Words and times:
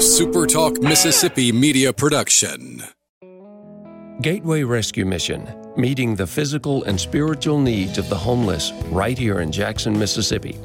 SuperTalk 0.00 0.82
Mississippi 0.82 1.52
media 1.52 1.92
production. 1.92 2.82
Gateway 4.22 4.62
Rescue 4.62 5.04
Mission, 5.04 5.46
meeting 5.76 6.14
the 6.14 6.26
physical 6.26 6.82
and 6.84 6.98
spiritual 6.98 7.60
needs 7.60 7.98
of 7.98 8.08
the 8.08 8.16
homeless 8.16 8.72
right 8.86 9.18
here 9.18 9.40
in 9.40 9.52
Jackson, 9.52 9.98
Mississippi. 9.98 10.58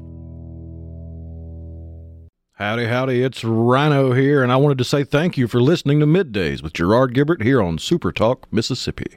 Howdy, 2.53 2.85
howdy, 2.85 3.23
it's 3.23 3.43
Rhino 3.43 4.13
here, 4.13 4.43
and 4.43 4.53
I 4.53 4.57
wanted 4.57 4.77
to 4.77 4.85
say 4.85 5.05
thank 5.05 5.39
you 5.39 5.49
for 5.49 5.63
listening 5.63 6.01
to 6.01 6.07
Middays 6.07 6.63
with 6.63 6.75
Gerard 6.75 7.15
Gibert 7.15 7.43
here 7.43 7.63
on 7.63 7.79
Super 7.79 8.13
Talk, 8.13 8.47
Mississippi. 8.53 9.17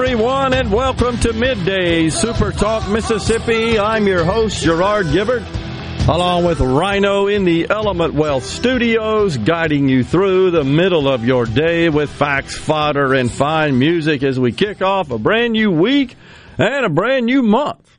Everyone, 0.00 0.54
and 0.54 0.70
welcome 0.70 1.18
to 1.18 1.32
Midday 1.32 2.08
Super 2.08 2.52
Talk 2.52 2.88
Mississippi. 2.88 3.80
I'm 3.80 4.06
your 4.06 4.24
host, 4.24 4.62
Gerard 4.62 5.06
Gibert, 5.06 5.42
along 6.08 6.44
with 6.44 6.60
Rhino 6.60 7.26
in 7.26 7.44
the 7.44 7.68
Element 7.68 8.14
Wealth 8.14 8.44
Studios, 8.44 9.36
guiding 9.38 9.88
you 9.88 10.04
through 10.04 10.52
the 10.52 10.62
middle 10.62 11.08
of 11.08 11.24
your 11.24 11.46
day 11.46 11.88
with 11.88 12.10
facts, 12.10 12.56
fodder, 12.56 13.12
and 13.12 13.28
fine 13.28 13.76
music 13.76 14.22
as 14.22 14.38
we 14.38 14.52
kick 14.52 14.82
off 14.82 15.10
a 15.10 15.18
brand 15.18 15.54
new 15.54 15.72
week 15.72 16.14
and 16.58 16.86
a 16.86 16.90
brand 16.90 17.26
new 17.26 17.42
month. 17.42 17.98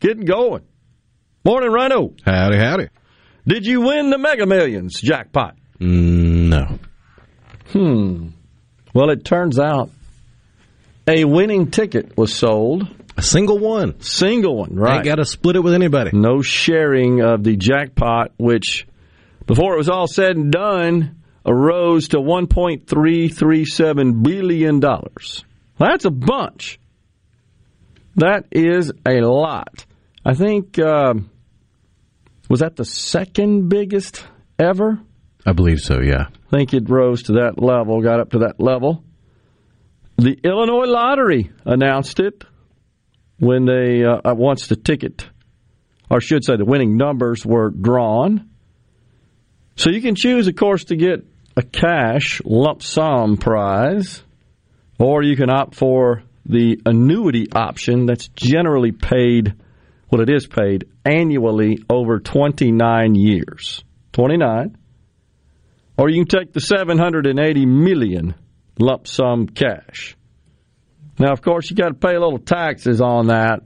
Getting 0.00 0.24
going. 0.24 0.64
Morning, 1.44 1.70
Rhino. 1.70 2.14
Howdy, 2.24 2.56
howdy. 2.56 2.88
Did 3.46 3.66
you 3.66 3.82
win 3.82 4.08
the 4.08 4.16
Mega 4.16 4.46
Millions 4.46 4.98
jackpot? 4.98 5.56
Mm, 5.78 6.48
no. 6.48 6.78
Hmm. 7.74 8.28
Well, 8.94 9.10
it 9.10 9.26
turns 9.26 9.58
out 9.58 9.90
a 11.08 11.24
winning 11.24 11.70
ticket 11.70 12.16
was 12.16 12.34
sold. 12.34 12.86
A 13.16 13.22
single 13.22 13.58
one. 13.58 14.00
Single 14.00 14.56
one, 14.56 14.74
right? 14.76 14.96
Ain't 14.96 15.04
got 15.04 15.16
to 15.16 15.24
split 15.24 15.56
it 15.56 15.60
with 15.60 15.74
anybody. 15.74 16.10
no 16.12 16.42
sharing 16.42 17.22
of 17.22 17.42
the 17.42 17.56
jackpot, 17.56 18.32
which, 18.36 18.86
before 19.46 19.74
it 19.74 19.78
was 19.78 19.88
all 19.88 20.06
said 20.06 20.36
and 20.36 20.52
done, 20.52 21.16
arose 21.44 22.06
to 22.08 22.18
$1.337 22.18 24.22
billion. 24.22 24.80
That's 25.78 26.04
a 26.04 26.10
bunch. 26.10 26.78
That 28.16 28.46
is 28.52 28.92
a 29.06 29.20
lot. 29.20 29.86
I 30.24 30.34
think, 30.34 30.76
um, 30.78 31.30
was 32.48 32.60
that 32.60 32.76
the 32.76 32.84
second 32.84 33.68
biggest 33.68 34.24
ever? 34.58 35.00
I 35.46 35.52
believe 35.52 35.80
so, 35.80 36.00
yeah. 36.00 36.26
I 36.28 36.50
think 36.50 36.74
it 36.74 36.90
rose 36.90 37.22
to 37.24 37.32
that 37.34 37.62
level, 37.62 38.02
got 38.02 38.18
up 38.20 38.30
to 38.32 38.38
that 38.40 38.58
level. 38.60 39.04
The 40.18 40.36
Illinois 40.42 40.86
Lottery 40.86 41.52
announced 41.64 42.18
it 42.18 42.44
when 43.38 43.66
they 43.66 44.04
uh, 44.04 44.20
uh, 44.24 44.34
once 44.34 44.66
the 44.66 44.74
ticket, 44.74 45.24
or 46.10 46.20
should 46.20 46.44
say, 46.44 46.56
the 46.56 46.64
winning 46.64 46.96
numbers 46.96 47.46
were 47.46 47.70
drawn. 47.70 48.50
So 49.76 49.90
you 49.90 50.02
can 50.02 50.16
choose, 50.16 50.48
of 50.48 50.56
course, 50.56 50.86
to 50.86 50.96
get 50.96 51.24
a 51.56 51.62
cash 51.62 52.42
lump 52.44 52.82
sum 52.82 53.36
prize, 53.36 54.22
or 54.98 55.22
you 55.22 55.36
can 55.36 55.50
opt 55.50 55.76
for 55.76 56.24
the 56.44 56.80
annuity 56.84 57.46
option 57.52 58.06
that's 58.06 58.26
generally 58.28 58.90
paid. 58.90 59.54
Well, 60.10 60.20
it 60.20 60.30
is 60.30 60.48
paid 60.48 60.88
annually 61.04 61.78
over 61.88 62.18
29 62.18 63.14
years. 63.14 63.84
29 64.14 64.76
or 65.98 66.08
you 66.08 66.24
can 66.24 66.40
take 66.40 66.52
the 66.52 66.60
780 66.60 67.66
million 67.66 68.34
lump 68.78 69.06
sum 69.06 69.46
cash. 69.46 70.16
Now, 71.18 71.32
of 71.32 71.42
course, 71.42 71.70
you 71.70 71.76
got 71.76 71.88
to 71.88 71.94
pay 71.94 72.14
a 72.14 72.20
little 72.20 72.38
taxes 72.38 73.00
on 73.00 73.28
that. 73.28 73.60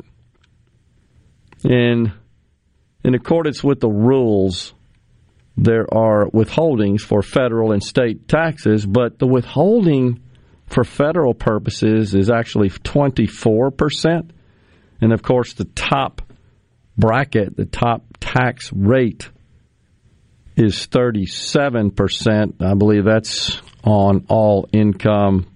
In 1.65 2.13
in 3.05 3.15
accordance 3.15 3.63
with 3.63 3.81
the 3.81 3.91
rules, 3.91 4.75
there 5.57 5.93
are 5.93 6.27
withholdings 6.27 7.01
for 7.01 7.23
federal 7.23 7.73
and 7.73 7.83
state 7.83 8.27
taxes, 8.27 8.87
but 8.87 9.19
the 9.19 9.27
withholding 9.27 10.21
for 10.67 10.85
federal 10.85 11.35
purposes 11.35 12.15
is 12.15 12.31
actually 12.31 12.71
24%. 12.71 14.31
And 15.01 15.13
of 15.13 15.23
course, 15.23 15.55
the 15.55 15.65
top 15.65 16.23
bracket, 16.97 17.57
the 17.57 17.67
top 17.67 18.05
tax 18.21 18.73
rate 18.73 19.29
is 20.57 20.87
37%. 20.87 22.63
I 22.63 22.75
believe 22.75 23.05
that's 23.05 23.61
on 23.85 24.27
all 24.29 24.69
income. 24.73 25.47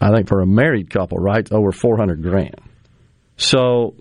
I 0.00 0.10
think 0.10 0.28
for 0.28 0.40
a 0.40 0.46
married 0.46 0.90
couple, 0.90 1.18
right? 1.18 1.50
Over 1.50 1.72
400 1.72 2.22
grand. 2.22 2.56
So, 3.36 3.94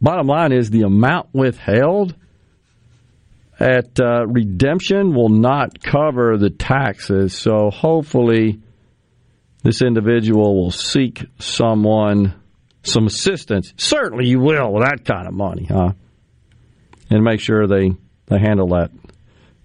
bottom 0.00 0.26
line 0.26 0.52
is 0.52 0.70
the 0.70 0.82
amount 0.82 1.28
withheld 1.32 2.14
at 3.58 3.98
uh, 4.00 4.26
redemption 4.26 5.14
will 5.14 5.28
not 5.28 5.82
cover 5.82 6.36
the 6.36 6.50
taxes. 6.50 7.34
So, 7.34 7.70
hopefully, 7.70 8.60
this 9.62 9.80
individual 9.80 10.56
will 10.56 10.70
seek 10.70 11.24
someone, 11.38 12.34
some 12.82 13.06
assistance. 13.06 13.72
Certainly, 13.76 14.28
you 14.28 14.40
will 14.40 14.72
with 14.72 14.84
that 14.84 15.04
kind 15.04 15.26
of 15.26 15.34
money, 15.34 15.64
huh? 15.64 15.92
And 17.10 17.22
make 17.22 17.40
sure 17.40 17.66
they, 17.66 17.92
they 18.26 18.38
handle 18.38 18.68
that 18.68 18.90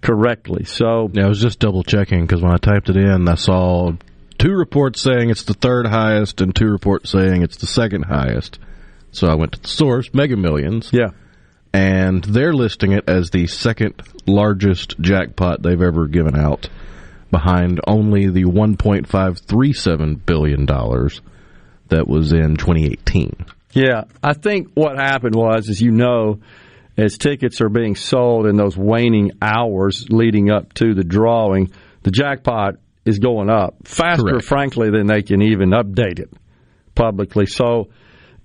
correctly. 0.01 0.63
So 0.65 1.09
Yeah, 1.13 1.25
I 1.25 1.29
was 1.29 1.41
just 1.41 1.59
double 1.59 1.83
checking 1.83 2.21
because 2.21 2.41
when 2.41 2.51
I 2.51 2.57
typed 2.57 2.89
it 2.89 2.97
in, 2.97 3.27
I 3.27 3.35
saw 3.35 3.91
two 4.37 4.53
reports 4.53 5.01
saying 5.01 5.29
it's 5.29 5.43
the 5.43 5.53
third 5.53 5.85
highest 5.87 6.41
and 6.41 6.55
two 6.55 6.67
reports 6.67 7.11
saying 7.11 7.43
it's 7.43 7.57
the 7.57 7.67
second 7.67 8.03
highest. 8.03 8.59
So 9.11 9.27
I 9.27 9.35
went 9.35 9.53
to 9.53 9.61
the 9.61 9.67
source, 9.67 10.13
Mega 10.13 10.37
Millions, 10.37 10.91
yeah, 10.93 11.09
and 11.73 12.23
they're 12.23 12.53
listing 12.53 12.91
it 12.91 13.09
as 13.09 13.31
the 13.31 13.47
second 13.47 14.01
largest 14.27 14.99
jackpot 14.99 15.63
they've 15.63 15.81
ever 15.81 16.07
given 16.07 16.35
out, 16.35 16.69
behind 17.31 17.81
only 17.87 18.29
the 18.29 18.43
1.537 18.43 20.25
billion 20.25 20.65
dollars 20.65 21.21
that 21.89 22.07
was 22.07 22.31
in 22.33 22.55
2018. 22.55 23.45
yeah. 23.73 24.03
I 24.21 24.33
think 24.33 24.69
what 24.75 24.97
happened 24.97 25.35
was, 25.35 25.69
as 25.69 25.81
you 25.81 25.91
know, 25.91 26.39
as 26.99 27.17
tickets 27.17 27.61
are 27.61 27.69
being 27.69 27.95
sold 27.95 28.45
in 28.45 28.55
those 28.55 28.75
waning 28.77 29.31
hours 29.41 30.05
leading 30.09 30.49
up 30.49 30.73
to 30.73 30.93
the 30.93 31.03
drawing, 31.03 31.71
the 32.03 32.11
jackpot 32.11 32.75
is 33.05 33.19
going 33.19 33.49
up 33.49 33.75
faster, 33.85 34.23
Correct. 34.23 34.45
frankly, 34.45 34.89
than 34.91 35.07
they 35.07 35.21
can 35.21 35.41
even 35.41 35.69
update 35.71 36.19
it 36.19 36.29
publicly. 36.95 37.45
So 37.45 37.89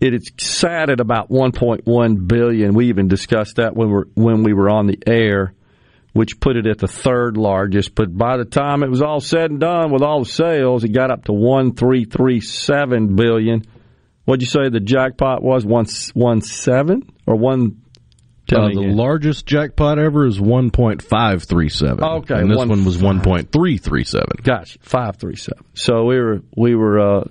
it 0.01 0.15
is 0.15 0.31
sat 0.39 0.91
at 0.91 1.01
about 1.01 1.31
1.1 1.31 2.29
billion. 2.29 2.75
We 2.75 2.89
even 2.89 3.09
discussed 3.09 3.57
that 3.57 3.75
when 3.75 3.89
we 3.89 3.95
were 3.95 4.09
when 4.15 4.43
we 4.43 4.53
were 4.53 4.71
on 4.71 4.87
the 4.87 4.99
air, 5.07 5.55
which 6.13 6.39
put 6.41 6.57
it 6.57 6.67
at 6.67 6.79
the 6.79 6.89
third 6.89 7.37
largest. 7.37 7.95
But 7.95 8.17
by 8.17 8.37
the 8.37 8.45
time 8.45 8.83
it 8.83 8.91
was 8.91 9.03
all 9.03 9.21
said 9.21 9.51
and 9.51 9.61
done 9.61 9.91
with 9.93 10.03
all 10.03 10.21
the 10.21 10.31
sales, 10.31 10.85
it 10.85 10.91
got 10.91 11.11
up 11.11 11.25
to 11.25 11.33
1.337 11.33 13.17
billion. 13.17 13.65
What'd 14.25 14.43
you 14.43 14.47
say 14.47 14.69
the 14.71 14.81
jackpot 14.81 15.43
was? 15.43 15.67
One 15.67 15.87
one 16.15 16.41
seven 16.41 17.11
or 17.27 17.37
one? 17.37 17.83
Uh, 18.53 18.69
the 18.69 18.81
again. 18.81 18.97
largest 18.97 19.47
jackpot 19.47 19.99
ever 19.99 20.27
is 20.27 20.39
1.537. 20.39 22.03
Okay, 22.23 22.35
and 22.35 22.51
this 22.51 22.57
one 22.59 22.69
one 22.69 22.85
was 22.85 22.99
1.337. 22.99 24.43
Gosh, 24.43 24.77
five 24.83 25.17
three 25.17 25.37
seven. 25.37 25.65
So 25.75 26.05
we 26.05 26.19
were 26.21 26.43
we 26.57 26.75
were 26.75 26.99
a 26.99 27.19
uh, 27.21 27.25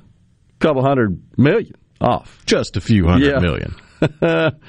couple 0.60 0.82
hundred 0.84 1.22
million 1.38 1.74
off. 2.02 2.44
Just 2.46 2.78
a 2.78 2.82
few 2.82 3.06
hundred 3.08 3.30
Yeah. 3.32 3.40
million. 3.40 3.76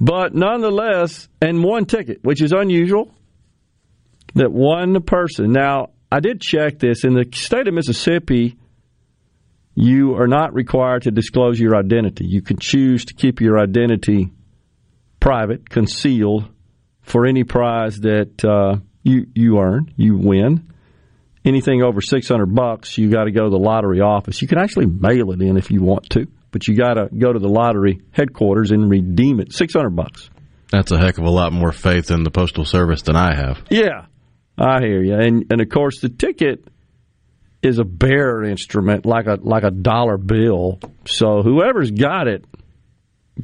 But 0.00 0.34
nonetheless, 0.34 1.28
and 1.40 1.62
one 1.62 1.84
ticket, 1.84 2.24
which 2.24 2.42
is 2.42 2.50
unusual, 2.50 3.14
that 4.34 4.50
one 4.50 5.00
person. 5.02 5.52
Now, 5.52 5.90
I 6.10 6.18
did 6.18 6.40
check 6.40 6.80
this. 6.80 7.04
In 7.04 7.14
the 7.14 7.24
state 7.32 7.68
of 7.68 7.74
Mississippi, 7.74 8.56
you 9.76 10.16
are 10.16 10.26
not 10.26 10.54
required 10.54 11.02
to 11.02 11.12
disclose 11.12 11.60
your 11.60 11.76
identity. 11.76 12.24
You 12.26 12.42
can 12.42 12.58
choose 12.58 13.04
to 13.04 13.14
keep 13.14 13.40
your 13.40 13.60
identity 13.60 14.32
private, 15.22 15.70
concealed, 15.70 16.48
for 17.02 17.26
any 17.26 17.44
prize 17.44 18.00
that 18.00 18.44
uh, 18.44 18.76
you 19.02 19.26
you 19.34 19.58
earn, 19.58 19.92
you 19.96 20.16
win. 20.16 20.68
Anything 21.44 21.82
over 21.82 22.00
six 22.00 22.28
hundred 22.28 22.54
bucks, 22.54 22.98
you 22.98 23.08
got 23.08 23.24
to 23.24 23.30
go 23.30 23.44
to 23.44 23.50
the 23.50 23.58
lottery 23.58 24.00
office. 24.00 24.42
You 24.42 24.48
can 24.48 24.58
actually 24.58 24.86
mail 24.86 25.32
it 25.32 25.40
in 25.40 25.56
if 25.56 25.70
you 25.70 25.82
want 25.82 26.10
to, 26.10 26.26
but 26.50 26.66
you 26.66 26.76
got 26.76 26.94
to 26.94 27.08
go 27.16 27.32
to 27.32 27.38
the 27.38 27.48
lottery 27.48 28.00
headquarters 28.10 28.70
and 28.72 28.90
redeem 28.90 29.40
it. 29.40 29.52
Six 29.52 29.74
hundred 29.74 29.96
bucks. 29.96 30.28
That's 30.70 30.90
a 30.90 30.98
heck 30.98 31.18
of 31.18 31.24
a 31.24 31.30
lot 31.30 31.52
more 31.52 31.72
faith 31.72 32.10
in 32.10 32.24
the 32.24 32.30
postal 32.30 32.64
service 32.64 33.02
than 33.02 33.16
I 33.16 33.34
have. 33.34 33.62
Yeah, 33.70 34.06
I 34.58 34.80
hear 34.80 35.02
you. 35.02 35.14
And 35.14 35.46
and 35.50 35.60
of 35.60 35.68
course, 35.68 36.00
the 36.00 36.08
ticket 36.08 36.66
is 37.62 37.78
a 37.78 37.84
bearer 37.84 38.44
instrument, 38.44 39.06
like 39.06 39.26
a 39.26 39.38
like 39.40 39.62
a 39.62 39.70
dollar 39.70 40.18
bill. 40.18 40.80
So 41.06 41.42
whoever's 41.42 41.92
got 41.92 42.26
it 42.26 42.44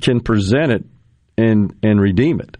can 0.00 0.20
present 0.20 0.72
it 0.72 0.84
and 1.38 1.74
and 1.82 2.00
redeem 2.00 2.40
it. 2.40 2.56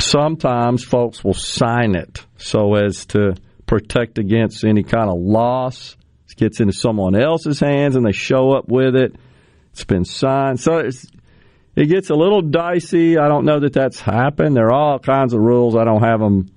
Sometimes 0.00 0.84
folks 0.84 1.24
will 1.24 1.34
sign 1.34 1.94
it 1.94 2.24
so 2.36 2.74
as 2.74 3.06
to 3.06 3.34
protect 3.66 4.18
against 4.18 4.64
any 4.64 4.82
kind 4.82 5.08
of 5.08 5.18
loss. 5.18 5.96
It 6.28 6.36
gets 6.36 6.60
into 6.60 6.72
someone 6.72 7.16
else's 7.16 7.60
hands 7.60 7.96
and 7.96 8.04
they 8.04 8.12
show 8.12 8.52
up 8.52 8.68
with 8.68 8.94
it. 8.94 9.16
It's 9.72 9.84
been 9.84 10.04
signed. 10.04 10.60
So 10.60 10.78
it 10.78 11.86
gets 11.86 12.10
a 12.10 12.14
little 12.14 12.42
dicey. 12.42 13.18
I 13.18 13.28
don't 13.28 13.44
know 13.44 13.60
that 13.60 13.72
that's 13.72 14.00
happened. 14.00 14.56
There 14.56 14.66
are 14.66 14.72
all 14.72 14.98
kinds 14.98 15.32
of 15.32 15.40
rules. 15.40 15.76
I 15.76 15.84
don't 15.84 16.02
have 16.02 16.20
them 16.20 16.50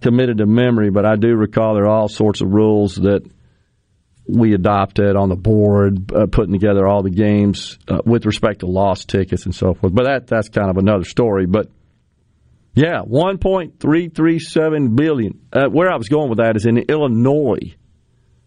committed 0.00 0.38
to 0.38 0.46
memory, 0.46 0.90
but 0.90 1.04
I 1.04 1.16
do 1.16 1.34
recall 1.34 1.74
there 1.74 1.84
are 1.84 1.88
all 2.00 2.08
sorts 2.08 2.40
of 2.40 2.52
rules 2.52 2.96
that 2.96 3.22
we 4.28 4.52
adopted 4.52 5.16
on 5.16 5.30
the 5.30 5.36
board, 5.36 6.12
uh, 6.12 6.26
putting 6.26 6.52
together 6.52 6.86
all 6.86 7.02
the 7.02 7.10
games 7.10 7.78
uh, 7.88 8.02
with 8.04 8.26
respect 8.26 8.60
to 8.60 8.66
lost 8.66 9.08
tickets 9.08 9.46
and 9.46 9.54
so 9.54 9.72
forth. 9.74 9.94
But 9.94 10.04
that 10.04 10.26
that's 10.26 10.50
kind 10.50 10.70
of 10.70 10.76
another 10.76 11.04
story. 11.04 11.46
But 11.46 11.70
yeah, 12.74 13.00
one 13.00 13.38
point 13.38 13.80
three 13.80 14.08
three 14.08 14.38
seven 14.38 14.94
billion. 14.94 15.40
Uh, 15.52 15.68
where 15.68 15.90
I 15.90 15.96
was 15.96 16.08
going 16.08 16.28
with 16.28 16.38
that 16.38 16.56
is 16.56 16.66
in 16.66 16.76
Illinois, 16.76 17.74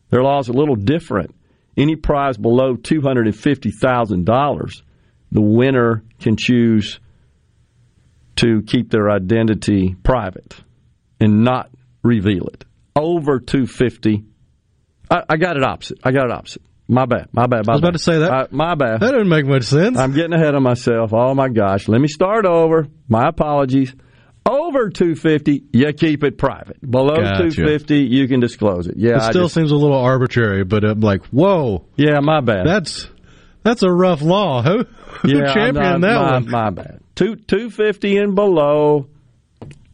their 0.09 0.21
laws 0.21 0.49
a 0.49 0.53
little 0.53 0.75
different. 0.75 1.35
Any 1.75 1.95
prize 1.95 2.37
below 2.37 2.75
two 2.75 3.01
hundred 3.01 3.25
and 3.25 3.35
fifty 3.35 3.71
thousand 3.71 4.25
dollars, 4.25 4.83
the 5.31 5.41
winner 5.41 6.03
can 6.19 6.37
choose 6.37 6.99
to 8.35 8.61
keep 8.61 8.91
their 8.91 9.09
identity 9.09 9.95
private 10.03 10.55
and 11.19 11.43
not 11.43 11.71
reveal 12.03 12.47
it. 12.47 12.65
Over 12.95 13.39
two 13.39 13.65
fifty 13.65 14.25
I, 15.11 15.23
I, 15.29 15.37
got 15.37 15.57
it 15.57 15.63
opposite. 15.63 15.99
I 16.03 16.11
got 16.11 16.25
it 16.25 16.31
opposite. 16.31 16.61
My 16.87 17.05
bad. 17.05 17.27
My 17.33 17.47
bad. 17.47 17.67
My 17.67 17.73
I 17.73 17.75
was 17.75 17.81
bad. 17.81 17.87
about 17.89 17.93
to 17.93 18.03
say 18.03 18.19
that. 18.19 18.31
I, 18.31 18.47
my 18.51 18.75
bad. 18.75 19.01
That 19.01 19.11
didn't 19.11 19.29
make 19.29 19.45
much 19.45 19.63
sense. 19.63 19.97
I'm 19.97 20.13
getting 20.13 20.33
ahead 20.33 20.55
of 20.55 20.61
myself. 20.61 21.13
Oh 21.13 21.33
my 21.35 21.49
gosh. 21.49 21.87
Let 21.87 21.99
me 21.99 22.07
start 22.07 22.45
over. 22.45 22.87
My 23.07 23.27
apologies. 23.27 23.93
Over 24.43 24.89
250, 24.89 25.65
you 25.71 25.93
keep 25.93 26.23
it 26.23 26.37
private. 26.37 26.81
Below 26.81 27.17
gotcha. 27.17 27.51
250, 27.51 27.97
you 27.97 28.27
can 28.27 28.39
disclose 28.39 28.87
it. 28.87 28.95
Yeah, 28.97 29.17
it 29.17 29.29
still 29.29 29.43
just, 29.43 29.53
seems 29.53 29.71
a 29.71 29.75
little 29.75 29.99
arbitrary, 29.99 30.63
but 30.63 30.83
I'm 30.83 30.99
like, 30.99 31.23
whoa. 31.27 31.85
Yeah, 31.95 32.19
my 32.21 32.41
bad. 32.41 32.65
That's 32.65 33.07
that's 33.61 33.83
a 33.83 33.91
rough 33.91 34.23
law. 34.23 34.63
Who, 34.63 34.83
who 34.83 35.29
yeah, 35.29 35.53
championed 35.53 36.03
that 36.03 36.15
my, 36.15 36.31
one? 36.31 36.49
My 36.49 36.69
bad. 36.71 37.01
Two 37.13 37.35
250 37.35 38.17
and 38.17 38.33
below, 38.33 39.07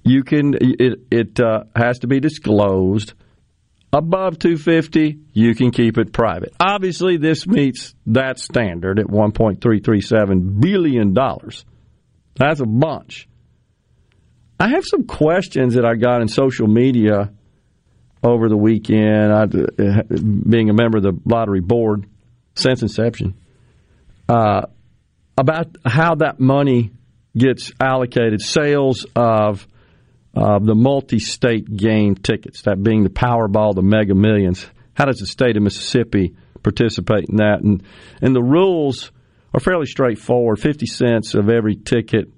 you 0.06 0.24
can. 0.24 0.54
It 0.54 1.00
it 1.12 1.40
uh, 1.42 1.66
has 1.75 2.00
to 2.00 2.08
be 2.08 2.22
disclosed 2.22 3.13
above 3.98 4.38
250, 4.38 5.18
you 5.34 5.56
can 5.56 5.72
keep 5.72 5.98
it 5.98 6.14
private. 6.14 6.54
Obviously, 6.60 7.18
this 7.18 7.48
meets 7.48 7.96
that 8.06 8.38
standard 8.38 9.00
at 9.00 9.08
1.337 9.08 10.62
billion 10.62 11.14
dollars. 11.16 11.66
That's 12.36 12.60
a 12.60 12.66
bunch. 12.66 13.28
I 14.60 14.70
have 14.70 14.86
some 14.86 15.06
questions 15.06 15.74
that 15.74 15.86
I 15.86 15.96
got 15.96 16.22
in 16.22 16.28
social 16.28 16.68
media 16.68 17.32
over 18.24 18.50
the 18.50 18.58
weekend. 18.58 19.34
I, 19.34 19.46
being 19.48 20.70
a 20.70 20.74
member 20.74 21.00
of 21.00 21.04
the 21.04 21.20
lottery 21.26 21.62
board 21.62 22.06
since 22.54 22.84
inception, 22.84 23.34
uh, 24.30 24.68
about 25.36 25.76
how 25.86 26.16
that 26.16 26.40
money 26.40 26.92
gets 27.36 27.72
allocated, 27.80 28.42
sales 28.42 29.08
of 29.16 29.68
uh, 30.38 30.60
the 30.60 30.75
multi-state 30.75 31.75
game 31.75 32.16
tickets, 32.16 32.62
that 32.63 32.84
being 32.84 33.04
the 33.04 33.10
Powerball, 33.10 33.74
the 33.74 33.81
Mega 33.81 34.13
Millions. 34.13 34.66
How 34.94 35.06
does 35.06 35.18
the 35.18 35.25
state 35.25 35.57
of 35.57 35.63
Mississippi 35.63 36.36
participate 36.62 37.25
in 37.30 37.38
that? 37.38 37.62
And 37.62 37.84
and 38.22 38.36
the 38.36 38.44
rules 38.44 39.12
are 39.54 39.60
fairly 39.60 39.88
straightforward. 39.88 40.60
Fifty 40.60 40.86
cents 40.86 41.34
of 41.34 41.50
every 41.50 41.75
ticket 41.75 42.30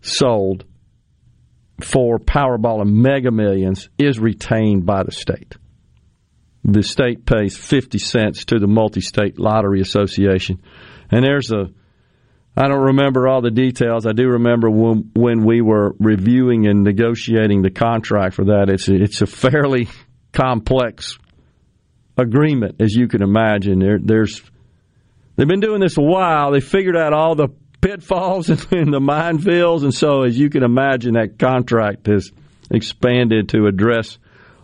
sold 0.00 0.64
for 1.80 2.18
Powerball 2.18 2.80
and 2.80 3.02
Mega 3.02 3.30
Millions 3.30 3.90
is 3.98 4.18
retained 4.18 4.86
by 4.86 5.02
the 5.02 5.12
state. 5.12 5.56
The 6.64 6.82
state 6.82 7.26
pays 7.26 7.56
50 7.56 7.98
cents 7.98 8.46
to 8.46 8.58
the 8.58 8.66
Multi 8.66 9.00
State 9.00 9.38
Lottery 9.38 9.80
Association. 9.80 10.62
And 11.10 11.24
there's 11.24 11.52
a 11.52 11.70
I 12.56 12.68
don't 12.68 12.84
remember 12.84 13.28
all 13.28 13.42
the 13.42 13.50
details. 13.50 14.06
I 14.06 14.12
do 14.12 14.28
remember 14.28 14.70
when 14.70 15.10
when 15.14 15.44
we 15.44 15.60
were 15.60 15.94
reviewing 15.98 16.66
and 16.66 16.84
negotiating 16.84 17.60
the 17.60 17.70
contract 17.70 18.34
for 18.34 18.46
that. 18.46 18.70
It's 18.70 18.88
a, 18.88 18.94
it's 18.94 19.20
a 19.20 19.26
fairly 19.26 19.88
complex 20.32 21.18
agreement, 22.16 22.76
as 22.80 22.94
you 22.94 23.08
can 23.08 23.22
imagine. 23.22 23.78
There, 23.78 23.98
there's 24.02 24.42
they've 25.36 25.46
been 25.46 25.60
doing 25.60 25.80
this 25.80 25.98
a 25.98 26.02
while. 26.02 26.52
They 26.52 26.60
figured 26.60 26.96
out 26.96 27.12
all 27.12 27.34
the 27.34 27.48
pitfalls 27.82 28.48
and 28.72 28.92
the 28.92 29.00
minefields, 29.00 29.82
and 29.82 29.92
so 29.92 30.22
as 30.22 30.38
you 30.38 30.48
can 30.48 30.62
imagine, 30.62 31.12
that 31.14 31.38
contract 31.38 32.06
has 32.06 32.30
expanded 32.70 33.50
to 33.50 33.66
address 33.66 34.18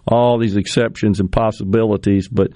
all 0.07 0.39
these 0.39 0.57
exceptions 0.57 1.21
and 1.21 1.31
possibilities. 1.31 2.27
But 2.27 2.53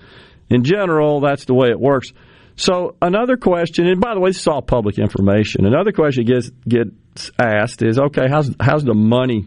in 0.48 0.64
general, 0.64 1.20
that's 1.20 1.44
the 1.44 1.54
way 1.54 1.68
it 1.68 1.78
works. 1.78 2.12
So 2.56 2.96
another 3.02 3.36
question, 3.36 3.86
and 3.86 4.00
by 4.00 4.14
the 4.14 4.20
way, 4.20 4.30
this 4.30 4.40
is 4.40 4.48
all 4.48 4.62
public 4.62 4.98
information. 4.98 5.66
Another 5.66 5.92
question 5.92 6.24
gets 6.24 6.50
gets 6.66 7.30
asked 7.38 7.82
is, 7.82 7.98
okay, 7.98 8.28
how's 8.30 8.50
how's 8.58 8.82
the 8.82 8.94
money 8.94 9.46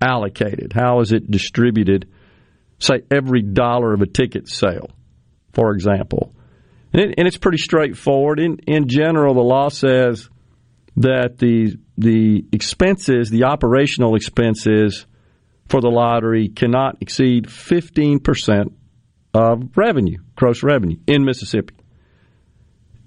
allocated? 0.00 0.72
How 0.72 1.00
is 1.00 1.12
it 1.12 1.30
distributed? 1.30 2.08
Say 2.78 3.02
every 3.10 3.42
dollar 3.42 3.92
of 3.92 4.00
a 4.00 4.06
ticket 4.06 4.48
sale, 4.48 4.90
for 5.52 5.72
example, 5.72 6.34
and, 6.92 7.02
it, 7.02 7.14
and 7.18 7.28
it's 7.28 7.36
pretty 7.36 7.58
straightforward. 7.58 8.40
In 8.40 8.58
in 8.66 8.88
general, 8.88 9.34
the 9.34 9.40
law 9.40 9.68
says 9.68 10.28
that 10.96 11.36
the 11.38 11.76
the 11.98 12.44
expenses, 12.52 13.28
the 13.28 13.44
operational 13.44 14.14
expenses 14.14 15.06
for 15.68 15.80
the 15.82 15.88
lottery, 15.88 16.48
cannot 16.48 16.98
exceed 17.02 17.50
fifteen 17.50 18.18
percent 18.18 18.72
of 19.34 19.76
revenue, 19.76 20.18
gross 20.36 20.62
revenue 20.62 20.96
in 21.06 21.24
Mississippi. 21.24 21.74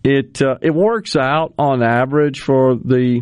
It 0.03 0.41
uh, 0.41 0.58
it 0.62 0.74
works 0.74 1.15
out 1.15 1.53
on 1.58 1.84
average 1.84 2.39
for 2.39 2.75
the 2.75 3.22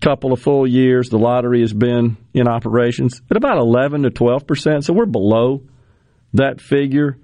couple 0.00 0.32
of 0.32 0.40
full 0.40 0.66
years 0.66 1.10
the 1.10 1.18
lottery 1.18 1.60
has 1.60 1.74
been 1.74 2.16
in 2.32 2.48
operations 2.48 3.20
at 3.30 3.36
about 3.36 3.58
11 3.58 4.02
to 4.04 4.10
12 4.10 4.46
percent. 4.46 4.84
So 4.84 4.92
we're 4.92 5.06
below 5.06 5.62
that 6.34 6.60
figure. 6.60 7.18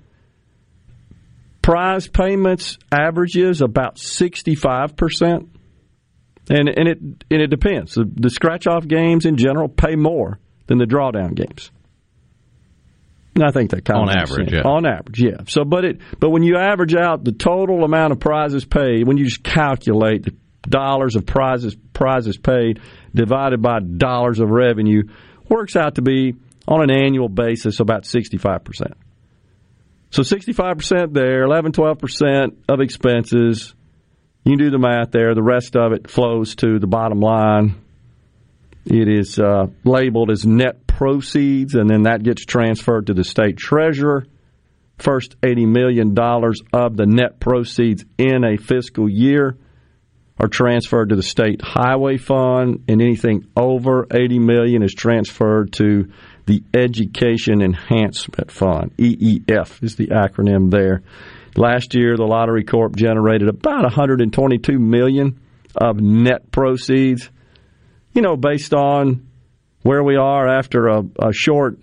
Prize 1.63 2.07
payments 2.07 2.79
averages 2.93 3.61
about 3.61 3.99
65 3.99 4.95
percent, 4.95 5.49
and 6.49 6.69
and 6.69 6.89
it 6.89 6.99
and 7.01 7.43
it 7.43 7.49
depends. 7.49 7.95
The, 7.95 8.09
the 8.09 8.31
scratch 8.31 8.69
off 8.69 8.87
games 8.87 9.27
in 9.27 9.37
general 9.37 9.69
pay 9.69 9.97
more 9.97 10.39
than 10.69 10.79
the 10.79 10.85
drawdown 10.85 11.35
games. 11.35 11.73
I 13.43 13.51
think 13.51 13.71
that 13.71 13.85
kind 13.85 14.01
on 14.01 14.09
of 14.09 14.17
average, 14.17 14.53
yeah. 14.53 14.63
On 14.63 14.87
average, 14.87 15.21
yeah. 15.21 15.39
So, 15.49 15.65
but 15.65 15.85
it, 15.85 16.01
but 16.19 16.31
when 16.31 16.43
you 16.43 16.57
average 16.57 16.95
out 16.95 17.25
the 17.25 17.33
total 17.33 17.85
amount 17.85 18.13
of 18.13 18.21
prizes 18.21 18.65
paid, 18.65 19.07
when 19.07 19.17
you 19.17 19.25
just 19.25 19.43
calculate 19.43 20.25
the 20.25 20.35
dollars 20.69 21.17
of 21.17 21.27
prizes 21.27 21.77
prizes 21.93 22.37
paid 22.37 22.81
divided 23.15 23.63
by 23.63 23.81
dollars 23.81 24.41
of 24.41 24.51
revenue, 24.51 25.03
works 25.49 25.77
out 25.77 25.97
to 25.97 26.03
be 26.03 26.35
on 26.67 26.83
an 26.83 26.91
annual 26.91 27.29
basis 27.29 27.81
about 27.81 28.07
sixty 28.07 28.39
five 28.39 28.65
percent. 28.65 28.95
So 30.11 30.23
sixty 30.23 30.53
five 30.53 30.79
percent 30.79 31.13
there, 31.13 31.43
11, 31.43 31.73
12 31.73 31.99
percent 31.99 32.59
of 32.69 32.81
expenses. 32.81 33.75
You 34.45 34.57
can 34.57 34.65
do 34.65 34.71
the 34.71 34.79
math 34.79 35.11
there. 35.11 35.35
The 35.35 35.43
rest 35.43 35.77
of 35.77 35.93
it 35.93 36.09
flows 36.09 36.55
to 36.57 36.79
the 36.79 36.87
bottom 36.87 37.21
line. 37.21 37.75
It 38.85 39.09
is 39.09 39.41
uh, 39.41 39.67
labeled 39.83 40.31
as 40.31 40.47
net 40.47 40.86
proceeds, 40.97 41.75
and 41.75 41.91
then 41.91 42.05
that 42.05 42.23
gets 42.23 42.47
transferred 42.47 43.09
to 43.09 43.15
the 43.15 43.23
state 43.23 43.59
treasurer. 43.59 44.25
First 44.97 45.39
$80 45.43 45.69
million 45.69 46.19
of 46.73 46.97
the 46.97 47.05
net 47.07 47.39
proceeds 47.39 48.07
in 48.17 48.45
a 48.45 48.57
fiscal 48.57 49.07
year 49.07 49.59
are 50.41 50.49
transferred 50.49 51.11
to 51.11 51.17
the 51.17 51.23
state 51.23 51.61
highway 51.63 52.17
fund, 52.17 52.85
and 52.89 53.03
anything 53.03 53.47
over 53.55 54.07
80 54.11 54.39
million 54.39 54.83
is 54.83 54.95
transferred 54.95 55.75
to 55.75 56.11
the 56.47 56.63
Education 56.73 57.61
Enhancement 57.61 58.51
Fund. 58.51 58.97
EEF 58.97 59.83
is 59.83 59.97
the 59.97 60.07
acronym 60.09 60.71
there. 60.71 61.03
Last 61.57 61.95
year, 61.95 62.17
the 62.17 62.25
Lottery 62.25 62.65
Corp 62.65 62.97
generated 62.97 63.49
about 63.49 63.83
122 63.83 64.79
million 64.79 65.41
of 65.77 66.01
net 66.01 66.51
proceeds. 66.51 67.29
You 68.15 68.23
know, 68.23 68.37
based 68.37 68.73
on 68.73 69.26
where 69.87 70.03
we 70.03 70.17
are 70.17 70.49
after 70.49 70.89
a, 70.89 71.05
a 71.21 71.33
short 71.33 71.79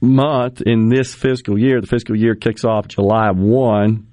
month 0.00 0.60
in 0.60 0.88
this 0.88 1.14
fiscal 1.14 1.56
year. 1.56 1.80
The 1.80 1.86
fiscal 1.86 2.16
year 2.16 2.34
kicks 2.34 2.64
off 2.64 2.88
July 2.88 3.30
1. 3.30 4.06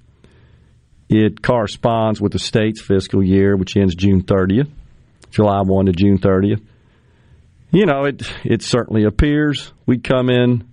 It 1.08 1.42
corresponds 1.42 2.20
with 2.20 2.32
the 2.32 2.38
state's 2.38 2.80
fiscal 2.80 3.24
year, 3.24 3.56
which 3.56 3.76
ends 3.76 3.96
June 3.96 4.22
30th, 4.22 4.70
July 5.30 5.60
1 5.62 5.86
to 5.86 5.92
June 5.92 6.18
30th. 6.18 6.62
You 7.72 7.86
know, 7.86 8.04
it 8.04 8.22
it 8.44 8.62
certainly 8.62 9.02
appears 9.02 9.72
we 9.86 9.98
come 9.98 10.30
in 10.30 10.68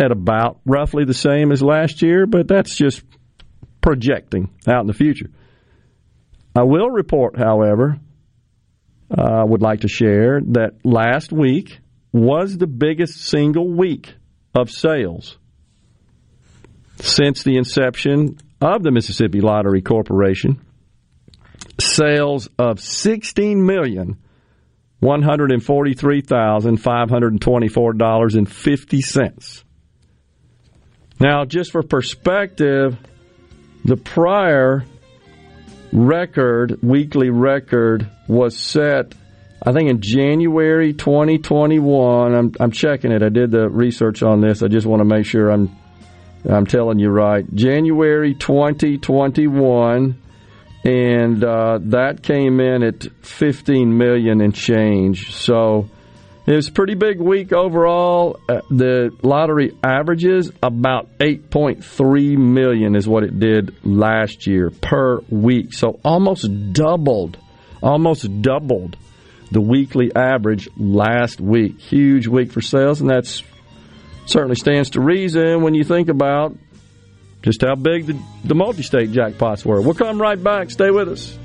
at 0.00 0.10
about 0.10 0.58
roughly 0.66 1.04
the 1.04 1.14
same 1.14 1.52
as 1.52 1.62
last 1.62 2.02
year, 2.02 2.26
but 2.26 2.48
that's 2.48 2.76
just 2.76 3.02
projecting 3.80 4.50
out 4.66 4.80
in 4.80 4.88
the 4.88 4.94
future. 4.94 5.30
I 6.56 6.64
will 6.64 6.90
report, 6.90 7.38
however, 7.38 8.00
uh, 9.10 9.44
would 9.46 9.62
like 9.62 9.80
to 9.80 9.88
share 9.88 10.40
that 10.52 10.84
last 10.84 11.32
week 11.32 11.78
was 12.12 12.56
the 12.56 12.66
biggest 12.66 13.20
single 13.20 13.68
week 13.70 14.14
of 14.54 14.70
sales 14.70 15.38
since 16.96 17.42
the 17.42 17.56
inception 17.56 18.38
of 18.60 18.82
the 18.82 18.90
Mississippi 18.90 19.40
Lottery 19.40 19.82
Corporation. 19.82 20.60
Sales 21.80 22.48
of 22.58 22.80
sixteen 22.80 23.64
million 23.64 24.18
one 25.00 25.22
hundred 25.22 25.52
and 25.52 25.62
forty 25.62 25.94
three 25.94 26.22
thousand 26.22 26.78
five 26.78 27.08
hundred 27.08 27.32
and 27.32 27.40
twenty 27.40 27.68
four 27.68 27.92
dollars 27.92 28.34
and 28.34 28.50
fifty 28.50 29.00
cents. 29.00 29.64
Now, 31.20 31.44
just 31.44 31.72
for 31.72 31.82
perspective, 31.82 32.96
the 33.84 33.96
prior 33.96 34.84
record, 35.92 36.82
weekly 36.82 37.30
record, 37.30 38.08
was 38.26 38.56
set, 38.56 39.14
I 39.62 39.72
think, 39.72 39.90
in 39.90 40.00
January 40.00 40.92
2021. 40.92 42.34
I'm, 42.34 42.54
I'm 42.60 42.70
checking 42.70 43.12
it. 43.12 43.22
I 43.22 43.28
did 43.28 43.50
the 43.50 43.68
research 43.68 44.22
on 44.22 44.40
this. 44.40 44.62
I 44.62 44.68
just 44.68 44.86
want 44.86 45.00
to 45.00 45.04
make 45.04 45.26
sure 45.26 45.50
I'm 45.50 45.76
I'm 46.48 46.66
telling 46.66 46.98
you 46.98 47.10
right. 47.10 47.44
January 47.54 48.34
2021, 48.34 50.22
and 50.84 51.44
uh, 51.44 51.78
that 51.82 52.22
came 52.22 52.60
in 52.60 52.82
at 52.82 53.02
15 53.22 53.96
million 53.96 54.40
and 54.40 54.54
change. 54.54 55.34
So 55.34 55.90
it 56.48 56.56
was 56.56 56.68
a 56.68 56.72
pretty 56.72 56.94
big 56.94 57.20
week 57.20 57.52
overall. 57.52 58.40
Uh, 58.48 58.62
the 58.70 59.14
lottery 59.22 59.76
averages 59.84 60.50
about 60.62 61.18
8.3 61.18 62.38
million 62.38 62.96
is 62.96 63.06
what 63.06 63.22
it 63.22 63.38
did 63.38 63.74
last 63.84 64.46
year 64.46 64.70
per 64.70 65.20
week. 65.28 65.74
So 65.74 66.00
almost 66.02 66.72
doubled, 66.72 67.36
almost 67.82 68.40
doubled 68.40 68.96
the 69.50 69.60
weekly 69.60 70.10
average 70.16 70.70
last 70.78 71.38
week. 71.38 71.78
Huge 71.80 72.26
week 72.26 72.50
for 72.50 72.62
sales, 72.62 73.02
and 73.02 73.10
that's 73.10 73.42
certainly 74.24 74.56
stands 74.56 74.90
to 74.90 75.02
reason 75.02 75.60
when 75.60 75.74
you 75.74 75.84
think 75.84 76.08
about 76.08 76.56
just 77.42 77.60
how 77.60 77.74
big 77.74 78.06
the, 78.06 78.18
the 78.44 78.54
multi-state 78.54 79.10
jackpots 79.10 79.66
were. 79.66 79.82
We'll 79.82 79.92
come 79.92 80.18
right 80.20 80.42
back. 80.42 80.70
Stay 80.70 80.90
with 80.90 81.10
us. 81.10 81.38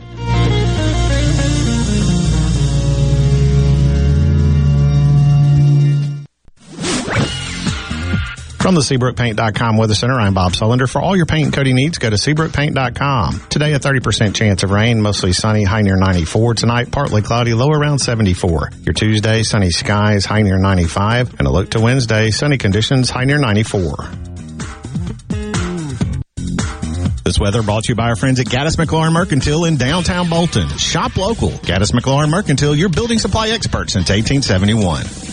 From 8.63 8.75
the 8.75 8.81
SeabrookPaint.com 8.81 9.75
Weather 9.75 9.93
Center, 9.93 10.13
I'm 10.13 10.33
Bob 10.33 10.53
Sullender. 10.53 10.89
For 10.89 11.01
all 11.01 11.17
your 11.17 11.25
paint 11.25 11.47
and 11.47 11.53
coating 11.53 11.75
needs, 11.75 11.97
go 11.97 12.09
to 12.09 12.15
SeabrookPaint.com. 12.15 13.41
Today, 13.49 13.73
a 13.73 13.77
30% 13.77 14.33
chance 14.33 14.63
of 14.63 14.71
rain, 14.71 15.01
mostly 15.01 15.33
sunny, 15.33 15.65
high 15.65 15.81
near 15.81 15.97
94. 15.97 16.53
Tonight, 16.53 16.89
partly 16.89 17.21
cloudy, 17.21 17.53
low 17.53 17.71
around 17.71 17.99
74. 17.99 18.69
Your 18.83 18.93
Tuesday, 18.93 19.43
sunny 19.43 19.69
skies, 19.69 20.23
high 20.23 20.43
near 20.43 20.57
95. 20.57 21.39
And 21.39 21.47
a 21.49 21.51
look 21.51 21.71
to 21.71 21.81
Wednesday, 21.81 22.29
sunny 22.29 22.57
conditions, 22.57 23.09
high 23.09 23.25
near 23.25 23.37
94. 23.37 23.97
This 27.25 27.37
weather 27.37 27.63
brought 27.63 27.83
to 27.83 27.89
you 27.89 27.95
by 27.95 28.07
our 28.07 28.15
friends 28.15 28.39
at 28.39 28.45
Gaddis 28.45 28.77
McLaurin 28.77 29.11
Mercantile 29.11 29.65
in 29.65 29.75
downtown 29.75 30.29
Bolton. 30.29 30.69
Shop 30.77 31.17
local. 31.17 31.49
Gaddis 31.49 31.91
McLaurin 31.91 32.29
Mercantile, 32.29 32.75
your 32.75 32.87
building 32.87 33.19
supply 33.19 33.49
expert 33.49 33.89
since 33.89 34.09
1871. 34.09 35.32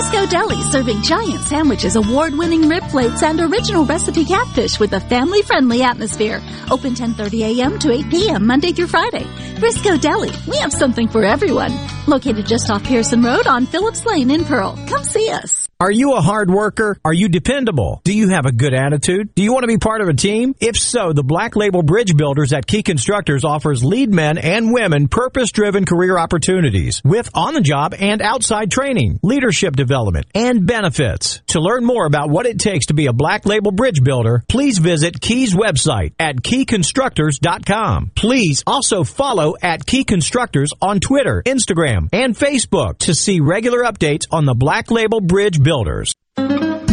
Frisco 0.00 0.24
Deli 0.24 0.62
serving 0.62 1.02
giant 1.02 1.42
sandwiches, 1.42 1.94
award-winning 1.94 2.70
rib 2.70 2.82
plates, 2.84 3.22
and 3.22 3.38
original 3.38 3.84
recipe 3.84 4.24
catfish 4.24 4.80
with 4.80 4.94
a 4.94 5.00
family-friendly 5.00 5.82
atmosphere. 5.82 6.40
Open 6.70 6.94
10:30 6.94 7.58
a.m. 7.58 7.78
to 7.80 7.92
8 7.92 8.08
p.m. 8.08 8.46
Monday 8.46 8.72
through 8.72 8.86
Friday. 8.86 9.26
Frisco 9.58 9.98
Deli, 9.98 10.32
we 10.48 10.56
have 10.56 10.72
something 10.72 11.06
for 11.06 11.22
everyone. 11.22 11.76
Located 12.06 12.46
just 12.46 12.70
off 12.70 12.82
Pearson 12.82 13.22
Road 13.22 13.46
on 13.46 13.66
Phillips 13.66 14.06
Lane 14.06 14.30
in 14.30 14.46
Pearl. 14.46 14.72
Come 14.88 15.04
see 15.04 15.28
us. 15.28 15.68
Are 15.78 15.90
you 15.90 16.14
a 16.14 16.20
hard 16.20 16.50
worker? 16.50 16.98
Are 17.04 17.12
you 17.12 17.28
dependable? 17.28 18.00
Do 18.04 18.14
you 18.14 18.30
have 18.30 18.44
a 18.46 18.52
good 18.52 18.74
attitude? 18.74 19.34
Do 19.34 19.42
you 19.42 19.52
want 19.52 19.64
to 19.64 19.66
be 19.66 19.78
part 19.78 20.00
of 20.02 20.08
a 20.08 20.14
team? 20.14 20.54
If 20.60 20.76
so, 20.76 21.12
the 21.12 21.22
Black 21.22 21.56
Label 21.56 21.82
Bridge 21.82 22.14
Builders 22.16 22.52
at 22.52 22.66
Key 22.66 22.82
Constructors 22.82 23.44
offers 23.44 23.84
lead 23.84 24.12
men 24.12 24.36
and 24.38 24.72
women 24.72 25.08
purpose-driven 25.08 25.86
career 25.86 26.18
opportunities 26.18 27.00
with 27.04 27.30
on-the-job 27.34 27.94
and 27.98 28.20
outside 28.20 28.70
training, 28.70 29.20
leadership 29.22 29.74
development, 29.74 29.89
and 30.34 30.66
benefits. 30.66 31.40
To 31.48 31.60
learn 31.60 31.84
more 31.84 32.06
about 32.06 32.30
what 32.30 32.46
it 32.46 32.58
takes 32.58 32.86
to 32.86 32.94
be 32.94 33.06
a 33.06 33.12
Black 33.12 33.46
Label 33.46 33.72
Bridge 33.72 34.02
Builder, 34.02 34.42
please 34.48 34.78
visit 34.78 35.20
Key's 35.20 35.54
website 35.54 36.12
at 36.18 36.36
keyconstructors.com. 36.36 38.12
Please 38.14 38.62
also 38.66 39.04
follow 39.04 39.54
at 39.60 39.86
Key 39.86 40.04
Constructors 40.04 40.72
on 40.80 41.00
Twitter, 41.00 41.42
Instagram, 41.44 42.08
and 42.12 42.36
Facebook 42.36 42.98
to 42.98 43.14
see 43.14 43.40
regular 43.40 43.82
updates 43.82 44.26
on 44.30 44.44
the 44.44 44.54
Black 44.54 44.90
Label 44.90 45.20
Bridge 45.20 45.62
builders. 45.62 46.14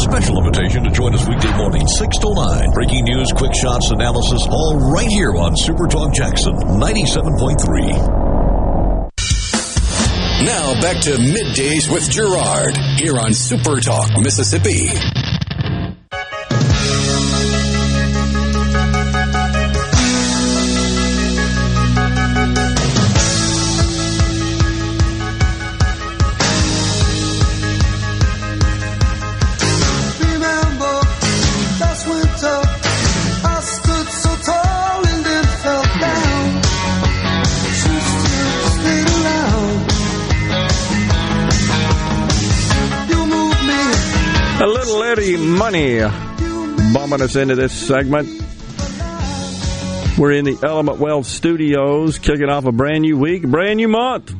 special 0.00 0.38
invitation 0.38 0.82
to 0.84 0.90
join 0.90 1.14
us 1.14 1.28
weekday 1.28 1.54
morning, 1.56 1.86
6 1.86 2.18
to 2.18 2.34
9. 2.34 2.70
Breaking 2.72 3.04
news, 3.04 3.28
quick 3.36 3.54
shots, 3.54 3.90
analysis, 3.90 4.46
all 4.50 4.78
right 4.92 5.08
here 5.08 5.36
on 5.36 5.54
Super 5.56 5.86
Talk 5.86 6.14
Jackson 6.14 6.54
97.3. 6.54 8.40
Now 10.46 10.80
back 10.80 11.02
to 11.02 11.10
middays 11.16 11.92
with 11.92 12.08
Gerard 12.10 12.76
here 12.96 13.18
on 13.18 13.34
Super 13.34 13.78
Talk 13.80 14.18
Mississippi. 14.18 14.88
Money 45.70 46.00
bumming 46.92 47.22
us 47.22 47.36
into 47.36 47.54
this 47.54 47.72
segment. 47.72 48.26
We're 50.18 50.32
in 50.32 50.44
the 50.44 50.58
Element 50.64 50.98
Wealth 50.98 51.26
studios, 51.26 52.18
kicking 52.18 52.48
off 52.48 52.64
a 52.64 52.72
brand 52.72 53.02
new 53.02 53.16
week, 53.16 53.46
brand 53.46 53.76
new 53.76 53.86
month. 53.86 54.34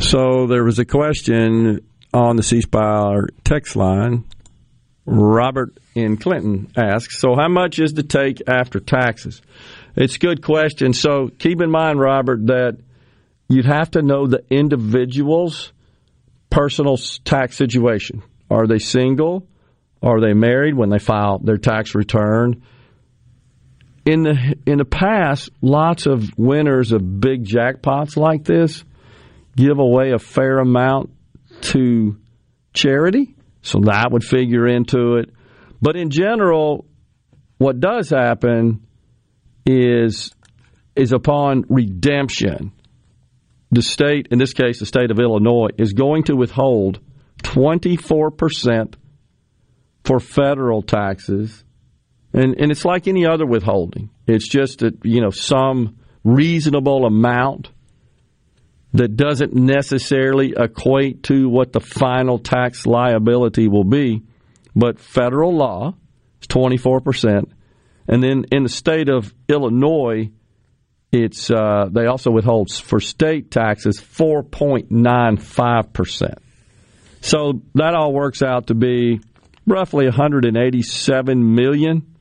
So 0.00 0.48
there 0.48 0.64
was 0.64 0.80
a 0.80 0.84
question 0.84 1.86
on 2.12 2.34
the 2.34 2.42
C 2.42 2.62
Spire 2.62 3.28
text 3.44 3.76
line. 3.76 4.24
Robert 5.06 5.78
in 5.94 6.16
Clinton 6.16 6.72
asks, 6.76 7.20
"So 7.20 7.36
how 7.36 7.48
much 7.48 7.78
is 7.78 7.92
the 7.92 8.02
take 8.02 8.42
after 8.48 8.80
taxes?" 8.80 9.40
It's 9.94 10.16
a 10.16 10.18
good 10.18 10.42
question. 10.42 10.94
So 10.94 11.30
keep 11.38 11.62
in 11.62 11.70
mind, 11.70 12.00
Robert, 12.00 12.44
that 12.48 12.76
you'd 13.48 13.66
have 13.66 13.92
to 13.92 14.02
know 14.02 14.26
the 14.26 14.42
individual's 14.50 15.70
personal 16.54 16.96
tax 17.24 17.56
situation. 17.56 18.22
Are 18.48 18.68
they 18.68 18.78
single? 18.78 19.48
Are 20.00 20.20
they 20.20 20.34
married 20.34 20.76
when 20.76 20.88
they 20.88 21.00
file 21.00 21.38
their 21.38 21.56
tax 21.56 21.96
return? 21.96 22.62
In 24.06 24.22
the 24.22 24.54
in 24.64 24.78
the 24.78 24.84
past, 24.84 25.50
lots 25.60 26.06
of 26.06 26.22
winners 26.38 26.92
of 26.92 27.20
big 27.20 27.44
jackpots 27.44 28.16
like 28.16 28.44
this 28.44 28.84
give 29.56 29.78
away 29.78 30.12
a 30.12 30.18
fair 30.18 30.58
amount 30.58 31.10
to 31.62 32.18
charity, 32.72 33.34
so 33.62 33.80
that 33.80 34.12
would 34.12 34.22
figure 34.22 34.66
into 34.66 35.16
it. 35.16 35.30
But 35.80 35.96
in 35.96 36.10
general, 36.10 36.84
what 37.58 37.80
does 37.80 38.10
happen 38.10 38.86
is 39.66 40.32
is 40.94 41.12
upon 41.12 41.64
redemption, 41.68 42.72
the 43.74 43.82
state, 43.82 44.28
in 44.30 44.38
this 44.38 44.52
case, 44.52 44.80
the 44.80 44.86
state 44.86 45.10
of 45.10 45.18
Illinois, 45.18 45.68
is 45.78 45.92
going 45.92 46.24
to 46.24 46.36
withhold 46.36 47.00
24% 47.42 48.94
for 50.04 50.20
federal 50.20 50.82
taxes. 50.82 51.64
And, 52.32 52.58
and 52.58 52.70
it's 52.70 52.84
like 52.84 53.08
any 53.08 53.26
other 53.26 53.46
withholding. 53.46 54.10
It's 54.26 54.48
just 54.48 54.80
that, 54.80 55.04
you 55.04 55.20
know, 55.20 55.30
some 55.30 55.98
reasonable 56.24 57.06
amount 57.06 57.70
that 58.92 59.16
doesn't 59.16 59.54
necessarily 59.54 60.54
equate 60.56 61.24
to 61.24 61.48
what 61.48 61.72
the 61.72 61.80
final 61.80 62.38
tax 62.38 62.86
liability 62.86 63.68
will 63.68 63.84
be. 63.84 64.22
But 64.74 65.00
federal 65.00 65.54
law 65.54 65.94
is 66.40 66.46
24%. 66.48 67.50
And 68.06 68.22
then 68.22 68.44
in 68.52 68.62
the 68.62 68.68
state 68.68 69.08
of 69.08 69.34
Illinois, 69.48 70.30
it's 71.14 71.48
uh, 71.48 71.88
they 71.90 72.06
also 72.06 72.32
withhold 72.32 72.72
for 72.72 72.98
state 72.98 73.48
taxes 73.50 74.00
4.95%. 74.00 76.34
So 77.20 77.62
that 77.74 77.94
all 77.94 78.12
works 78.12 78.42
out 78.42 78.66
to 78.66 78.74
be 78.74 79.20
roughly 79.64 80.06
187 80.06 81.54
million 81.54 82.16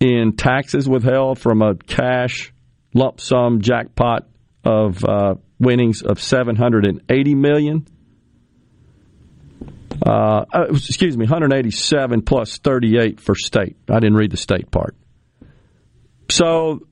in 0.00 0.36
taxes 0.36 0.88
withheld 0.88 1.38
from 1.38 1.60
a 1.60 1.74
cash 1.76 2.50
lump 2.94 3.20
sum 3.20 3.60
jackpot 3.60 4.26
of 4.64 5.04
uh, 5.04 5.34
winnings 5.58 6.00
of 6.02 6.18
780 6.20 7.34
million. 7.34 7.86
Uh, 10.04 10.44
uh, 10.50 10.64
excuse 10.70 11.16
me, 11.16 11.26
187 11.26 12.22
plus 12.22 12.56
38 12.56 13.20
for 13.20 13.34
state. 13.34 13.76
I 13.88 14.00
didn't 14.00 14.16
read 14.16 14.30
the 14.30 14.38
state 14.38 14.70
part. 14.70 14.96
So 16.30 16.86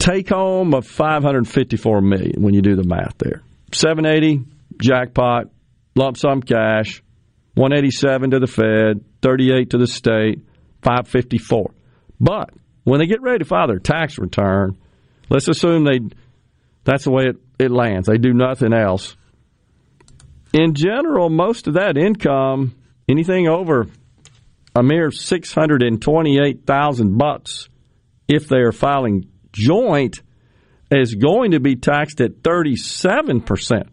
take 0.00 0.30
home 0.30 0.74
of 0.74 0.86
554 0.86 2.00
million 2.00 2.42
when 2.42 2.54
you 2.54 2.62
do 2.62 2.74
the 2.74 2.84
math 2.84 3.16
there. 3.18 3.42
780 3.72 4.44
jackpot, 4.80 5.44
lump 5.94 6.16
sum 6.16 6.42
cash, 6.42 7.02
187 7.54 8.32
to 8.32 8.40
the 8.40 8.46
Fed, 8.46 9.04
38 9.22 9.70
to 9.70 9.78
the 9.78 9.86
state, 9.86 10.40
554. 10.82 11.70
But 12.18 12.50
when 12.84 12.98
they 12.98 13.06
get 13.06 13.20
ready 13.22 13.40
to 13.40 13.44
file 13.44 13.66
their 13.68 13.78
tax 13.78 14.18
return, 14.18 14.78
let's 15.28 15.48
assume 15.48 15.84
they 15.84 16.00
that's 16.84 17.04
the 17.04 17.10
way 17.10 17.24
it, 17.26 17.36
it 17.58 17.70
lands. 17.70 18.08
They 18.08 18.16
do 18.16 18.32
nothing 18.32 18.72
else. 18.72 19.14
In 20.52 20.74
general, 20.74 21.28
most 21.28 21.68
of 21.68 21.74
that 21.74 21.98
income, 21.98 22.74
anything 23.06 23.46
over 23.46 23.86
a 24.74 24.82
mere 24.82 25.10
628,000 25.10 27.18
bucks 27.18 27.68
if 28.26 28.48
they 28.48 28.58
are 28.58 28.72
filing 28.72 29.30
joint 29.52 30.20
is 30.90 31.14
going 31.14 31.52
to 31.52 31.60
be 31.60 31.76
taxed 31.76 32.20
at 32.20 32.42
37%. 32.42 33.88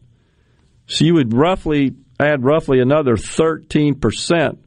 So 0.88 1.06
you 1.06 1.13
would 1.15 1.34
roughly 1.34 1.96
add 2.20 2.43
roughly 2.43 2.80
another 2.80 3.13
13% 3.13 4.58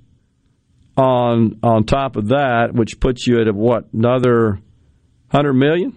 on 0.97 1.59
on 1.63 1.85
top 1.85 2.17
of 2.17 2.29
that, 2.29 2.73
which 2.73 3.01
puts 3.01 3.27
you 3.27 3.41
at 3.41 3.49
a, 3.49 3.53
what 3.53 3.93
another 3.93 4.61
100 5.31 5.53
million 5.55 5.97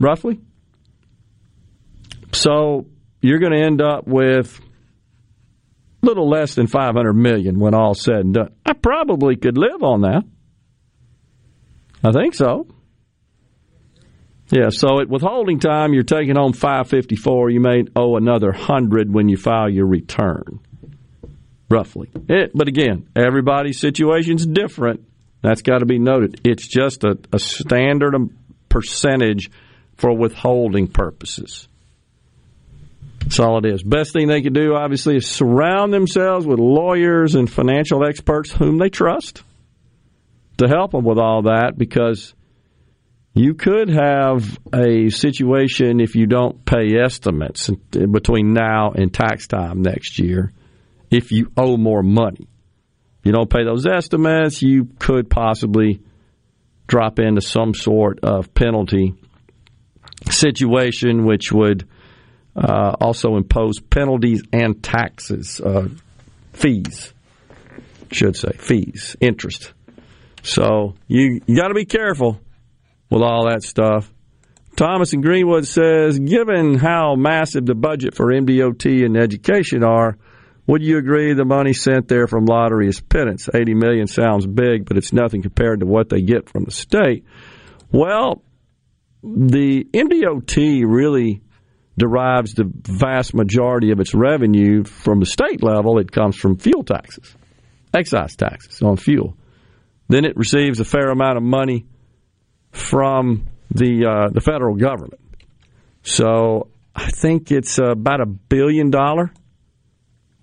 roughly. 0.00 0.40
So 2.32 2.86
you're 3.20 3.38
going 3.38 3.52
to 3.52 3.62
end 3.62 3.82
up 3.82 4.06
with 4.06 4.60
a 6.02 6.06
little 6.06 6.28
less 6.28 6.54
than 6.54 6.66
500 6.66 7.12
million 7.12 7.58
when 7.58 7.74
all 7.74 7.94
said 7.94 8.16
and 8.16 8.34
done. 8.34 8.54
I 8.64 8.72
probably 8.72 9.36
could 9.36 9.58
live 9.58 9.82
on 9.82 10.02
that. 10.02 10.24
I 12.02 12.10
think 12.10 12.34
so. 12.34 12.66
Yeah, 14.52 14.68
so 14.68 15.00
at 15.00 15.08
withholding 15.08 15.60
time, 15.60 15.94
you're 15.94 16.02
taking 16.02 16.36
home 16.36 16.52
554. 16.52 17.48
You 17.48 17.60
may 17.60 17.84
owe 17.96 18.16
another 18.16 18.48
100 18.48 19.10
when 19.10 19.30
you 19.30 19.38
file 19.38 19.70
your 19.70 19.86
return, 19.86 20.60
roughly. 21.70 22.10
It, 22.28 22.50
but 22.54 22.68
again, 22.68 23.08
everybody's 23.16 23.80
situation's 23.80 24.44
different. 24.44 25.06
That's 25.40 25.62
got 25.62 25.78
to 25.78 25.86
be 25.86 25.98
noted. 25.98 26.42
It's 26.44 26.66
just 26.68 27.02
a, 27.02 27.18
a 27.32 27.38
standard 27.38 28.14
percentage 28.68 29.50
for 29.96 30.14
withholding 30.14 30.88
purposes. 30.88 31.66
That's 33.20 33.40
all 33.40 33.56
it 33.56 33.64
is. 33.64 33.82
Best 33.82 34.12
thing 34.12 34.28
they 34.28 34.42
could 34.42 34.52
do, 34.52 34.74
obviously, 34.74 35.16
is 35.16 35.26
surround 35.26 35.94
themselves 35.94 36.46
with 36.46 36.58
lawyers 36.58 37.36
and 37.36 37.50
financial 37.50 38.06
experts 38.06 38.52
whom 38.52 38.76
they 38.76 38.90
trust 38.90 39.42
to 40.58 40.68
help 40.68 40.90
them 40.92 41.04
with 41.04 41.16
all 41.16 41.42
that 41.44 41.78
because 41.78 42.34
you 43.34 43.54
could 43.54 43.88
have 43.88 44.58
a 44.74 45.08
situation 45.08 46.00
if 46.00 46.14
you 46.14 46.26
don't 46.26 46.64
pay 46.64 46.98
estimates 47.02 47.70
between 47.90 48.52
now 48.52 48.92
and 48.92 49.12
tax 49.12 49.46
time 49.46 49.80
next 49.82 50.18
year 50.18 50.52
if 51.10 51.32
you 51.32 51.50
owe 51.56 51.76
more 51.76 52.02
money. 52.02 52.48
You 53.24 53.32
don't 53.32 53.48
pay 53.48 53.64
those 53.64 53.86
estimates, 53.86 54.62
you 54.62 54.88
could 54.98 55.30
possibly 55.30 56.00
drop 56.86 57.18
into 57.18 57.40
some 57.40 57.74
sort 57.74 58.20
of 58.22 58.52
penalty 58.52 59.14
situation, 60.28 61.24
which 61.24 61.52
would 61.52 61.88
uh, 62.56 62.96
also 63.00 63.36
impose 63.36 63.80
penalties 63.80 64.42
and 64.52 64.82
taxes, 64.82 65.60
uh, 65.60 65.88
fees, 66.52 67.14
should 68.10 68.36
say, 68.36 68.52
fees, 68.58 69.16
interest. 69.20 69.72
So 70.42 70.96
you, 71.06 71.40
you 71.46 71.56
got 71.56 71.68
to 71.68 71.74
be 71.74 71.86
careful 71.86 72.40
with 73.12 73.22
all 73.22 73.46
that 73.46 73.62
stuff. 73.62 74.10
Thomas 74.74 75.12
in 75.12 75.20
Greenwood 75.20 75.66
says, 75.66 76.18
given 76.18 76.78
how 76.78 77.14
massive 77.14 77.66
the 77.66 77.74
budget 77.74 78.14
for 78.14 78.32
MDOT 78.32 79.04
and 79.04 79.18
education 79.18 79.84
are, 79.84 80.16
would 80.66 80.82
you 80.82 80.96
agree 80.96 81.34
the 81.34 81.44
money 81.44 81.74
sent 81.74 82.08
there 82.08 82.26
from 82.26 82.46
lottery 82.46 82.88
is 82.88 83.00
pittance? 83.00 83.50
80 83.52 83.74
million 83.74 84.06
sounds 84.06 84.46
big, 84.46 84.86
but 84.86 84.96
it's 84.96 85.12
nothing 85.12 85.42
compared 85.42 85.80
to 85.80 85.86
what 85.86 86.08
they 86.08 86.22
get 86.22 86.48
from 86.48 86.64
the 86.64 86.70
state. 86.70 87.26
Well, 87.92 88.42
the 89.22 89.84
MDOT 89.92 90.84
really 90.86 91.42
derives 91.98 92.54
the 92.54 92.64
vast 92.64 93.34
majority 93.34 93.90
of 93.90 94.00
its 94.00 94.14
revenue 94.14 94.84
from 94.84 95.20
the 95.20 95.26
state 95.26 95.62
level. 95.62 95.98
It 95.98 96.10
comes 96.10 96.36
from 96.36 96.56
fuel 96.56 96.82
taxes, 96.82 97.36
excise 97.92 98.36
taxes 98.36 98.80
on 98.80 98.96
fuel. 98.96 99.36
Then 100.08 100.24
it 100.24 100.34
receives 100.36 100.80
a 100.80 100.84
fair 100.86 101.10
amount 101.10 101.36
of 101.36 101.42
money 101.42 101.84
from 102.72 103.46
the 103.70 104.06
uh, 104.06 104.28
the 104.30 104.40
federal 104.40 104.74
government. 104.74 105.20
So 106.02 106.68
I 106.94 107.10
think 107.10 107.52
it's 107.52 107.78
about 107.78 108.20
a 108.20 108.26
billion 108.26 108.90
dollar 108.90 109.32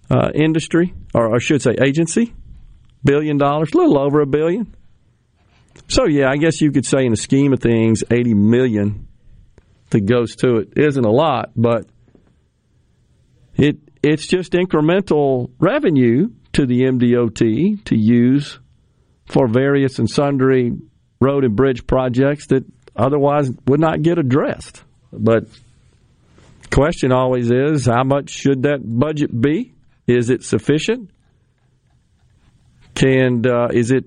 uh, 0.09 0.29
industry, 0.33 0.93
or 1.13 1.35
I 1.35 1.39
should 1.39 1.61
say 1.61 1.75
agency, 1.81 2.33
billion 3.03 3.37
dollars, 3.37 3.71
a 3.73 3.77
little 3.77 3.99
over 3.99 4.21
a 4.21 4.25
billion. 4.27 4.75
So 5.87 6.05
yeah, 6.05 6.29
I 6.29 6.37
guess 6.37 6.61
you 6.61 6.71
could 6.71 6.85
say 6.85 7.05
in 7.05 7.11
the 7.11 7.17
scheme 7.17 7.53
of 7.53 7.59
things, 7.59 8.03
eighty 8.11 8.33
million 8.33 9.07
that 9.89 10.01
goes 10.01 10.35
to 10.37 10.57
it 10.57 10.77
isn't 10.77 11.05
a 11.05 11.11
lot, 11.11 11.51
but 11.55 11.87
it 13.55 13.77
it's 14.01 14.27
just 14.27 14.53
incremental 14.53 15.51
revenue 15.59 16.29
to 16.53 16.65
the 16.65 16.81
MDOT 16.81 17.83
to 17.85 17.95
use 17.97 18.59
for 19.25 19.47
various 19.47 19.99
and 19.99 20.09
sundry 20.09 20.71
road 21.19 21.43
and 21.43 21.55
bridge 21.55 21.85
projects 21.85 22.47
that 22.47 22.65
otherwise 22.95 23.49
would 23.67 23.79
not 23.79 24.01
get 24.01 24.17
addressed. 24.17 24.83
But 25.11 25.47
question 26.71 27.11
always 27.11 27.51
is 27.51 27.85
how 27.85 28.03
much 28.03 28.29
should 28.29 28.63
that 28.63 28.79
budget 28.83 29.39
be? 29.39 29.73
Is 30.07 30.29
it 30.29 30.43
sufficient? 30.43 31.11
Can 32.95 33.45
uh, 33.47 33.67
is 33.71 33.91
it 33.91 34.05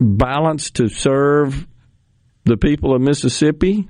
balanced 0.00 0.76
to 0.76 0.88
serve 0.88 1.66
the 2.44 2.56
people 2.56 2.94
of 2.94 3.02
Mississippi, 3.02 3.88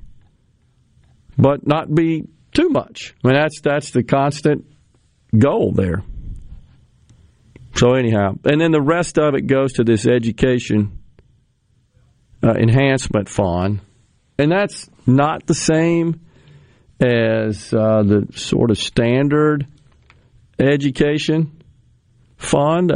but 1.37 1.67
not 1.67 1.95
be 1.95 2.25
too 2.53 2.69
much? 2.69 3.15
I 3.23 3.29
mean, 3.29 3.37
that's 3.37 3.61
that's 3.61 3.91
the 3.91 4.03
constant 4.03 4.65
goal 5.37 5.73
there. 5.73 6.03
So 7.77 7.95
anyhow, 7.95 8.37
and 8.45 8.61
then 8.61 8.71
the 8.71 8.81
rest 8.81 9.19
of 9.19 9.35
it 9.35 9.47
goes 9.47 9.73
to 9.75 9.85
this 9.85 10.07
education 10.07 11.04
uh, 12.45 12.53
enhancement 12.53 13.29
fund, 13.29 13.81
and 14.39 14.53
that's 14.53 14.89
not 15.07 15.47
the 15.47 15.55
same 15.55 16.21
as 17.01 17.73
uh, 17.73 18.03
the 18.03 18.27
sort 18.35 18.71
of 18.71 18.79
standard 18.79 19.67
education 20.59 21.63
fund 22.37 22.93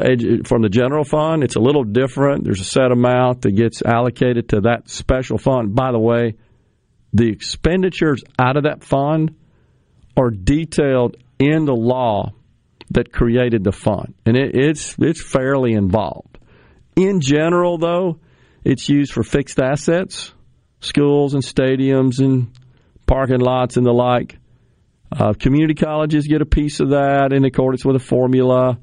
from 0.47 0.63
the 0.63 0.69
general 0.69 1.05
fund. 1.05 1.43
It's 1.43 1.57
a 1.57 1.61
little 1.61 1.85
different. 1.85 2.45
There's 2.45 2.61
a 2.61 2.65
set 2.65 2.93
amount 2.93 3.43
that 3.43 3.53
gets 3.53 3.83
allocated 3.83 4.51
to 4.51 4.61
that 4.63 4.89
special 4.89 5.39
fund. 5.39 5.75
By 5.75 5.93
the 5.93 5.99
way, 5.99 6.35
the 7.13 7.29
expenditures 7.29 8.23
out 8.39 8.57
of 8.57 8.65
that 8.65 8.85
fund 8.85 9.35
are 10.17 10.31
detailed 10.31 11.17
in 11.39 11.65
the 11.65 11.75
law 11.75 12.33
that 12.91 13.13
created 13.13 13.65
the 13.65 13.73
fund, 13.73 14.15
and 14.27 14.37
it, 14.37 14.55
it's 14.55 14.97
it's 14.99 15.23
fairly 15.23 15.73
involved. 15.73 16.39
In 16.97 17.21
general, 17.21 17.79
though, 17.79 18.19
it's 18.65 18.89
used 18.89 19.13
for 19.13 19.23
fixed 19.23 19.61
assets, 19.61 20.33
schools 20.81 21.35
and 21.35 21.43
stadiums 21.43 22.19
and 22.19 22.51
parking 23.07 23.41
lots 23.41 23.77
and 23.77 23.87
the 23.87 23.93
like. 23.93 24.39
Uh, 25.11 25.33
community 25.33 25.75
colleges 25.75 26.27
get 26.27 26.43
a 26.43 26.47
piece 26.47 26.81
of 26.81 26.91
that 26.91 27.33
in 27.33 27.45
accordance 27.45 27.85
with 27.85 27.97
a 27.97 28.05
formula. 28.05 28.79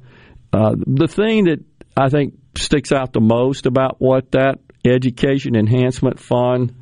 Uh, 0.52 0.76
the 0.76 1.08
thing 1.08 1.46
that 1.46 1.64
I 1.96 2.10
think 2.10 2.34
sticks 2.58 2.92
out 2.92 3.14
the 3.14 3.22
most 3.22 3.66
about 3.66 3.98
what 4.00 4.32
that 4.32 4.60
education 4.86 5.56
enhancement 5.56 6.20
fund 6.20 6.74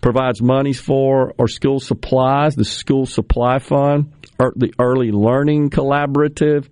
provides 0.00 0.40
monies 0.40 0.80
for 0.80 1.34
are 1.38 1.48
school 1.48 1.80
supplies, 1.80 2.54
the 2.54 2.64
school 2.64 3.06
supply 3.06 3.58
fund, 3.58 4.12
or 4.38 4.52
the 4.56 4.72
early 4.78 5.10
learning 5.10 5.70
collaborative. 5.70 6.68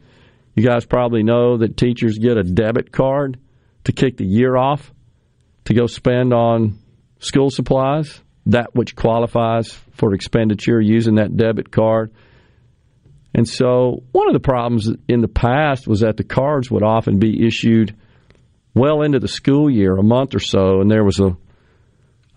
You 0.54 0.66
guys 0.66 0.87
probably 0.87 1.22
know 1.22 1.58
that 1.58 1.76
teachers 1.76 2.18
get 2.18 2.37
a 2.37 2.42
debit 2.42 2.90
card 2.90 3.38
to 3.84 3.92
kick 3.92 4.16
the 4.16 4.26
year 4.26 4.56
off 4.56 4.92
to 5.68 5.74
go 5.74 5.87
spend 5.87 6.33
on 6.33 6.78
school 7.18 7.50
supplies, 7.50 8.22
that 8.46 8.74
which 8.74 8.96
qualifies 8.96 9.70
for 9.92 10.14
expenditure 10.14 10.81
using 10.81 11.16
that 11.16 11.37
debit 11.37 11.70
card. 11.70 12.11
And 13.35 13.46
so, 13.46 14.02
one 14.12 14.28
of 14.28 14.33
the 14.33 14.40
problems 14.40 14.90
in 15.09 15.20
the 15.20 15.28
past 15.28 15.87
was 15.87 16.00
that 16.00 16.16
the 16.16 16.24
cards 16.24 16.70
would 16.70 16.83
often 16.83 17.18
be 17.18 17.46
issued 17.46 17.94
well 18.74 19.02
into 19.02 19.18
the 19.18 19.28
school 19.28 19.68
year, 19.68 19.94
a 19.94 20.02
month 20.02 20.35
or 20.35 20.38
so, 20.38 20.81
and 20.81 20.90
there 20.90 21.04
was 21.04 21.20
a 21.20 21.37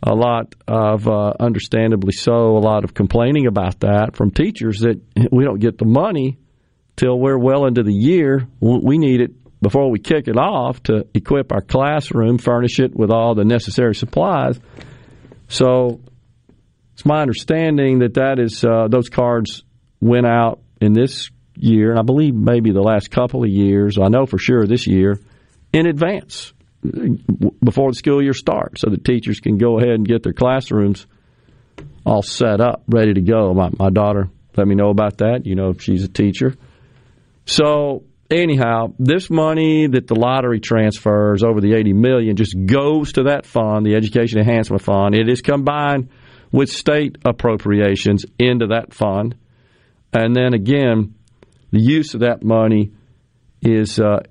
a 0.04 0.14
lot 0.14 0.56
of, 0.68 1.08
uh, 1.08 1.32
understandably 1.40 2.12
so, 2.12 2.58
a 2.58 2.60
lot 2.60 2.84
of 2.84 2.94
complaining 2.94 3.46
about 3.46 3.82
that 3.82 4.16
from 4.18 4.32
teachers 4.32 4.80
that 4.80 5.00
we 5.32 5.46
don't 5.46 5.60
get 5.60 5.78
the 5.78 5.86
money 5.86 6.38
till 6.98 7.18
we're 7.18 7.38
well 7.38 7.66
into 7.66 7.84
the 7.84 7.94
year. 7.94 8.46
We 8.60 8.98
need 8.98 9.22
it 9.22 9.32
before 9.62 9.92
we 9.92 10.00
kick 10.00 10.28
it 10.28 10.38
off 10.38 10.82
to 10.84 11.08
equip 11.14 11.52
our 11.52 11.62
classroom, 11.62 12.38
furnish 12.38 12.80
it 12.80 12.96
with 12.96 13.12
all 13.12 13.36
the 13.36 13.46
necessary 13.46 13.94
supplies. 13.94 14.60
So 15.48 16.02
it's 16.94 17.06
my 17.06 17.22
understanding 17.22 18.00
that 18.00 18.16
that 18.16 18.40
is 18.40 18.64
uh, 18.64 18.88
those 18.90 19.10
cards 19.10 19.64
went 20.00 20.26
out 20.26 20.60
in 20.80 20.94
this 20.94 21.30
year, 21.56 21.92
and 21.92 22.00
I 22.00 22.04
believe 22.04 22.34
maybe 22.34 22.72
the 22.72 22.82
last 22.82 23.12
couple 23.12 23.44
of 23.44 23.50
years. 23.50 23.98
I 24.02 24.08
know 24.08 24.26
for 24.26 24.40
sure 24.40 24.66
this 24.66 24.88
year 24.88 25.20
in 25.74 25.86
advance 25.86 26.54
before 26.82 27.92
the 27.92 27.96
school 27.96 28.24
year 28.24 28.34
starts, 28.34 28.82
so 28.82 28.90
that 28.90 29.06
teachers 29.06 29.40
can 29.40 29.58
go 29.58 29.78
ahead 29.78 29.94
and 29.94 30.08
get 30.08 30.24
their 30.24 30.34
classrooms 30.34 31.06
all 32.04 32.24
set 32.24 32.60
up, 32.60 32.84
ready 32.88 33.14
to 33.14 33.22
go. 33.22 33.54
My, 33.54 33.70
my 33.78 33.90
daughter 33.92 34.30
let 34.58 34.68
me 34.68 34.76
know 34.76 34.90
about 34.90 35.20
that. 35.20 35.46
You 35.46 35.56
know, 35.56 35.74
she's 35.74 36.04
a 36.04 36.08
teacher. 36.08 36.56
So 37.46 38.04
anyhow, 38.32 38.94
this 38.98 39.30
money 39.30 39.88
that 39.88 40.08
the 40.08 40.16
lottery 40.16 40.60
transfers 40.60 41.44
over 41.44 41.62
the 41.62 41.74
80 41.74 41.94
million 41.94 42.36
just 42.36 42.56
goes 42.66 43.14
to 43.14 43.24
that 43.24 43.46
fund, 43.46 43.86
the 43.86 43.96
Education 43.96 44.40
Enhancement 44.40 44.82
Fund. 44.82 45.16
It 45.16 45.30
is 45.30 45.42
combined 45.42 46.10
with 46.52 46.70
state 46.70 47.18
appropriations 47.26 48.26
into 48.38 48.68
that 48.68 48.94
fund. 48.94 49.36
And 50.14 50.36
then 50.36 50.54
again, 50.54 51.16
the 51.72 51.82
use 51.82 52.14
of 52.14 52.22
that 52.22 52.44
money 52.44 52.92
is 53.62 54.00
uh, 54.00 54.24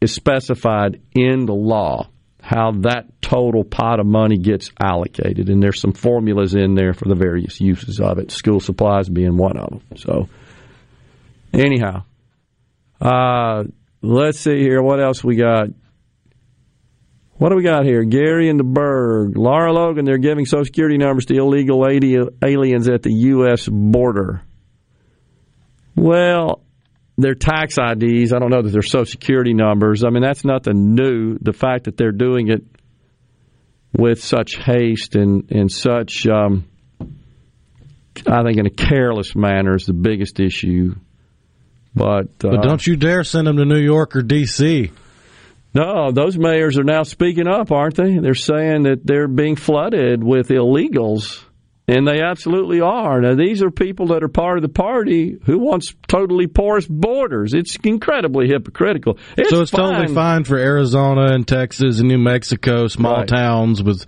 is 0.00 0.12
specified 0.12 1.00
in 1.14 1.46
the 1.46 1.54
law 1.54 2.08
how 2.44 2.72
that 2.72 3.06
total 3.22 3.64
pot 3.64 4.00
of 4.00 4.06
money 4.06 4.36
gets 4.36 4.70
allocated, 4.78 5.48
and 5.48 5.62
there's 5.62 5.80
some 5.80 5.94
formulas 5.94 6.54
in 6.54 6.74
there 6.74 6.92
for 6.92 7.08
the 7.08 7.14
various 7.14 7.58
uses 7.58 8.00
of 8.00 8.18
it. 8.18 8.30
School 8.30 8.60
supplies 8.60 9.08
being 9.08 9.38
one 9.38 9.56
of 9.56 9.70
them. 9.70 9.82
So, 9.96 10.28
anyhow, 11.54 12.04
uh, 13.00 13.64
let's 14.02 14.40
see 14.40 14.58
here. 14.58 14.82
What 14.82 15.00
else 15.02 15.22
we 15.22 15.36
got? 15.36 15.68
What 17.36 17.48
do 17.50 17.56
we 17.56 17.64
got 17.64 17.84
here? 17.84 18.04
Gary 18.04 18.48
and 18.48 18.58
the 18.58 18.64
Berg. 18.64 19.36
Lara 19.36 19.72
Logan, 19.72 20.04
they're 20.04 20.18
giving 20.18 20.46
Social 20.46 20.64
Security 20.64 20.98
numbers 20.98 21.26
to 21.26 21.34
illegal 21.34 21.84
aliens 21.86 22.88
at 22.88 23.02
the 23.02 23.12
U.S. 23.12 23.68
border. 23.68 24.42
Well, 25.96 26.62
their 27.16 27.34
tax 27.34 27.76
IDs, 27.78 28.32
I 28.32 28.38
don't 28.38 28.50
know 28.50 28.62
that 28.62 28.70
they're 28.70 28.82
Social 28.82 29.04
Security 29.04 29.52
numbers. 29.52 30.04
I 30.04 30.10
mean, 30.10 30.22
that's 30.22 30.44
nothing 30.44 30.94
new. 30.94 31.38
The 31.40 31.52
fact 31.52 31.84
that 31.84 31.96
they're 31.96 32.12
doing 32.12 32.48
it 32.48 32.64
with 33.92 34.22
such 34.22 34.56
haste 34.56 35.14
and, 35.14 35.50
and 35.50 35.70
such, 35.70 36.26
um, 36.26 36.66
I 38.26 38.42
think, 38.42 38.58
in 38.58 38.66
a 38.66 38.70
careless 38.70 39.34
manner 39.36 39.74
is 39.74 39.86
the 39.86 39.92
biggest 39.92 40.40
issue. 40.40 40.94
But, 41.94 42.26
uh, 42.44 42.50
but 42.50 42.62
don't 42.62 42.84
you 42.86 42.96
dare 42.96 43.22
send 43.24 43.46
them 43.46 43.56
to 43.58 43.64
New 43.64 43.78
York 43.80 44.16
or 44.16 44.22
D.C. 44.22 44.90
No, 45.74 46.12
those 46.12 46.36
mayors 46.38 46.78
are 46.78 46.84
now 46.84 47.02
speaking 47.02 47.48
up, 47.48 47.72
aren't 47.72 47.96
they? 47.96 48.18
They're 48.18 48.34
saying 48.34 48.84
that 48.84 49.00
they're 49.04 49.26
being 49.28 49.56
flooded 49.56 50.22
with 50.22 50.48
illegals, 50.48 51.42
and 51.88 52.06
they 52.06 52.20
absolutely 52.22 52.80
are. 52.80 53.20
Now, 53.20 53.34
these 53.34 53.60
are 53.62 53.70
people 53.72 54.06
that 54.08 54.22
are 54.22 54.28
part 54.28 54.56
of 54.56 54.62
the 54.62 54.68
party 54.68 55.36
who 55.46 55.58
wants 55.58 55.92
totally 56.06 56.46
porous 56.46 56.86
borders. 56.86 57.54
It's 57.54 57.76
incredibly 57.82 58.46
hypocritical. 58.48 59.18
It's 59.36 59.50
so 59.50 59.62
it's 59.62 59.70
fine. 59.72 59.94
totally 59.94 60.14
fine 60.14 60.44
for 60.44 60.56
Arizona 60.58 61.32
and 61.34 61.46
Texas 61.46 61.98
and 61.98 62.08
New 62.08 62.18
Mexico, 62.18 62.86
small 62.86 63.18
Right. 63.18 63.28
towns 63.28 63.82
with 63.82 64.06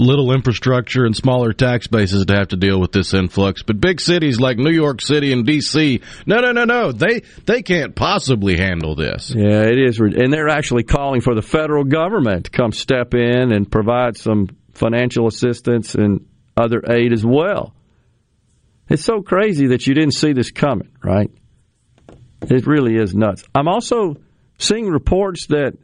little 0.00 0.32
infrastructure 0.32 1.04
and 1.04 1.14
smaller 1.14 1.52
tax 1.52 1.86
bases 1.86 2.26
to 2.26 2.34
have 2.34 2.48
to 2.48 2.56
deal 2.56 2.80
with 2.80 2.92
this 2.92 3.14
influx. 3.14 3.62
But 3.62 3.80
big 3.80 4.00
cities 4.00 4.40
like 4.40 4.56
New 4.58 4.72
York 4.72 5.00
City 5.00 5.32
and 5.32 5.46
D.C., 5.46 6.00
no, 6.26 6.40
no, 6.40 6.52
no, 6.52 6.64
no, 6.64 6.92
they 6.92 7.20
they 7.46 7.62
can't 7.62 7.94
possibly 7.94 8.56
handle 8.56 8.94
this. 8.94 9.32
Yeah, 9.34 9.62
it 9.62 9.78
is. 9.78 9.98
And 10.00 10.32
they're 10.32 10.48
actually 10.48 10.84
calling 10.84 11.20
for 11.20 11.34
the 11.34 11.42
federal 11.42 11.84
government 11.84 12.46
to 12.46 12.50
come 12.50 12.72
step 12.72 13.14
in 13.14 13.52
and 13.52 13.70
provide 13.70 14.16
some 14.16 14.48
financial 14.72 15.26
assistance 15.26 15.94
and 15.94 16.26
other 16.56 16.82
aid 16.90 17.12
as 17.12 17.24
well. 17.24 17.74
It's 18.88 19.04
so 19.04 19.22
crazy 19.22 19.68
that 19.68 19.86
you 19.86 19.94
didn't 19.94 20.14
see 20.14 20.32
this 20.32 20.50
coming, 20.50 20.90
right? 21.02 21.30
It 22.42 22.66
really 22.66 22.96
is 22.96 23.14
nuts. 23.14 23.44
I'm 23.54 23.68
also 23.68 24.16
seeing 24.58 24.86
reports 24.86 25.46
that 25.48 25.74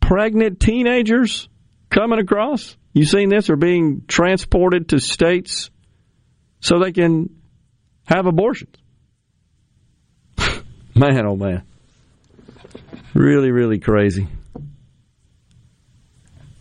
pregnant 0.00 0.60
teenagers 0.60 1.48
coming 1.90 2.18
across, 2.18 2.76
you 2.92 3.04
seen 3.04 3.28
this, 3.28 3.48
are 3.50 3.56
being 3.56 4.02
transported 4.06 4.90
to 4.90 5.00
states 5.00 5.70
so 6.60 6.78
they 6.78 6.92
can 6.92 7.30
have 8.04 8.26
abortions. 8.26 8.76
man, 10.94 11.26
oh 11.26 11.36
man. 11.36 11.62
Really, 13.14 13.50
really 13.50 13.78
crazy. 13.78 14.26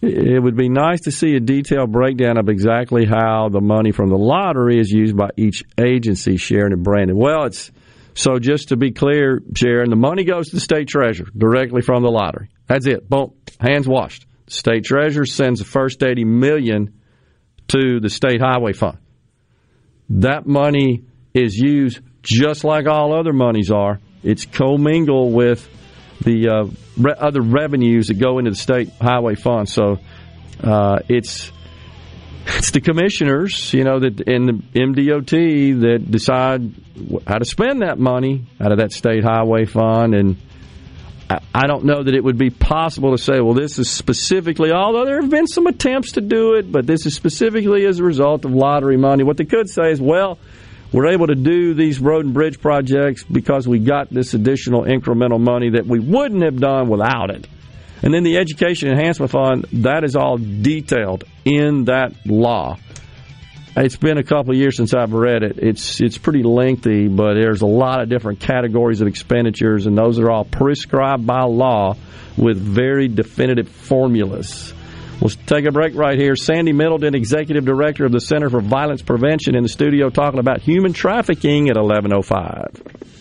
it 0.01 0.41
would 0.41 0.57
be 0.57 0.67
nice 0.69 1.01
to 1.01 1.11
see 1.11 1.35
a 1.35 1.39
detailed 1.39 1.91
breakdown 1.91 2.37
of 2.37 2.49
exactly 2.49 3.05
how 3.05 3.49
the 3.49 3.61
money 3.61 3.91
from 3.91 4.09
the 4.09 4.17
lottery 4.17 4.79
is 4.79 4.89
used 4.89 5.15
by 5.15 5.29
each 5.37 5.63
agency, 5.79 6.37
Sharon 6.37 6.73
and 6.73 6.83
Brandon. 6.83 7.15
Well, 7.15 7.45
it's 7.45 7.71
so 8.13 8.39
just 8.39 8.69
to 8.69 8.77
be 8.77 8.91
clear, 8.91 9.41
Sharon, 9.55 9.89
the 9.89 9.95
money 9.95 10.23
goes 10.23 10.49
to 10.49 10.55
the 10.55 10.61
state 10.61 10.87
treasurer 10.87 11.27
directly 11.37 11.81
from 11.81 12.03
the 12.03 12.09
lottery. 12.09 12.49
That's 12.67 12.87
it. 12.87 13.09
Boom, 13.09 13.33
hands 13.59 13.87
washed. 13.87 14.25
State 14.51 14.83
treasurer 14.83 15.25
sends 15.25 15.59
the 15.59 15.65
first 15.65 16.03
eighty 16.03 16.25
million 16.25 16.99
to 17.69 17.99
the 18.01 18.09
state 18.09 18.41
highway 18.41 18.73
fund. 18.73 18.97
That 20.09 20.45
money 20.45 21.03
is 21.33 21.55
used 21.55 22.01
just 22.21 22.63
like 22.63 22.85
all 22.85 23.17
other 23.17 23.31
monies 23.31 23.71
are. 23.71 23.99
It's 24.23 24.45
commingled 24.45 25.33
with 25.33 25.67
the 26.21 26.49
uh, 26.49 26.65
re- 26.97 27.15
other 27.17 27.41
revenues 27.41 28.09
that 28.09 28.15
go 28.15 28.39
into 28.39 28.51
the 28.51 28.57
state 28.57 28.89
highway 29.01 29.35
fund. 29.35 29.69
So 29.69 29.99
uh, 30.61 30.99
it's 31.07 31.51
it's 32.45 32.71
the 32.71 32.81
commissioners, 32.81 33.73
you 33.73 33.83
know, 33.83 33.99
that 33.99 34.19
in 34.19 34.45
the 34.45 34.53
MDOT 34.79 35.81
that 35.81 36.11
decide 36.11 36.73
how 37.25 37.37
to 37.37 37.45
spend 37.45 37.83
that 37.83 37.97
money 37.97 38.47
out 38.59 38.71
of 38.71 38.79
that 38.79 38.91
state 38.91 39.23
highway 39.23 39.65
fund. 39.65 40.13
And 40.13 40.37
I, 41.53 41.67
don't 41.67 41.85
know 41.85 42.03
that 42.03 42.13
it 42.13 42.23
would 42.23 42.37
be 42.37 42.49
possible 42.49 43.11
to 43.11 43.17
say, 43.17 43.39
well, 43.39 43.53
this 43.53 43.77
is 43.79 43.89
specifically, 43.89 44.71
although 44.71 45.05
there 45.05 45.21
have 45.21 45.29
been 45.29 45.47
some 45.47 45.67
attempts 45.67 46.13
to 46.13 46.21
do 46.21 46.55
it, 46.55 46.71
but 46.71 46.87
this 46.87 47.05
is 47.05 47.15
specifically 47.15 47.85
as 47.85 47.99
a 47.99 48.03
result 48.03 48.45
of 48.45 48.51
lottery 48.51 48.97
money. 48.97 49.23
What 49.23 49.37
they 49.37 49.45
could 49.45 49.69
say 49.69 49.91
is, 49.91 50.01
well, 50.01 50.39
we're 50.91 51.07
able 51.07 51.27
to 51.27 51.35
do 51.35 51.73
these 51.73 51.99
road 51.99 52.25
and 52.25 52.33
bridge 52.33 52.59
projects 52.59 53.23
because 53.23 53.67
we 53.67 53.79
got 53.79 54.09
this 54.09 54.33
additional 54.33 54.83
incremental 54.83 55.39
money 55.39 55.71
that 55.71 55.85
we 55.85 55.99
wouldn't 55.99 56.43
have 56.43 56.59
done 56.59 56.89
without 56.89 57.29
it. 57.29 57.47
And 58.03 58.13
then 58.13 58.23
the 58.23 58.37
Education 58.37 58.89
Enhancement 58.89 59.31
Fund, 59.31 59.65
that 59.83 60.03
is 60.03 60.15
all 60.15 60.37
detailed 60.37 61.23
in 61.45 61.85
that 61.85 62.13
law. 62.25 62.77
It's 63.73 63.95
been 63.95 64.17
a 64.17 64.23
couple 64.23 64.51
of 64.51 64.57
years 64.57 64.75
since 64.75 64.93
I've 64.93 65.13
read 65.13 65.43
it. 65.43 65.57
It's 65.57 66.01
it's 66.01 66.17
pretty 66.17 66.43
lengthy, 66.43 67.07
but 67.07 67.35
there's 67.35 67.61
a 67.61 67.67
lot 67.67 68.01
of 68.01 68.09
different 68.09 68.41
categories 68.41 68.99
of 68.99 69.07
expenditures, 69.07 69.85
and 69.85 69.97
those 69.97 70.19
are 70.19 70.29
all 70.29 70.43
prescribed 70.43 71.25
by 71.25 71.43
law 71.43 71.95
with 72.37 72.57
very 72.57 73.07
definitive 73.07 73.69
formulas. 73.69 74.73
We'll 75.21 75.29
take 75.29 75.65
a 75.65 75.71
break 75.71 75.95
right 75.95 76.19
here. 76.19 76.35
Sandy 76.35 76.73
Middleton, 76.73 77.15
Executive 77.15 77.63
Director 77.63 78.05
of 78.05 78.11
the 78.11 78.19
Center 78.19 78.49
for 78.49 78.59
Violence 78.59 79.03
Prevention, 79.03 79.55
in 79.55 79.63
the 79.63 79.69
studio 79.69 80.09
talking 80.09 80.39
about 80.39 80.61
human 80.61 80.91
trafficking 80.91 81.69
at 81.69 81.77
1105. 81.77 83.20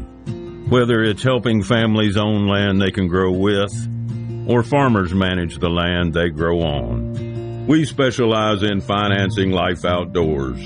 Whether 0.70 1.02
it's 1.02 1.24
helping 1.24 1.64
families 1.64 2.18
own 2.18 2.48
land 2.48 2.80
they 2.80 2.92
can 2.92 3.08
grow 3.08 3.32
with, 3.32 3.74
or 4.48 4.62
farmers 4.62 5.12
manage 5.12 5.58
the 5.58 5.70
land 5.70 6.14
they 6.14 6.30
grow 6.30 6.60
on. 6.60 7.33
We 7.68 7.86
specialize 7.86 8.62
in 8.62 8.82
financing 8.82 9.52
life 9.52 9.86
outdoors. 9.86 10.60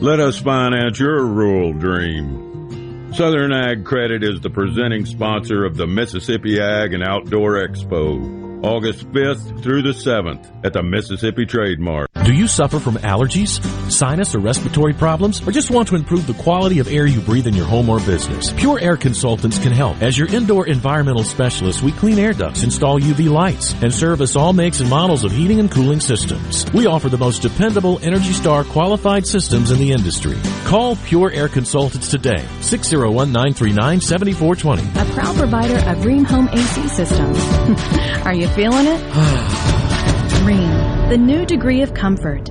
Let 0.00 0.20
us 0.20 0.38
finance 0.38 1.00
your 1.00 1.26
rural 1.26 1.72
dream. 1.72 3.12
Southern 3.12 3.52
Ag 3.52 3.84
Credit 3.84 4.22
is 4.22 4.40
the 4.40 4.48
presenting 4.48 5.06
sponsor 5.06 5.64
of 5.64 5.76
the 5.76 5.88
Mississippi 5.88 6.60
Ag 6.60 6.94
and 6.94 7.02
Outdoor 7.02 7.66
Expo, 7.66 8.40
August 8.62 9.10
5th 9.12 9.62
through 9.62 9.80
the 9.82 9.90
7th 9.90 10.50
at 10.64 10.72
the 10.74 10.82
Mississippi 10.82 11.46
Trade 11.46 11.78
Mart. 11.80 12.10
Do 12.24 12.34
you 12.34 12.46
suffer 12.46 12.78
from 12.78 12.96
allergies, 12.96 13.58
sinus, 13.90 14.34
or 14.34 14.40
respiratory 14.40 14.92
problems, 14.92 15.40
or 15.48 15.50
just 15.50 15.70
want 15.70 15.88
to 15.88 15.96
improve 15.96 16.26
the 16.26 16.34
quality 16.34 16.78
of 16.78 16.88
air 16.88 17.06
you 17.06 17.20
breathe 17.20 17.46
in 17.46 17.54
your 17.54 17.64
home 17.64 17.88
or 17.88 17.98
business? 18.00 18.52
Pure 18.52 18.80
Air 18.80 18.98
Consultants 18.98 19.58
can 19.58 19.72
help. 19.72 20.02
As 20.02 20.18
your 20.18 20.28
indoor 20.28 20.66
environmental 20.66 21.24
specialist, 21.24 21.80
we 21.82 21.92
clean 21.92 22.18
air 22.18 22.34
ducts, 22.34 22.62
install 22.62 23.00
UV 23.00 23.30
lights, 23.30 23.72
and 23.82 23.94
service 23.94 24.36
all 24.36 24.52
makes 24.52 24.80
and 24.80 24.90
models 24.90 25.24
of 25.24 25.32
heating 25.32 25.58
and 25.58 25.70
cooling 25.70 26.00
systems. 26.00 26.70
We 26.72 26.84
offer 26.86 27.08
the 27.08 27.16
most 27.16 27.40
dependable 27.40 27.98
Energy 28.02 28.34
Star 28.34 28.62
qualified 28.64 29.26
systems 29.26 29.70
in 29.70 29.78
the 29.78 29.92
industry. 29.92 30.36
Call 30.64 30.96
Pure 30.96 31.30
Air 31.32 31.48
Consultants 31.48 32.10
today, 32.10 32.44
601-939-7420. 32.60 35.00
A 35.00 35.06
proud 35.14 35.34
provider 35.36 35.76
of 35.76 36.04
Rheem 36.04 36.26
Home 36.26 36.50
AC 36.52 36.88
systems. 36.88 37.38
Are 38.26 38.34
you 38.34 38.49
feeling 38.54 38.86
it? 38.86 39.00
Rheem, 40.44 41.08
the 41.08 41.16
new 41.16 41.44
degree 41.46 41.82
of 41.82 41.94
comfort. 41.94 42.50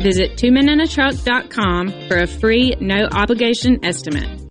Visit 0.00 0.36
twomeninatruck.com 0.36 2.08
for 2.08 2.18
a 2.18 2.26
free, 2.26 2.74
no 2.80 3.06
obligation 3.10 3.84
estimate. 3.84 4.42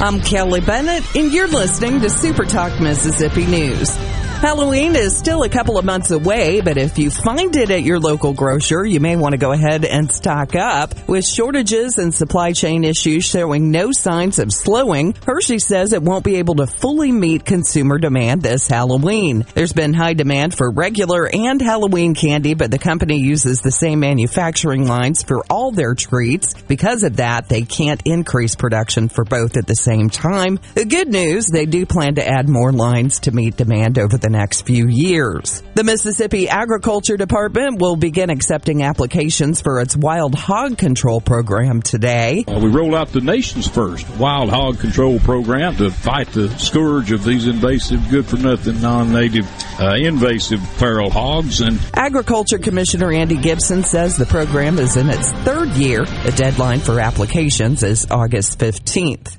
I'm 0.00 0.20
Kelly 0.20 0.60
Bennett, 0.60 1.16
and 1.16 1.32
you're 1.32 1.48
listening 1.48 2.00
to 2.00 2.10
Super 2.10 2.44
Talk 2.44 2.80
Mississippi 2.80 3.46
News. 3.46 3.96
Halloween 4.44 4.94
is 4.94 5.16
still 5.16 5.42
a 5.42 5.48
couple 5.48 5.78
of 5.78 5.86
months 5.86 6.10
away, 6.10 6.60
but 6.60 6.76
if 6.76 6.98
you 6.98 7.10
find 7.10 7.56
it 7.56 7.70
at 7.70 7.82
your 7.82 7.98
local 7.98 8.34
grocer, 8.34 8.84
you 8.84 9.00
may 9.00 9.16
want 9.16 9.32
to 9.32 9.38
go 9.38 9.52
ahead 9.52 9.86
and 9.86 10.12
stock 10.12 10.54
up. 10.54 11.08
With 11.08 11.26
shortages 11.26 11.96
and 11.96 12.12
supply 12.12 12.52
chain 12.52 12.84
issues 12.84 13.24
showing 13.24 13.70
no 13.70 13.90
signs 13.90 14.38
of 14.38 14.52
slowing, 14.52 15.14
Hershey 15.24 15.58
says 15.58 15.94
it 15.94 16.02
won't 16.02 16.26
be 16.26 16.36
able 16.36 16.56
to 16.56 16.66
fully 16.66 17.10
meet 17.10 17.46
consumer 17.46 17.96
demand 17.96 18.42
this 18.42 18.68
Halloween. 18.68 19.46
There's 19.54 19.72
been 19.72 19.94
high 19.94 20.12
demand 20.12 20.54
for 20.54 20.70
regular 20.70 21.26
and 21.26 21.62
Halloween 21.62 22.14
candy, 22.14 22.52
but 22.52 22.70
the 22.70 22.78
company 22.78 23.20
uses 23.20 23.62
the 23.62 23.72
same 23.72 24.00
manufacturing 24.00 24.86
lines 24.86 25.22
for 25.22 25.42
all 25.48 25.70
their 25.70 25.94
treats. 25.94 26.52
Because 26.64 27.02
of 27.02 27.16
that, 27.16 27.48
they 27.48 27.62
can't 27.62 28.02
increase 28.04 28.56
production 28.56 29.08
for 29.08 29.24
both 29.24 29.56
at 29.56 29.66
the 29.66 29.74
same 29.74 30.10
time. 30.10 30.60
The 30.74 30.84
good 30.84 31.08
news, 31.08 31.46
they 31.46 31.64
do 31.64 31.86
plan 31.86 32.16
to 32.16 32.28
add 32.28 32.46
more 32.46 32.72
lines 32.72 33.20
to 33.20 33.32
meet 33.32 33.56
demand 33.56 33.98
over 33.98 34.18
the 34.18 34.33
next 34.34 34.66
few 34.66 34.86
years. 34.88 35.62
The 35.74 35.84
Mississippi 35.84 36.48
Agriculture 36.48 37.16
Department 37.16 37.80
will 37.80 37.96
begin 37.96 38.30
accepting 38.30 38.82
applications 38.82 39.60
for 39.60 39.80
its 39.80 39.96
wild 39.96 40.34
hog 40.34 40.76
control 40.76 41.20
program 41.20 41.80
today. 41.80 42.44
Uh, 42.46 42.60
we 42.60 42.68
roll 42.68 42.94
out 42.94 43.08
the 43.08 43.20
nation's 43.20 43.68
first 43.68 44.08
wild 44.16 44.50
hog 44.50 44.78
control 44.78 45.18
program 45.20 45.76
to 45.76 45.90
fight 45.90 46.28
the 46.28 46.48
scourge 46.58 47.12
of 47.12 47.24
these 47.24 47.46
invasive, 47.46 48.00
good 48.10 48.26
for 48.26 48.36
nothing, 48.36 48.80
non 48.80 49.12
native, 49.12 49.46
uh, 49.80 49.94
invasive 49.94 50.60
feral 50.76 51.10
hogs. 51.10 51.60
And 51.60 51.78
Agriculture 51.94 52.58
Commissioner 52.58 53.12
Andy 53.12 53.36
Gipson 53.36 53.84
says 53.84 54.16
the 54.16 54.26
program 54.26 54.78
is 54.78 54.96
in 54.96 55.08
its 55.08 55.32
third 55.44 55.68
year. 55.70 56.04
The 56.04 56.34
deadline 56.36 56.80
for 56.80 57.00
applications 57.00 57.82
is 57.82 58.06
August 58.10 58.58
15th. 58.58 59.38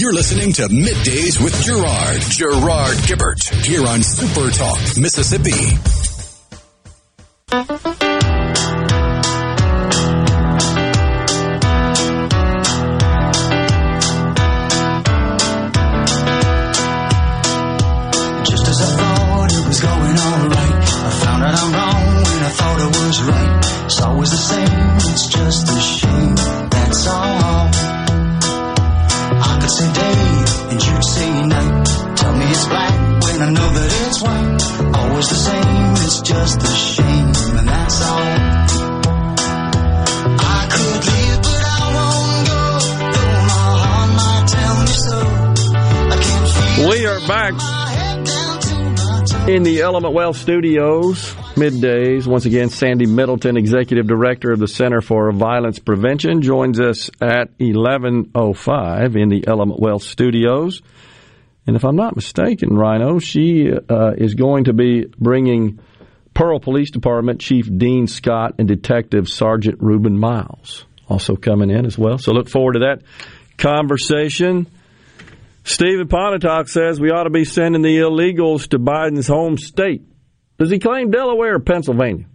You're 0.00 0.14
listening 0.14 0.54
to 0.54 0.62
Middays 0.68 1.38
with 1.44 1.52
Gerard. 1.62 2.22
Gerard 2.30 2.96
Gibert. 3.06 3.66
Here 3.66 3.86
on 3.86 4.02
Super 4.02 4.48
Talk, 4.48 4.78
Mississippi. 4.96 5.50
Just 25.30 25.68
as 25.68 25.79
the 35.30 35.36
same, 35.36 35.92
it's 36.04 36.20
just 36.22 36.60
a 36.60 36.66
shame, 36.66 37.32
and 37.58 37.68
that's 37.68 38.02
all. 38.02 38.18
I 40.42 40.68
could 40.72 41.06
leave, 41.06 41.40
but 41.46 41.62
I 41.64 41.82
won't 41.96 42.46
go. 42.50 42.62
Though 43.14 43.42
my 43.46 43.64
heart 43.80 44.10
might 44.18 44.46
tell 44.50 44.74
me 44.82 44.94
so. 45.06 45.18
I 46.10 46.16
can't 46.20 46.48
feel 46.50 46.90
We 46.90 46.98
are 47.06 47.20
back 47.28 47.54
in 49.48 49.62
the 49.62 49.80
Element 49.82 50.14
Wealth 50.14 50.36
Studios, 50.36 51.32
middays. 51.54 52.26
Once 52.26 52.44
again, 52.44 52.68
Sandy 52.68 53.06
Middleton, 53.06 53.56
Executive 53.56 54.08
Director 54.08 54.50
of 54.50 54.58
the 54.58 54.68
Center 54.68 55.00
for 55.00 55.30
Violence 55.30 55.78
Prevention, 55.78 56.42
joins 56.42 56.80
us 56.80 57.08
at 57.20 57.56
11.05 57.58 59.16
in 59.16 59.28
the 59.28 59.46
Element 59.46 59.78
Wealth 59.80 60.02
Studios. 60.02 60.82
And 61.66 61.76
if 61.76 61.84
I'm 61.84 61.96
not 61.96 62.16
mistaken, 62.16 62.76
Rhino, 62.76 63.18
she 63.18 63.70
uh, 63.70 64.12
is 64.16 64.34
going 64.34 64.64
to 64.64 64.72
be 64.72 65.06
bringing 65.18 65.78
Pearl 66.34 66.58
Police 66.58 66.90
Department 66.90 67.40
Chief 67.40 67.68
Dean 67.74 68.06
Scott 68.06 68.54
and 68.58 68.66
Detective 68.66 69.28
Sergeant 69.28 69.78
Reuben 69.80 70.18
Miles 70.18 70.84
also 71.08 71.36
coming 71.36 71.70
in 71.70 71.84
as 71.84 71.98
well. 71.98 72.18
So 72.18 72.32
look 72.32 72.48
forward 72.48 72.74
to 72.74 72.78
that 72.80 73.02
conversation. 73.58 74.66
Stephen 75.64 76.08
Pontotoc 76.08 76.68
says 76.68 77.00
we 77.00 77.10
ought 77.10 77.24
to 77.24 77.30
be 77.30 77.44
sending 77.44 77.82
the 77.82 77.98
illegals 77.98 78.68
to 78.70 78.78
Biden's 78.78 79.26
home 79.26 79.58
state. 79.58 80.02
Does 80.58 80.70
he 80.70 80.78
claim 80.78 81.10
Delaware 81.10 81.56
or 81.56 81.60
Pennsylvania? 81.60 82.26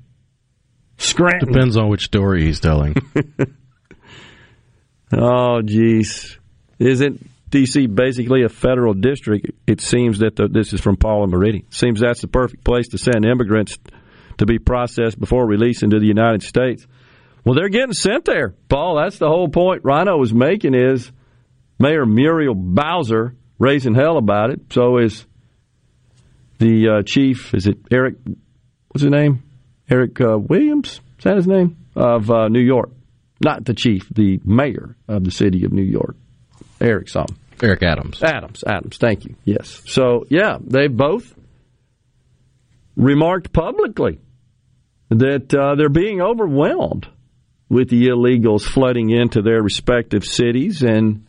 Scranton. 0.98 1.52
Depends 1.52 1.78
on 1.78 1.90
which 1.90 2.06
story 2.06 2.44
he's 2.44 2.60
telling. 2.60 2.96
Oh, 5.12 5.62
geez. 5.62 6.38
Isn't 6.80 7.30
D.C. 7.56 7.88
basically 7.88 8.44
a 8.44 8.50
federal 8.50 8.94
district? 8.94 9.50
It 9.66 9.80
seems 9.80 10.20
that 10.20 10.36
the, 10.36 10.50
this 10.50 10.74
is 10.74 10.82
from 10.82 10.98
Paula 10.98 11.26
Meridian. 11.26 11.72
Seems 11.72 12.02
that's 12.02 12.20
the 12.20 12.28
perfect 12.28 12.66
place 12.66 12.90
to 12.90 12.98
send 12.98 13.24
immigrants 13.24 13.80
to 14.40 14.46
be 14.46 14.60
processed 14.60 15.18
before 15.18 15.48
release 15.48 15.82
into 15.82 15.98
the 16.00 16.06
United 16.06 16.44
States. 16.44 16.86
Well, 17.46 17.56
they're 17.56 17.70
getting 17.70 17.94
sent 17.94 18.26
there, 18.26 18.56
Paul. 18.68 18.98
That's 18.98 19.20
the 19.20 19.30
whole 19.30 19.48
point 19.48 19.86
Rhino 19.86 20.18
was 20.18 20.34
making 20.34 20.74
is 20.74 21.10
Mayor 21.80 22.06
Muriel 22.06 22.56
Bowser 22.56 23.38
raising 23.58 23.96
hell 23.96 24.18
about 24.18 24.50
it. 24.50 24.74
So 24.74 24.98
is 24.98 25.26
the 26.58 26.90
uh, 26.90 27.04
chief, 27.04 27.54
is 27.54 27.68
it 27.68 27.78
Eric, 27.90 28.16
what's 28.90 29.04
his 29.04 29.12
name? 29.12 29.44
Eric 29.90 30.20
uh, 30.20 30.38
Williams? 30.38 31.00
Is 31.20 31.24
that 31.24 31.38
his 31.38 31.48
name? 31.48 31.78
Of 31.96 32.30
uh, 32.30 32.50
New 32.50 32.60
York. 32.60 32.90
Not 33.40 33.64
the 33.64 33.74
chief, 33.74 34.10
the 34.10 34.42
mayor 34.44 34.98
of 35.08 35.24
the 35.24 35.32
city 35.32 35.64
of 35.64 35.72
New 35.72 35.84
York. 35.84 36.18
Eric 36.82 37.08
something. 37.08 37.38
Eric 37.62 37.84
Adams. 37.84 38.22
Adams, 38.22 38.64
Adams, 38.66 38.98
thank 38.98 39.26
you. 39.26 39.36
Yes. 39.44 39.82
So, 39.86 40.26
yeah, 40.30 40.58
they 40.62 40.88
both 40.88 41.34
remarked 42.96 43.52
publicly 43.54 44.20
that 45.10 45.54
uh, 45.54 45.76
they're 45.76 45.90
being 45.90 46.22
overwhelmed 46.22 47.08
with 47.70 47.90
the 47.90 48.08
illegals 48.08 48.64
flooding 48.64 49.10
into 49.10 49.42
their 49.42 49.62
respective 49.62 50.24
cities 50.24 50.84
and 50.84 51.26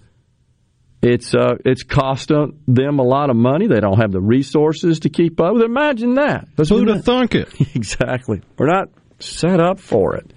it's 1.02 1.34
uh, 1.34 1.56
it's 1.64 1.82
costing 1.82 2.58
them 2.66 2.98
a 2.98 3.02
lot 3.02 3.30
of 3.30 3.36
money. 3.36 3.66
They 3.68 3.80
don't 3.80 4.00
have 4.00 4.12
the 4.12 4.20
resources 4.20 5.00
to 5.00 5.08
keep 5.08 5.40
up 5.40 5.54
with. 5.54 5.62
Imagine 5.62 6.14
that. 6.14 6.48
Who'd 6.56 6.88
have 6.88 7.04
thunk 7.04 7.34
it? 7.34 7.48
exactly. 7.74 8.42
We're 8.58 8.66
not 8.66 8.88
set 9.20 9.60
up 9.60 9.78
for 9.78 10.16
it. 10.16 10.32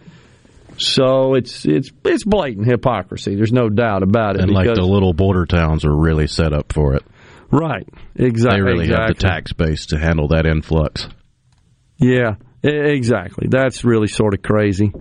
So 0.80 1.36
it's 1.36 1.66
it's 1.66 1.92
it's 2.06 2.24
blatant 2.24 2.68
hypocrisy. 2.68 3.36
There's 3.36 3.54
no 3.54 3.70
doubt 3.70 4.04
about 4.04 4.36
it. 4.36 4.42
And 4.42 4.52
like 4.52 4.74
the 4.74 4.82
little 4.82 5.14
border 5.14 5.46
towns 5.46 5.86
are 5.86 5.96
really 5.96 6.28
set 6.28 6.54
up 6.54 6.74
for 6.74 6.96
it. 6.96 7.04
right, 7.52 7.88
exactly. 8.16 8.60
They 8.60 8.64
really 8.64 8.88
have 8.88 9.08
the 9.08 9.14
tax 9.16 9.54
base 9.54 9.88
to 9.88 10.00
handle 10.00 10.30
that 10.30 10.46
influx. 10.46 11.08
Yeah, 11.98 12.36
exactly. 12.64 13.48
That's 13.50 13.84
really 13.84 14.08
sort 14.08 14.34
of 14.34 14.42
crazy. 14.42 14.94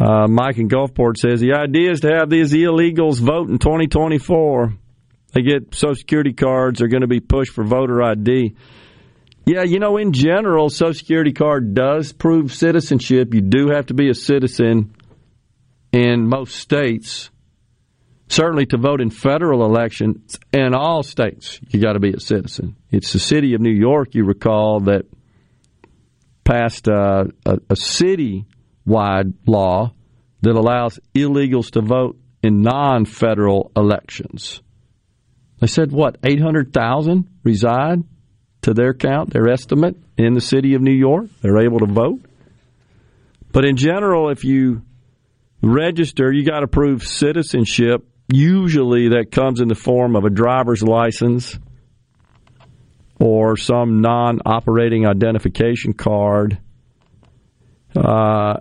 Uh, 0.00 0.28
Mike 0.28 0.58
in 0.58 0.68
Gulfport 0.68 1.16
says 1.16 1.40
the 1.40 1.54
idea 1.54 1.90
is 1.90 2.00
to 2.00 2.08
have 2.08 2.30
these 2.30 2.52
illegals 2.52 3.20
vote 3.20 3.48
in 3.50 3.58
2024. 3.58 4.74
They 5.32 5.42
get 5.42 5.74
Social 5.74 5.96
Security 5.96 6.32
cards. 6.32 6.78
They're 6.78 6.88
going 6.88 7.02
to 7.02 7.08
be 7.08 7.20
pushed 7.20 7.52
for 7.52 7.64
voter 7.64 8.02
ID. 8.02 8.54
Yeah, 9.48 9.62
you 9.62 9.78
know, 9.78 9.96
in 9.96 10.12
general, 10.12 10.68
Social 10.68 10.94
Security 10.94 11.32
card 11.32 11.74
does 11.74 12.12
prove 12.12 12.52
citizenship. 12.52 13.32
You 13.32 13.40
do 13.40 13.70
have 13.70 13.86
to 13.86 13.94
be 13.94 14.10
a 14.10 14.14
citizen 14.14 14.94
in 15.90 16.28
most 16.28 16.54
states 16.54 17.30
certainly 18.28 18.66
to 18.66 18.76
vote 18.76 19.00
in 19.00 19.10
federal 19.10 19.64
elections 19.64 20.38
in 20.52 20.74
all 20.74 21.02
states, 21.02 21.60
you 21.70 21.80
got 21.80 21.94
to 21.94 22.00
be 22.00 22.12
a 22.12 22.20
citizen. 22.20 22.76
It's 22.90 23.12
the 23.12 23.18
city 23.18 23.54
of 23.54 23.60
New 23.60 23.72
York, 23.72 24.14
you 24.14 24.24
recall, 24.24 24.80
that 24.80 25.06
passed 26.44 26.88
uh, 26.88 27.24
a, 27.44 27.58
a 27.70 27.76
city-wide 27.76 29.32
law 29.46 29.92
that 30.42 30.54
allows 30.54 31.00
illegals 31.14 31.70
to 31.72 31.80
vote 31.80 32.18
in 32.42 32.62
non-federal 32.62 33.72
elections. 33.74 34.62
They 35.60 35.66
said 35.66 35.90
what 35.90 36.18
800,000 36.22 37.28
reside 37.42 38.04
to 38.62 38.74
their 38.74 38.94
count, 38.94 39.32
their 39.32 39.48
estimate 39.48 39.96
in 40.16 40.34
the 40.34 40.40
city 40.40 40.74
of 40.74 40.82
New 40.82 40.94
York. 40.94 41.26
They're 41.40 41.64
able 41.64 41.80
to 41.80 41.86
vote. 41.86 42.20
But 43.52 43.64
in 43.64 43.76
general, 43.76 44.30
if 44.30 44.44
you 44.44 44.82
register, 45.62 46.32
you 46.32 46.44
got 46.44 46.60
to 46.60 46.68
prove 46.68 47.02
citizenship. 47.02 48.06
Usually 48.32 49.10
that 49.10 49.32
comes 49.32 49.60
in 49.60 49.68
the 49.68 49.74
form 49.74 50.16
of 50.16 50.24
a 50.24 50.30
driver's 50.30 50.82
license 50.82 51.58
or 53.18 53.56
some 53.56 54.00
non 54.00 54.40
operating 54.44 55.06
identification 55.06 55.92
card 55.94 56.58
uh, 57.96 58.60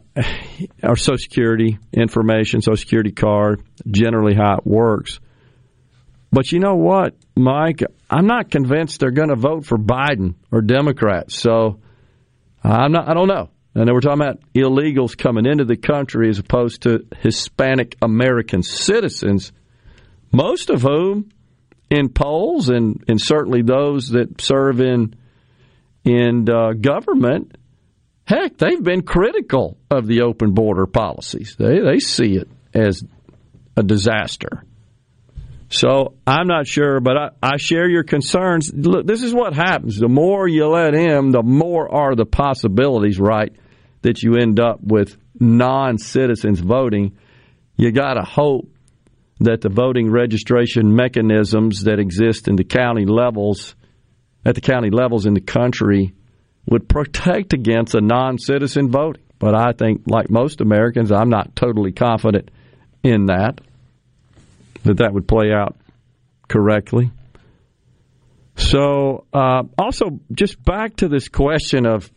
or 0.83 0.95
Social 0.95 1.17
Security 1.17 1.77
information, 1.93 2.61
Social 2.61 2.77
Security 2.77 3.11
card, 3.11 3.61
generally 3.89 4.35
how 4.35 4.57
it 4.57 4.65
works. 4.65 5.19
But 6.31 6.51
you 6.51 6.59
know 6.59 6.75
what, 6.75 7.15
Mike? 7.35 7.81
I'm 8.09 8.27
not 8.27 8.51
convinced 8.51 8.99
they're 8.99 9.11
going 9.11 9.29
to 9.29 9.35
vote 9.35 9.65
for 9.65 9.77
Biden 9.77 10.35
or 10.51 10.61
Democrats. 10.61 11.39
So 11.39 11.79
I'm 12.63 12.91
not. 12.91 13.09
I 13.09 13.13
don't 13.13 13.27
know. 13.27 13.49
And 13.75 13.91
we're 13.91 14.01
talking 14.01 14.21
about 14.21 14.39
illegals 14.55 15.15
coming 15.17 15.45
into 15.45 15.63
the 15.63 15.77
country 15.77 16.29
as 16.29 16.39
opposed 16.39 16.81
to 16.81 17.05
Hispanic 17.19 17.95
American 18.01 18.63
citizens, 18.63 19.51
most 20.31 20.69
of 20.69 20.81
whom 20.81 21.29
in 21.89 22.09
polls 22.09 22.69
and, 22.69 23.03
and 23.07 23.21
certainly 23.21 23.61
those 23.61 24.09
that 24.09 24.41
serve 24.41 24.81
in 24.81 25.15
in 26.03 26.49
uh, 26.49 26.71
government, 26.71 27.57
heck, 28.25 28.57
they've 28.57 28.83
been 28.83 29.01
critical 29.03 29.77
of 29.91 30.07
the 30.07 30.21
open 30.21 30.53
border 30.53 30.87
policies. 30.87 31.55
They 31.57 31.79
they 31.79 31.99
see 31.99 32.35
it 32.35 32.49
as 32.73 33.03
a 33.75 33.83
disaster. 33.83 34.63
So 35.69 36.15
I'm 36.25 36.47
not 36.47 36.65
sure, 36.65 36.99
but 36.99 37.17
I, 37.17 37.29
I 37.43 37.57
share 37.57 37.89
your 37.89 38.03
concerns. 38.03 38.71
Look, 38.73 39.05
this 39.05 39.21
is 39.21 39.33
what 39.33 39.53
happens. 39.53 39.97
The 39.97 40.07
more 40.07 40.47
you 40.47 40.67
let 40.67 40.93
in, 40.93 41.31
the 41.31 41.43
more 41.43 41.93
are 41.93 42.15
the 42.15 42.25
possibilities, 42.25 43.19
right? 43.19 43.53
that 44.01 44.23
you 44.23 44.37
end 44.37 44.59
up 44.59 44.79
with 44.81 45.17
non 45.39 45.97
citizens 45.97 46.59
voting, 46.59 47.17
you 47.75 47.91
got 47.91 48.13
to 48.13 48.23
hope 48.23 48.69
that 49.39 49.61
the 49.61 49.69
voting 49.69 50.09
registration 50.09 50.95
mechanisms 50.95 51.83
that 51.83 51.99
exist 51.99 52.47
in 52.47 52.55
the 52.55 52.63
county 52.63 53.05
levels, 53.05 53.75
at 54.45 54.55
the 54.55 54.61
county 54.61 54.89
levels 54.89 55.25
in 55.25 55.33
the 55.33 55.41
country, 55.41 56.13
would 56.65 56.89
protect 56.89 57.53
against 57.53 57.95
a 57.95 58.01
non 58.01 58.37
citizen 58.37 58.89
voting. 58.89 59.21
But 59.39 59.55
I 59.55 59.73
think, 59.73 60.03
like 60.07 60.29
most 60.29 60.61
Americans, 60.61 61.11
I'm 61.11 61.29
not 61.29 61.55
totally 61.55 61.91
confident 61.91 62.49
in 63.03 63.27
that, 63.27 63.61
that 64.87 64.97
that 64.97 65.13
would 65.13 65.27
play 65.27 65.51
out 65.51 65.77
correctly. 66.47 67.11
So, 68.55 69.25
uh, 69.33 69.63
also, 69.77 70.19
just 70.31 70.61
back 70.63 70.97
to 70.97 71.07
this 71.07 71.29
question 71.29 71.85
of 71.85 72.11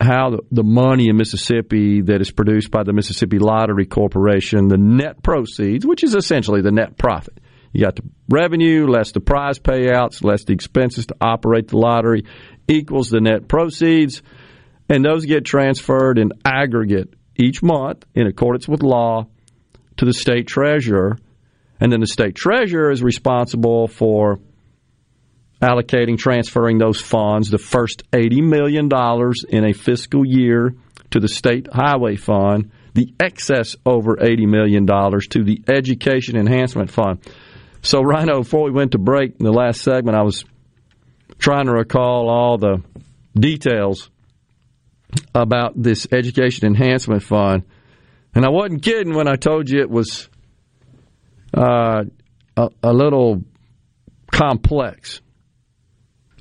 how 0.00 0.38
the, 0.50 0.62
money 0.62 1.08
in 1.08 1.16
Mississippi 1.16 2.02
that 2.02 2.20
is 2.20 2.30
produced 2.30 2.70
by 2.70 2.82
the 2.82 2.92
Mississippi 2.92 3.38
Lottery 3.38 3.86
Corporation, 3.86 4.68
the 4.68 4.76
net 4.76 5.22
proceeds, 5.22 5.86
which 5.86 6.04
is 6.04 6.14
essentially 6.14 6.60
the 6.60 6.72
net 6.72 6.98
profit. 6.98 7.38
You 7.72 7.84
got 7.84 7.96
the 7.96 8.02
revenue 8.28 8.86
less 8.86 9.12
the 9.12 9.20
prize 9.20 9.58
payouts, 9.58 10.24
less 10.24 10.44
the 10.44 10.52
expenses 10.52 11.06
to 11.06 11.16
operate 11.20 11.68
the 11.68 11.78
lottery, 11.78 12.24
equals 12.68 13.08
the 13.08 13.20
net 13.20 13.48
proceeds, 13.48 14.22
and 14.88 15.04
those 15.04 15.24
get 15.24 15.44
transferred 15.44 16.18
in 16.18 16.32
aggregate 16.44 17.14
each 17.36 17.62
month 17.62 18.04
in 18.14 18.26
accordance 18.26 18.66
with 18.68 18.82
law 18.82 19.26
to 19.98 20.04
the 20.04 20.12
state 20.12 20.46
treasurer, 20.46 21.18
and 21.80 21.92
then 21.92 22.00
the 22.00 22.06
state 22.06 22.34
treasurer 22.34 22.90
is 22.90 23.02
responsible 23.02 23.88
for 23.88 24.40
allocating, 25.60 26.18
transferring 26.18 26.78
those 26.78 27.00
funds, 27.00 27.50
the 27.50 27.58
first 27.58 28.10
$80 28.10 28.42
million 28.42 28.88
in 29.48 29.64
a 29.64 29.72
fiscal 29.72 30.24
year 30.24 30.74
to 31.10 31.20
the 31.20 31.28
state 31.28 31.68
highway 31.72 32.16
fund, 32.16 32.70
the 32.94 33.12
excess 33.20 33.76
over 33.84 34.16
$80 34.16 34.48
million 34.48 34.86
to 34.86 35.44
the 35.44 35.62
education 35.68 36.36
enhancement 36.36 36.90
fund. 36.90 37.20
So, 37.82 38.00
Rhino, 38.00 38.42
before 38.42 38.64
we 38.64 38.70
went 38.70 38.92
to 38.92 38.98
break 38.98 39.36
in 39.38 39.44
the 39.44 39.52
last 39.52 39.82
segment, 39.82 40.16
I 40.16 40.22
was 40.22 40.44
trying 41.38 41.66
to 41.66 41.72
recall 41.72 42.28
all 42.28 42.58
the 42.58 42.82
details 43.38 44.10
about 45.34 45.80
this 45.80 46.06
education 46.10 46.66
enhancement 46.66 47.22
fund. 47.22 47.64
And 48.34 48.44
I 48.44 48.50
wasn't 48.50 48.82
kidding 48.82 49.14
when 49.14 49.28
I 49.28 49.36
told 49.36 49.70
you 49.70 49.80
it 49.80 49.90
was 49.90 50.28
uh, 51.56 52.04
a, 52.56 52.68
a 52.82 52.92
little 52.92 53.42
complex. 54.30 55.20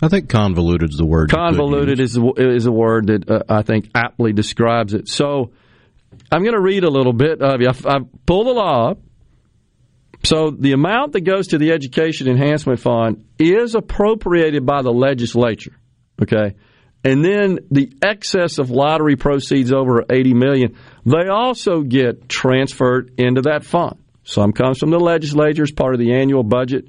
I 0.01 0.09
think 0.09 0.30
convoluted 0.30 0.89
is 0.91 0.97
the 0.97 1.05
word. 1.05 1.32
Convoluted 1.32 1.99
is 1.99 2.20
is 2.38 2.66
a 2.66 2.72
word 2.72 3.07
that 3.07 3.30
uh, 3.30 3.43
I 3.47 3.61
think 3.61 3.89
aptly 3.95 4.34
describes 4.34 4.93
it. 4.93 5.07
So 5.07 5.51
I'm 6.32 6.43
going 6.43 6.55
to 6.55 6.61
read 6.61 6.84
a 6.84 6.89
little 6.89 7.13
bit 7.13 7.41
of 7.41 7.61
you. 7.61 7.70
I, 7.70 7.95
I 7.95 7.99
pulled 8.26 8.47
the 8.47 8.51
law 8.51 8.91
up. 8.91 8.99
So 10.24 10.49
the 10.49 10.72
amount 10.72 11.13
that 11.13 11.22
goes 11.22 11.47
to 11.47 11.57
the 11.57 11.72
Education 11.72 12.28
Enhancement 12.28 12.80
Fund 12.80 13.26
is 13.38 13.76
appropriated 13.76 14.66
by 14.66 14.82
the 14.82 14.91
legislature. 14.91 15.78
Okay. 16.22 16.55
And 17.03 17.24
then 17.24 17.59
the 17.70 17.93
excess 18.01 18.57
of 18.57 18.72
lottery 18.72 19.16
proceeds 19.16 19.72
over 19.72 20.03
80 20.09 20.34
million, 20.34 20.78
they 21.05 21.28
also 21.30 21.82
get 21.82 22.28
transferred 22.28 23.13
into 23.20 23.41
that 23.41 23.63
fund. 23.63 23.99
Some 24.26 24.51
comes 24.53 24.80
from 24.80 24.89
the 24.89 24.99
legislature 24.99 25.63
as 25.63 25.71
part 25.71 25.93
of 25.93 25.99
the 25.99 26.13
annual 26.13 26.43
budget 26.43 26.88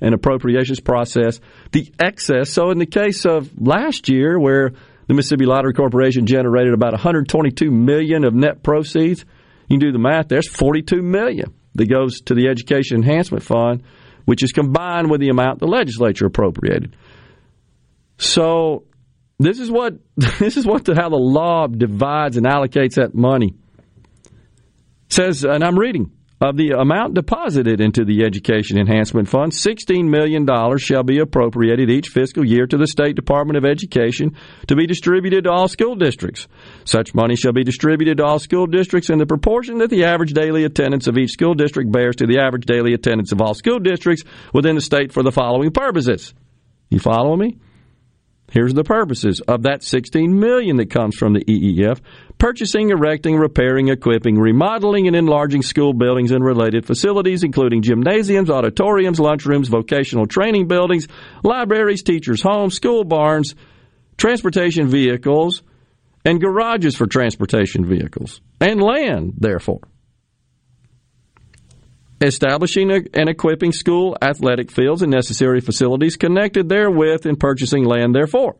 and 0.00 0.14
appropriations 0.14 0.80
process. 0.80 1.38
The 1.70 1.92
excess, 2.00 2.50
so 2.50 2.70
in 2.70 2.78
the 2.78 2.86
case 2.86 3.26
of 3.26 3.50
last 3.60 4.08
year 4.08 4.38
where 4.38 4.72
the 5.06 5.14
Mississippi 5.14 5.44
Lottery 5.44 5.74
Corporation 5.74 6.26
generated 6.26 6.72
about 6.72 6.92
122 6.92 7.70
million 7.70 8.24
of 8.24 8.34
net 8.34 8.62
proceeds, 8.62 9.24
you 9.68 9.78
can 9.78 9.80
do 9.80 9.92
the 9.92 9.98
math, 9.98 10.28
there's 10.28 10.48
42 10.48 11.02
million 11.02 11.54
that 11.74 11.90
goes 11.90 12.22
to 12.22 12.34
the 12.34 12.48
Education 12.48 12.96
Enhancement 12.96 13.44
Fund, 13.44 13.82
which 14.24 14.42
is 14.42 14.52
combined 14.52 15.10
with 15.10 15.20
the 15.20 15.28
amount 15.28 15.58
the 15.58 15.66
legislature 15.66 16.24
appropriated. 16.24 16.96
So 18.16 18.84
this 19.38 19.60
is 19.60 19.70
what 19.70 19.94
this 20.16 20.56
is 20.56 20.66
what 20.66 20.86
the, 20.86 20.94
how 20.94 21.10
the 21.10 21.16
law 21.16 21.66
divides 21.66 22.38
and 22.38 22.46
allocates 22.46 22.94
that 22.94 23.14
money. 23.14 23.54
It 24.24 25.12
says, 25.12 25.44
and 25.44 25.62
I'm 25.62 25.78
reading 25.78 26.12
of 26.40 26.56
the 26.56 26.70
amount 26.70 27.14
deposited 27.14 27.80
into 27.80 28.04
the 28.04 28.24
Education 28.24 28.78
Enhancement 28.78 29.28
Fund, 29.28 29.52
$16 29.52 30.08
million 30.08 30.46
shall 30.78 31.02
be 31.02 31.18
appropriated 31.18 31.90
each 31.90 32.08
fiscal 32.08 32.44
year 32.44 32.66
to 32.66 32.76
the 32.76 32.86
State 32.86 33.16
Department 33.16 33.56
of 33.56 33.64
Education 33.64 34.36
to 34.68 34.76
be 34.76 34.86
distributed 34.86 35.44
to 35.44 35.50
all 35.50 35.66
school 35.66 35.96
districts. 35.96 36.46
Such 36.84 37.14
money 37.14 37.34
shall 37.34 37.52
be 37.52 37.64
distributed 37.64 38.18
to 38.18 38.24
all 38.24 38.38
school 38.38 38.66
districts 38.66 39.10
in 39.10 39.18
the 39.18 39.26
proportion 39.26 39.78
that 39.78 39.90
the 39.90 40.04
average 40.04 40.32
daily 40.32 40.64
attendance 40.64 41.08
of 41.08 41.18
each 41.18 41.30
school 41.30 41.54
district 41.54 41.90
bears 41.90 42.16
to 42.16 42.26
the 42.26 42.38
average 42.38 42.66
daily 42.66 42.94
attendance 42.94 43.32
of 43.32 43.40
all 43.40 43.54
school 43.54 43.80
districts 43.80 44.22
within 44.52 44.76
the 44.76 44.80
state 44.80 45.12
for 45.12 45.24
the 45.24 45.32
following 45.32 45.72
purposes. 45.72 46.34
You 46.88 47.00
follow 47.00 47.36
me? 47.36 47.58
Here's 48.50 48.72
the 48.72 48.84
purposes 48.84 49.42
of 49.46 49.64
that 49.64 49.82
16 49.82 50.38
million 50.40 50.76
that 50.76 50.90
comes 50.90 51.16
from 51.16 51.34
the 51.34 51.44
EEF 51.44 52.00
purchasing, 52.38 52.90
erecting, 52.90 53.36
repairing, 53.36 53.88
equipping, 53.88 54.38
remodeling, 54.38 55.06
and 55.06 55.16
enlarging 55.16 55.60
school 55.60 55.92
buildings 55.92 56.30
and 56.30 56.42
related 56.42 56.86
facilities, 56.86 57.42
including 57.42 57.82
gymnasiums, 57.82 58.48
auditoriums, 58.48 59.18
lunchrooms, 59.18 59.68
vocational 59.68 60.26
training 60.26 60.66
buildings, 60.68 61.08
libraries, 61.42 62.02
teachers' 62.02 62.40
homes, 62.40 62.74
school 62.74 63.04
barns, 63.04 63.54
transportation 64.16 64.88
vehicles, 64.88 65.62
and 66.24 66.40
garages 66.40 66.96
for 66.96 67.06
transportation 67.06 67.84
vehicles, 67.84 68.40
and 68.60 68.80
land, 68.80 69.34
therefore. 69.36 69.80
Establishing 72.20 72.90
and 72.90 73.28
equipping 73.28 73.72
school 73.72 74.16
athletic 74.20 74.72
fields 74.72 75.02
and 75.02 75.12
necessary 75.12 75.60
facilities 75.60 76.16
connected 76.16 76.68
therewith 76.68 77.26
and 77.26 77.38
purchasing 77.38 77.84
land, 77.84 78.14
therefore 78.14 78.56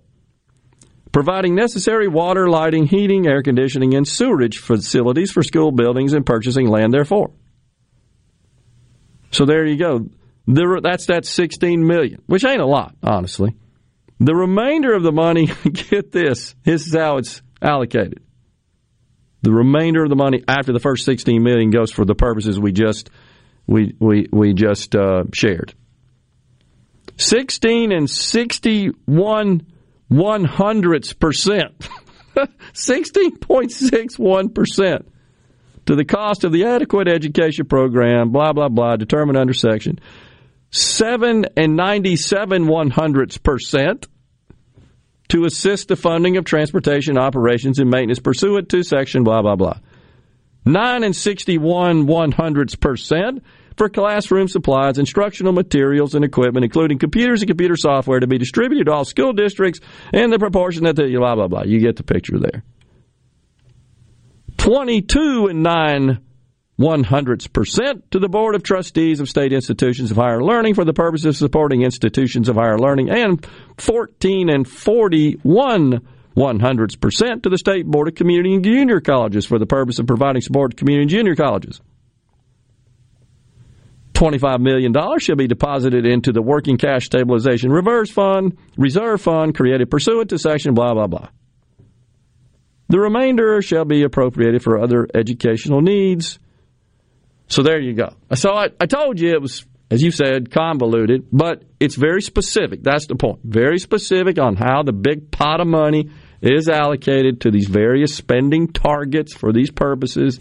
providing 1.12 1.54
necessary 1.54 2.08
water, 2.08 2.48
lighting, 2.48 2.86
heating, 2.86 3.26
air 3.26 3.42
conditioning, 3.42 3.94
and 3.94 4.06
sewerage 4.06 4.58
facilities 4.58 5.30
for 5.30 5.42
school 5.42 5.72
buildings 5.72 6.12
and 6.12 6.24
purchasing 6.24 6.68
land 6.68 6.92
therefor. 6.92 7.30
So 9.30 9.44
there 9.44 9.66
you 9.66 9.76
go. 9.76 10.08
that's 10.46 11.06
that 11.06 11.26
16 11.26 11.86
million, 11.86 12.22
which 12.26 12.44
ain't 12.44 12.60
a 12.60 12.66
lot, 12.66 12.94
honestly. 13.02 13.56
The 14.20 14.34
remainder 14.34 14.94
of 14.94 15.02
the 15.02 15.12
money, 15.12 15.46
get 15.90 16.12
this, 16.12 16.54
this 16.64 16.86
is 16.86 16.94
how 16.94 17.18
it's 17.18 17.42
allocated. 17.62 18.22
The 19.42 19.52
remainder 19.52 20.02
of 20.02 20.10
the 20.10 20.16
money 20.16 20.42
after 20.48 20.72
the 20.72 20.80
first 20.80 21.04
16 21.04 21.42
million 21.42 21.70
goes 21.70 21.92
for 21.92 22.04
the 22.04 22.16
purposes 22.16 22.58
we 22.58 22.72
just 22.72 23.10
we 23.68 23.94
we 24.00 24.28
we 24.32 24.54
just 24.54 24.96
uh, 24.96 25.24
shared. 25.32 25.74
16 27.16 27.92
and 27.92 28.08
61 28.10 29.66
one 30.08 30.44
hundredths 30.44 31.12
percent. 31.12 31.88
16.61 32.72 34.54
percent 34.54 35.08
to 35.86 35.96
the 35.96 36.04
cost 36.04 36.44
of 36.44 36.52
the 36.52 36.66
adequate 36.66 37.08
education 37.08 37.66
program, 37.66 38.30
blah, 38.30 38.52
blah, 38.52 38.68
blah, 38.68 38.96
determined 38.96 39.38
under 39.38 39.54
section. 39.54 39.98
7 40.70 41.46
and 41.56 41.76
97 41.76 42.66
one 42.66 42.90
hundredths 42.90 43.38
percent 43.38 44.06
to 45.28 45.46
assist 45.46 45.88
the 45.88 45.96
funding 45.96 46.36
of 46.36 46.44
transportation 46.44 47.18
operations 47.18 47.78
and 47.78 47.90
maintenance 47.90 48.18
pursuant 48.18 48.68
to 48.68 48.82
section 48.82 49.24
blah, 49.24 49.42
blah, 49.42 49.56
blah. 49.56 49.78
9 50.64 51.04
and 51.04 51.16
61 51.16 52.06
one 52.06 52.32
hundredths 52.32 52.76
percent 52.76 53.42
for 53.78 53.88
classroom 53.88 54.48
supplies, 54.48 54.98
instructional 54.98 55.52
materials, 55.52 56.14
and 56.14 56.24
equipment, 56.24 56.64
including 56.64 56.98
computers 56.98 57.40
and 57.40 57.48
computer 57.48 57.76
software 57.76 58.20
to 58.20 58.26
be 58.26 58.38
distributed 58.38 58.86
to 58.86 58.92
all 58.92 59.04
school 59.04 59.32
districts 59.32 59.80
in 60.12 60.30
the 60.30 60.38
proportion 60.38 60.84
that 60.84 60.96
the 60.96 61.14
blah, 61.16 61.34
blah, 61.34 61.48
blah. 61.48 61.62
You 61.64 61.80
get 61.80 61.96
the 61.96 62.02
picture 62.02 62.38
there. 62.38 62.64
22 64.58 65.46
and 65.50 65.62
9 65.62 66.18
one 66.78 67.02
hundredths 67.02 67.48
percent 67.48 68.08
to 68.12 68.20
the 68.20 68.28
Board 68.28 68.54
of 68.54 68.62
Trustees 68.62 69.18
of 69.18 69.28
State 69.28 69.52
Institutions 69.52 70.12
of 70.12 70.16
Higher 70.16 70.40
Learning 70.40 70.74
for 70.74 70.84
the 70.84 70.92
purpose 70.92 71.24
of 71.24 71.36
supporting 71.36 71.82
institutions 71.82 72.48
of 72.48 72.54
higher 72.54 72.78
learning, 72.78 73.10
and 73.10 73.44
14 73.78 74.48
and 74.48 74.66
41 74.66 76.06
one 76.34 76.60
hundredths 76.60 76.94
percent 76.94 77.42
to 77.42 77.48
the 77.48 77.58
State 77.58 77.84
Board 77.84 78.06
of 78.06 78.14
Community 78.14 78.54
and 78.54 78.64
Junior 78.64 79.00
Colleges 79.00 79.44
for 79.44 79.58
the 79.58 79.66
purpose 79.66 79.98
of 79.98 80.06
providing 80.06 80.40
support 80.40 80.70
to 80.70 80.76
community 80.76 81.02
and 81.02 81.10
junior 81.10 81.34
colleges. 81.34 81.80
$25 84.18 84.60
million 84.60 84.92
shall 85.20 85.36
be 85.36 85.46
deposited 85.46 86.04
into 86.04 86.32
the 86.32 86.42
Working 86.42 86.76
Cash 86.76 87.06
Stabilization 87.06 87.70
Reverse 87.70 88.10
Fund, 88.10 88.58
Reserve 88.76 89.20
Fund 89.20 89.54
created 89.54 89.90
pursuant 89.90 90.30
to 90.30 90.38
section 90.38 90.74
blah, 90.74 90.92
blah, 90.92 91.06
blah. 91.06 91.28
The 92.88 92.98
remainder 92.98 93.62
shall 93.62 93.84
be 93.84 94.02
appropriated 94.02 94.62
for 94.62 94.82
other 94.82 95.06
educational 95.14 95.82
needs. 95.82 96.40
So 97.46 97.62
there 97.62 97.78
you 97.78 97.94
go. 97.94 98.14
So 98.34 98.50
I, 98.50 98.70
I 98.80 98.86
told 98.86 99.20
you 99.20 99.30
it 99.30 99.40
was, 99.40 99.64
as 99.88 100.02
you 100.02 100.10
said, 100.10 100.50
convoluted, 100.50 101.28
but 101.32 101.62
it's 101.78 101.94
very 101.94 102.22
specific. 102.22 102.82
That's 102.82 103.06
the 103.06 103.14
point. 103.14 103.40
Very 103.44 103.78
specific 103.78 104.38
on 104.38 104.56
how 104.56 104.82
the 104.82 104.92
big 104.92 105.30
pot 105.30 105.60
of 105.60 105.68
money 105.68 106.10
is 106.42 106.68
allocated 106.68 107.42
to 107.42 107.52
these 107.52 107.68
various 107.68 108.16
spending 108.16 108.72
targets 108.72 109.32
for 109.32 109.52
these 109.52 109.70
purposes. 109.70 110.40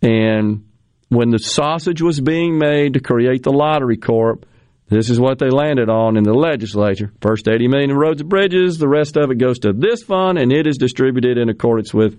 And 0.00 0.64
when 1.12 1.28
the 1.28 1.38
sausage 1.38 2.00
was 2.00 2.20
being 2.20 2.58
made 2.58 2.94
to 2.94 3.00
create 3.00 3.42
the 3.42 3.52
lottery 3.52 3.98
corp, 3.98 4.46
this 4.88 5.10
is 5.10 5.20
what 5.20 5.38
they 5.38 5.50
landed 5.50 5.90
on 5.90 6.16
in 6.16 6.24
the 6.24 6.32
legislature. 6.32 7.12
First 7.20 7.48
80 7.48 7.68
million 7.68 7.90
in 7.90 7.96
roads 7.96 8.22
and 8.22 8.30
bridges, 8.30 8.78
the 8.78 8.88
rest 8.88 9.18
of 9.18 9.30
it 9.30 9.36
goes 9.36 9.58
to 9.60 9.74
this 9.74 10.02
fund, 10.02 10.38
and 10.38 10.50
it 10.50 10.66
is 10.66 10.78
distributed 10.78 11.36
in 11.36 11.50
accordance 11.50 11.92
with 11.92 12.18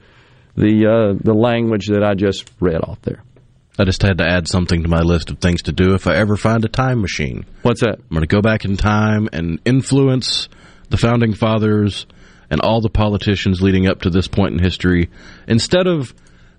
the 0.56 0.86
uh, 0.86 1.20
the 1.20 1.34
language 1.34 1.88
that 1.88 2.04
I 2.04 2.14
just 2.14 2.52
read 2.60 2.82
off 2.84 3.02
there. 3.02 3.24
I 3.80 3.86
just 3.86 4.04
had 4.04 4.20
to 4.20 4.26
add 4.26 4.48
something 4.48 4.84
to 4.84 4.90
my 4.90 5.02
list 5.02 5.32
of 5.32 5.40
things 5.40 5.64
to 5.64 5.72
do 5.72 5.96
if 5.96 6.06
I 6.06 6.16
ever 6.16 6.38
find 6.38 6.64
a 6.64 6.70
time 6.70 7.02
machine. 7.02 7.48
What's 7.64 7.82
that? 7.82 7.98
I'm 7.98 8.10
going 8.10 8.22
to 8.22 8.28
go 8.28 8.42
back 8.42 8.64
in 8.64 8.78
time 8.78 9.28
and 9.34 9.60
influence 9.66 10.50
the 10.90 10.98
founding 10.98 11.34
fathers 11.34 12.06
and 12.52 12.62
all 12.62 12.82
the 12.82 12.90
politicians 12.90 13.64
leading 13.64 13.88
up 13.88 14.02
to 14.02 14.12
this 14.12 14.28
point 14.28 14.54
in 14.54 14.60
history. 14.60 15.10
Instead 15.48 15.88
of 15.88 16.14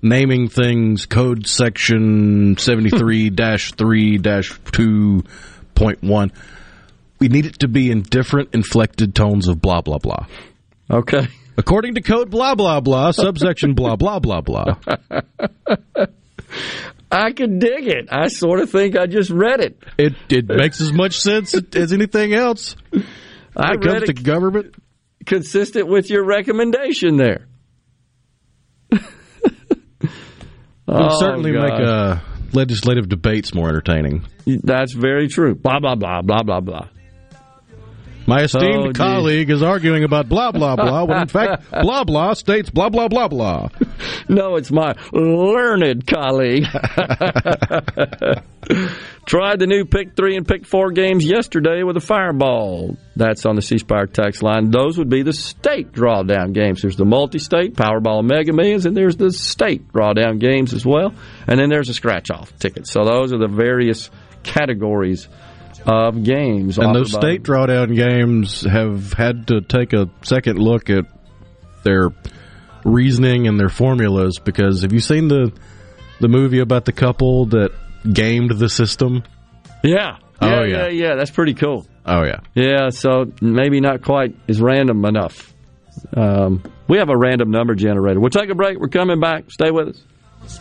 naming 0.04 0.48
things 0.48 1.06
code 1.06 1.46
section 1.46 2.56
73 2.58 3.30
3 3.30 4.18
2.1, 4.18 6.30
we 7.18 7.28
need 7.28 7.46
it 7.46 7.58
to 7.60 7.68
be 7.68 7.90
in 7.90 8.02
different 8.02 8.50
inflected 8.54 9.14
tones 9.14 9.48
of 9.48 9.62
blah, 9.62 9.80
blah, 9.80 9.96
blah. 9.98 10.26
Okay. 10.90 11.26
According 11.56 11.94
to 11.94 12.02
code 12.02 12.28
blah, 12.30 12.54
blah, 12.54 12.80
blah, 12.80 13.12
subsection 13.12 13.72
blah, 13.74 13.96
blah, 13.96 14.18
blah, 14.18 14.42
blah. 14.42 14.74
I 17.10 17.32
can 17.32 17.58
dig 17.58 17.86
it. 17.86 18.08
I 18.10 18.28
sort 18.28 18.60
of 18.60 18.70
think 18.70 18.96
I 18.98 19.06
just 19.06 19.30
read 19.30 19.60
it. 19.60 19.78
It 19.96 20.14
it 20.28 20.48
makes 20.48 20.80
as 20.80 20.92
much 20.92 21.20
sense 21.20 21.54
as 21.74 21.92
anything 21.92 22.34
else. 22.34 22.76
I 23.56 23.70
When 23.70 23.74
it 23.74 23.82
comes 23.82 23.94
read 24.00 24.04
to 24.06 24.10
it 24.10 24.22
government. 24.24 24.74
consistent 25.24 25.88
with 25.88 26.10
your 26.10 26.24
recommendation 26.24 27.16
there. 27.16 27.46
It'll 30.88 31.04
Oh, 31.12 31.18
certainly 31.20 31.52
make 31.52 31.72
uh, 31.72 32.16
legislative 32.52 33.08
debates 33.08 33.54
more 33.54 33.68
entertaining. 33.68 34.24
That's 34.46 34.92
very 34.92 35.28
true. 35.28 35.54
Blah 35.54 35.80
blah 35.80 35.94
blah 35.94 36.22
blah 36.22 36.42
blah 36.42 36.60
blah. 36.60 36.88
My 38.26 38.40
oh, 38.40 38.44
esteemed 38.44 38.86
Oh, 38.88 38.92
colleague 38.92 39.50
is 39.50 39.62
arguing 39.62 40.04
about 40.04 40.28
blah 40.28 40.50
blah 40.52 40.76
blah 40.76 41.04
when 41.04 41.22
in 41.22 41.28
fact 41.28 41.70
blah 41.82 42.04
blah 42.04 42.34
states 42.34 42.70
blah 42.70 42.88
blah 42.88 43.08
blah 43.08 43.28
blah. 43.28 43.68
No, 44.28 44.56
it's 44.56 44.70
my 44.70 44.94
learned 45.12 46.06
colleague. 46.06 46.64
Tried 49.26 49.58
the 49.58 49.66
new 49.66 49.84
pick 49.84 50.16
three 50.16 50.36
and 50.36 50.46
pick 50.46 50.66
four 50.66 50.90
games 50.92 51.24
yesterday 51.24 51.82
with 51.82 51.96
a 51.96 52.00
fireball. 52.00 52.96
That's 53.16 53.44
on 53.46 53.56
the 53.56 53.62
C 53.62 53.78
Spire 53.78 54.06
text 54.06 54.42
line. 54.42 54.70
Those 54.70 54.98
would 54.98 55.08
be 55.10 55.22
the 55.22 55.32
state 55.32 55.92
drawdown 55.92 56.52
games. 56.54 56.82
There's 56.82 56.96
the 56.96 57.04
multi 57.04 57.38
state, 57.38 57.74
Powerball 57.74 58.24
Mega 58.24 58.52
Millions, 58.52 58.86
and 58.86 58.96
there's 58.96 59.16
the 59.16 59.30
state 59.30 59.92
drawdown 59.92 60.38
games 60.40 60.72
as 60.74 60.84
well. 60.86 61.14
And 61.46 61.58
then 61.60 61.68
there's 61.68 61.88
a 61.88 61.94
scratch 61.94 62.30
off 62.30 62.56
ticket. 62.58 62.86
So 62.86 63.04
those 63.04 63.32
are 63.32 63.38
the 63.38 63.48
various 63.48 64.10
categories 64.42 65.28
of 65.86 66.22
games. 66.22 66.78
And 66.78 66.94
those 66.94 67.12
state 67.12 67.42
drawdown 67.42 67.94
games 67.94 68.62
have 68.62 69.12
had 69.12 69.48
to 69.48 69.60
take 69.60 69.92
a 69.92 70.08
second 70.22 70.58
look 70.58 70.90
at 70.90 71.04
their 71.82 72.10
reasoning 72.84 73.46
and 73.46 73.58
their 73.58 73.68
formulas 73.68 74.38
because 74.38 74.82
have 74.82 74.92
you 74.92 75.00
seen 75.00 75.28
the 75.28 75.52
the 76.20 76.28
movie 76.28 76.60
about 76.60 76.84
the 76.84 76.92
couple 76.92 77.46
that 77.46 77.72
gamed 78.10 78.50
the 78.58 78.68
system? 78.68 79.22
Yeah. 79.82 80.18
Oh, 80.40 80.48
yeah, 80.48 80.64
yeah. 80.64 80.66
yeah, 80.66 80.88
yeah. 80.88 81.14
That's 81.16 81.30
pretty 81.30 81.54
cool. 81.54 81.86
Oh 82.06 82.22
yeah. 82.22 82.40
Yeah, 82.54 82.90
so 82.90 83.32
maybe 83.40 83.80
not 83.80 84.02
quite 84.02 84.34
as 84.48 84.60
random 84.60 85.04
enough. 85.04 85.52
Um, 86.14 86.62
we 86.88 86.98
have 86.98 87.08
a 87.08 87.16
random 87.16 87.50
number 87.50 87.74
generator. 87.74 88.20
We'll 88.20 88.30
take 88.30 88.50
a 88.50 88.54
break. 88.54 88.78
We're 88.78 88.88
coming 88.88 89.20
back. 89.20 89.50
Stay 89.50 89.70
with 89.70 89.88
us. 89.88 90.60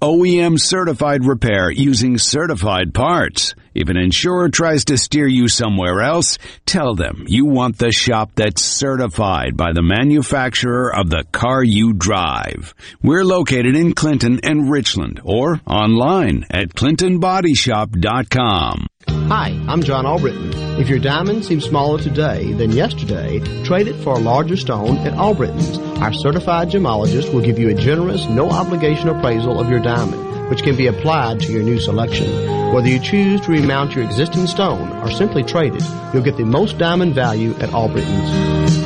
OEM 0.00 0.60
certified 0.60 1.24
repair 1.24 1.70
using 1.70 2.18
certified 2.18 2.94
parts? 2.94 3.54
If 3.74 3.88
an 3.88 3.96
insurer 3.96 4.48
tries 4.48 4.84
to 4.86 4.98
steer 4.98 5.26
you 5.26 5.48
somewhere 5.48 6.00
else, 6.00 6.38
tell 6.66 6.94
them 6.94 7.24
you 7.28 7.44
want 7.44 7.78
the 7.78 7.92
shop 7.92 8.32
that's 8.34 8.62
certified 8.62 9.56
by 9.56 9.72
the 9.72 9.82
manufacturer 9.82 10.94
of 10.94 11.10
the 11.10 11.24
car 11.32 11.62
you 11.62 11.92
drive. 11.92 12.74
We're 13.02 13.24
located 13.24 13.76
in 13.76 13.94
Clinton 13.94 14.40
and 14.42 14.70
Richland 14.70 15.20
or 15.22 15.60
online 15.66 16.44
at 16.50 16.70
clintonbodyshop.com. 16.70 18.86
Hi, 19.08 19.58
I'm 19.68 19.82
John 19.82 20.06
Albritton. 20.06 20.52
If 20.80 20.88
your 20.88 20.98
diamond 20.98 21.44
seems 21.44 21.64
smaller 21.64 22.00
today 22.00 22.52
than 22.52 22.72
yesterday, 22.72 23.40
trade 23.64 23.88
it 23.88 23.96
for 24.02 24.14
a 24.14 24.18
larger 24.18 24.56
stone 24.56 24.96
at 24.98 25.12
Albritton's. 25.14 25.78
Our 25.98 26.12
certified 26.12 26.70
gemologist 26.70 27.32
will 27.32 27.42
give 27.42 27.58
you 27.58 27.68
a 27.68 27.74
generous, 27.74 28.26
no 28.26 28.50
obligation 28.50 29.08
appraisal 29.08 29.60
of 29.60 29.68
your 29.68 29.80
diamond, 29.80 30.50
which 30.50 30.62
can 30.62 30.76
be 30.76 30.86
applied 30.86 31.40
to 31.40 31.52
your 31.52 31.62
new 31.62 31.80
selection. 31.80 32.72
Whether 32.72 32.88
you 32.88 32.98
choose 33.00 33.40
to 33.42 33.52
remount 33.52 33.94
your 33.94 34.04
existing 34.04 34.46
stone 34.46 34.90
or 34.98 35.10
simply 35.10 35.42
trade 35.42 35.74
it, 35.74 35.84
you'll 36.12 36.22
get 36.22 36.36
the 36.36 36.44
most 36.44 36.78
diamond 36.78 37.14
value 37.14 37.54
at 37.56 37.70
Albritton's. 37.72 38.78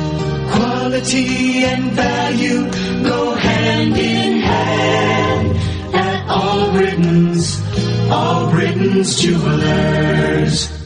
Quality 0.51 1.63
and 1.63 1.91
value 1.91 2.69
go 3.03 3.35
hand 3.35 3.97
in 3.97 4.39
hand 4.41 5.95
at 5.95 6.27
Albritton's. 6.27 7.62
Albritton's 8.11 9.19
Jewelers. 9.19 10.83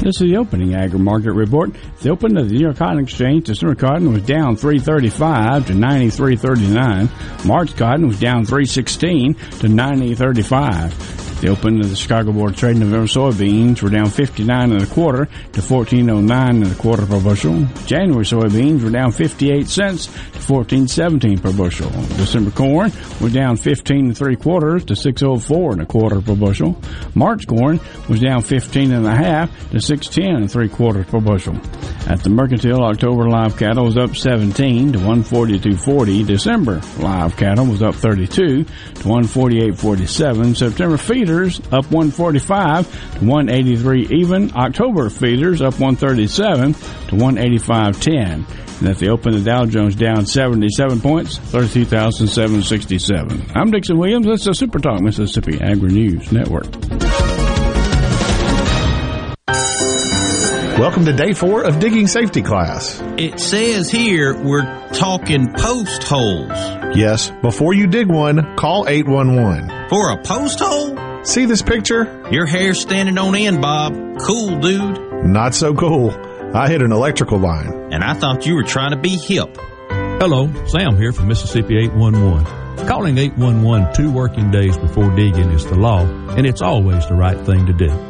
This 0.00 0.18
is 0.18 0.30
the 0.30 0.38
opening 0.38 0.74
agri 0.74 0.98
market 0.98 1.32
report. 1.32 1.72
The 2.00 2.08
open 2.08 2.38
of 2.38 2.48
the 2.48 2.54
New 2.54 2.60
York 2.62 2.78
Cotton 2.78 3.00
Exchange, 3.00 3.44
December 3.44 3.74
cotton 3.74 4.10
was 4.10 4.22
down 4.22 4.56
335 4.56 5.66
to 5.66 5.74
93.39. 5.74 7.44
March 7.44 7.76
cotton 7.76 8.08
was 8.08 8.18
down 8.18 8.46
316 8.46 9.34
to 9.34 9.66
90.35. 9.66 11.29
The 11.40 11.48
open 11.48 11.80
of 11.80 11.88
the 11.88 11.96
Chicago 11.96 12.32
Board 12.32 12.50
of 12.50 12.58
Trade 12.58 12.76
November 12.76 13.06
soybeans 13.06 13.80
were 13.80 13.88
down 13.88 14.10
59 14.10 14.72
and 14.72 14.82
a 14.82 14.86
quarter 14.86 15.24
to 15.24 15.60
14.09 15.62 16.30
and 16.30 16.70
a 16.70 16.74
quarter 16.74 17.06
per 17.06 17.18
bushel. 17.18 17.64
January 17.86 18.26
soybeans 18.26 18.82
were 18.84 18.90
down 18.90 19.10
58 19.10 19.66
cents 19.66 20.04
to 20.06 20.38
14.17 20.38 21.40
per 21.40 21.50
bushel. 21.54 21.88
December 22.18 22.50
corn 22.50 22.92
was 23.22 23.32
down 23.32 23.56
15 23.56 24.06
and 24.06 24.18
three 24.18 24.36
quarters 24.36 24.84
to 24.84 24.92
6.04 24.92 25.72
and 25.72 25.80
a 25.80 25.86
quarter 25.86 26.20
per 26.20 26.34
bushel. 26.34 26.78
March 27.14 27.46
corn 27.46 27.80
was 28.10 28.20
down 28.20 28.42
15 28.42 28.92
and 28.92 29.06
a 29.06 29.16
half 29.16 29.50
to 29.70 29.78
6.10 29.78 30.36
and 30.36 30.52
three 30.52 30.68
quarters 30.68 31.06
per 31.06 31.20
bushel. 31.20 31.56
At 32.06 32.22
the 32.22 32.28
Mercantile, 32.28 32.84
October 32.84 33.30
live 33.30 33.56
cattle 33.56 33.86
was 33.86 33.96
up 33.96 34.14
17 34.14 34.92
to 34.92 34.98
142.40. 34.98 36.26
December 36.26 36.82
live 36.98 37.34
cattle 37.38 37.64
was 37.64 37.82
up 37.82 37.94
32 37.94 38.64
to 38.64 38.70
148.47. 39.04 40.56
September 40.56 40.98
feeder 40.98 41.29
feeders 41.30 41.60
up 41.72 41.90
145 41.92 42.90
to 43.20 43.24
183 43.24 44.08
even. 44.10 44.52
October 44.56 45.08
feeders 45.08 45.62
up 45.62 45.74
137 45.74 46.74
to 46.74 46.80
185.10. 47.14 48.80
And 48.80 48.88
at 48.88 48.98
the 48.98 49.10
open, 49.10 49.32
the 49.32 49.40
Dow 49.40 49.64
Jones 49.66 49.94
down 49.94 50.26
77 50.26 51.00
points, 51.00 51.38
32,767. 51.38 53.46
I'm 53.54 53.70
Dixon 53.70 53.96
Williams. 53.98 54.26
This 54.26 54.44
is 54.46 54.58
Super 54.58 54.80
Talk 54.80 55.00
Mississippi 55.02 55.60
Agri 55.60 55.92
News 55.92 56.32
Network. 56.32 56.66
Welcome 60.80 61.04
to 61.04 61.12
day 61.12 61.34
four 61.34 61.62
of 61.62 61.78
digging 61.78 62.06
safety 62.06 62.42
class. 62.42 63.02
It 63.18 63.38
says 63.38 63.90
here 63.90 64.42
we're 64.42 64.64
talking 64.94 65.52
post 65.52 66.02
holes. 66.02 66.48
Yes, 66.96 67.30
before 67.42 67.74
you 67.74 67.86
dig 67.86 68.08
one, 68.08 68.56
call 68.56 68.88
811. 68.88 69.90
For 69.90 70.10
a 70.10 70.22
post 70.22 70.60
hole? 70.60 71.09
See 71.22 71.44
this 71.44 71.60
picture? 71.60 72.26
Your 72.30 72.46
hair's 72.46 72.80
standing 72.80 73.18
on 73.18 73.34
end, 73.34 73.60
Bob. 73.60 73.92
Cool, 74.20 74.58
dude. 74.58 75.26
Not 75.26 75.54
so 75.54 75.74
cool. 75.74 76.12
I 76.54 76.68
hit 76.68 76.80
an 76.80 76.92
electrical 76.92 77.38
line. 77.38 77.92
And 77.92 78.02
I 78.02 78.14
thought 78.14 78.46
you 78.46 78.54
were 78.54 78.62
trying 78.62 78.92
to 78.92 78.96
be 78.96 79.16
hip. 79.16 79.54
Hello, 79.90 80.50
Sam 80.66 80.96
here 80.96 81.12
from 81.12 81.28
Mississippi 81.28 81.76
811. 81.78 82.86
Calling 82.88 83.18
811 83.18 83.94
two 83.94 84.10
working 84.10 84.50
days 84.50 84.78
before 84.78 85.14
digging 85.14 85.50
is 85.50 85.66
the 85.66 85.74
law, 85.76 86.04
and 86.36 86.46
it's 86.46 86.62
always 86.62 87.06
the 87.06 87.14
right 87.14 87.38
thing 87.44 87.66
to 87.66 87.72
do. 87.74 88.09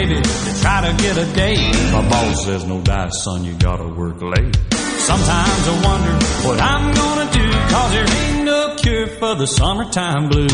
Baby 0.00 0.22
to 0.22 0.60
try 0.60 0.80
to 0.80 1.02
get 1.02 1.16
a 1.18 1.32
date, 1.34 1.72
my 1.92 2.08
boss 2.08 2.44
says, 2.44 2.64
No 2.66 2.80
dice, 2.80 3.22
son, 3.22 3.44
you 3.44 3.54
gotta 3.54 3.86
work 3.86 4.20
late. 4.22 4.56
Sometimes 4.98 5.68
I 5.68 5.82
wonder 5.84 6.24
what 6.46 6.60
I'm 6.60 6.94
gonna 6.94 7.30
do, 7.32 7.50
cause 7.72 7.92
there 7.92 8.08
ain't 8.08 8.44
no 8.44 8.76
cure 8.76 9.06
for 9.06 9.34
the 9.34 9.46
summertime 9.46 10.28
blues. 10.28 10.52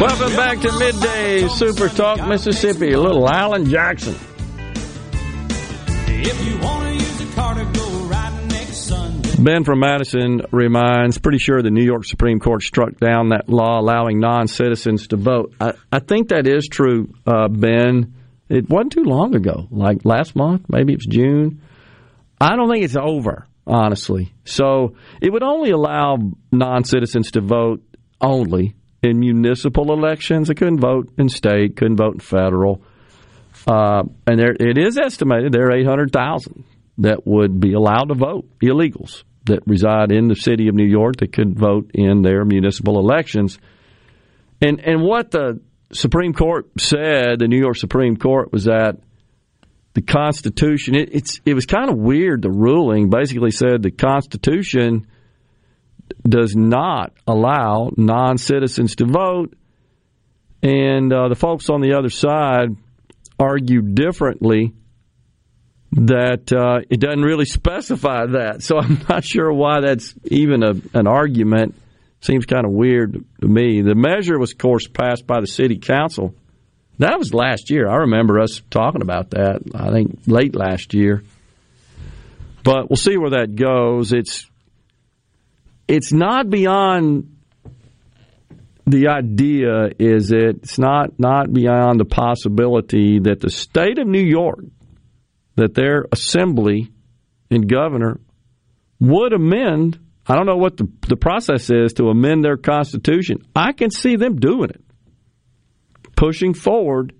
Welcome 0.00 0.36
back 0.36 0.58
to 0.60 0.72
Midday 0.78 1.46
Super 1.48 1.88
Talk 1.88 2.26
Mississippi. 2.26 2.92
A 2.92 3.00
little 3.00 3.28
Alan 3.28 3.66
Jackson. 3.70 4.16
Ben 9.42 9.64
from 9.64 9.80
Madison 9.80 10.42
reminds, 10.52 11.18
pretty 11.18 11.38
sure 11.38 11.62
the 11.62 11.70
New 11.70 11.84
York 11.84 12.04
Supreme 12.04 12.38
Court 12.38 12.62
struck 12.62 12.98
down 12.98 13.30
that 13.30 13.48
law 13.48 13.80
allowing 13.80 14.20
non 14.20 14.46
citizens 14.46 15.08
to 15.08 15.16
vote. 15.16 15.54
I, 15.60 15.72
I 15.90 15.98
think 15.98 16.28
that 16.28 16.46
is 16.46 16.68
true, 16.68 17.12
uh, 17.26 17.48
Ben. 17.48 18.14
It 18.48 18.68
wasn't 18.68 18.92
too 18.92 19.04
long 19.04 19.34
ago, 19.34 19.66
like 19.70 20.04
last 20.04 20.36
month, 20.36 20.66
maybe 20.68 20.92
it 20.92 20.98
was 20.98 21.06
June. 21.06 21.60
I 22.40 22.54
don't 22.54 22.70
think 22.70 22.84
it's 22.84 22.96
over, 22.96 23.48
honestly. 23.66 24.32
So 24.44 24.94
it 25.20 25.32
would 25.32 25.42
only 25.42 25.70
allow 25.70 26.18
non 26.52 26.84
citizens 26.84 27.32
to 27.32 27.40
vote 27.40 27.82
only 28.20 28.76
in 29.02 29.18
municipal 29.18 29.92
elections. 29.92 30.48
They 30.48 30.54
couldn't 30.54 30.80
vote 30.80 31.12
in 31.18 31.28
state, 31.28 31.76
couldn't 31.76 31.96
vote 31.96 32.14
in 32.14 32.20
federal. 32.20 32.82
Uh, 33.66 34.04
and 34.26 34.38
there, 34.38 34.52
it 34.52 34.78
is 34.78 34.98
estimated 34.98 35.52
there 35.52 35.66
are 35.66 35.76
800,000 35.76 36.64
that 36.98 37.26
would 37.26 37.58
be 37.58 37.72
allowed 37.72 38.04
to 38.04 38.14
vote, 38.14 38.46
illegals 38.62 39.24
that 39.44 39.66
reside 39.66 40.12
in 40.12 40.28
the 40.28 40.34
city 40.34 40.68
of 40.68 40.74
New 40.74 40.86
York 40.86 41.16
that 41.16 41.32
could 41.32 41.58
vote 41.58 41.90
in 41.94 42.22
their 42.22 42.44
municipal 42.44 42.98
elections. 42.98 43.58
And 44.60 44.80
and 44.80 45.02
what 45.02 45.30
the 45.30 45.60
Supreme 45.92 46.32
Court 46.32 46.70
said, 46.78 47.38
the 47.38 47.48
New 47.48 47.58
York 47.58 47.76
Supreme 47.76 48.16
Court, 48.16 48.52
was 48.52 48.64
that 48.64 48.98
the 49.94 50.02
Constitution. 50.02 50.94
It, 50.94 51.10
it's 51.12 51.40
it 51.44 51.54
was 51.54 51.66
kind 51.66 51.90
of 51.90 51.96
weird. 51.96 52.42
The 52.42 52.50
ruling 52.50 53.10
basically 53.10 53.50
said 53.50 53.82
the 53.82 53.90
Constitution 53.90 55.06
does 56.26 56.54
not 56.56 57.12
allow 57.26 57.90
non 57.96 58.38
citizens 58.38 58.96
to 58.96 59.06
vote, 59.06 59.54
and 60.62 61.12
uh, 61.12 61.28
the 61.28 61.34
folks 61.34 61.68
on 61.68 61.80
the 61.80 61.94
other 61.94 62.10
side 62.10 62.76
argued 63.38 63.94
differently 63.94 64.74
that 65.92 66.52
uh, 66.52 66.80
it 66.88 67.00
doesn't 67.00 67.22
really 67.22 67.44
specify 67.44 68.26
that. 68.26 68.62
So 68.62 68.78
I'm 68.78 69.04
not 69.08 69.24
sure 69.24 69.52
why 69.52 69.80
that's 69.80 70.14
even 70.24 70.62
a, 70.62 70.72
an 70.94 71.06
argument. 71.06 71.74
Seems 72.20 72.46
kind 72.46 72.64
of 72.64 72.72
weird 72.72 73.24
to 73.40 73.48
me. 73.48 73.82
The 73.82 73.94
measure 73.94 74.38
was, 74.38 74.52
of 74.52 74.58
course, 74.58 74.86
passed 74.86 75.26
by 75.26 75.40
the 75.40 75.46
city 75.46 75.78
council. 75.78 76.34
That 76.98 77.18
was 77.18 77.34
last 77.34 77.70
year. 77.70 77.88
I 77.88 77.96
remember 77.96 78.38
us 78.38 78.62
talking 78.70 79.02
about 79.02 79.30
that. 79.30 79.62
I 79.74 79.90
think 79.90 80.20
late 80.26 80.54
last 80.54 80.94
year. 80.94 81.24
But 82.62 82.88
we'll 82.88 82.96
see 82.96 83.16
where 83.16 83.30
that 83.30 83.56
goes. 83.56 84.12
It's 84.12 84.48
it's 85.88 86.12
not 86.12 86.48
beyond 86.48 87.36
the 88.86 89.08
idea 89.08 89.90
is 89.98 90.28
that 90.28 90.60
it's 90.62 90.78
not 90.78 91.18
not 91.18 91.52
beyond 91.52 91.98
the 91.98 92.04
possibility 92.04 93.18
that 93.20 93.40
the 93.40 93.50
state 93.50 93.98
of 93.98 94.06
New 94.06 94.22
York, 94.22 94.60
that 95.62 95.74
their 95.74 96.06
assembly 96.10 96.90
and 97.50 97.68
governor 97.68 98.20
would 98.98 99.32
amend. 99.32 99.98
I 100.26 100.34
don't 100.34 100.46
know 100.46 100.56
what 100.56 100.76
the, 100.76 100.88
the 101.08 101.16
process 101.16 101.70
is 101.70 101.92
to 101.94 102.08
amend 102.08 102.44
their 102.44 102.56
constitution. 102.56 103.38
I 103.54 103.72
can 103.72 103.90
see 103.90 104.16
them 104.16 104.40
doing 104.40 104.70
it, 104.70 104.80
pushing 106.16 106.52
forward 106.52 107.14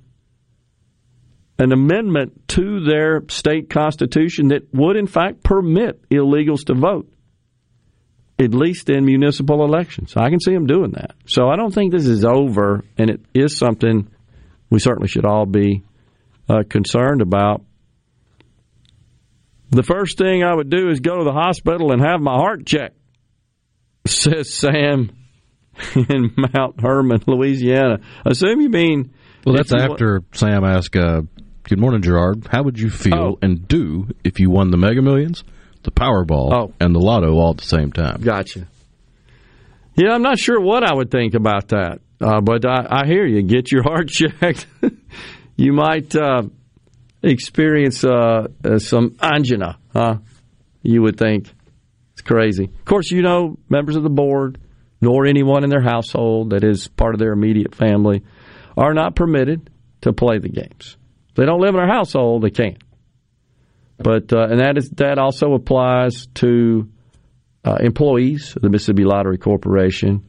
an 1.59 1.73
amendment 1.73 2.49
to 2.49 2.85
their 2.85 3.23
state 3.29 3.71
constitution 3.71 4.49
that 4.49 4.75
would, 4.75 4.97
in 4.97 5.07
fact, 5.07 5.45
permit 5.45 6.09
illegals 6.09 6.65
to 6.67 6.75
vote, 6.75 7.13
at 8.41 8.55
least 8.55 8.91
in 8.91 9.05
municipal 9.05 9.65
elections. 9.65 10.15
I 10.17 10.31
can 10.31 10.41
see 10.41 10.53
them 10.53 10.67
doing 10.67 10.93
that. 10.93 11.15
So 11.27 11.49
I 11.49 11.55
don't 11.55 11.73
think 11.73 11.93
this 11.93 12.07
is 12.07 12.25
over, 12.25 12.83
and 12.99 13.11
it 13.11 13.21
is 13.35 13.57
something 13.57 14.09
we 14.71 14.81
certainly 14.81 15.09
should 15.09 15.27
all 15.27 15.47
be 15.47 15.85
uh, 16.49 16.63
concerned 16.69 17.21
about. 17.21 17.63
The 19.73 19.83
first 19.83 20.19
thing 20.19 20.45
I 20.45 20.55
would 20.55 20.69
do 20.71 20.91
is 20.91 21.01
go 21.01 21.19
to 21.19 21.25
the 21.25 21.33
hospital 21.33 21.93
and 21.93 22.01
have 22.03 22.21
my 22.21 22.35
heart 22.35 22.67
checked, 22.67 22.97
says 24.07 24.53
Sam 24.53 25.11
in 25.95 26.31
Mount 26.37 26.81
Hermon, 26.81 27.23
Louisiana. 27.27 27.99
I 28.25 28.31
assume 28.31 28.61
you 28.61 28.69
mean. 28.69 29.13
Well, 29.47 29.57
that's 29.57 29.73
after 29.73 30.21
wa- 30.21 30.25
Sam 30.35 30.65
asked, 30.65 30.95
uh, 30.97 31.23
Good 31.65 31.79
morning, 31.81 32.03
Gerard. 32.03 32.47
How 32.51 32.63
would 32.65 32.79
you 32.79 32.91
feel 32.91 33.15
Oh. 33.15 33.39
and 33.41 33.67
do 33.67 34.09
if 34.25 34.41
you 34.41 34.51
won 34.51 34.71
the 34.71 34.77
Mega 34.77 35.01
Millions, 35.01 35.43
the 35.85 35.91
Powerball, 35.91 36.53
Oh. 36.53 36.75
and 36.81 36.95
the 36.95 36.99
Lotto 37.01 37.33
all 37.35 37.51
at 37.53 37.57
the 37.59 37.65
same 37.65 37.93
time? 37.93 38.21
Gotcha. 38.21 38.67
Yeah, 39.95 40.11
I'm 40.13 40.23
not 40.23 40.39
sure 40.39 40.61
what 40.61 40.85
I 40.85 40.93
would 40.95 41.11
think 41.11 41.35
about 41.35 41.69
that, 41.69 42.01
uh, 42.21 42.41
but 42.41 42.65
I, 42.67 43.03
I 43.03 43.07
hear 43.07 43.25
you. 43.27 43.43
Get 43.43 43.71
your 43.73 43.83
heart 43.85 44.09
checked. 44.11 44.67
you 45.57 45.73
might 45.73 46.15
uh, 46.17 46.43
experience 47.23 48.05
uh, 48.05 48.49
uh, 48.65 48.79
some 48.79 49.17
angina, 49.23 49.79
huh? 49.93 50.19
You 50.83 51.03
would 51.03 51.17
think. 51.17 51.49
It's 52.13 52.23
crazy. 52.23 52.65
Of 52.65 52.85
course, 52.85 53.11
you 53.11 53.23
know, 53.23 53.57
members 53.69 53.97
of 53.97 54.03
the 54.03 54.11
board, 54.11 54.59
nor 55.01 55.27
anyone 55.27 55.65
in 55.65 55.71
their 55.71 55.83
household 55.83 56.51
that 56.51 56.65
is 56.65 56.89
part 56.89 57.15
of 57.15 57.21
their 57.21 57.33
immediate 57.33 57.75
family, 57.75 58.23
are 58.77 58.93
not 58.93 59.15
permitted 59.15 59.71
to 60.03 60.13
play 60.13 60.39
the 60.39 60.49
games. 60.49 60.97
If 61.31 61.37
they 61.37 61.47
don't 61.47 61.61
live 61.61 61.75
in 61.75 61.81
our 61.81 61.89
household, 61.89 62.43
they 62.43 62.51
can't. 62.51 62.83
But 63.99 64.33
uh, 64.33 64.49
and 64.51 64.61
that 64.61 64.77
is 64.77 64.91
that 64.91 65.19
also 65.19 65.55
applies 65.55 66.27
to 66.35 66.89
uh, 67.65 67.77
employees 67.81 68.57
of 68.57 68.63
the 68.63 68.69
Mississippi 68.69 69.05
Lottery 69.05 69.39
Corporation 69.39 70.27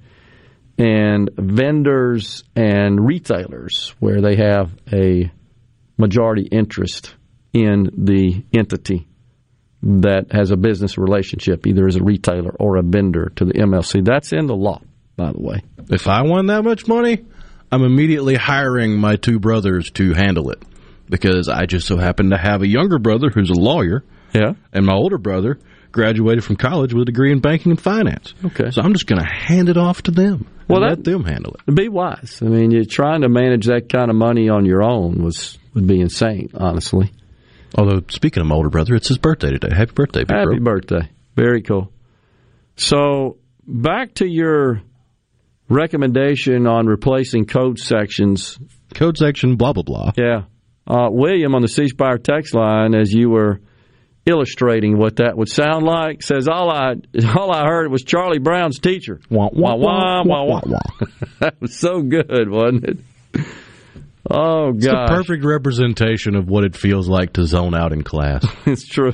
and 0.77 1.29
vendors 1.37 2.43
and 2.55 3.05
retailers 3.05 3.93
where 3.99 4.21
they 4.21 4.35
have 4.35 4.71
a 4.91 5.31
majority 6.03 6.43
interest 6.43 7.15
in 7.53 7.89
the 7.97 8.43
entity 8.53 9.07
that 9.83 10.31
has 10.31 10.51
a 10.51 10.57
business 10.57 10.97
relationship, 10.97 11.65
either 11.67 11.87
as 11.87 11.95
a 11.95 12.03
retailer 12.03 12.51
or 12.59 12.77
a 12.77 12.81
vendor 12.83 13.31
to 13.35 13.45
the 13.45 13.53
MLC. 13.53 14.03
That's 14.03 14.31
in 14.33 14.47
the 14.47 14.55
law, 14.55 14.81
by 15.15 15.31
the 15.31 15.41
way. 15.41 15.61
If 15.89 16.07
I 16.07 16.21
won 16.23 16.47
that 16.47 16.63
much 16.63 16.87
money, 16.87 17.23
I'm 17.71 17.83
immediately 17.83 18.35
hiring 18.35 18.97
my 18.97 19.15
two 19.15 19.39
brothers 19.39 19.91
to 19.91 20.13
handle 20.13 20.49
it 20.51 20.61
because 21.09 21.49
I 21.49 21.65
just 21.65 21.87
so 21.87 21.97
happen 21.97 22.29
to 22.31 22.37
have 22.37 22.61
a 22.61 22.67
younger 22.67 22.99
brother 22.99 23.29
who's 23.29 23.49
a 23.49 23.59
lawyer. 23.59 24.03
Yeah. 24.33 24.53
And 24.71 24.85
my 24.85 24.93
older 24.93 25.17
brother 25.17 25.59
graduated 25.91 26.43
from 26.43 26.55
college 26.55 26.93
with 26.93 27.03
a 27.03 27.05
degree 27.05 27.31
in 27.31 27.39
banking 27.39 27.71
and 27.71 27.79
finance. 27.81 28.33
Okay. 28.45 28.71
So 28.71 28.81
I'm 28.81 28.93
just 28.93 29.05
going 29.05 29.21
to 29.21 29.27
hand 29.29 29.69
it 29.69 29.77
off 29.77 30.01
to 30.03 30.11
them. 30.11 30.47
Well, 30.67 30.81
and 30.83 30.91
that- 30.91 30.97
let 30.99 31.03
them 31.03 31.23
handle 31.25 31.55
it. 31.67 31.75
Be 31.75 31.89
wise. 31.89 32.39
I 32.41 32.45
mean, 32.45 32.71
you're 32.71 32.85
trying 32.85 33.21
to 33.21 33.29
manage 33.29 33.65
that 33.67 33.89
kind 33.89 34.09
of 34.09 34.15
money 34.15 34.49
on 34.49 34.65
your 34.65 34.81
own 34.81 35.21
was 35.23 35.57
would 35.73 35.87
be 35.87 35.99
insane, 35.99 36.49
honestly. 36.53 37.11
Although, 37.75 38.01
speaking 38.09 38.41
of 38.41 38.47
my 38.47 38.55
older 38.55 38.69
brother, 38.69 38.95
it's 38.95 39.07
his 39.07 39.17
birthday 39.17 39.51
today. 39.51 39.75
Happy 39.75 39.91
birthday, 39.93 40.23
big 40.23 40.37
Happy 40.37 40.59
bro. 40.59 40.75
birthday. 40.75 41.09
Very 41.35 41.61
cool. 41.63 41.91
So, 42.75 43.37
back 43.67 44.15
to 44.15 44.27
your 44.27 44.81
recommendation 45.69 46.67
on 46.67 46.85
replacing 46.85 47.45
code 47.45 47.79
sections. 47.79 48.59
Code 48.93 49.17
section, 49.17 49.55
blah, 49.55 49.73
blah, 49.73 49.83
blah. 49.83 50.11
Yeah. 50.15 50.43
Uh, 50.85 51.09
William 51.09 51.55
on 51.55 51.61
the 51.61 51.67
C 51.67 51.87
Spire 51.87 52.17
text 52.17 52.53
line, 52.53 52.93
as 52.93 53.11
you 53.11 53.29
were 53.29 53.61
illustrating 54.25 54.97
what 54.97 55.17
that 55.17 55.37
would 55.37 55.49
sound 55.49 55.85
like, 55.85 56.21
says 56.21 56.47
all 56.47 56.69
I 56.69 56.93
all 57.35 57.51
I 57.51 57.65
heard 57.65 57.91
was 57.91 58.03
Charlie 58.03 58.39
Brown's 58.39 58.79
teacher. 58.79 59.19
Wah, 59.29 59.49
wah, 59.51 59.75
wah, 59.75 60.23
wah, 60.23 60.43
wah, 60.45 60.61
that 61.39 61.59
was 61.59 61.77
so 61.77 62.01
good, 62.01 62.49
wasn't 62.49 62.83
it? 62.83 62.97
Oh 64.29 64.71
god. 64.71 64.75
It's 64.75 64.85
the 64.85 65.05
perfect 65.09 65.43
representation 65.43 66.35
of 66.35 66.47
what 66.47 66.63
it 66.63 66.75
feels 66.75 67.07
like 67.09 67.33
to 67.33 67.45
zone 67.45 67.75
out 67.75 67.91
in 67.91 68.03
class. 68.03 68.45
it's 68.65 68.87
true. 68.87 69.13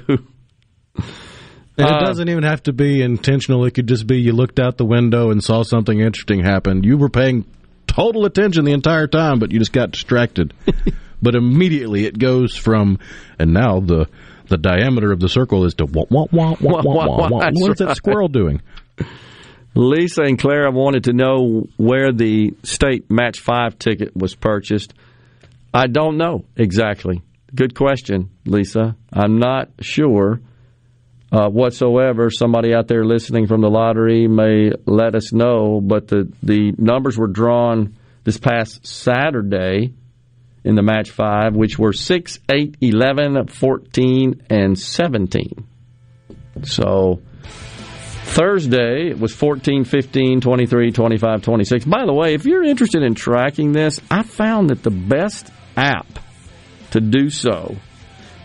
And 1.77 1.87
Uh, 1.87 1.97
it 1.97 2.05
doesn't 2.05 2.29
even 2.29 2.43
have 2.43 2.61
to 2.63 2.73
be 2.73 3.01
intentional. 3.01 3.65
It 3.65 3.71
could 3.71 3.87
just 3.87 4.05
be 4.05 4.19
you 4.19 4.33
looked 4.33 4.59
out 4.59 4.77
the 4.77 4.85
window 4.85 5.31
and 5.31 5.43
saw 5.43 5.63
something 5.63 5.99
interesting 5.99 6.43
happen. 6.43 6.83
You 6.83 6.97
were 6.97 7.09
paying 7.09 7.45
total 7.87 8.25
attention 8.25 8.65
the 8.65 8.73
entire 8.73 9.07
time, 9.07 9.39
but 9.39 9.51
you 9.51 9.59
just 9.59 9.71
got 9.71 9.91
distracted. 9.91 10.53
but 11.21 11.35
immediately 11.35 12.05
it 12.05 12.19
goes 12.19 12.55
from, 12.55 12.99
and 13.39 13.53
now 13.53 13.79
the 13.79 14.07
the 14.47 14.57
diameter 14.57 15.11
of 15.11 15.19
the 15.19 15.29
circle 15.29 15.63
is 15.65 15.75
to 15.75 15.85
wah 15.85 16.05
wah 16.09 16.25
wah 16.31 16.55
wah 16.59 16.81
wah 16.81 17.05
wah. 17.07 17.29
wah. 17.29 17.49
What 17.53 17.71
is 17.71 17.77
that 17.85 17.95
squirrel 17.95 18.27
doing? 18.27 18.61
Lisa 19.75 20.23
and 20.23 20.39
Clara 20.39 20.71
wanted 20.71 21.05
to 21.05 21.13
know 21.13 21.67
where 21.77 22.11
the 22.11 22.55
state 22.63 23.09
match 23.09 23.39
five 23.39 23.77
ticket 23.77 24.15
was 24.15 24.35
purchased. 24.35 24.93
I 25.73 25.87
don't 25.87 26.17
know 26.17 26.45
exactly. 26.55 27.21
Good 27.53 27.75
question, 27.75 28.29
Lisa. 28.45 28.95
I'm 29.11 29.39
not 29.39 29.69
sure 29.81 30.41
uh, 31.31 31.49
whatsoever. 31.49 32.29
Somebody 32.29 32.73
out 32.73 32.87
there 32.87 33.05
listening 33.05 33.47
from 33.47 33.61
the 33.61 33.69
lottery 33.69 34.27
may 34.27 34.71
let 34.85 35.15
us 35.15 35.31
know, 35.31 35.79
but 35.81 36.07
the, 36.07 36.31
the 36.43 36.73
numbers 36.77 37.17
were 37.17 37.27
drawn 37.27 37.95
this 38.23 38.37
past 38.37 38.85
Saturday 38.85 39.93
in 40.63 40.75
the 40.75 40.83
match 40.83 41.11
five, 41.11 41.55
which 41.55 41.79
were 41.79 41.93
6, 41.93 42.39
8, 42.49 42.77
11, 42.81 43.47
14, 43.47 44.43
and 44.49 44.77
17. 44.77 45.67
So 46.63 47.21
Thursday, 48.29 49.09
it 49.09 49.19
was 49.19 49.33
14, 49.33 49.85
15, 49.85 50.39
23, 50.39 50.91
25, 50.91 51.41
26. 51.41 51.85
By 51.85 52.05
the 52.05 52.13
way, 52.13 52.35
if 52.35 52.45
you're 52.45 52.63
interested 52.63 53.01
in 53.01 53.15
tracking 53.15 53.71
this, 53.71 53.99
I 54.11 54.21
found 54.21 54.69
that 54.69 54.83
the 54.83 54.91
best 54.91 55.51
app 55.75 56.07
to 56.91 57.01
do 57.01 57.31
so 57.31 57.75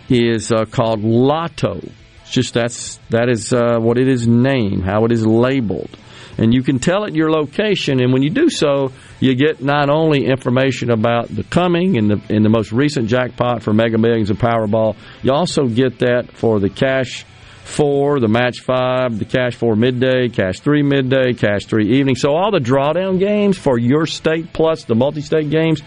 is 0.09 0.51
uh, 0.51 0.65
called 0.65 1.05
Lotto. 1.05 1.81
It's 2.23 2.31
just 2.31 2.55
that's 2.55 2.99
that 3.11 3.29
is 3.29 3.53
uh, 3.53 3.79
what 3.79 3.99
it 3.99 4.09
is 4.09 4.27
named, 4.27 4.85
how 4.85 5.05
it 5.05 5.13
is 5.13 5.27
labeled, 5.27 5.91
and 6.39 6.55
you 6.55 6.63
can 6.63 6.79
tell 6.79 7.05
it 7.05 7.15
your 7.15 7.31
location. 7.31 8.03
And 8.03 8.11
when 8.11 8.23
you 8.23 8.31
do 8.31 8.49
so, 8.49 8.91
you 9.21 9.35
get 9.35 9.63
not 9.63 9.91
only 9.91 10.25
information 10.25 10.91
about 10.91 11.29
the 11.29 11.45
coming 11.45 11.99
and 11.99 12.11
the 12.11 12.35
in 12.35 12.43
the 12.43 12.49
most 12.49 12.73
recent 12.73 13.09
jackpot 13.09 13.63
for 13.63 13.75
Mega 13.75 13.99
Millions 13.99 14.31
and 14.31 14.39
Powerball, 14.39 14.97
you 15.23 15.33
also 15.33 15.67
get 15.67 15.99
that 15.99 16.33
for 16.33 16.59
the 16.59 16.71
cash 16.71 17.27
four, 17.65 18.21
the 18.21 18.29
match 18.29 18.61
five, 18.61 19.19
the 19.19 19.25
cash 19.25 19.57
four 19.57 19.75
midday, 19.75 20.29
cash 20.29 20.61
three 20.61 20.83
midday, 20.83 21.33
cash 21.33 21.65
three 21.65 21.99
evening. 21.99 22.15
So 22.15 22.37
all 22.37 22.51
the 22.51 22.59
drawdown 22.59 23.19
games 23.19 23.59
for 23.59 23.79
your 23.79 24.07
state 24.07 24.53
plus 24.53 24.85
the 24.85 24.95
multi-state 24.95 25.51
games 25.51 25.83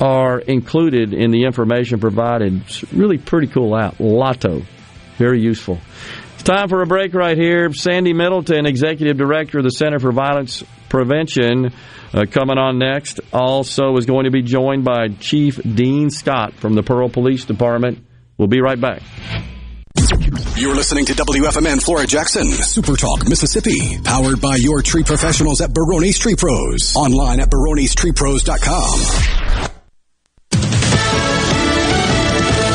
are 0.00 0.38
included 0.38 1.12
in 1.12 1.32
the 1.32 1.44
information 1.44 1.98
provided. 1.98 2.62
It's 2.62 2.92
really 2.92 3.18
pretty 3.18 3.48
cool 3.48 3.76
app. 3.76 3.96
Lotto. 3.98 4.62
Very 5.16 5.40
useful. 5.42 5.80
It's 6.34 6.44
time 6.44 6.68
for 6.68 6.80
a 6.82 6.86
break 6.86 7.14
right 7.14 7.36
here. 7.36 7.72
Sandy 7.72 8.12
Middleton, 8.12 8.64
Executive 8.64 9.16
Director 9.16 9.58
of 9.58 9.64
the 9.64 9.72
Center 9.72 9.98
for 9.98 10.12
Violence 10.12 10.62
Prevention, 10.88 11.72
uh, 12.14 12.24
coming 12.30 12.56
on 12.56 12.78
next. 12.78 13.20
Also 13.32 13.96
is 13.96 14.06
going 14.06 14.24
to 14.24 14.30
be 14.30 14.42
joined 14.42 14.84
by 14.84 15.08
Chief 15.08 15.60
Dean 15.62 16.08
Scott 16.10 16.54
from 16.54 16.74
the 16.74 16.84
Pearl 16.84 17.08
Police 17.08 17.44
Department. 17.44 17.98
We'll 18.38 18.46
be 18.46 18.60
right 18.60 18.80
back. 18.80 19.02
You're 20.58 20.74
listening 20.74 21.04
to 21.04 21.12
WFMN 21.12 21.80
Flora 21.80 22.04
Jackson, 22.04 22.48
Super 22.48 22.96
Talk, 22.96 23.28
Mississippi, 23.28 23.96
powered 24.02 24.40
by 24.40 24.56
your 24.56 24.82
tree 24.82 25.04
professionals 25.04 25.60
at 25.60 25.70
Barone's 25.70 26.18
Tree 26.18 26.34
Pros. 26.34 26.96
Online 26.96 27.38
at 27.38 27.48
baronestreepros.com. 27.48 28.98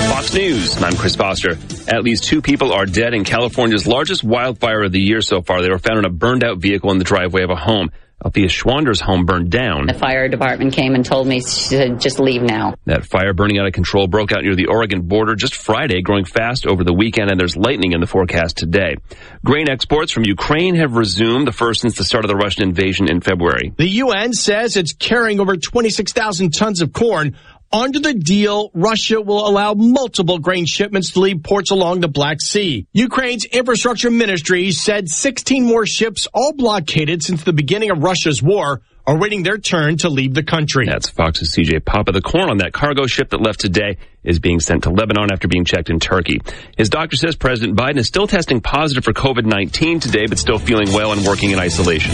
Fox 0.10 0.34
News. 0.34 0.82
I'm 0.82 0.96
Chris 0.96 1.18
Foster. 1.18 1.58
At 1.90 2.04
least 2.04 2.24
two 2.24 2.42
people 2.42 2.72
are 2.72 2.86
dead 2.86 3.14
in 3.14 3.26
California's 3.26 3.86
largest 3.86 4.24
wildfire 4.24 4.84
of 4.84 4.94
the 4.94 5.02
year 5.02 5.22
so 5.22 5.42
far. 5.42 5.62
They 5.62 5.70
were 5.70 5.78
found 5.78 6.00
in 6.00 6.06
a 6.06 6.10
burned 6.10 6.46
out 6.46 6.60
vehicle 6.60 6.90
in 6.92 7.00
the 7.00 7.04
driveway 7.04 7.44
of 7.44 7.50
a 7.50 7.58
home. 7.58 7.92
Althea 8.24 8.48
Schwander's 8.48 9.02
home 9.02 9.26
burned 9.26 9.50
down. 9.50 9.88
The 9.88 9.94
fire 9.94 10.30
department 10.30 10.74
came 10.74 10.96
and 10.96 11.06
told 11.06 11.28
me 11.28 11.42
to 11.42 11.96
just 11.98 12.20
leave 12.20 12.42
now. 12.42 12.76
That 12.86 13.06
fire 13.06 13.34
burning 13.34 13.60
out 13.60 13.68
of 13.68 13.74
control 13.74 14.08
broke 14.08 14.32
out 14.32 14.44
near 14.44 14.56
the 14.56 14.68
Oregon 14.68 15.02
border 15.02 15.36
just 15.36 15.56
Friday, 15.56 16.02
growing 16.02 16.26
fast 16.26 16.66
over 16.66 16.84
the 16.84 16.94
weekend, 16.94 17.30
and 17.30 17.40
there's 17.40 17.58
lightning 17.58 17.92
in 17.92 18.00
the 18.00 18.08
forecast 18.08 18.58
today. 18.58 18.96
Grain 19.44 19.70
exports 19.70 20.12
from 20.12 20.24
Ukraine 20.26 20.76
have 20.76 20.96
resumed, 20.96 21.48
the 21.48 21.52
first 21.52 21.82
since 21.82 21.98
the 21.98 22.06
start 22.06 22.24
of 22.24 22.30
the 22.30 22.36
Russian 22.36 22.64
invasion 22.64 23.10
in 23.10 23.20
February. 23.20 23.74
The 23.76 23.90
UN 23.90 24.34
says 24.34 24.78
it's 24.78 24.94
carrying 24.94 25.40
over 25.40 25.58
26,000 25.58 26.54
tons 26.54 26.82
of 26.82 26.94
corn. 26.94 27.36
Under 27.74 28.00
the 28.00 28.14
deal, 28.14 28.70
Russia 28.76 29.20
will 29.20 29.48
allow 29.48 29.74
multiple 29.74 30.38
grain 30.38 30.68
shipments 30.68 31.14
to 31.14 31.20
leave 31.22 31.42
ports 31.42 31.72
along 31.72 32.02
the 32.02 32.08
Black 32.08 32.40
Sea. 32.40 32.86
Ukraine's 32.94 33.46
infrastructure 33.46 34.12
ministry 34.12 34.72
said 34.72 35.10
16 35.10 35.66
more 35.66 35.88
ships, 35.88 36.28
all 36.36 36.54
blockaded 36.54 37.24
since 37.24 37.44
the 37.44 37.52
beginning 37.52 37.90
of 37.90 38.04
Russia's 38.04 38.44
war, 38.44 38.84
are 39.08 39.18
waiting 39.18 39.42
their 39.42 39.58
turn 39.58 39.98
to 39.98 40.10
leave 40.10 40.36
the 40.36 40.44
country. 40.44 40.86
That's 40.86 41.10
Fox's 41.10 41.56
CJ 41.58 41.84
Papa. 41.84 42.12
The 42.12 42.22
corn 42.22 42.52
on 42.52 42.58
that 42.58 42.74
cargo 42.74 43.08
ship 43.08 43.32
that 43.32 43.42
left 43.42 43.60
today 43.60 43.98
is 44.24 44.38
being 44.38 44.60
sent 44.60 44.84
to 44.84 44.92
Lebanon 44.92 45.32
after 45.32 45.48
being 45.48 45.66
checked 45.66 45.90
in 45.90 46.00
Turkey. 46.00 46.44
His 46.78 46.90
doctor 46.90 47.18
says 47.18 47.36
President 47.36 47.76
Biden 47.76 47.98
is 47.98 48.08
still 48.08 48.28
testing 48.28 48.62
positive 48.62 49.04
for 49.04 49.14
COVID-19 49.14 50.00
today, 50.00 50.28
but 50.28 50.38
still 50.38 50.60
feeling 50.60 50.94
well 50.94 51.12
and 51.12 51.26
working 51.26 51.50
in 51.50 51.58
isolation. 51.58 52.14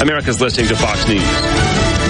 America's 0.00 0.40
listening 0.40 0.68
to 0.68 0.76
Fox 0.76 1.08
News. 1.08 2.09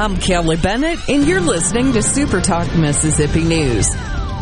I'm 0.00 0.16
Kelly 0.16 0.56
Bennett, 0.56 1.10
and 1.10 1.26
you're 1.26 1.42
listening 1.42 1.92
to 1.92 2.02
Super 2.02 2.40
Talk 2.40 2.74
Mississippi 2.74 3.44
News. 3.44 3.94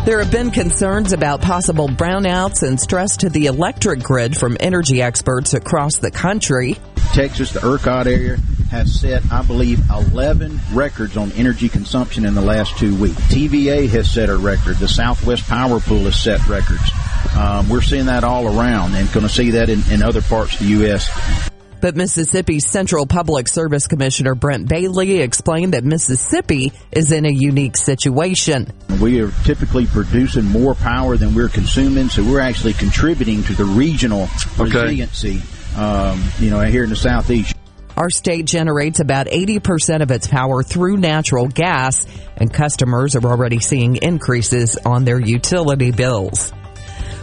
There 0.04 0.20
have 0.20 0.30
been 0.30 0.52
concerns 0.52 1.12
about 1.12 1.42
possible 1.42 1.88
brownouts 1.88 2.62
and 2.62 2.78
stress 2.78 3.16
to 3.16 3.28
the 3.28 3.46
electric 3.46 4.00
grid 4.00 4.36
from 4.36 4.56
energy 4.60 5.02
experts 5.02 5.54
across 5.54 5.96
the 5.96 6.12
country. 6.12 6.76
Texas, 7.12 7.50
the 7.50 7.58
ERCOT 7.58 8.06
area, 8.06 8.36
has 8.70 9.00
set, 9.00 9.24
I 9.32 9.42
believe, 9.42 9.80
11 9.90 10.60
records 10.72 11.16
on 11.16 11.32
energy 11.32 11.68
consumption 11.68 12.24
in 12.24 12.34
the 12.34 12.40
last 12.40 12.78
two 12.78 12.94
weeks. 12.94 13.18
TVA 13.22 13.88
has 13.88 14.08
set 14.08 14.28
a 14.28 14.36
record. 14.36 14.76
The 14.76 14.86
Southwest 14.86 15.48
Power 15.48 15.80
Pool 15.80 16.04
has 16.04 16.22
set 16.22 16.46
records. 16.46 16.88
Um, 17.36 17.68
we're 17.68 17.82
seeing 17.82 18.06
that 18.06 18.22
all 18.22 18.46
around 18.46 18.94
and 18.94 19.12
going 19.12 19.26
to 19.26 19.32
see 19.32 19.50
that 19.50 19.70
in, 19.70 19.82
in 19.90 20.04
other 20.04 20.22
parts 20.22 20.52
of 20.52 20.60
the 20.60 20.66
U.S. 20.66 21.47
But 21.80 21.94
Mississippi's 21.94 22.66
Central 22.66 23.06
Public 23.06 23.46
Service 23.48 23.86
Commissioner 23.86 24.34
Brent 24.34 24.68
Bailey 24.68 25.20
explained 25.20 25.74
that 25.74 25.84
Mississippi 25.84 26.72
is 26.90 27.12
in 27.12 27.24
a 27.24 27.30
unique 27.30 27.76
situation. 27.76 28.72
We 29.00 29.20
are 29.20 29.30
typically 29.44 29.86
producing 29.86 30.44
more 30.44 30.74
power 30.74 31.16
than 31.16 31.34
we're 31.34 31.48
consuming, 31.48 32.08
so 32.08 32.24
we're 32.24 32.40
actually 32.40 32.72
contributing 32.72 33.44
to 33.44 33.52
the 33.54 33.64
regional 33.64 34.28
resiliency, 34.58 35.40
um, 35.76 36.22
you 36.40 36.50
know, 36.50 36.60
here 36.60 36.82
in 36.82 36.90
the 36.90 36.96
southeast. 36.96 37.54
Our 37.96 38.10
state 38.10 38.44
generates 38.46 39.00
about 39.00 39.26
80% 39.26 40.02
of 40.02 40.10
its 40.12 40.28
power 40.28 40.62
through 40.62 40.98
natural 40.98 41.48
gas, 41.48 42.06
and 42.36 42.52
customers 42.52 43.16
are 43.16 43.26
already 43.26 43.58
seeing 43.58 43.96
increases 43.96 44.76
on 44.84 45.04
their 45.04 45.18
utility 45.18 45.90
bills. 45.90 46.52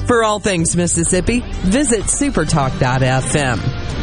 For 0.05 0.23
all 0.23 0.39
things 0.39 0.75
Mississippi, 0.75 1.39
visit 1.63 2.01
supertalk.fm. 2.01 3.95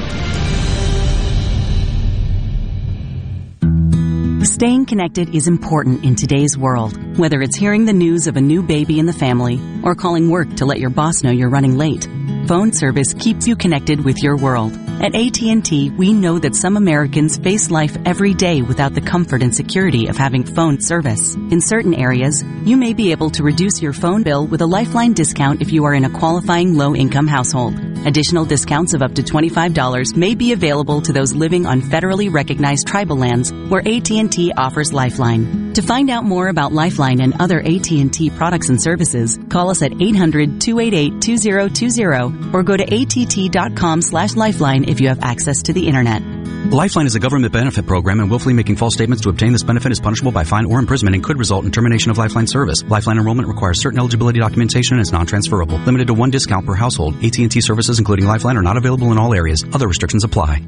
Staying 4.53 4.84
connected 4.84 5.34
is 5.34 5.48
important 5.48 6.05
in 6.05 6.14
today's 6.14 6.59
world, 6.59 7.18
whether 7.18 7.40
it's 7.40 7.57
hearing 7.57 7.86
the 7.86 7.92
news 7.94 8.26
of 8.26 8.36
a 8.36 8.40
new 8.42 8.62
baby 8.62 8.98
in 8.98 9.07
the 9.07 9.12
family 9.14 9.59
or 9.82 9.94
calling 9.94 10.28
work 10.28 10.57
to 10.57 10.66
let 10.66 10.78
your 10.78 10.90
boss 10.90 11.22
know 11.22 11.30
you're 11.30 11.48
running 11.48 11.78
late. 11.78 12.07
Phone 12.46 12.70
service 12.70 13.14
keeps 13.14 13.48
you 13.48 13.57
connected 13.57 14.05
with 14.05 14.22
your 14.22 14.36
world. 14.36 14.74
At 15.00 15.14
AT&T, 15.14 15.90
we 15.96 16.12
know 16.12 16.38
that 16.38 16.55
some 16.55 16.76
Americans 16.76 17.38
face 17.38 17.70
life 17.70 17.96
every 18.05 18.34
day 18.34 18.61
without 18.61 18.94
the 18.94 19.00
comfort 19.00 19.42
and 19.42 19.57
security 19.57 20.09
of 20.09 20.18
having 20.18 20.44
phone 20.44 20.82
service. 20.82 21.34
In 21.34 21.62
certain 21.62 21.94
areas, 21.94 22.44
you 22.62 22.76
may 22.76 22.92
be 22.92 23.11
able 23.11 23.30
to 23.30 23.42
reduce 23.42 23.80
your 23.80 23.94
phone 23.94 24.22
bill 24.22 24.46
with 24.46 24.61
a 24.61 24.66
lifeline 24.66 25.14
discount 25.14 25.62
if 25.62 25.72
you 25.72 25.84
are 25.84 25.94
in 25.94 26.05
a 26.05 26.11
qualifying 26.11 26.76
low-income 26.76 27.26
household. 27.26 27.91
Additional 28.07 28.44
discounts 28.44 28.94
of 28.94 29.03
up 29.03 29.14
to 29.14 29.22
$25 29.22 30.16
may 30.16 30.34
be 30.34 30.53
available 30.53 31.00
to 31.03 31.12
those 31.12 31.34
living 31.34 31.66
on 31.66 31.82
federally 31.82 32.32
recognized 32.32 32.86
tribal 32.86 33.16
lands 33.16 33.53
where 33.53 33.80
AT&T 33.80 34.53
offers 34.57 34.92
Lifeline. 34.92 35.72
To 35.74 35.82
find 35.82 36.11
out 36.11 36.24
more 36.24 36.48
about 36.48 36.72
Lifeline 36.72 37.20
and 37.20 37.40
other 37.40 37.61
AT&T 37.61 38.30
products 38.30 38.70
and 38.70 38.82
services, 38.82 39.38
call 39.48 39.70
us 39.70 39.82
at 39.82 39.92
800-288-2020 39.92 42.55
or 42.55 42.62
go 42.62 42.76
to 42.76 42.82
att.com 42.82 44.03
slash 44.03 44.34
lifeline 44.34 44.88
if 44.88 45.00
you 45.00 45.09
have 45.09 45.22
access 45.22 45.62
to 45.62 45.72
the 45.72 45.86
internet. 45.86 46.32
Lifeline 46.72 47.07
is 47.07 47.14
a 47.14 47.20
government 47.20 47.53
benefit 47.53 47.86
program, 47.86 48.18
and 48.20 48.30
willfully 48.30 48.55
making 48.55 48.76
false 48.76 48.95
statements 48.95 49.22
to 49.24 49.28
obtain 49.28 49.53
this 49.53 49.62
benefit 49.62 49.93
is 49.93 50.01
punishable 50.01 50.32
by 50.32 50.45
fine 50.45 50.64
or 50.64 50.78
imprisonment 50.78 51.14
and 51.14 51.22
could 51.22 51.38
result 51.38 51.64
in 51.64 51.70
termination 51.70 52.11
of 52.11 52.16
Lifeline 52.16 52.47
service. 52.47 52.82
Lifeline 52.84 53.18
enrollment 53.18 53.47
requires 53.47 53.80
certain 53.80 53.99
eligibility 53.99 54.40
documentation 54.40 54.97
and 54.97 55.03
is 55.03 55.12
non-transferable. 55.12 55.78
Limited 55.78 56.07
to 56.07 56.14
one 56.14 56.30
discount 56.30 56.64
per 56.64 56.74
household. 56.74 57.22
AT&T 57.22 57.61
services, 57.61 57.99
including 57.99 58.24
Lifeline, 58.24 58.57
are 58.57 58.62
not 58.62 58.78
available 58.78 59.12
in 59.12 59.18
all 59.18 59.34
areas. 59.34 59.64
Other 59.74 59.86
restrictions 59.86 60.24
apply. 60.24 60.66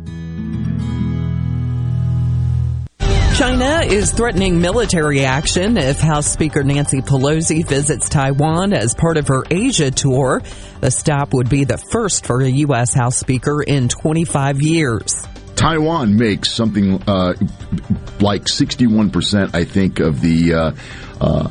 China 3.35 3.81
is 3.85 4.13
threatening 4.13 4.61
military 4.61 5.25
action 5.25 5.77
if 5.77 5.99
House 5.99 6.31
Speaker 6.31 6.63
Nancy 6.63 7.01
Pelosi 7.01 7.67
visits 7.67 8.09
Taiwan 8.09 8.73
as 8.73 8.95
part 8.95 9.17
of 9.17 9.27
her 9.29 9.43
Asia 9.51 9.91
tour. 9.91 10.43
The 10.81 10.91
stop 10.91 11.35
would 11.35 11.49
be 11.49 11.65
the 11.65 11.79
first 11.79 12.27
for 12.27 12.43
a 12.43 12.49
U.S. 12.49 12.95
House 12.95 13.17
Speaker 13.17 13.63
in 13.63 13.89
25 13.89 14.63
years. 14.63 15.27
Taiwan 15.57 16.17
makes 16.17 16.51
something 16.53 17.03
uh, 17.07 17.35
like 18.21 18.45
61%, 18.45 19.55
I 19.55 19.65
think, 19.65 20.01
of 20.01 20.21
the 20.21 20.55
uh, 20.55 20.73
uh, 21.21 21.49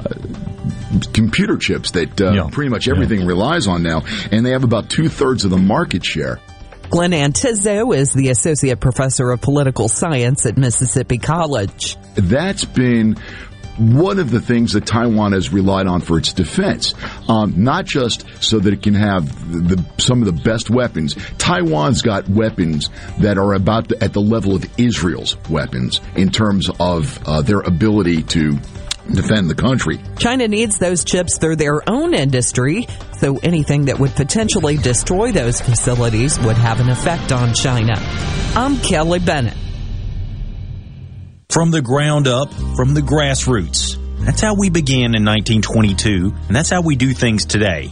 computer 1.14 1.58
chips 1.58 1.92
that 1.92 2.20
uh, 2.22 2.32
Yeah. 2.32 2.50
pretty 2.52 2.70
much 2.70 2.88
everything 2.88 3.22
Yeah. 3.22 3.28
relies 3.28 3.68
on 3.68 3.84
now, 3.84 4.04
and 4.32 4.46
they 4.46 4.52
have 4.52 4.64
about 4.64 4.90
two 4.90 5.10
thirds 5.10 5.46
of 5.46 5.52
the 5.52 5.58
market 5.58 6.04
share. 6.06 6.40
Glenn 6.90 7.12
Antizzo 7.12 7.96
is 7.96 8.14
the 8.14 8.30
Associate 8.30 8.80
Professor 8.80 9.32
of 9.32 9.42
Political 9.42 9.90
Science 9.90 10.46
at 10.46 10.58
Mississippi 10.58 11.18
College. 11.18 11.98
That's 12.16 12.66
been 12.66 13.18
one 13.78 14.20
of 14.20 14.32
the 14.32 14.40
things 14.40 14.74
that 14.74 14.86
Taiwan 14.86 15.32
has 15.34 15.52
relied 15.52 15.88
on 15.88 16.02
for 16.02 16.18
its 16.18 16.34
defense, 16.34 16.94
um, 17.28 17.64
not 17.64 17.86
just 17.86 18.26
so 18.44 18.60
that 18.60 18.74
it 18.74 18.82
can 18.82 18.94
have 18.94 19.52
the, 19.52 19.76
the, 19.76 19.86
some 19.98 20.22
of 20.22 20.26
the 20.26 20.44
best 20.44 20.70
weapons. 20.70 21.16
Taiwan's 21.38 22.02
got 22.02 22.28
weapons 22.30 22.90
that 23.20 23.38
are 23.38 23.54
about 23.54 23.90
the, 23.90 24.04
at 24.04 24.14
the 24.14 24.22
level 24.22 24.56
of 24.56 24.66
Israel's 24.78 25.38
weapons 25.50 26.02
in 26.16 26.30
terms 26.30 26.70
of 26.80 27.20
uh, 27.28 27.42
their 27.42 27.62
ability 27.62 28.24
to 28.24 28.58
defend 29.12 29.50
the 29.50 29.56
country. 29.56 30.00
China 30.18 30.48
needs 30.48 30.78
those 30.78 31.04
chips 31.04 31.38
through 31.38 31.58
their 31.58 31.82
own 31.90 32.14
industry, 32.14 32.88
so 33.18 33.38
anything 33.44 33.86
that 33.86 34.00
would 34.00 34.12
potentially 34.12 34.78
destroy 34.78 35.32
those 35.32 35.60
facilities 35.60 36.40
would 36.40 36.58
have 36.58 36.80
an 36.80 36.90
effect 36.90 37.32
on 37.32 37.54
China. 37.54 37.94
I'm 38.56 38.78
Kelly 38.78 39.20
Bennett. 39.20 39.58
From 41.54 41.70
the 41.70 41.84
ground 41.84 42.28
up, 42.28 42.52
from 42.76 42.96
the 42.96 43.02
grassroots. 43.02 44.00
That's 44.26 44.42
how 44.42 44.56
we 44.56 44.72
began 44.72 45.14
in 45.14 45.24
1922, 45.24 46.34
and 46.48 46.56
that's 46.56 46.72
how 46.72 46.82
we 46.82 46.96
do 46.96 47.14
things 47.14 47.46
today. 47.46 47.92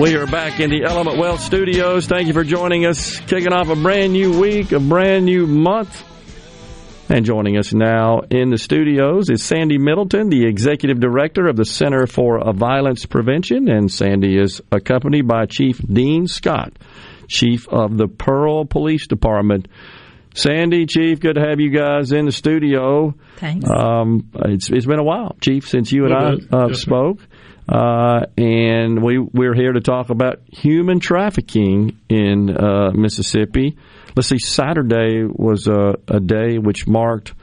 We 0.00 0.14
are 0.14 0.26
back 0.26 0.60
in 0.60 0.68
the 0.68 0.84
Element 0.84 1.16
Wealth 1.16 1.40
studios. 1.40 2.06
Thank 2.06 2.26
you 2.28 2.34
for 2.34 2.44
joining 2.44 2.84
us. 2.84 3.18
Kicking 3.20 3.52
off 3.54 3.70
a 3.70 3.76
brand 3.76 4.12
new 4.12 4.38
week, 4.38 4.72
a 4.72 4.78
brand 4.80 5.24
new 5.24 5.46
month. 5.46 6.04
And 7.08 7.24
joining 7.24 7.56
us 7.56 7.72
now 7.72 8.20
in 8.30 8.50
the 8.50 8.58
studios 8.58 9.30
is 9.30 9.42
Sandy 9.42 9.78
Middleton, 9.78 10.28
the 10.28 10.46
Executive 10.46 11.00
Director 11.00 11.46
of 11.48 11.56
the 11.56 11.64
Center 11.64 12.06
for 12.06 12.40
Violence 12.52 13.06
Prevention. 13.06 13.70
And 13.70 13.90
Sandy 13.90 14.38
is 14.38 14.60
accompanied 14.70 15.26
by 15.26 15.46
Chief 15.46 15.78
Dean 15.78 16.26
Scott, 16.26 16.74
Chief 17.28 17.66
of 17.68 17.96
the 17.96 18.06
Pearl 18.08 18.66
Police 18.66 19.06
Department. 19.06 19.66
Sandy, 20.34 20.84
Chief, 20.84 21.20
good 21.20 21.36
to 21.36 21.40
have 21.40 21.58
you 21.58 21.70
guys 21.70 22.12
in 22.12 22.26
the 22.26 22.32
studio. 22.32 23.14
Thanks. 23.38 23.66
Um, 23.70 24.28
it's, 24.34 24.68
it's 24.68 24.84
been 24.84 24.98
a 24.98 25.04
while, 25.04 25.36
Chief, 25.40 25.66
since 25.66 25.90
you 25.90 26.04
and 26.04 26.12
I 26.14 26.30
Little 26.32 26.38
bit. 26.40 26.54
uh, 26.54 26.66
Yes, 26.68 26.82
sir. 26.82 26.90
Uh, 27.68 28.26
and 28.36 29.02
we 29.02 29.18
we're 29.18 29.54
here 29.54 29.72
to 29.72 29.80
talk 29.80 30.10
about 30.10 30.40
human 30.52 31.00
trafficking 31.00 31.98
in 32.08 32.56
uh, 32.56 32.92
Mississippi. 32.92 33.76
Let's 34.14 34.28
see, 34.28 34.38
Saturday 34.38 35.24
was 35.24 35.66
a, 35.66 35.96
a 36.08 36.20
day 36.20 36.58
which 36.58 36.86
marked 36.86 37.34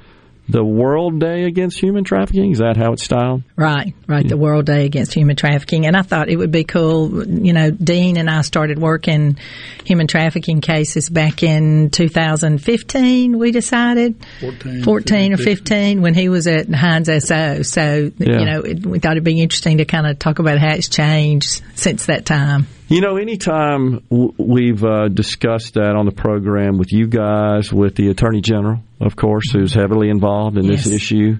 the 0.49 0.63
World 0.63 1.19
Day 1.19 1.45
Against 1.45 1.79
Human 1.79 2.03
Trafficking. 2.03 2.51
Is 2.51 2.57
that 2.59 2.75
how 2.75 2.91
it's 2.93 3.03
styled? 3.03 3.43
Right, 3.55 3.93
right. 4.07 4.27
The 4.27 4.35
World 4.37 4.65
Day 4.65 4.85
Against 4.85 5.13
Human 5.13 5.35
Trafficking. 5.37 5.85
And 5.85 5.95
I 5.95 6.01
thought 6.01 6.27
it 6.29 6.35
would 6.35 6.51
be 6.51 6.63
cool. 6.65 7.25
You 7.25 7.53
know, 7.53 7.71
Dean 7.71 8.17
and 8.17 8.29
I 8.29 8.41
started 8.41 8.77
working 8.77 9.37
human 9.85 10.07
trafficking 10.07 10.59
cases 10.61 11.09
back 11.09 11.43
in 11.43 11.89
2015, 11.91 13.37
we 13.37 13.51
decided. 13.51 14.15
14, 14.41 14.83
14 14.83 15.33
or 15.33 15.37
15 15.37 16.01
when 16.01 16.13
he 16.13 16.29
was 16.29 16.47
at 16.47 16.69
Hinds 16.73 17.09
SO. 17.25 17.61
So, 17.61 18.11
Yeah. 18.17 18.39
you 18.39 18.45
know, 18.45 18.61
it, 18.61 18.85
we 18.85 18.99
thought 18.99 19.13
it'd 19.13 19.23
be 19.23 19.41
interesting 19.41 19.77
to 19.77 19.85
kind 19.85 20.07
of 20.07 20.19
talk 20.19 20.39
about 20.39 20.59
how 20.59 20.73
it's 20.73 20.89
changed 20.89 21.61
since 21.75 22.07
that 22.07 22.25
time. 22.25 22.67
You 22.89 23.01
know, 23.01 23.17
anytime 23.17 24.03
w- 24.09 24.33
we've 24.37 24.83
uh, 24.83 25.07
discussed 25.07 25.75
that 25.75 25.95
on 25.95 26.05
the 26.05 26.11
program 26.11 26.77
with 26.77 26.91
you 26.91 27.07
guys, 27.07 27.71
with 27.71 27.95
the 27.95 28.09
Attorney 28.09 28.41
General, 28.41 28.81
of 28.99 29.15
course, 29.15 29.51
who's 29.51 29.73
heavily 29.73 30.09
involved 30.09 30.57
in 30.57 30.67
this 30.67 30.85
issue, 30.87 31.37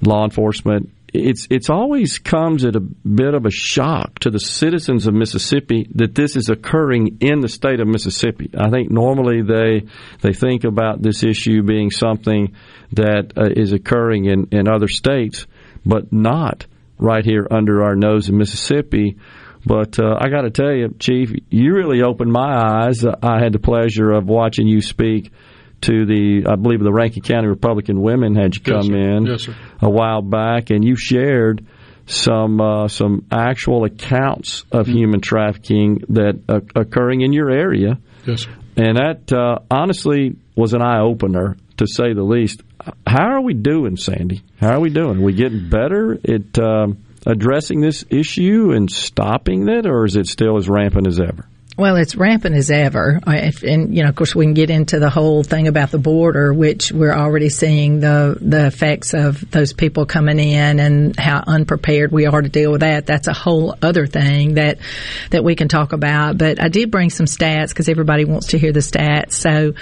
law 0.00 0.24
enforcement, 0.24 0.90
it's 1.12 1.46
it's 1.50 1.70
always 1.70 2.18
comes 2.18 2.64
at 2.64 2.76
a 2.76 2.80
bit 2.80 3.34
of 3.34 3.46
a 3.46 3.50
shock 3.50 4.18
to 4.20 4.30
the 4.30 4.38
citizens 4.38 5.06
of 5.06 5.14
Mississippi 5.14 5.88
that 5.94 6.14
this 6.14 6.36
is 6.36 6.50
occurring 6.50 7.18
in 7.20 7.40
the 7.40 7.48
state 7.48 7.80
of 7.80 7.88
Mississippi. 7.88 8.50
I 8.56 8.68
think 8.70 8.90
normally 8.90 9.42
they 9.42 9.86
they 10.20 10.32
think 10.32 10.64
about 10.64 11.02
this 11.02 11.22
issue 11.22 11.62
being 11.62 11.90
something 11.90 12.54
that 12.92 13.32
uh, 13.36 13.48
is 13.50 13.72
occurring 13.72 14.26
in, 14.26 14.48
in 14.52 14.68
other 14.68 14.88
states, 14.88 15.46
but 15.84 16.12
not 16.12 16.66
right 16.98 17.24
here 17.24 17.46
under 17.50 17.84
our 17.84 17.96
nose 17.96 18.28
in 18.28 18.36
Mississippi. 18.36 19.16
But 19.66 19.98
uh, 19.98 20.16
I 20.20 20.28
got 20.28 20.42
to 20.42 20.50
tell 20.50 20.72
you, 20.72 20.94
Chief, 20.98 21.32
you 21.50 21.74
really 21.74 22.02
opened 22.02 22.32
my 22.32 22.84
eyes. 22.86 23.04
I 23.04 23.38
had 23.42 23.52
the 23.52 23.58
pleasure 23.58 24.10
of 24.10 24.26
watching 24.26 24.66
you 24.68 24.80
speak 24.80 25.32
to 25.82 26.06
the, 26.06 26.44
I 26.50 26.56
believe, 26.56 26.80
the 26.80 26.92
Rankin 26.92 27.22
County 27.22 27.46
Republican 27.48 28.00
women 28.00 28.34
had 28.34 28.54
you 28.56 28.62
Yes, 28.64 28.74
come 28.74 28.86
sir. 28.92 28.96
in 28.96 29.26
Yes, 29.26 29.48
a 29.80 29.90
while 29.90 30.22
back, 30.22 30.70
and 30.70 30.84
you 30.84 30.96
shared 30.96 31.64
some 32.06 32.60
uh, 32.60 32.88
some 32.88 33.26
actual 33.30 33.84
accounts 33.84 34.64
of 34.72 34.86
Mm-hmm. 34.86 34.96
human 34.96 35.20
trafficking 35.20 36.02
that 36.10 36.40
uh, 36.48 36.60
occurring 36.74 37.20
in 37.20 37.32
your 37.32 37.50
area. 37.50 37.98
Yes, 38.26 38.42
sir. 38.42 38.50
And 38.76 38.96
that 38.96 39.32
uh, 39.32 39.58
honestly 39.70 40.36
was 40.56 40.72
an 40.72 40.82
eye 40.82 41.00
opener, 41.00 41.56
to 41.78 41.86
say 41.86 42.12
the 42.14 42.22
least. 42.22 42.62
How 43.06 43.28
are 43.34 43.40
we 43.42 43.52
doing, 43.54 43.96
Sandy? 43.96 44.42
How 44.60 44.76
are 44.76 44.80
we 44.80 44.88
doing? 44.90 45.18
Are 45.18 45.22
we 45.22 45.32
getting 45.34 45.68
better 45.68 46.14
at 46.14 46.58
um, 46.58 46.98
addressing 47.28 47.80
this 47.80 48.04
issue 48.10 48.72
and 48.72 48.90
stopping 48.90 49.68
it, 49.68 49.86
or 49.86 50.04
is 50.04 50.16
it 50.16 50.26
still 50.26 50.56
as 50.56 50.68
rampant 50.68 51.06
as 51.06 51.20
ever? 51.20 51.47
Well, 51.78 51.94
it's 51.94 52.16
rampant 52.16 52.56
as 52.56 52.72
ever. 52.72 53.20
And, 53.24 53.94
you 53.96 54.02
know, 54.02 54.08
of 54.08 54.16
course, 54.16 54.34
we 54.34 54.44
can 54.44 54.54
get 54.54 54.68
into 54.68 54.98
the 54.98 55.10
whole 55.10 55.44
thing 55.44 55.68
about 55.68 55.92
the 55.92 55.98
border, 55.98 56.52
which 56.52 56.90
we're 56.90 57.14
already 57.14 57.50
seeing 57.50 58.00
the, 58.00 58.36
the 58.40 58.66
effects 58.66 59.14
of 59.14 59.48
those 59.52 59.74
people 59.74 60.04
coming 60.04 60.40
in 60.40 60.80
and 60.80 61.16
how 61.16 61.40
unprepared 61.46 62.10
we 62.10 62.26
are 62.26 62.42
to 62.42 62.48
deal 62.48 62.72
with 62.72 62.80
that. 62.80 63.06
That's 63.06 63.28
a 63.28 63.32
whole 63.32 63.76
other 63.80 64.08
thing 64.08 64.54
that, 64.54 64.78
that 65.30 65.44
we 65.44 65.54
can 65.54 65.68
talk 65.68 65.92
about. 65.92 66.36
But 66.36 66.60
I 66.60 66.66
did 66.66 66.90
bring 66.90 67.10
some 67.10 67.26
stats 67.26 67.68
because 67.68 67.88
everybody 67.88 68.24
wants 68.24 68.48
to 68.48 68.58
hear 68.58 68.72
the 68.72 68.80
stats. 68.80 69.34
So, 69.34 69.74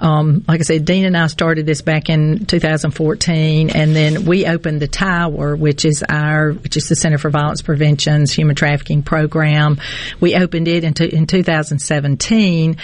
um, 0.00 0.44
like 0.48 0.58
I 0.58 0.64
said, 0.64 0.84
Dean 0.84 1.04
and 1.04 1.16
I 1.16 1.28
started 1.28 1.66
this 1.66 1.82
back 1.82 2.10
in 2.10 2.46
2014 2.46 3.70
and 3.70 3.94
then 3.94 4.24
we 4.24 4.44
opened 4.44 4.82
the 4.82 4.88
Tower, 4.88 5.54
which 5.54 5.84
is 5.84 6.02
our, 6.08 6.50
which 6.50 6.76
is 6.76 6.88
the 6.88 6.96
Center 6.96 7.18
for 7.18 7.30
Violence 7.30 7.62
Prevention's 7.62 8.32
human 8.32 8.56
trafficking 8.56 9.04
program. 9.04 9.78
We 10.18 10.34
opened 10.34 10.66
it 10.66 10.82
in, 10.82 10.94
two- 10.94 11.04
in 11.04 11.28
2017. 11.44 12.76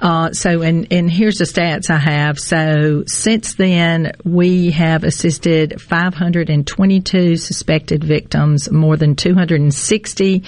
Uh, 0.00 0.32
so, 0.32 0.62
and, 0.62 0.86
and 0.92 1.10
here's 1.10 1.38
the 1.38 1.44
stats 1.44 1.90
I 1.90 1.98
have. 1.98 2.38
So, 2.38 3.04
since 3.06 3.54
then, 3.54 4.12
we 4.24 4.70
have 4.70 5.02
assisted 5.02 5.80
522 5.80 7.36
suspected 7.36 8.04
victims. 8.04 8.70
More 8.70 8.96
than 8.96 9.16
260 9.16 10.44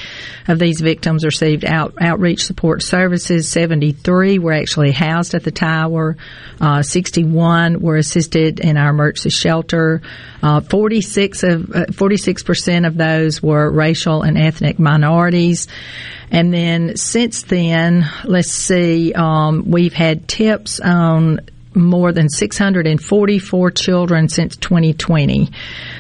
of 0.47 0.59
these 0.59 0.81
victims 0.81 1.25
received 1.25 1.65
out, 1.65 1.95
outreach 2.01 2.45
support 2.45 2.83
services. 2.83 3.49
73 3.49 4.39
were 4.39 4.53
actually 4.53 4.93
housed 4.93 5.35
at 5.35 5.43
the 5.43 5.51
tower. 5.51 6.17
Uh, 6.61 6.83
61 6.83 7.81
were 7.81 7.97
assisted 7.97 8.61
in 8.61 8.77
our 8.77 8.91
emergency 8.91 9.31
shelter. 9.31 10.03
Uh, 10.43 10.61
46 10.61 11.43
of 11.43 11.75
uh, 11.75 11.87
46 11.93 12.43
percent 12.45 12.87
of 12.87 12.97
those 12.97 13.43
were 13.43 13.71
racial 13.71 14.23
and 14.23 14.39
ethnic 14.39 14.79
minorities. 14.79 15.67
And 16.31 16.55
then 16.55 16.97
since 16.97 17.43
then, 17.43 18.09
let's 18.25 18.53
see, 18.53 19.13
um, 19.13 19.40
we've 19.67 19.93
had 19.93 20.29
tips 20.29 20.81
on 20.81 21.41
more 21.75 22.13
than 22.13 22.29
644 22.29 23.71
children 23.71 24.29
since 24.29 24.57
2020 24.57 25.51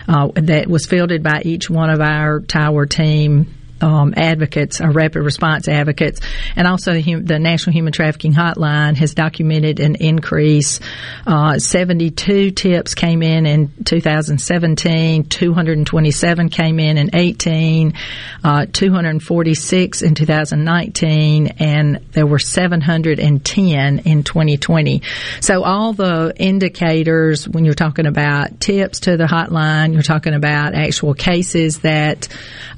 uh, 0.08 0.28
that 0.34 0.66
was 0.66 0.86
fielded 0.86 1.22
by 1.22 1.42
each 1.44 1.70
one 1.70 1.90
of 1.90 2.00
our 2.00 2.40
tower 2.40 2.86
team 2.86 3.46
um, 3.80 4.14
advocates, 4.16 4.80
our 4.80 4.90
rapid 4.90 5.22
response 5.22 5.68
advocates, 5.68 6.20
and 6.56 6.66
also 6.66 6.92
the, 6.92 7.14
the, 7.14 7.38
National 7.38 7.72
Human 7.72 7.92
Trafficking 7.92 8.32
Hotline 8.32 8.96
has 8.96 9.14
documented 9.14 9.80
an 9.80 9.96
increase. 9.96 10.80
Uh, 11.26 11.58
72 11.58 12.50
tips 12.50 12.94
came 12.94 13.22
in 13.22 13.46
in 13.46 13.72
2017, 13.84 15.24
227 15.24 16.48
came 16.50 16.78
in 16.78 16.98
in 16.98 17.10
18, 17.14 17.94
uh, 18.44 18.66
246 18.72 20.02
in 20.02 20.14
2019, 20.14 21.46
and 21.58 21.96
there 22.12 22.26
were 22.26 22.38
710 22.38 23.98
in 24.00 24.22
2020. 24.22 25.02
So 25.40 25.64
all 25.64 25.92
the 25.92 26.32
indicators 26.36 27.48
when 27.48 27.64
you're 27.64 27.74
talking 27.74 28.06
about 28.06 28.60
tips 28.60 29.00
to 29.00 29.16
the 29.16 29.24
hotline, 29.24 29.94
you're 29.94 30.02
talking 30.02 30.34
about 30.34 30.74
actual 30.74 31.14
cases 31.14 31.80
that 31.80 32.28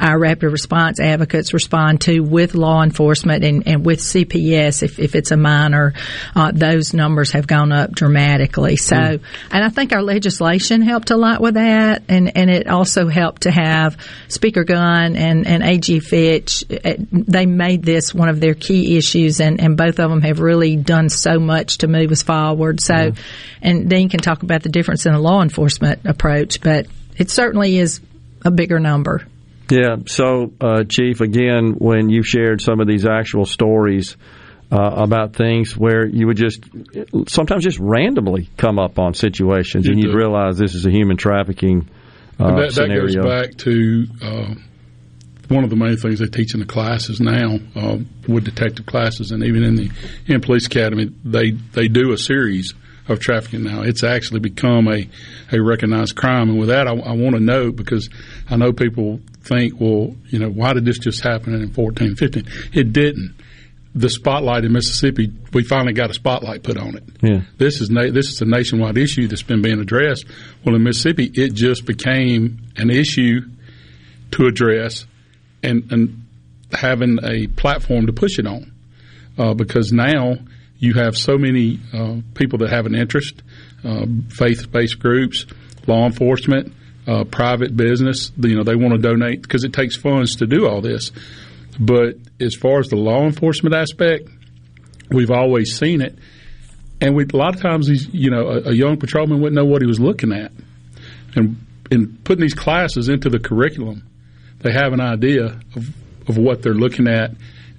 our 0.00 0.18
rapid 0.18 0.50
response 0.50 0.91
advocates 1.00 1.52
respond 1.52 2.00
to 2.02 2.20
with 2.20 2.54
law 2.54 2.82
enforcement 2.82 3.44
and, 3.44 3.66
and 3.66 3.84
with 3.84 4.00
CPS 4.00 4.82
if, 4.82 4.98
if 4.98 5.14
it's 5.14 5.30
a 5.30 5.36
minor, 5.36 5.94
uh, 6.34 6.52
those 6.52 6.94
numbers 6.94 7.32
have 7.32 7.46
gone 7.46 7.72
up 7.72 7.92
dramatically. 7.92 8.76
So, 8.76 8.96
mm. 8.96 9.22
and 9.50 9.64
I 9.64 9.68
think 9.68 9.92
our 9.92 10.02
legislation 10.02 10.82
helped 10.82 11.10
a 11.10 11.16
lot 11.16 11.40
with 11.40 11.54
that, 11.54 12.02
and, 12.08 12.36
and 12.36 12.50
it 12.50 12.66
also 12.68 13.08
helped 13.08 13.42
to 13.42 13.50
have 13.50 13.96
Speaker 14.28 14.64
Gunn 14.64 15.16
and, 15.16 15.46
and 15.46 15.62
AG 15.62 16.00
Fitch. 16.00 16.64
Uh, 16.70 16.94
they 17.10 17.46
made 17.46 17.82
this 17.82 18.14
one 18.14 18.28
of 18.28 18.40
their 18.40 18.54
key 18.54 18.96
issues, 18.96 19.40
and, 19.40 19.60
and 19.60 19.76
both 19.76 19.98
of 19.98 20.10
them 20.10 20.22
have 20.22 20.40
really 20.40 20.76
done 20.76 21.08
so 21.08 21.38
much 21.38 21.78
to 21.78 21.88
move 21.88 22.12
us 22.12 22.22
forward. 22.22 22.80
So, 22.80 22.94
mm. 22.94 23.18
and 23.60 23.88
Dean 23.88 24.08
can 24.08 24.20
talk 24.20 24.42
about 24.42 24.62
the 24.62 24.68
difference 24.68 25.06
in 25.06 25.12
the 25.12 25.18
law 25.18 25.42
enforcement 25.42 26.00
approach, 26.04 26.60
but 26.60 26.86
it 27.16 27.30
certainly 27.30 27.78
is 27.78 28.00
a 28.44 28.50
bigger 28.50 28.80
number. 28.80 29.26
Yeah. 29.72 29.96
So, 30.06 30.52
uh, 30.60 30.84
Chief, 30.84 31.22
again, 31.22 31.76
when 31.78 32.10
you 32.10 32.22
shared 32.22 32.60
some 32.60 32.80
of 32.80 32.86
these 32.86 33.06
actual 33.06 33.46
stories 33.46 34.18
uh, 34.70 34.76
about 34.76 35.34
things 35.34 35.74
where 35.74 36.06
you 36.06 36.26
would 36.26 36.36
just 36.36 36.62
sometimes 37.26 37.64
just 37.64 37.78
randomly 37.78 38.50
come 38.58 38.78
up 38.78 38.98
on 38.98 39.14
situations 39.14 39.86
you 39.86 39.92
and 39.92 40.02
you'd 40.02 40.14
realize 40.14 40.58
this 40.58 40.74
is 40.74 40.84
a 40.84 40.90
human 40.90 41.16
trafficking 41.16 41.88
uh, 42.38 42.54
that, 42.56 42.72
scenario. 42.72 43.22
That 43.22 43.22
goes 43.22 43.46
back 43.46 43.56
to 43.58 44.06
uh, 44.22 44.54
one 45.48 45.64
of 45.64 45.70
the 45.70 45.76
main 45.76 45.96
things 45.96 46.18
they 46.18 46.26
teach 46.26 46.52
in 46.52 46.60
the 46.60 46.66
classes 46.66 47.18
now 47.18 47.58
uh, 47.74 47.96
with 48.28 48.44
detective 48.44 48.84
classes, 48.84 49.30
and 49.30 49.42
even 49.42 49.62
in 49.62 49.76
the 49.76 49.90
in 50.26 50.42
police 50.42 50.66
academy, 50.66 51.10
they 51.24 51.52
they 51.52 51.88
do 51.88 52.12
a 52.12 52.18
series 52.18 52.74
of 53.08 53.20
trafficking 53.20 53.62
now. 53.62 53.82
It's 53.82 54.04
actually 54.04 54.40
become 54.40 54.86
a, 54.88 55.08
a 55.50 55.60
recognized 55.60 56.14
crime. 56.14 56.50
And 56.50 56.58
with 56.58 56.68
that, 56.68 56.86
I, 56.86 56.92
I 56.92 57.12
want 57.12 57.34
to 57.34 57.40
note 57.40 57.76
because 57.76 58.08
I 58.48 58.56
know 58.56 58.72
people 58.72 59.20
think, 59.42 59.80
well, 59.80 60.14
you 60.28 60.38
know, 60.38 60.48
why 60.48 60.72
did 60.72 60.84
this 60.84 60.98
just 60.98 61.22
happen 61.22 61.54
in 61.54 61.72
14, 61.72 62.16
15? 62.16 62.44
It 62.72 62.92
didn't. 62.92 63.34
The 63.94 64.08
spotlight 64.08 64.64
in 64.64 64.72
Mississippi, 64.72 65.30
we 65.52 65.64
finally 65.64 65.92
got 65.92 66.10
a 66.10 66.14
spotlight 66.14 66.62
put 66.62 66.78
on 66.78 66.96
it. 66.96 67.04
Yeah. 67.20 67.42
This 67.58 67.80
is 67.82 67.90
na- 67.90 68.10
this 68.10 68.30
is 68.30 68.40
a 68.40 68.46
nationwide 68.46 68.96
issue 68.96 69.28
that's 69.28 69.42
been 69.42 69.60
being 69.60 69.80
addressed. 69.80 70.24
Well, 70.64 70.74
in 70.74 70.82
Mississippi, 70.82 71.30
it 71.34 71.52
just 71.52 71.84
became 71.84 72.58
an 72.76 72.88
issue 72.88 73.42
to 74.30 74.46
address, 74.46 75.04
and 75.62 75.92
and 75.92 76.24
having 76.72 77.18
a 77.22 77.48
platform 77.48 78.06
to 78.06 78.14
push 78.14 78.38
it 78.38 78.46
on, 78.46 78.72
uh, 79.36 79.52
because 79.52 79.92
now 79.92 80.36
you 80.78 80.94
have 80.94 81.16
so 81.16 81.36
many 81.36 81.78
uh, 81.92 82.16
people 82.34 82.60
that 82.60 82.70
have 82.70 82.86
an 82.86 82.94
interest, 82.94 83.42
uh, 83.84 84.06
faith-based 84.30 84.98
groups, 84.98 85.44
law 85.86 86.06
enforcement, 86.06 86.72
uh, 87.06 87.24
private 87.24 87.76
business. 87.76 88.30
You 88.38 88.56
know, 88.56 88.64
they 88.64 88.76
want 88.76 88.94
to 88.94 88.98
donate 88.98 89.42
because 89.42 89.64
it 89.64 89.72
takes 89.72 89.96
funds 89.96 90.36
to 90.36 90.46
do 90.46 90.68
all 90.68 90.80
this. 90.80 91.10
But 91.78 92.16
as 92.40 92.54
far 92.54 92.80
as 92.80 92.88
the 92.88 92.96
law 92.96 93.24
enforcement 93.24 93.74
aspect, 93.74 94.28
we've 95.10 95.30
always 95.30 95.76
seen 95.76 96.00
it, 96.00 96.16
and 97.00 97.14
we 97.14 97.24
a 97.24 97.36
lot 97.36 97.54
of 97.54 97.62
times 97.62 97.86
these, 97.88 98.08
you 98.12 98.30
know, 98.30 98.48
a, 98.48 98.70
a 98.70 98.72
young 98.72 98.98
patrolman 98.98 99.40
wouldn't 99.40 99.56
know 99.56 99.64
what 99.64 99.82
he 99.82 99.86
was 99.86 99.98
looking 99.98 100.32
at, 100.32 100.52
and 101.34 101.56
in 101.90 102.18
putting 102.24 102.42
these 102.42 102.54
classes 102.54 103.08
into 103.08 103.28
the 103.28 103.38
curriculum, 103.38 104.02
they 104.60 104.72
have 104.72 104.92
an 104.92 105.00
idea 105.00 105.60
of, 105.76 105.88
of 106.28 106.38
what 106.38 106.62
they're 106.62 106.74
looking 106.74 107.08
at 107.08 107.32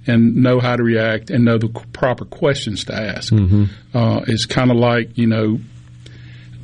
and 0.06 0.36
know 0.36 0.60
how 0.60 0.76
to 0.76 0.82
react 0.82 1.30
and 1.30 1.44
know 1.44 1.58
the 1.58 1.68
proper 1.92 2.24
questions 2.24 2.84
to 2.84 2.94
ask. 2.94 3.32
Mm-hmm. 3.32 3.64
Uh, 3.96 4.20
it's 4.26 4.46
kind 4.46 4.70
of 4.70 4.76
like 4.76 5.16
you 5.16 5.26
know 5.26 5.58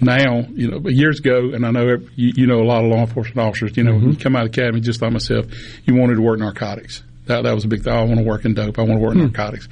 now, 0.00 0.46
you 0.50 0.70
know, 0.70 0.88
years 0.88 1.20
ago, 1.20 1.50
and 1.52 1.66
I 1.66 1.70
know 1.70 1.96
you, 2.16 2.32
you 2.34 2.46
know 2.46 2.60
a 2.60 2.64
lot 2.64 2.84
of 2.84 2.90
law 2.90 3.00
enforcement 3.00 3.38
officers. 3.38 3.76
You 3.76 3.84
know, 3.84 3.92
mm-hmm. 3.92 4.06
when 4.06 4.12
you 4.12 4.18
come 4.18 4.34
out 4.34 4.46
of 4.46 4.52
the 4.52 4.60
academy, 4.60 4.80
just 4.80 5.02
like 5.02 5.12
myself, 5.12 5.46
you 5.84 5.94
wanted 5.94 6.14
to 6.16 6.22
work 6.22 6.38
narcotics. 6.38 7.02
That 7.26 7.42
that 7.42 7.54
was 7.54 7.64
a 7.64 7.68
big 7.68 7.84
thing. 7.84 7.92
I 7.92 8.02
want 8.02 8.18
to 8.18 8.24
work 8.24 8.44
in 8.44 8.54
dope. 8.54 8.78
I 8.78 8.82
want 8.82 8.98
to 8.98 9.04
work 9.04 9.14
in 9.14 9.20
hmm. 9.20 9.26
narcotics. 9.26 9.68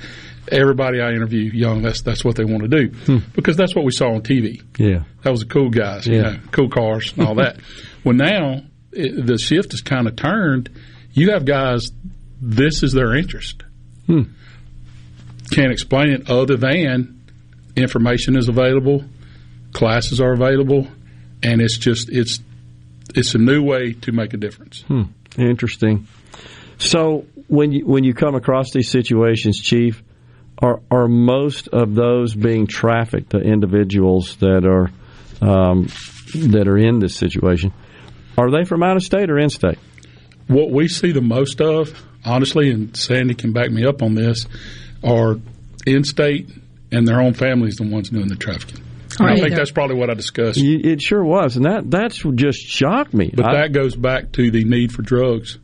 Everybody 0.51 1.01
I 1.01 1.11
interview, 1.11 1.51
young, 1.51 1.83
that's 1.83 2.03
that's 2.03 2.25
what 2.25 2.37
they 2.37 2.45
want 2.45 2.63
to 2.63 2.69
do 2.69 2.89
hmm. 2.89 3.19
because 3.35 3.57
that's 3.57 3.75
what 3.75 3.85
we 3.85 3.93
saw 3.93 4.15
on 4.15 4.23
TV. 4.23 4.63
Yeah, 4.79 5.05
that 5.23 5.31
was 5.31 5.41
the 5.41 5.47
cool 5.47 5.71
guys. 5.71 6.07
Yeah. 6.07 6.15
You 6.15 6.23
know, 6.23 6.39
cool 6.53 6.69
cars 6.69 7.13
and 7.17 7.27
all 7.27 7.35
that. 7.37 7.59
well, 8.05 8.15
now 8.15 8.63
it, 8.93 9.27
the 9.27 9.39
shift 9.39 9.73
has 9.73 9.81
kind 9.81 10.07
of 10.07 10.17
turned. 10.17 10.71
You 11.13 11.33
have 11.33 11.45
guys. 11.45 11.91
This 12.41 12.83
is 12.83 12.93
their 12.93 13.17
interest. 13.17 13.63
Hmm. 14.07 14.23
Can't 15.51 15.73
explain 15.73 16.11
it 16.11 16.31
other 16.31 16.57
than 16.57 17.21
information 17.75 18.37
is 18.37 18.49
available 18.49 19.05
classes 19.73 20.21
are 20.21 20.33
available, 20.33 20.87
and 21.43 21.61
it's 21.61 21.79
just 21.79 22.09
it's 22.11 22.41
it's 23.15 23.35
a 23.35 23.39
new 23.39 23.63
way 23.63 23.93
to 23.93 24.13
make 24.13 24.35
a 24.35 24.37
difference. 24.37 24.83
Hmm. 24.83 25.03
Interesting. 25.37 26.07
So 26.79 27.27
when 27.49 27.73
you 27.73 27.87
when 27.87 28.05
you 28.05 28.15
come 28.15 28.35
across 28.35 28.73
these 28.73 28.91
situations, 28.91 29.61
Chief, 29.61 30.03
are 30.61 30.81
are 30.91 31.09
most 31.09 31.69
of 31.69 31.95
those 31.95 32.35
being 32.35 32.67
trafficked, 32.67 33.31
the 33.31 33.41
individuals 33.41 34.37
that 34.37 34.65
are 34.65 34.91
um, 35.41 35.89
that 36.35 36.69
are 36.69 36.79
in 36.79 36.99
this 36.99 37.17
situation, 37.17 37.73
are 38.37 38.51
they 38.51 38.65
from 38.65 38.83
out 38.83 38.97
of 38.97 39.03
state 39.03 39.31
or 39.31 39.39
in 39.39 39.51
state? 39.51 39.79
What 40.47 40.71
we 40.71 40.89
see 40.89 41.13
the 41.13 41.21
most 41.21 41.61
of, 41.61 42.03
honestly, 42.25 42.71
and 42.71 42.97
Sandy 42.97 43.35
can 43.35 43.53
back 43.53 43.71
me 43.71 43.85
up 43.85 44.03
on 44.03 44.15
this, 44.15 44.47
are 45.05 45.37
in 45.87 46.05
state 46.05 46.49
and 46.91 47.07
their 47.07 47.21
own 47.21 47.35
families 47.35 47.77
the 47.77 47.87
ones 47.87 48.09
doing 48.09 48.29
the 48.29 48.37
trafficking. 48.37 48.83
I 49.21 49.37
think 49.41 49.55
that's 49.55 49.71
probably 49.71 49.97
what 49.97 50.11
I 50.11 50.15
discussed. 50.15 50.59
It 50.61 51.01
sure 51.01 51.25
was, 51.25 51.57
and 51.57 51.65
that 51.65 51.91
that's 51.91 52.23
just 52.35 52.61
shocked 52.61 53.15
me. 53.15 53.33
But 53.35 53.47
I, 53.47 53.61
that 53.61 53.73
goes 53.73 53.97
back 53.97 54.33
to 54.33 54.51
the 54.51 54.65
need 54.65 54.93
for 54.93 55.03
drugs, 55.03 55.59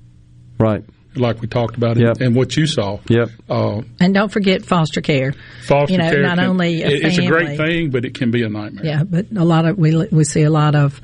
right? 0.59 0.85
Like 1.17 1.41
we 1.41 1.47
talked 1.47 1.77
about, 1.77 1.97
yep. 1.97 2.17
and, 2.17 2.23
and 2.23 2.37
what 2.37 2.57
you 2.57 2.67
saw. 2.67 2.99
Yep. 3.09 3.29
Uh, 3.49 3.83
and 4.01 4.13
don't 4.13 4.33
forget 4.33 4.65
foster 4.65 5.01
care. 5.01 5.33
Foster 5.67 5.93
you 5.93 5.99
know, 5.99 6.11
care. 6.11 6.23
Not 6.23 6.39
can, 6.39 6.47
only 6.47 6.83
a 6.83 6.89
it's 6.89 7.19
a 7.19 7.27
great 7.27 7.57
thing, 7.57 7.91
but 7.91 8.05
it 8.05 8.15
can 8.15 8.31
be 8.31 8.43
a 8.43 8.49
nightmare. 8.49 8.85
Yeah, 8.85 9.05
but 9.05 9.27
a 9.37 9.45
lot 9.45 9.65
of 9.67 9.79
we 9.79 10.07
we 10.09 10.25
see 10.25 10.43
a 10.43 10.51
lot 10.51 10.75
of 10.75 11.01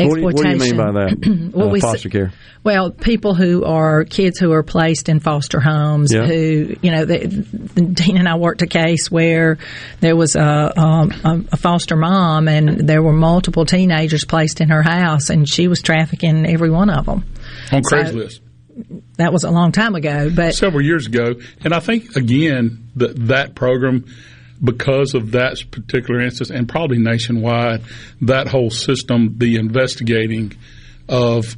exploitation. 0.00 0.22
What 0.22 0.34
do, 0.34 0.42
you, 0.44 0.58
what 0.58 0.58
do 0.58 0.64
you 0.64 0.72
mean 0.72 0.76
by 0.76 0.92
that? 0.92 1.52
well, 1.54 1.68
uh, 1.68 1.70
we 1.70 1.80
foster 1.80 2.08
care. 2.08 2.32
Well, 2.62 2.90
people 2.90 3.34
who 3.34 3.64
are 3.64 4.04
kids 4.04 4.38
who 4.38 4.52
are 4.52 4.62
placed 4.62 5.08
in 5.08 5.20
foster 5.20 5.60
homes, 5.60 6.12
yeah. 6.12 6.26
who 6.26 6.76
you 6.82 6.90
know, 6.90 7.04
they, 7.04 7.26
Dean 7.26 8.18
and 8.18 8.28
I 8.28 8.36
worked 8.36 8.62
a 8.62 8.66
case 8.66 9.10
where 9.10 9.58
there 10.00 10.14
was 10.14 10.36
a, 10.36 10.78
um, 10.78 11.46
a 11.50 11.56
foster 11.56 11.96
mom, 11.96 12.48
and 12.48 12.88
there 12.88 13.02
were 13.02 13.12
multiple 13.12 13.64
teenagers 13.64 14.24
placed 14.24 14.60
in 14.60 14.68
her 14.68 14.82
house, 14.82 15.30
and 15.30 15.48
she 15.48 15.68
was 15.68 15.80
trafficking 15.80 16.46
every 16.46 16.70
one 16.70 16.90
of 16.90 17.06
them 17.06 17.24
on 17.72 17.82
Craigslist. 17.82 18.40
So, 18.40 18.42
that 19.16 19.32
was 19.32 19.44
a 19.44 19.50
long 19.50 19.72
time 19.72 19.94
ago, 19.94 20.30
but 20.34 20.54
several 20.54 20.82
years 20.82 21.06
ago, 21.06 21.34
and 21.62 21.74
I 21.74 21.80
think 21.80 22.16
again 22.16 22.90
that 22.96 23.16
that 23.28 23.54
program 23.54 24.06
because 24.62 25.14
of 25.14 25.32
that 25.32 25.62
particular 25.70 26.20
instance, 26.20 26.50
and 26.50 26.68
probably 26.68 26.98
nationwide, 26.98 27.82
that 28.20 28.48
whole 28.48 28.70
system, 28.70 29.36
the 29.38 29.56
investigating 29.56 30.52
of 31.08 31.56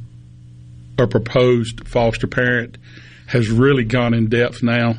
a 0.97 1.07
proposed 1.07 1.87
foster 1.87 2.27
parent, 2.27 2.77
has 3.27 3.49
really 3.49 3.83
gone 3.83 4.13
in 4.13 4.29
depth 4.29 4.63
now 4.63 4.95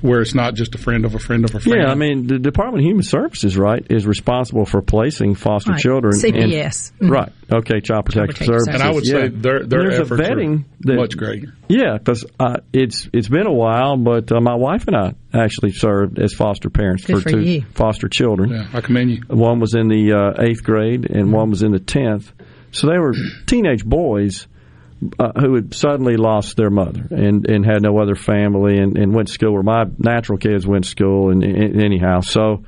where 0.00 0.20
it's 0.20 0.34
not 0.34 0.54
just 0.54 0.74
a 0.74 0.78
friend 0.78 1.04
of 1.04 1.14
a 1.14 1.18
friend 1.18 1.44
of 1.44 1.54
a 1.54 1.60
friend. 1.60 1.82
Yeah, 1.82 1.90
I 1.90 1.94
mean, 1.94 2.26
the 2.26 2.38
Department 2.38 2.84
of 2.84 2.86
Human 2.86 3.02
Services, 3.02 3.56
right, 3.56 3.84
is 3.90 4.06
responsible 4.06 4.64
for 4.64 4.80
placing 4.80 5.34
foster 5.34 5.72
right. 5.72 5.80
children. 5.80 6.14
CPS. 6.14 6.92
In, 7.00 7.06
mm-hmm. 7.06 7.10
Right. 7.10 7.32
Okay, 7.50 7.80
Child 7.80 8.04
Protective 8.04 8.46
Services. 8.46 8.68
And 8.68 8.82
I 8.82 8.90
would 8.90 9.06
say 9.06 9.24
yeah. 9.24 9.28
their, 9.32 9.64
their 9.64 9.82
There's 9.90 10.00
efforts 10.00 10.20
a 10.20 10.24
vetting 10.24 10.64
are 10.88 10.94
much 10.94 11.16
greater. 11.16 11.54
Yeah, 11.68 11.96
because 11.98 12.24
uh, 12.38 12.58
it's 12.72 13.08
it's 13.12 13.28
been 13.28 13.46
a 13.46 13.52
while, 13.52 13.96
but 13.96 14.30
uh, 14.30 14.40
my 14.40 14.54
wife 14.54 14.86
and 14.86 14.96
I 14.96 15.14
actually 15.34 15.72
served 15.72 16.18
as 16.18 16.34
foster 16.34 16.70
parents 16.70 17.04
Good 17.04 17.16
for, 17.16 17.22
for 17.22 17.30
two 17.30 17.40
you. 17.40 17.64
foster 17.74 18.08
children. 18.08 18.50
Yeah, 18.50 18.68
I 18.72 18.80
commend 18.80 19.10
you. 19.10 19.22
One 19.28 19.60
was 19.60 19.74
in 19.74 19.88
the 19.88 20.12
uh, 20.12 20.42
eighth 20.42 20.62
grade, 20.62 21.06
and 21.06 21.24
mm-hmm. 21.24 21.32
one 21.32 21.50
was 21.50 21.62
in 21.62 21.72
the 21.72 21.80
tenth. 21.80 22.32
So 22.70 22.86
they 22.86 22.98
were 22.98 23.14
teenage 23.46 23.84
boys 23.84 24.46
uh, 25.18 25.32
who 25.38 25.54
had 25.54 25.74
suddenly 25.74 26.16
lost 26.16 26.56
their 26.56 26.70
mother 26.70 27.06
and, 27.10 27.48
and 27.48 27.64
had 27.64 27.82
no 27.82 27.98
other 27.98 28.16
family 28.16 28.78
and, 28.78 28.98
and 28.98 29.14
went 29.14 29.28
to 29.28 29.34
school 29.34 29.52
where 29.52 29.62
my 29.62 29.84
natural 29.98 30.38
kids 30.38 30.66
went 30.66 30.84
to 30.84 30.90
school 30.90 31.30
and, 31.30 31.42
and 31.44 31.80
anyhow. 31.82 32.20
So 32.20 32.64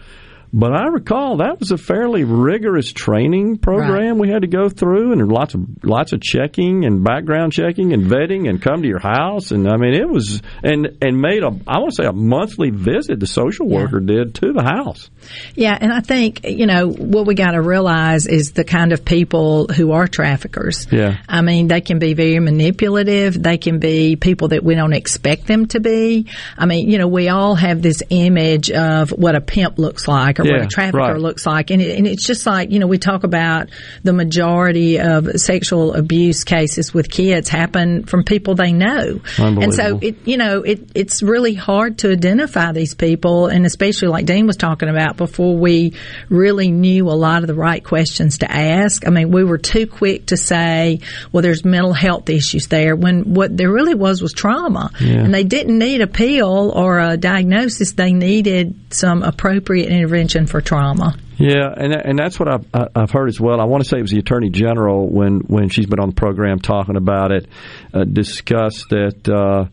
But 0.52 0.72
I 0.74 0.89
recall 0.89 1.36
that 1.36 1.60
was 1.60 1.70
a 1.70 1.78
fairly 1.78 2.24
rigorous 2.24 2.93
training 2.93 3.59
program 3.59 4.18
we 4.18 4.28
had 4.28 4.43
to 4.43 4.48
go 4.48 4.68
through, 4.68 5.12
and 5.12 5.31
lots 5.31 5.55
of 5.55 5.85
lots 5.85 6.12
of 6.12 6.20
checking 6.20 6.85
and 6.85 7.05
background 7.05 7.52
checking 7.52 7.93
and 7.93 8.05
vetting, 8.05 8.48
and 8.48 8.60
come 8.60 8.82
to 8.82 8.89
your 8.89 8.98
house, 8.98 9.52
and 9.52 9.68
I 9.68 9.77
mean 9.77 9.94
it 9.94 10.09
was 10.09 10.43
and 10.64 10.98
and 11.01 11.20
made 11.20 11.44
a 11.44 11.51
I 11.68 11.78
want 11.78 11.90
to 11.90 12.02
say 12.02 12.06
a 12.06 12.12
monthly 12.12 12.70
visit 12.70 13.20
the 13.20 13.28
social 13.28 13.68
worker 13.68 14.01
did 14.01 14.35
to 14.36 14.52
the 14.52 14.62
house. 14.62 15.09
Yeah, 15.55 15.78
and 15.81 15.93
I 15.93 16.01
think 16.01 16.44
you 16.44 16.66
know 16.66 16.89
what 16.89 17.27
we 17.27 17.36
got 17.36 17.52
to 17.52 17.62
realize 17.62 18.27
is 18.27 18.51
the 18.51 18.64
kind 18.64 18.93
of 18.93 19.05
people 19.05 19.68
who 19.68 19.93
are 19.93 20.09
traffickers. 20.09 20.89
Yeah. 20.90 21.18
I 21.28 21.43
mean, 21.43 21.68
they 21.68 21.81
can 21.81 22.01
be 22.01 22.14
very 22.14 22.40
manipulative. 22.40 23.40
They 23.40 23.59
can 23.59 23.78
be 23.78 24.16
people 24.16 24.48
that 24.48 24.64
we 24.64 24.74
don't 24.74 24.94
expect 24.94 25.47
them 25.47 25.66
to 25.66 25.81
be. 25.81 26.27
I 26.59 26.66
mean, 26.66 26.90
you 26.90 26.98
know, 26.98 27.06
we 27.06 27.28
all 27.28 27.55
have 27.55 27.82
this 27.82 28.02
image 28.10 28.70
of 28.72 29.10
what 29.10 29.36
a 29.36 29.40
pimp 29.40 29.78
looks 29.78 30.09
like 30.09 30.39
or 30.40 30.44
what 30.44 30.62
a 30.62 30.66
trafficker 30.66 30.98
right. 30.98 31.16
looks 31.16 31.46
like, 31.46 31.70
and, 31.70 31.80
it, 31.82 31.96
and 31.98 32.06
it's 32.06 32.26
just 32.26 32.46
like 32.46 32.70
you 32.70 32.78
know 32.78 32.86
we 32.86 32.98
talk 32.98 33.24
about 33.24 33.68
the 34.02 34.12
majority 34.12 34.98
of 34.98 35.28
sexual 35.40 35.94
abuse 35.94 36.44
cases 36.44 36.92
with 36.94 37.10
kids 37.10 37.48
happen 37.48 38.04
from 38.04 38.24
people 38.24 38.54
they 38.54 38.72
know, 38.72 39.20
and 39.38 39.74
so 39.74 39.98
it 40.02 40.16
you 40.26 40.36
know 40.36 40.62
it 40.62 40.90
it's 40.94 41.22
really 41.22 41.54
hard 41.54 41.98
to 41.98 42.10
identify 42.12 42.72
these 42.72 42.94
people, 42.94 43.46
and 43.46 43.66
especially 43.66 44.08
like 44.08 44.26
Dean 44.26 44.46
was 44.46 44.56
talking 44.56 44.88
about 44.88 45.16
before 45.16 45.56
we 45.56 45.94
really 46.28 46.70
knew 46.70 47.08
a 47.08 47.12
lot 47.12 47.42
of 47.42 47.46
the 47.46 47.54
right 47.54 47.84
questions 47.84 48.38
to 48.38 48.50
ask. 48.50 49.06
I 49.06 49.10
mean, 49.10 49.30
we 49.30 49.44
were 49.44 49.58
too 49.58 49.86
quick 49.86 50.26
to 50.26 50.36
say, 50.36 51.00
well, 51.32 51.42
there's 51.42 51.64
mental 51.64 51.92
health 51.92 52.28
issues 52.30 52.68
there, 52.68 52.96
when 52.96 53.34
what 53.34 53.56
there 53.56 53.70
really 53.70 53.94
was 53.94 54.22
was 54.22 54.32
trauma, 54.32 54.90
Yeah. 55.00 55.24
and 55.24 55.34
they 55.34 55.44
didn't 55.44 55.78
need 55.78 56.00
a 56.00 56.06
pill 56.06 56.70
or 56.70 56.98
a 56.98 57.16
diagnosis; 57.16 57.92
they 57.92 58.12
needed 58.12 58.74
some 58.90 59.22
appropriate 59.22 59.90
intervention 59.90 60.30
for 60.47 60.61
trauma. 60.61 61.16
Yeah, 61.39 61.73
and 61.74 61.94
and 61.94 62.19
that's 62.19 62.39
what 62.39 62.48
I've 62.52 62.90
I've 62.94 63.11
heard 63.11 63.28
as 63.28 63.40
well. 63.40 63.61
I 63.61 63.65
want 63.65 63.82
to 63.82 63.89
say 63.89 63.98
it 63.98 64.02
was 64.02 64.11
the 64.11 64.19
Attorney 64.19 64.51
General 64.51 65.09
when 65.09 65.40
when 65.40 65.70
she's 65.70 65.86
been 65.86 65.98
on 65.98 66.11
the 66.11 66.15
program 66.15 66.59
talking 66.59 66.97
about 66.97 67.32
it, 67.32 67.47
uh, 67.94 68.05
discussed 68.05 68.90
that 68.90 69.28
uh, 69.28 69.65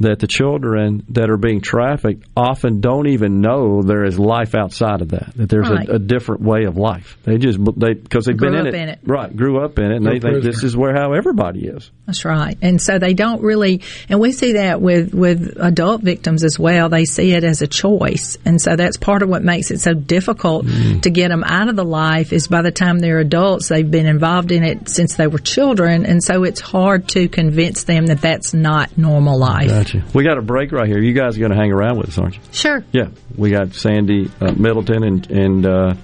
that 0.00 0.18
the 0.18 0.26
children 0.26 1.04
that 1.10 1.30
are 1.30 1.36
being 1.36 1.60
trafficked 1.60 2.24
often 2.36 2.80
don't 2.80 3.06
even 3.08 3.40
know 3.40 3.82
there 3.82 4.04
is 4.04 4.18
life 4.18 4.54
outside 4.54 5.00
of 5.02 5.10
that. 5.10 5.32
That 5.36 5.48
there's 5.48 5.68
Right. 5.68 5.88
a, 5.88 5.94
a 5.94 5.98
different 5.98 6.42
way 6.42 6.64
of 6.64 6.76
life. 6.76 7.16
They 7.24 7.38
just 7.38 7.58
they 7.76 7.94
because 7.94 8.24
they've 8.26 8.36
Grew 8.36 8.50
been 8.50 8.60
in 8.60 8.66
up 8.68 8.74
it, 8.74 8.78
in 8.82 8.88
it. 8.90 8.98
right? 9.04 9.34
Grew 9.34 9.64
up 9.64 9.78
in 9.78 9.90
it, 9.90 9.96
and 9.96 10.06
They're 10.06 10.14
they 10.14 10.20
think 10.20 10.42
this 10.42 10.62
is 10.64 10.76
where 10.76 10.94
how 10.94 11.12
everybody 11.12 11.66
is. 11.66 11.90
That's 12.06 12.24
right. 12.24 12.56
And 12.60 12.80
so 12.80 12.98
they 12.98 13.14
don't 13.14 13.42
really, 13.42 13.80
and 14.08 14.20
we 14.20 14.32
see 14.32 14.52
that 14.54 14.80
with, 14.80 15.14
with 15.14 15.56
adult 15.58 16.02
victims 16.02 16.44
as 16.44 16.58
well. 16.58 16.88
They 16.88 17.04
see 17.06 17.32
it 17.32 17.44
as 17.44 17.62
a 17.62 17.66
choice. 17.66 18.36
And 18.44 18.60
so 18.60 18.76
that's 18.76 18.96
part 18.98 19.22
of 19.22 19.28
what 19.28 19.42
makes 19.42 19.70
it 19.70 19.80
so 19.80 19.94
difficult 19.94 20.64
Mm-hmm. 20.64 21.00
to 21.00 21.10
get 21.10 21.28
them 21.28 21.44
out 21.44 21.68
of 21.68 21.76
the 21.76 21.84
life 21.84 22.32
is 22.32 22.48
by 22.48 22.62
the 22.62 22.70
time 22.70 22.98
they're 22.98 23.18
adults, 23.18 23.68
they've 23.68 23.90
been 23.90 24.06
involved 24.06 24.50
in 24.52 24.62
it 24.64 24.88
since 24.88 25.16
they 25.16 25.26
were 25.26 25.38
children. 25.38 26.06
And 26.06 26.22
so 26.22 26.44
it's 26.44 26.60
hard 26.60 27.08
to 27.08 27.28
convince 27.28 27.84
them 27.84 28.06
that 28.06 28.20
that's 28.20 28.54
not 28.54 28.96
normal 28.98 29.38
life. 29.38 29.68
Gotcha. 29.84 30.02
We 30.14 30.24
got 30.24 30.38
a 30.38 30.42
break 30.42 30.72
right 30.72 30.86
here. 30.88 30.98
You 30.98 31.12
guys 31.12 31.36
are 31.36 31.40
going 31.40 31.50
to 31.50 31.56
hang 31.56 31.70
around 31.70 31.98
with 31.98 32.08
us, 32.08 32.18
aren't 32.18 32.36
you? 32.36 32.40
Sure. 32.52 32.82
Yeah, 32.92 33.08
we 33.36 33.50
got 33.50 33.74
Sandy 33.74 34.30
uh, 34.40 34.52
Middleton 34.52 35.04
and 35.04 35.30
and 35.30 35.66
uh, 35.66 35.94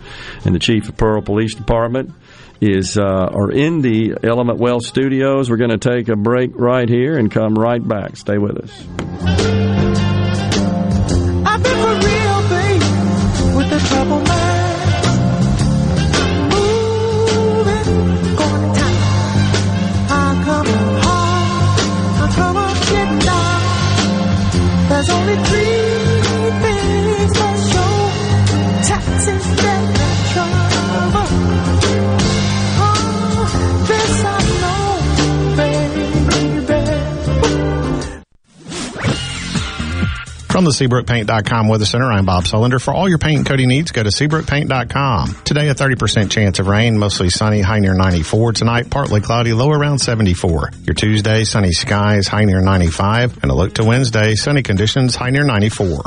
and 0.44 0.54
the 0.54 0.58
chief 0.58 0.88
of 0.88 0.96
Pearl 0.96 1.22
Police 1.22 1.54
Department 1.54 2.12
is 2.60 2.98
uh, 2.98 3.02
are 3.02 3.50
in 3.50 3.80
the 3.80 4.16
Element 4.22 4.58
Wealth 4.58 4.84
studios. 4.84 5.48
We're 5.48 5.56
going 5.56 5.70
to 5.70 5.78
take 5.78 6.08
a 6.08 6.16
break 6.16 6.50
right 6.54 6.88
here 6.88 7.16
and 7.16 7.30
come 7.30 7.54
right 7.54 7.86
back. 7.86 8.16
Stay 8.16 8.36
with 8.36 8.58
us. 8.58 8.86
The 40.78 40.86
SeabrookPaint.com 40.86 41.68
Weather 41.68 41.84
Center, 41.84 42.10
I'm 42.12 42.24
Bob 42.24 42.44
Sullender. 42.44 42.80
For 42.80 42.94
all 42.94 43.08
your 43.08 43.18
paint 43.18 43.38
and 43.38 43.46
coating 43.46 43.68
needs, 43.68 43.90
go 43.90 44.02
to 44.02 44.10
SeabrookPaint.com. 44.10 45.42
Today, 45.44 45.68
a 45.68 45.74
30% 45.74 46.30
chance 46.30 46.58
of 46.58 46.68
rain, 46.68 46.96
mostly 46.98 47.28
sunny, 47.28 47.60
high 47.60 47.80
near 47.80 47.94
94. 47.94 48.52
Tonight, 48.52 48.90
partly 48.90 49.20
cloudy, 49.20 49.52
low 49.52 49.70
around 49.70 49.98
74. 49.98 50.70
Your 50.84 50.94
Tuesday, 50.94 51.44
sunny 51.44 51.72
skies, 51.72 52.28
high 52.28 52.44
near 52.44 52.60
95. 52.60 53.42
And 53.42 53.50
a 53.50 53.54
look 53.54 53.74
to 53.74 53.84
Wednesday, 53.84 54.34
sunny 54.34 54.62
conditions, 54.62 55.16
high 55.16 55.30
near 55.30 55.44
94. 55.44 56.02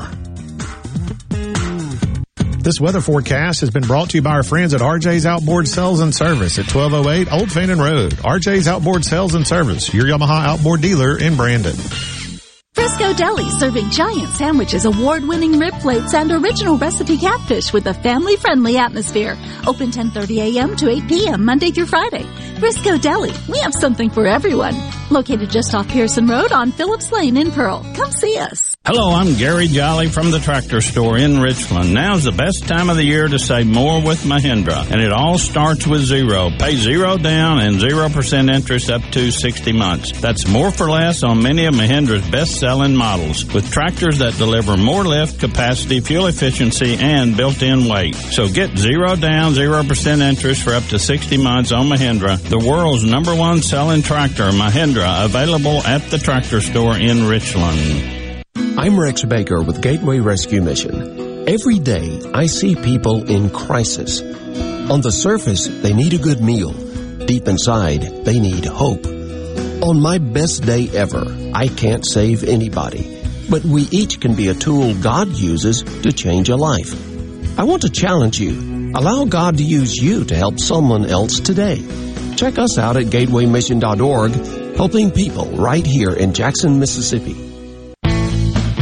This 2.60 2.80
weather 2.80 3.02
forecast 3.02 3.60
has 3.60 3.72
been 3.72 3.84
brought 3.84 4.12
to 4.12 4.18
you 4.18 4.22
by 4.22 4.32
our 4.32 4.44
friends 4.44 4.74
at 4.74 4.80
RJ's 4.80 5.26
Outboard 5.26 5.68
Sales 5.68 6.00
and 6.00 6.16
Service 6.16 6.58
at 6.58 6.74
1208 6.74 7.34
Old 7.34 7.52
Fannin 7.52 7.80
Road. 7.80 8.14
RJ's 8.14 8.70
Outboard 8.70 9.04
Sales 9.04 9.36
and 9.36 9.46
Service, 9.46 9.94
your 9.94 10.06
Yamaha 10.06 10.46
outboard 10.46 10.82
dealer 10.82 11.20
in 11.20 11.36
Brandon. 11.36 11.76
Frisco 12.84 13.14
Deli 13.14 13.50
serving 13.52 13.90
giant 13.92 14.28
sandwiches, 14.36 14.84
award-winning 14.84 15.58
rib 15.58 15.74
plates, 15.76 16.14
and 16.14 16.30
original 16.30 16.78
recipe 16.78 17.18
catfish 17.18 17.72
with 17.72 17.88
a 17.88 17.94
family-friendly 17.94 18.76
atmosphere. 18.78 19.38
Open 19.66 19.90
10:30 19.90 20.58
a.m. 20.58 20.76
to 20.76 20.90
8 20.90 21.08
p.m. 21.08 21.46
Monday 21.46 21.72
through 21.72 21.86
Friday. 21.86 22.26
Frisco 22.60 22.98
Deli, 22.98 23.32
we 23.48 23.58
have 23.60 23.74
something 23.74 24.10
for 24.10 24.28
everyone. 24.28 24.76
Located 25.10 25.50
just 25.50 25.74
off 25.74 25.88
Pearson 25.88 26.28
Road 26.28 26.52
on 26.52 26.72
Phillips 26.72 27.10
Lane 27.12 27.38
in 27.38 27.52
Pearl. 27.52 27.86
Come 27.96 28.12
see 28.12 28.38
us. 28.38 28.76
Hello, 28.86 29.14
I'm 29.14 29.36
Gary 29.36 29.68
Jolly 29.68 30.10
from 30.10 30.32
the 30.32 30.40
tractor 30.40 30.82
store 30.82 31.18
in 31.18 31.40
Richland. 31.40 31.94
Now's 31.94 32.26
the 32.26 32.34
best 32.34 32.68
time 32.68 32.90
of 32.90 32.98
the 32.98 33.04
year 33.06 33.30
to 33.30 33.40
save 33.40 33.66
more 33.66 34.02
with 34.02 34.26
Mahindra, 34.26 34.92
and 34.92 35.00
it 35.00 35.14
all 35.14 35.38
starts 35.38 35.88
with 35.88 36.02
zero. 36.02 36.50
Pay 36.60 36.76
zero 36.76 37.18
down 37.18 37.60
and 37.60 37.80
0% 37.80 38.54
interest 38.54 38.90
up 38.90 39.02
to 39.12 39.32
60 39.32 39.72
months. 39.72 40.20
That's 40.20 40.48
more 40.50 40.70
for 40.70 40.90
less 40.90 41.24
on 41.24 41.42
many 41.42 41.66
of 41.66 41.76
Mahindra's 41.76 42.30
models, 42.80 43.46
with 43.54 43.72
tractors 43.72 44.20
that 44.20 44.38
deliver 44.38 44.78
more 44.78 45.04
lift, 45.04 45.40
capacity, 45.40 46.00
fuel 46.00 46.28
efficiency, 46.28 46.96
and 46.96 47.38
built-in 47.38 47.88
weight. 47.88 48.16
So 48.16 48.48
get 48.48 48.78
zero 48.78 49.16
down, 49.16 49.54
0% 49.54 50.22
interest 50.22 50.64
for 50.64 50.74
up 50.74 50.84
to 50.86 51.00
60 51.00 51.38
months 51.38 51.72
on 51.72 51.88
Mahindra, 51.88 52.38
the 52.50 52.60
world's 52.60 53.04
number 53.04 53.36
one 53.36 53.62
selling 53.62 54.02
tractor, 54.02 54.50
Mahindra, 54.52 55.26
available 55.26 55.82
at 55.84 56.02
the 56.10 56.18
tractor 56.18 56.62
store 56.62 56.98
in 56.98 57.28
Richland. 57.28 58.46
I'm 58.56 59.00
Rex 59.00 59.24
Baker 59.24 59.62
with 59.62 59.82
Gateway 59.82 60.20
Rescue 60.20 60.62
Mission. 60.62 61.48
Every 61.48 61.80
day, 61.80 62.22
I 62.34 62.48
see 62.48 62.76
people 62.76 63.30
in 63.30 63.50
crisis. 63.50 64.22
On 64.90 65.02
the 65.02 65.12
surface, 65.12 65.68
they 65.68 65.94
need 65.94 66.14
a 66.14 66.18
good 66.18 66.42
meal. 66.42 66.72
Deep 67.26 67.48
inside, 67.48 68.02
they 68.26 68.40
need 68.40 68.66
hope. 68.66 69.13
On 69.84 70.02
my 70.02 70.18
best 70.18 70.66
day 70.66 70.88
ever, 70.92 71.26
I 71.54 71.68
can't 71.68 72.06
save 72.06 72.46
anybody. 72.46 73.22
But 73.50 73.66
we 73.66 73.82
each 73.92 74.22
can 74.22 74.34
be 74.34 74.48
a 74.48 74.54
tool 74.54 74.96
God 74.96 75.28
uses 75.28 75.84
to 76.04 76.14
change 76.14 76.48
a 76.48 76.56
life. 76.56 76.94
I 77.60 77.66
want 77.66 77.82
to 77.82 77.90
challenge 77.90 78.40
you. 78.40 78.92
Allow 78.96 79.26
God 79.26 79.58
to 79.58 79.64
use 79.64 79.98
you 79.98 80.24
to 80.24 80.36
help 80.36 80.58
someone 80.58 81.06
else 81.06 81.42
today. 81.42 81.86
Check 82.38 82.58
us 82.60 82.78
out 82.78 82.96
at 82.96 83.08
gatewaymission.org, 83.08 84.78
helping 84.78 85.12
people 85.12 85.48
right 85.58 85.86
here 85.86 86.14
in 86.14 86.34
Jackson, 86.34 86.80
Mississippi. 86.80 87.34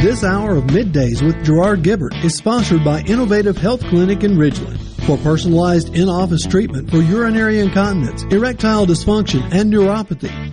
This 0.00 0.22
hour 0.22 0.54
of 0.54 0.64
Middays 0.66 1.20
with 1.20 1.44
Gerard 1.44 1.82
Gibert 1.82 2.14
is 2.24 2.36
sponsored 2.36 2.84
by 2.84 3.00
Innovative 3.00 3.56
Health 3.56 3.80
Clinic 3.86 4.22
in 4.22 4.36
Ridgeland. 4.36 4.78
For 5.04 5.16
personalized 5.18 5.96
in-office 5.96 6.46
treatment 6.46 6.88
for 6.88 6.98
urinary 6.98 7.58
incontinence, 7.58 8.22
erectile 8.32 8.86
dysfunction, 8.86 9.42
and 9.52 9.72
neuropathy, 9.72 10.52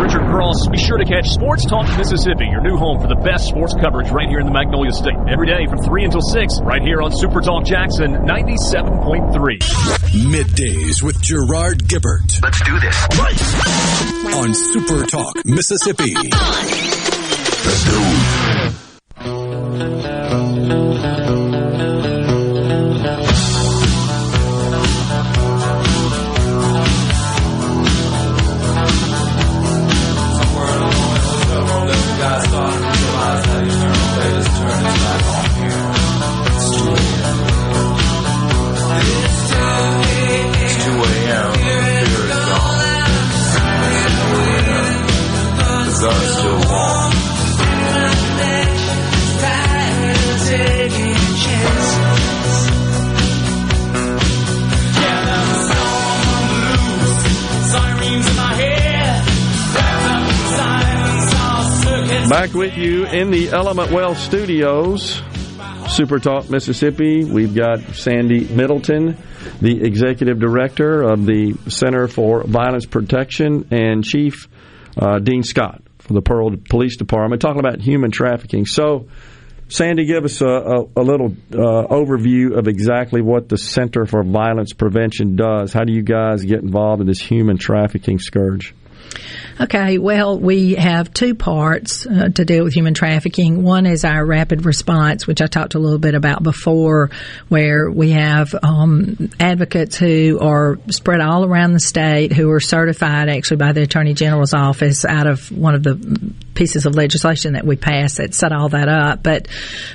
Hey, 0.00 0.06
it's 0.06 0.14
Richard 0.14 0.30
Cross. 0.30 0.68
Be 0.68 0.78
sure 0.78 0.98
to 0.98 1.04
catch 1.04 1.28
Sports 1.28 1.66
Talk 1.66 1.86
Mississippi, 1.98 2.46
your 2.46 2.60
new 2.60 2.76
home 2.76 3.00
for 3.00 3.08
the 3.08 3.14
best 3.14 3.48
sports 3.48 3.74
coverage 3.74 4.10
right 4.10 4.28
here 4.28 4.40
in 4.40 4.46
the 4.46 4.52
Magnolia 4.52 4.92
State. 4.92 5.16
Every 5.28 5.46
day 5.46 5.66
from 5.66 5.78
3 5.78 6.04
until 6.04 6.20
6, 6.20 6.60
right 6.62 6.82
here 6.82 7.02
on 7.02 7.12
Super 7.12 7.40
Talk 7.40 7.64
Jackson 7.64 8.12
97.3. 8.12 9.58
Middays 10.30 11.02
with 11.02 11.20
Gerard 11.20 11.86
Gibert. 11.86 12.40
Let's 12.42 12.60
do 12.62 12.78
this. 12.80 12.96
On 14.36 14.54
Super 14.54 15.06
Talk 15.06 15.44
Mississippi. 15.44 16.14
Let's 16.14 17.84
go. 17.88 18.19
Back 62.30 62.54
with 62.54 62.76
you 62.76 63.06
in 63.06 63.32
the 63.32 63.48
Element 63.48 63.90
Wealth 63.90 64.16
studios, 64.16 65.20
Super 65.88 66.20
Talk 66.20 66.48
Mississippi. 66.48 67.24
We've 67.24 67.52
got 67.52 67.80
Sandy 67.96 68.44
Middleton, 68.44 69.16
the 69.60 69.82
executive 69.82 70.38
director 70.38 71.02
of 71.02 71.26
the 71.26 71.56
Center 71.66 72.06
for 72.06 72.44
Violence 72.44 72.86
Protection, 72.86 73.66
and 73.72 74.04
Chief 74.04 74.46
uh, 74.96 75.18
Dean 75.18 75.42
Scott 75.42 75.82
from 75.98 76.14
the 76.14 76.22
Pearl 76.22 76.54
Police 76.68 76.96
Department, 76.96 77.42
talking 77.42 77.58
about 77.58 77.80
human 77.80 78.12
trafficking. 78.12 78.64
So, 78.64 79.08
Sandy, 79.66 80.04
give 80.04 80.24
us 80.24 80.40
a, 80.40 80.46
a, 80.46 80.84
a 80.98 81.02
little 81.02 81.34
uh, 81.52 81.88
overview 81.88 82.56
of 82.56 82.68
exactly 82.68 83.22
what 83.22 83.48
the 83.48 83.58
Center 83.58 84.06
for 84.06 84.22
Violence 84.22 84.72
Prevention 84.72 85.34
does. 85.34 85.72
How 85.72 85.82
do 85.82 85.92
you 85.92 86.02
guys 86.02 86.44
get 86.44 86.60
involved 86.60 87.00
in 87.00 87.08
this 87.08 87.20
human 87.20 87.58
trafficking 87.58 88.20
scourge? 88.20 88.72
Okay, 89.60 89.98
well, 89.98 90.38
we 90.38 90.74
have 90.76 91.12
two 91.12 91.34
parts 91.34 92.06
uh, 92.06 92.30
to 92.30 92.44
deal 92.46 92.64
with 92.64 92.72
human 92.72 92.94
trafficking. 92.94 93.62
One 93.62 93.84
is 93.84 94.06
our 94.06 94.24
rapid 94.24 94.64
response, 94.64 95.26
which 95.26 95.42
I 95.42 95.48
talked 95.48 95.74
a 95.74 95.78
little 95.78 95.98
bit 95.98 96.14
about 96.14 96.42
before, 96.42 97.10
where 97.48 97.90
we 97.90 98.12
have 98.12 98.54
um, 98.62 99.30
advocates 99.38 99.96
who 99.96 100.38
are 100.40 100.78
spread 100.88 101.20
all 101.20 101.44
around 101.44 101.74
the 101.74 101.80
state 101.80 102.32
who 102.32 102.50
are 102.50 102.60
certified 102.60 103.28
actually 103.28 103.58
by 103.58 103.72
the 103.72 103.82
Attorney 103.82 104.14
General's 104.14 104.54
office 104.54 105.04
out 105.04 105.26
of 105.26 105.52
one 105.52 105.74
of 105.74 105.82
the 105.82 106.32
pieces 106.54 106.86
of 106.86 106.94
legislation 106.94 107.52
that 107.52 107.66
we 107.66 107.76
passed 107.76 108.16
that 108.16 108.34
set 108.34 108.52
all 108.52 108.70
that 108.70 108.88
up. 108.88 109.22
But 109.22 109.48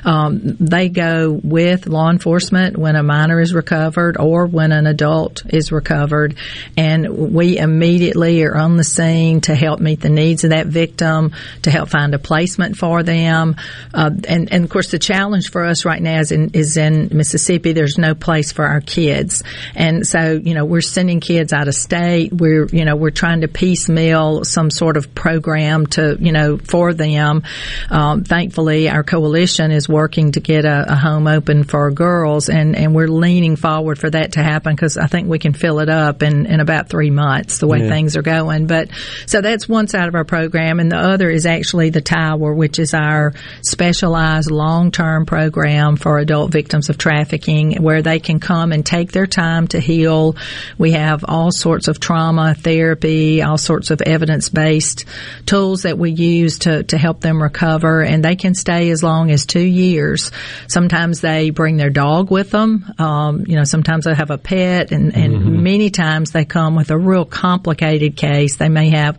um, 0.04 0.42
they 0.60 0.90
go 0.90 1.32
with 1.32 1.88
law 1.88 2.12
enforcement 2.12 2.78
when 2.78 2.96
a 2.96 3.04
minor 3.04 3.40
is 3.40 3.54
recovered 3.54 4.18
or 4.18 4.46
when 4.46 4.72
an 4.72 4.86
adult 4.86 5.42
is 5.52 5.72
recovered, 5.72 6.36
and 6.78 7.34
we 7.34 7.58
immediately 7.58 8.44
are 8.44 8.56
on 8.56 8.78
the 8.78 8.84
scene 8.84 9.05
to 9.42 9.56
help 9.56 9.80
meet 9.80 10.02
the 10.02 10.10
needs 10.10 10.44
of 10.44 10.50
that 10.50 10.68
victim, 10.68 11.34
to 11.64 11.72
help 11.72 11.90
find 11.90 12.14
a 12.14 12.20
placement 12.20 12.78
for 12.78 13.04
them. 13.04 13.56
Uh, 13.94 14.10
and, 14.28 14.52
and 14.52 14.64
of 14.64 14.70
course, 14.70 14.92
the 14.92 15.00
challenge 15.00 15.52
for 15.52 15.64
us 15.66 15.86
right 15.86 16.02
now 16.02 16.20
is 16.20 16.32
in, 16.32 16.50
is 16.54 16.78
in 16.78 17.10
Mississippi. 17.12 17.74
There's 17.74 17.98
no 17.98 18.16
place 18.16 18.52
for 18.52 18.66
our 18.66 18.82
kids, 18.82 19.44
and 19.76 20.06
so 20.06 20.34
you 20.34 20.54
know 20.54 20.66
we're 20.66 20.82
sending 20.82 21.20
kids 21.20 21.54
out 21.54 21.68
of 21.68 21.76
state. 21.76 22.34
We're 22.34 22.68
you 22.68 22.86
know 22.86 22.96
we're 22.96 23.12
trying 23.12 23.42
to 23.42 23.48
piecemeal 23.48 24.44
some 24.46 24.70
sort 24.72 24.98
of 24.98 25.14
program 25.14 25.86
to 25.88 26.18
you 26.20 26.32
know 26.32 26.58
for 26.58 26.94
them. 26.94 27.44
Um, 27.90 28.24
thankfully, 28.24 28.90
our 28.90 29.04
coalition 29.04 29.72
is 29.72 29.88
working 29.88 30.32
to 30.34 30.40
get 30.40 30.66
a, 30.66 30.94
a 30.94 30.96
home 30.96 31.28
open 31.28 31.64
for 31.64 31.92
girls, 31.92 32.50
and 32.50 32.76
and 32.76 32.96
we're 32.96 33.08
leaning 33.08 33.56
forward 33.56 34.00
for 34.00 34.10
that 34.10 34.34
to 34.34 34.44
happen 34.44 34.74
because 34.76 34.98
I 34.98 35.08
think 35.08 35.28
we 35.30 35.40
can 35.40 35.54
fill 35.54 35.80
it 35.80 35.90
up 35.90 36.24
in 36.24 36.46
in 36.46 36.60
about 36.60 36.90
three 36.90 37.10
months 37.12 37.60
the 37.60 37.68
way 37.68 37.80
Yeah. 37.80 37.90
things 37.90 38.16
are 38.18 38.22
going. 38.22 38.68
But 38.68 38.90
so 39.26 39.42
that's 39.42 39.68
one 39.68 39.88
side 39.88 40.08
of 40.08 40.16
our 40.16 40.26
program, 40.26 40.80
and 40.80 40.92
the 40.92 40.98
other 40.98 41.30
is 41.30 41.46
actually 41.46 41.90
the 41.90 42.02
Tower, 42.02 42.54
which 42.54 42.80
is 42.80 42.94
our 42.94 43.34
specialized 43.62 44.52
long 44.52 44.92
term 44.92 45.26
program 45.26 45.96
for 45.96 46.18
adult 46.20 46.52
victims 46.52 46.90
of 46.90 46.98
trafficking, 46.98 47.82
where 47.82 48.02
they 48.02 48.20
can 48.20 48.40
come 48.40 48.72
and 48.72 48.86
take 48.86 49.12
their 49.12 49.28
time 49.28 49.68
to 49.70 49.80
heal. 49.80 50.36
We 50.78 50.92
have 50.92 51.26
all 51.28 51.52
sorts 51.52 51.88
of 51.88 52.00
trauma 52.00 52.56
therapy, 52.56 53.42
all 53.42 53.58
sorts 53.58 53.92
of 53.92 54.02
evidence 54.02 54.50
based 54.50 55.06
tools 55.46 55.84
that 55.84 55.98
we 55.98 56.12
use 56.12 56.60
to, 56.60 56.84
to 56.84 56.98
help 56.98 57.22
them 57.22 57.42
recover, 57.42 58.02
and 58.02 58.24
they 58.24 58.36
can 58.36 58.56
stay 58.56 58.90
as 58.90 59.04
long 59.04 59.32
as 59.32 59.46
two 59.46 59.60
years. 59.60 60.32
Sometimes 60.68 61.22
they 61.22 61.50
bring 61.50 61.78
their 61.78 61.90
dog 61.90 62.32
with 62.32 62.52
them. 62.52 62.86
Um, 62.98 63.46
you 63.48 63.56
know, 63.56 63.64
sometimes 63.64 64.06
they 64.06 64.14
have 64.14 64.32
a 64.32 64.38
pet, 64.38 64.92
and, 64.92 65.16
and 65.16 65.64
many 65.64 65.90
times 65.90 66.32
they 66.32 66.46
come 66.46 66.76
with 66.76 66.92
a 66.92 66.98
real 66.98 67.26
complicated 67.26 68.16
case. 68.16 68.58
They 68.58 68.70
may 68.70 68.85
have 68.92 69.18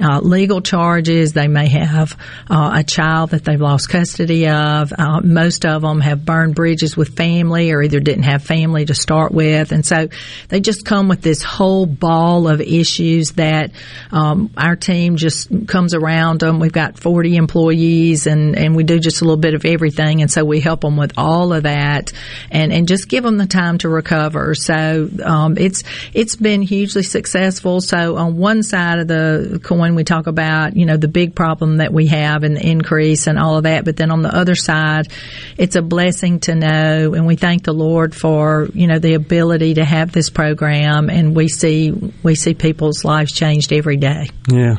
uh, 0.00 0.20
legal 0.20 0.60
charges. 0.60 1.32
They 1.32 1.48
may 1.48 1.68
have 1.68 2.18
uh, 2.50 2.72
a 2.74 2.84
child 2.84 3.30
that 3.30 3.44
they've 3.44 3.60
lost 3.60 3.88
custody 3.88 4.48
of. 4.48 4.92
Uh, 4.96 5.20
most 5.20 5.64
of 5.64 5.82
them 5.82 6.00
have 6.00 6.24
burned 6.24 6.54
bridges 6.54 6.96
with 6.96 7.16
family 7.16 7.70
or 7.70 7.82
either 7.82 8.00
didn't 8.00 8.24
have 8.24 8.42
family 8.42 8.84
to 8.86 8.94
start 8.94 9.32
with. 9.32 9.72
And 9.72 9.84
so 9.84 10.08
they 10.48 10.60
just 10.60 10.84
come 10.84 11.08
with 11.08 11.22
this 11.22 11.42
whole 11.42 11.86
ball 11.86 12.48
of 12.48 12.60
issues 12.60 13.32
that 13.32 13.72
um, 14.10 14.50
our 14.56 14.76
team 14.76 15.16
just 15.16 15.66
comes 15.66 15.94
around 15.94 16.40
them. 16.40 16.58
We've 16.58 16.72
got 16.72 16.98
40 16.98 17.36
employees 17.36 18.26
and, 18.26 18.56
and 18.56 18.74
we 18.76 18.84
do 18.84 18.98
just 18.98 19.20
a 19.20 19.24
little 19.24 19.36
bit 19.36 19.54
of 19.54 19.64
everything. 19.64 20.22
And 20.22 20.30
so 20.30 20.44
we 20.44 20.60
help 20.60 20.80
them 20.82 20.96
with 20.96 21.12
all 21.16 21.52
of 21.52 21.64
that 21.64 22.12
and, 22.50 22.72
and 22.72 22.88
just 22.88 23.08
give 23.08 23.24
them 23.24 23.38
the 23.38 23.46
time 23.46 23.78
to 23.78 23.88
recover. 23.88 24.54
So 24.54 25.08
um, 25.22 25.56
it's 25.56 25.82
it's 26.12 26.36
been 26.36 26.62
hugely 26.62 27.02
successful. 27.02 27.80
So 27.80 28.16
on 28.16 28.36
one 28.36 28.62
side 28.62 28.98
of 28.98 29.03
the 29.04 29.60
coin, 29.62 29.94
we 29.94 30.04
talk 30.04 30.26
about 30.26 30.76
you 30.76 30.86
know 30.86 30.96
the 30.96 31.08
big 31.08 31.34
problem 31.34 31.78
that 31.78 31.92
we 31.92 32.06
have 32.08 32.42
and 32.42 32.56
the 32.56 32.66
increase 32.66 33.26
and 33.26 33.38
all 33.38 33.56
of 33.56 33.64
that. 33.64 33.84
But 33.84 33.96
then 33.96 34.10
on 34.10 34.22
the 34.22 34.34
other 34.34 34.54
side, 34.54 35.08
it's 35.56 35.76
a 35.76 35.82
blessing 35.82 36.40
to 36.40 36.54
know, 36.54 37.14
and 37.14 37.26
we 37.26 37.36
thank 37.36 37.64
the 37.64 37.72
Lord 37.72 38.14
for 38.14 38.68
you 38.74 38.86
know 38.86 38.98
the 38.98 39.14
ability 39.14 39.74
to 39.74 39.84
have 39.84 40.12
this 40.12 40.30
program, 40.30 41.10
and 41.10 41.36
we 41.36 41.48
see 41.48 41.92
we 42.22 42.34
see 42.34 42.54
people's 42.54 43.04
lives 43.04 43.32
changed 43.32 43.72
every 43.72 43.96
day. 43.96 44.30
Yeah, 44.48 44.76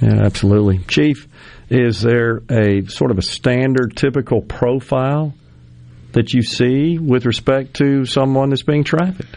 yeah, 0.00 0.24
absolutely. 0.24 0.78
Chief, 0.88 1.28
is 1.70 2.02
there 2.02 2.42
a 2.50 2.86
sort 2.86 3.10
of 3.10 3.18
a 3.18 3.22
standard, 3.22 3.96
typical 3.96 4.42
profile 4.42 5.34
that 6.12 6.32
you 6.32 6.42
see 6.42 6.98
with 6.98 7.24
respect 7.24 7.74
to 7.74 8.04
someone 8.04 8.50
that's 8.50 8.62
being 8.62 8.84
trafficked? 8.84 9.36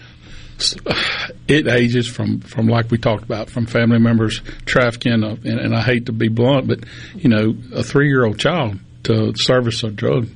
It 1.48 1.68
ages 1.68 2.07
from 2.07 2.40
from 2.40 2.68
like 2.68 2.90
we 2.90 2.98
talked 2.98 3.23
about 3.23 3.49
from 3.49 3.65
family 3.65 3.99
members 3.99 4.41
trafficking 4.65 5.23
uh, 5.23 5.36
and, 5.44 5.60
and 5.60 5.76
I 5.76 5.82
hate 5.82 6.06
to 6.06 6.14
be 6.14 6.30
blunt 6.30 6.68
but 6.68 6.80
you 7.15 7.30
know 7.30 7.56
a 7.73 7.84
three 7.84 8.07
year 8.07 8.26
old 8.26 8.40
child 8.40 8.80
to 9.03 9.34
service 9.36 9.84
a 9.84 9.91
drug 9.91 10.27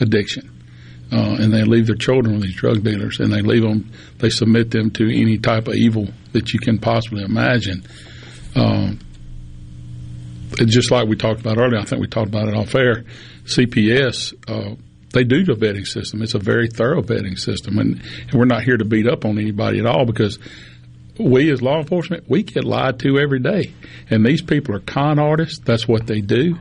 addiction 0.00 0.50
uh, 1.12 1.36
and 1.38 1.52
they 1.52 1.64
leave 1.64 1.86
their 1.86 1.96
children 1.96 2.34
with 2.34 2.44
these 2.44 2.56
drug 2.56 2.82
dealers 2.82 3.20
and 3.20 3.32
they 3.32 3.40
leave 3.40 3.62
them 3.62 3.90
they 4.18 4.30
submit 4.30 4.70
them 4.70 4.90
to 4.90 5.04
any 5.04 5.38
type 5.38 5.68
of 5.68 5.74
evil 5.74 6.08
that 6.32 6.52
you 6.52 6.58
can 6.58 6.78
possibly 6.78 7.22
imagine. 7.22 7.84
Um, 8.56 8.98
just 10.56 10.90
like 10.90 11.08
we 11.08 11.16
talked 11.16 11.40
about 11.40 11.58
earlier 11.58 11.80
I 11.80 11.84
think 11.84 12.00
we 12.00 12.06
talked 12.06 12.28
about 12.28 12.48
it 12.48 12.54
off 12.54 12.74
air 12.74 13.04
CPS 13.44 14.34
uh, 14.48 14.76
they 15.14 15.24
do 15.24 15.44
the 15.44 15.54
vetting 15.54 15.86
system. 15.86 16.22
It's 16.22 16.34
a 16.34 16.38
very 16.38 16.68
thorough 16.68 17.02
vetting 17.02 17.38
system, 17.38 17.78
and, 17.78 18.02
and 18.28 18.34
we're 18.34 18.44
not 18.44 18.64
here 18.64 18.76
to 18.76 18.84
beat 18.84 19.08
up 19.08 19.24
on 19.24 19.38
anybody 19.38 19.78
at 19.78 19.86
all 19.86 20.04
because 20.04 20.38
we 21.18 21.50
as 21.50 21.62
law 21.62 21.78
enforcement, 21.78 22.28
we 22.28 22.42
get 22.42 22.64
lied 22.64 22.98
to 23.00 23.18
every 23.18 23.38
day. 23.38 23.72
And 24.10 24.26
these 24.26 24.42
people 24.42 24.74
are 24.74 24.80
con 24.80 25.18
artists. 25.18 25.60
That's 25.64 25.86
what 25.86 26.06
they 26.06 26.20
do. 26.20 26.58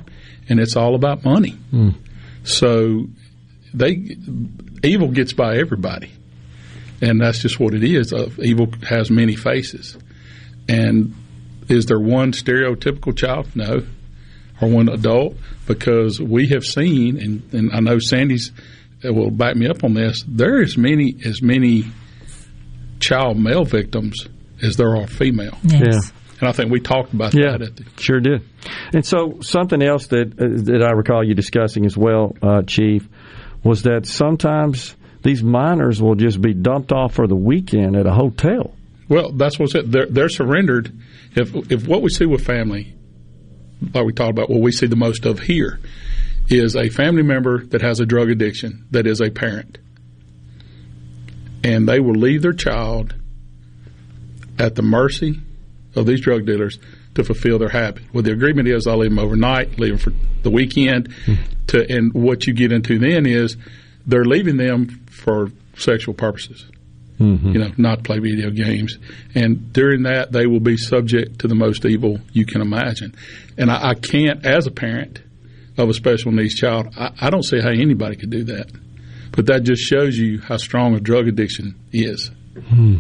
And 0.47 0.59
it's 0.59 0.75
all 0.75 0.95
about 0.95 1.23
money. 1.23 1.57
Mm. 1.73 1.95
So 2.43 3.07
they 3.73 4.15
evil 4.84 5.07
gets 5.09 5.34
by 5.34 5.57
everybody. 5.57 6.11
And 7.01 7.19
that's 7.19 7.39
just 7.39 7.59
what 7.59 7.73
it 7.73 7.84
is. 7.84 8.13
Uh, 8.13 8.30
evil 8.39 8.67
has 8.88 9.09
many 9.09 9.35
faces. 9.35 9.97
And 10.69 11.15
is 11.67 11.88
there 11.88 11.99
one 11.99 12.31
stereotypical 12.31 13.17
child? 13.17 13.55
No. 13.55 13.84
Or 14.61 14.69
one 14.69 14.89
adult? 14.89 15.35
Because 15.65 16.21
we 16.21 16.47
have 16.49 16.63
seen, 16.63 17.17
and, 17.17 17.53
and 17.53 17.71
I 17.73 17.80
know 17.80 17.99
Sandy's 17.99 18.51
uh, 19.03 19.13
will 19.13 19.31
back 19.31 19.55
me 19.55 19.67
up 19.67 19.84
on 19.84 19.93
this, 19.93 20.23
there 20.27 20.61
is 20.61 20.77
many 20.77 21.15
as 21.25 21.41
many 21.41 21.85
child 22.99 23.38
male 23.38 23.65
victims 23.65 24.27
as 24.61 24.77
there 24.77 24.95
are 24.95 25.07
female. 25.07 25.57
Yeah. 25.63 25.99
And 26.39 26.49
I 26.49 26.51
think 26.51 26.71
we 26.71 26.80
talked 26.80 27.13
about 27.13 27.34
Yeah, 27.34 27.51
that 27.51 27.61
at 27.61 27.75
the 27.75 27.85
sure 27.97 28.19
did. 28.19 28.41
And 28.93 29.05
so 29.05 29.39
something 29.41 29.81
else 29.81 30.07
that 30.07 30.34
uh, 30.34 30.71
that 30.71 30.84
I 30.84 30.91
recall 30.91 31.23
you 31.23 31.35
discussing 31.35 31.85
as 31.85 31.97
well, 31.97 32.35
uh, 32.41 32.61
Chief, 32.63 33.07
was 33.63 33.84
that 33.84 34.05
sometimes 34.05 34.95
these 35.21 35.41
minors 35.41 36.01
will 36.01 36.15
just 36.15 36.41
be 36.41 36.53
dumped 36.53 36.91
off 36.91 37.13
for 37.13 37.27
the 37.27 37.35
weekend 37.35 37.95
at 37.95 38.05
a 38.05 38.11
hotel. 38.11 38.75
Well, 39.07 39.31
that's 39.31 39.57
what's 39.57 39.75
it. 39.75 39.89
They're, 39.89 40.07
they're 40.07 40.30
surrendered. 40.30 40.91
If 41.35 41.55
if 41.71 41.88
what 41.88 42.01
we 42.01 42.09
see 42.09 42.25
with 42.25 42.45
family, 42.45 42.93
like 43.93 44.05
we 44.05 44.14
talked 44.14 44.31
about, 44.31 44.49
what 44.49 44.61
we 44.61 44.72
see 44.72 44.88
the 44.88 44.95
most 44.95 45.26
of 45.26 45.39
here 45.39 45.80
is 46.49 46.76
a 46.76 46.89
family 46.89 47.23
member 47.23 47.65
that 47.68 47.81
has 47.81 47.99
a 47.99 48.05
drug 48.05 48.30
addiction 48.30 48.85
that 48.91 49.07
is 49.07 49.22
a 49.22 49.30
parent, 49.30 49.77
and 51.64 51.88
they 51.88 51.99
will 51.99 52.15
leave 52.15 52.41
their 52.41 52.53
child 52.53 53.15
at 54.60 54.76
the 54.76 54.81
mercy 54.81 55.39
of 55.95 56.05
these 56.05 56.22
drug 56.22 56.45
dealers 56.45 56.80
to 57.15 57.23
fulfill 57.23 57.60
their 57.60 57.69
habit. 57.69 58.03
What 58.11 58.26
the 58.26 58.31
agreement 58.31 58.68
is, 58.68 58.88
I'll 58.88 58.97
leave 58.97 59.11
them 59.11 59.19
overnight, 59.19 59.80
leave 59.80 59.99
them 60.03 60.14
for 60.14 60.41
the 60.43 60.49
weekend. 60.51 61.14
To 61.68 61.89
and 61.89 62.14
what 62.14 62.45
you 62.45 62.53
get 62.53 62.72
into 62.72 62.99
then 62.99 63.26
is 63.26 63.55
they're 64.05 64.26
leaving 64.26 64.57
them 64.57 65.05
for 65.10 65.51
sexual 65.76 66.14
purposes 66.14 66.65
Mm-hmm. 67.23 67.51
you 67.53 67.59
know, 67.59 67.71
not 67.77 68.03
play 68.03 68.19
video 68.19 68.49
games. 68.51 68.97
And 69.33 69.71
during 69.71 70.03
that, 70.03 70.33
they 70.33 70.45
will 70.45 70.59
be 70.59 70.75
subject 70.75 71.39
to 71.39 71.47
the 71.47 71.55
most 71.55 71.85
evil 71.85 72.19
you 72.33 72.45
can 72.45 72.59
imagine. 72.59 73.15
And 73.57 73.71
I, 73.71 73.91
I 73.91 73.93
can't, 73.93 74.45
as 74.45 74.67
a 74.67 74.71
parent 74.71 75.21
of 75.77 75.87
a 75.87 75.93
special 75.93 76.33
needs 76.33 76.53
child, 76.53 76.93
I, 76.97 77.11
I 77.21 77.29
don't 77.29 77.43
see 77.43 77.61
how 77.61 77.69
anybody 77.69 78.17
could 78.17 78.29
do 78.29 78.43
that. 78.45 78.69
But 79.31 79.45
that 79.45 79.63
just 79.63 79.83
shows 79.83 80.17
you 80.17 80.41
how 80.41 80.57
strong 80.57 80.95
a 80.95 80.99
drug 80.99 81.29
addiction 81.29 81.79
is. 81.93 82.29
Hmm. 82.67 82.97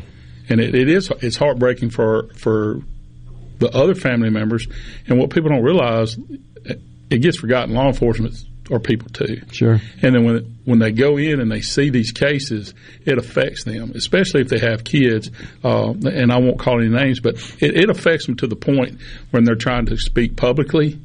And 0.47 0.61
it, 0.61 0.73
it 0.73 0.87
is 0.87 1.11
it's 1.19 1.35
heartbreaking 1.35 1.89
for 1.89 2.29
for 2.35 2.79
the 3.59 3.69
other 3.75 3.93
family 3.93 4.29
members. 4.29 4.67
And 5.07 5.19
what 5.19 5.31
people 5.31 5.49
don't 5.49 5.63
realize, 5.63 6.17
it 7.09 7.19
gets 7.19 7.37
forgotten. 7.37 7.75
Law 7.75 7.87
enforcement 7.87 8.35
are 8.71 8.79
people 8.79 9.09
too. 9.09 9.41
Sure. 9.51 9.79
And 10.01 10.15
then 10.15 10.23
when 10.23 10.57
when 10.65 10.79
they 10.79 10.91
go 10.91 11.17
in 11.17 11.39
and 11.39 11.51
they 11.51 11.61
see 11.61 11.89
these 11.89 12.11
cases, 12.11 12.73
it 13.05 13.17
affects 13.17 13.63
them, 13.65 13.91
especially 13.95 14.41
if 14.41 14.47
they 14.47 14.59
have 14.59 14.83
kids. 14.83 15.29
Uh, 15.63 15.91
and 15.91 16.31
I 16.31 16.39
won't 16.39 16.59
call 16.59 16.79
any 16.79 16.89
names, 16.89 17.19
but 17.19 17.35
it, 17.59 17.75
it 17.77 17.89
affects 17.89 18.25
them 18.25 18.35
to 18.37 18.47
the 18.47 18.55
point 18.55 18.99
when 19.31 19.43
they're 19.43 19.55
trying 19.55 19.87
to 19.87 19.97
speak 19.97 20.37
publicly, 20.37 20.99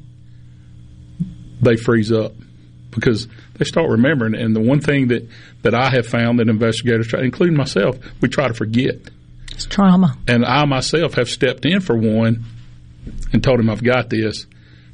they 1.61 1.77
freeze 1.77 2.13
up 2.13 2.33
because 2.91 3.27
they 3.55 3.65
start 3.65 3.91
remembering. 3.91 4.35
And 4.35 4.55
the 4.55 4.61
one 4.61 4.81
thing 4.81 5.09
that 5.09 5.29
that 5.63 5.75
I 5.75 5.91
have 5.91 6.07
found 6.07 6.39
that 6.39 6.49
investigators, 6.49 7.09
try, 7.09 7.23
including 7.23 7.57
myself, 7.57 7.99
we 8.21 8.29
try 8.29 8.47
to 8.47 8.55
forget. 8.55 8.97
It's 9.51 9.67
trauma. 9.67 10.17
And 10.29 10.45
I 10.45 10.65
myself 10.67 11.15
have 11.15 11.29
stepped 11.29 11.65
in 11.65 11.81
for 11.81 11.97
one 11.97 12.45
and 13.33 13.43
told 13.43 13.59
him 13.59 13.69
I've 13.69 13.83
got 13.83 14.09
this, 14.09 14.47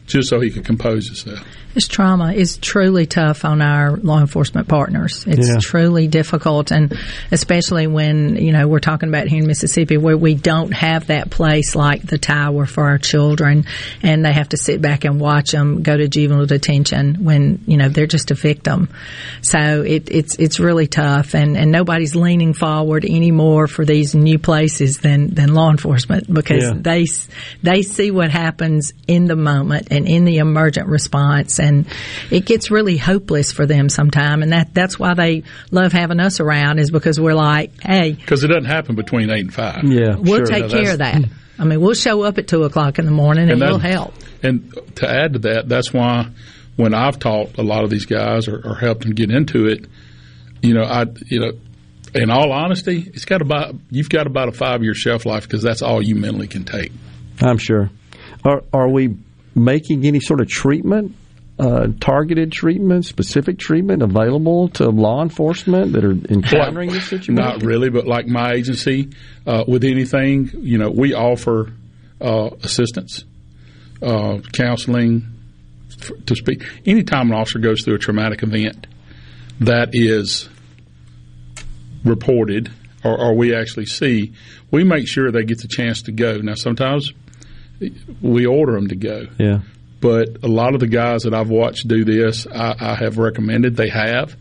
just 0.07 0.31
so 0.31 0.41
he 0.41 0.51
could 0.51 0.65
compose 0.65 1.07
himself. 1.07 1.47
This 1.75 1.89
trauma 1.89 2.33
is 2.33 2.57
truly 2.57 3.05
tough 3.05 3.45
on 3.45 3.61
our 3.61 3.97
law 3.97 4.21
enforcement 4.21 4.69
partners. 4.69 5.25
It's 5.27 5.49
Yeah. 5.49 5.57
truly 5.61 6.07
difficult, 6.07 6.71
and 6.71 6.97
especially 7.33 7.89
when 7.89 8.37
you 8.37 8.53
know 8.53 8.69
we're 8.69 8.79
talking 8.79 9.09
about 9.09 9.27
here 9.27 9.41
in 9.41 9.47
Mississippi, 9.49 9.97
where 9.97 10.17
we 10.17 10.35
don't 10.35 10.73
have 10.73 11.09
that 11.09 11.31
place 11.31 11.75
like 11.75 12.03
the 12.03 12.17
tower 12.19 12.65
for 12.67 12.85
our 12.85 12.99
children, 12.99 13.65
and 14.03 14.25
they 14.25 14.33
have 14.33 14.51
to 14.51 14.57
sit 14.57 14.81
back 14.81 15.05
and 15.05 15.21
watch 15.21 15.51
them 15.51 15.83
go 15.83 15.97
to 15.97 16.07
juvenile 16.07 16.47
detention 16.47 17.17
when 17.25 17.59
you 17.67 17.77
know 17.77 17.89
they're 17.89 18.07
just 18.07 18.31
a 18.31 18.35
victim. 18.35 18.89
So 19.43 19.83
it, 19.83 20.09
it's 20.13 20.37
it's 20.37 20.61
really 20.61 20.87
tough, 20.87 21.35
and, 21.35 21.57
and 21.57 21.73
nobody's 21.73 22.15
leaning 22.15 22.55
forward 22.55 23.05
anymore 23.05 23.67
for 23.67 23.85
these 23.85 24.15
new 24.15 24.39
places 24.39 24.99
than 24.99 25.35
than 25.35 25.55
law 25.55 25.71
enforcement 25.73 26.33
because 26.33 26.63
Yeah. 26.63 26.75
they 26.81 27.07
they 27.65 27.83
see 27.83 28.13
what 28.13 28.31
happens 28.31 28.93
in 29.09 29.25
the 29.27 29.35
moment 29.37 29.89
and 29.91 30.07
in 30.07 30.25
the 30.25 30.39
emergent 30.39 30.87
response, 30.87 31.59
and 31.65 31.87
it 32.31 32.45
gets 32.45 32.71
really 32.71 32.97
hopeless 32.97 33.51
for 33.53 33.67
them 33.67 33.89
sometime, 33.89 34.43
and 34.43 34.53
that 34.53 34.73
that's 34.75 34.99
why 34.99 35.15
they 35.15 35.43
love 35.71 35.93
having 35.93 36.21
us 36.21 36.39
around 36.41 36.79
is 36.79 36.91
because 36.91 37.19
we're 37.21 37.35
like, 37.35 37.73
hey, 37.83 38.13
Because 38.13 38.45
it 38.45 38.49
doesn't 38.49 38.67
happen 38.67 38.95
between 38.95 39.31
eight 39.31 39.41
and 39.47 39.55
five. 39.55 39.85
Yeah, 39.85 40.15
we'll 40.17 40.45
take 40.45 40.69
care 40.71 40.93
of 40.93 40.99
that. 40.99 41.25
I 41.59 41.65
mean, 41.65 41.81
we'll 41.81 41.95
show 41.95 42.23
up 42.23 42.39
at 42.39 42.49
two 42.49 42.65
o'clock 42.65 42.99
in 42.99 43.07
the 43.07 43.13
morning 43.13 43.51
and, 43.51 43.61
that- 43.63 43.69
we'll 43.71 43.79
help. 43.79 44.15
And 44.43 44.73
to 44.97 45.09
add 45.09 45.33
to 45.35 45.39
that, 45.41 45.69
that's 45.69 45.93
why 45.93 46.29
when 46.77 46.93
I've 46.93 47.19
taught 47.19 47.57
a 47.59 47.63
lot 47.63 47.85
of 47.85 47.91
these 47.91 48.05
guys 48.07 48.47
or, 48.49 48.61
or 48.65 48.75
helped 48.75 49.03
them 49.03 49.15
get 49.15 49.31
into 49.31 49.67
it, 49.67 49.87
you 50.63 50.75
know, 50.75 50.83
I, 50.83 51.07
you 51.27 51.41
know, 51.41 51.53
in 52.15 52.31
all 52.31 52.53
honesty, 52.53 53.05
it's 53.15 53.25
got 53.25 53.41
about 53.43 53.75
you've 53.91 54.09
got 54.11 54.27
about 54.27 54.49
a 54.49 54.53
five 54.53 54.83
year 54.83 54.95
shelf 54.95 55.27
life 55.27 55.45
because 55.45 55.63
that's 55.63 55.83
all 55.83 56.03
you 56.03 56.15
mentally 56.15 56.47
can 56.49 56.65
take. 56.65 56.93
I'm 57.41 57.59
sure. 57.59 57.91
Are 58.45 58.63
are 58.73 58.89
we 58.89 59.17
making 59.55 60.05
any 60.07 60.21
sort 60.21 60.41
of 60.41 60.49
treatment, 60.49 61.15
uh, 61.59 61.89
targeted 62.01 62.51
treatment, 62.51 63.05
specific 63.05 63.59
treatment 63.59 64.03
available 64.03 64.69
to 64.69 64.89
law 64.89 65.23
enforcement 65.23 65.93
that 65.93 66.05
are 66.05 66.13
encountering 66.13 66.91
this 66.91 67.09
situation? 67.09 67.35
Not 67.35 67.63
really, 67.63 67.91
but 67.91 68.07
like 68.07 68.27
my 68.27 68.53
agency, 68.53 69.11
uh, 69.47 69.65
with 69.67 69.85
anything, 69.85 70.51
you 70.55 70.79
know, 70.79 70.91
we 70.91 71.15
offer 71.15 71.73
uh, 72.21 72.51
assistance, 72.63 73.25
uh, 74.03 74.39
counseling 74.53 75.27
f- 75.91 76.11
to 76.27 76.35
speak. 76.35 76.65
Anytime 76.85 77.31
an 77.31 77.37
officer 77.37 77.59
goes 77.61 77.85
through 77.85 77.95
a 77.95 77.99
traumatic 77.99 78.43
event 78.43 78.87
that 79.61 79.91
is 79.93 80.49
reported 82.05 82.71
or, 83.05 83.19
or 83.19 83.35
we 83.35 83.55
actually 83.55 83.87
see, 83.87 84.33
we 84.71 84.83
make 84.83 85.07
sure 85.07 85.31
they 85.31 85.45
get 85.45 85.61
the 85.61 85.69
chance 85.69 86.03
to 86.03 86.13
go. 86.13 86.39
Now, 86.39 86.55
sometimes 86.55 87.13
we 88.21 88.47
order 88.47 88.73
them 88.73 88.89
to 88.89 88.97
go. 88.97 89.27
Yeah. 89.39 89.61
But 90.05 90.45
a 90.45 90.49
lot 90.49 90.75
of 90.75 90.81
the 90.81 90.87
guys 90.87 91.23
that 91.23 91.33
I've 91.33 91.49
watched 91.49 91.89
do 91.89 92.05
this, 92.05 92.47
I, 92.47 92.75
I 92.79 92.95
have 92.95 93.17
recommended 93.17 93.75
they 93.75 93.89
have. 93.89 94.37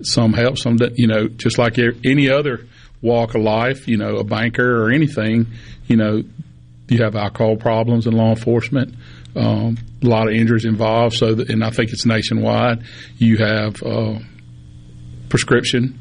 Some 0.00 0.32
help, 0.32 0.58
some 0.58 0.78
you 0.94 1.08
know, 1.08 1.26
just 1.26 1.58
like 1.58 1.76
any 2.04 2.30
other 2.30 2.68
walk 3.02 3.34
of 3.34 3.42
life, 3.42 3.88
you 3.88 3.96
know, 3.96 4.18
a 4.18 4.22
banker 4.22 4.80
or 4.80 4.92
anything, 4.92 5.48
you 5.88 5.96
know, 5.96 6.22
you 6.86 7.02
have 7.02 7.16
alcohol 7.16 7.56
problems 7.56 8.06
in 8.06 8.12
law 8.12 8.30
enforcement. 8.30 8.94
Um, 9.34 9.78
a 10.04 10.06
lot 10.06 10.28
of 10.28 10.34
injuries 10.34 10.64
involved. 10.64 11.16
So, 11.16 11.30
and 11.48 11.64
I 11.64 11.70
think 11.70 11.90
it's 11.90 12.06
nationwide. 12.06 12.84
You 13.16 13.38
have 13.38 13.82
uh, 13.82 14.20
prescription 15.30 15.98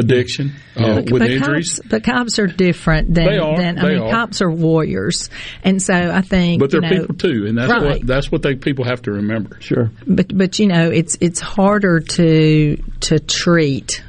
addiction 0.00 0.52
uh, 0.76 0.96
But- 0.96 1.10
with 1.12 1.20
but 1.22 1.30
injuries. 1.30 1.76
Cops, 1.76 1.88
but 1.88 2.04
cops 2.04 2.38
are 2.40 2.46
different 2.48 3.14
than, 3.14 3.26
They 3.26 3.38
are, 3.38 3.56
than 3.56 3.78
I 3.78 3.82
they 3.82 3.94
mean, 3.94 4.02
are. 4.02 4.10
cops 4.10 4.42
are 4.42 4.50
warriors, 4.50 5.30
and 5.62 5.80
so 5.80 5.94
I 5.94 6.22
think. 6.22 6.58
But 6.60 6.70
they're 6.72 6.82
you 6.82 6.90
know, 6.90 7.00
people 7.02 7.14
too, 7.16 7.46
and 7.46 7.56
that's 7.56 7.70
right. 7.72 7.82
what 7.82 8.06
that's 8.06 8.32
what 8.32 8.42
they 8.42 8.54
people 8.56 8.84
have 8.84 9.02
to 9.02 9.12
remember. 9.12 9.58
Sure. 9.60 9.90
But 10.06 10.36
but 10.36 10.58
you 10.58 10.66
know 10.66 10.90
it's 10.90 11.16
it's 11.20 11.38
harder 11.40 12.00
to 12.00 12.76
to 13.00 13.18
treat 13.20 14.02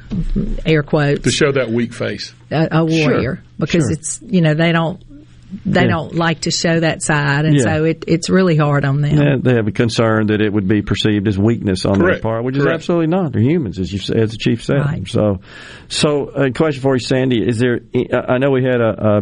air 0.66 0.82
quotes 0.82 1.22
To 1.22 1.30
show 1.30 1.52
that 1.52 1.70
weak 1.70 1.92
face. 1.94 2.34
a, 2.50 2.68
a 2.72 2.84
warrior 2.84 3.36
Sure, 3.36 3.42
because 3.58 3.84
sure. 3.84 3.92
it's 3.92 4.20
you 4.22 4.40
know 4.40 4.54
they 4.54 4.72
don't 4.72 5.00
they 5.66 5.82
Yeah. 5.82 5.86
don't 5.88 6.14
like 6.14 6.40
to 6.40 6.50
show 6.50 6.80
that 6.80 7.02
side 7.02 7.44
and 7.44 7.56
Yeah. 7.56 7.62
so 7.62 7.84
it, 7.84 8.04
it's 8.06 8.30
really 8.30 8.56
hard 8.56 8.84
on 8.84 9.00
them. 9.00 9.16
Yeah, 9.16 9.36
they 9.40 9.54
have 9.54 9.66
a 9.68 9.72
concern 9.72 10.28
that 10.28 10.40
it 10.40 10.52
would 10.52 10.66
be 10.68 10.82
perceived 10.82 11.28
as 11.28 11.38
weakness 11.38 11.84
on 11.84 11.96
Correct. 12.00 12.22
their 12.22 12.30
part, 12.30 12.44
which 12.44 12.56
is 12.56 12.66
absolutely 12.66 13.08
not. 13.08 13.32
They're 13.32 13.42
humans, 13.42 13.78
as 13.78 13.92
you 13.92 13.98
as 14.14 14.30
the 14.32 14.36
chief 14.38 14.64
said. 14.64 14.76
Right. 14.78 15.06
So, 15.08 15.40
so 15.88 16.28
a 16.28 16.50
question 16.50 16.80
for 16.82 16.94
you, 16.94 17.00
Sandy: 17.00 17.46
Is 17.46 17.58
there? 17.58 17.80
I 18.12 18.38
know 18.38 18.50
we 18.50 18.64
had 18.64 18.80
a 18.80 19.20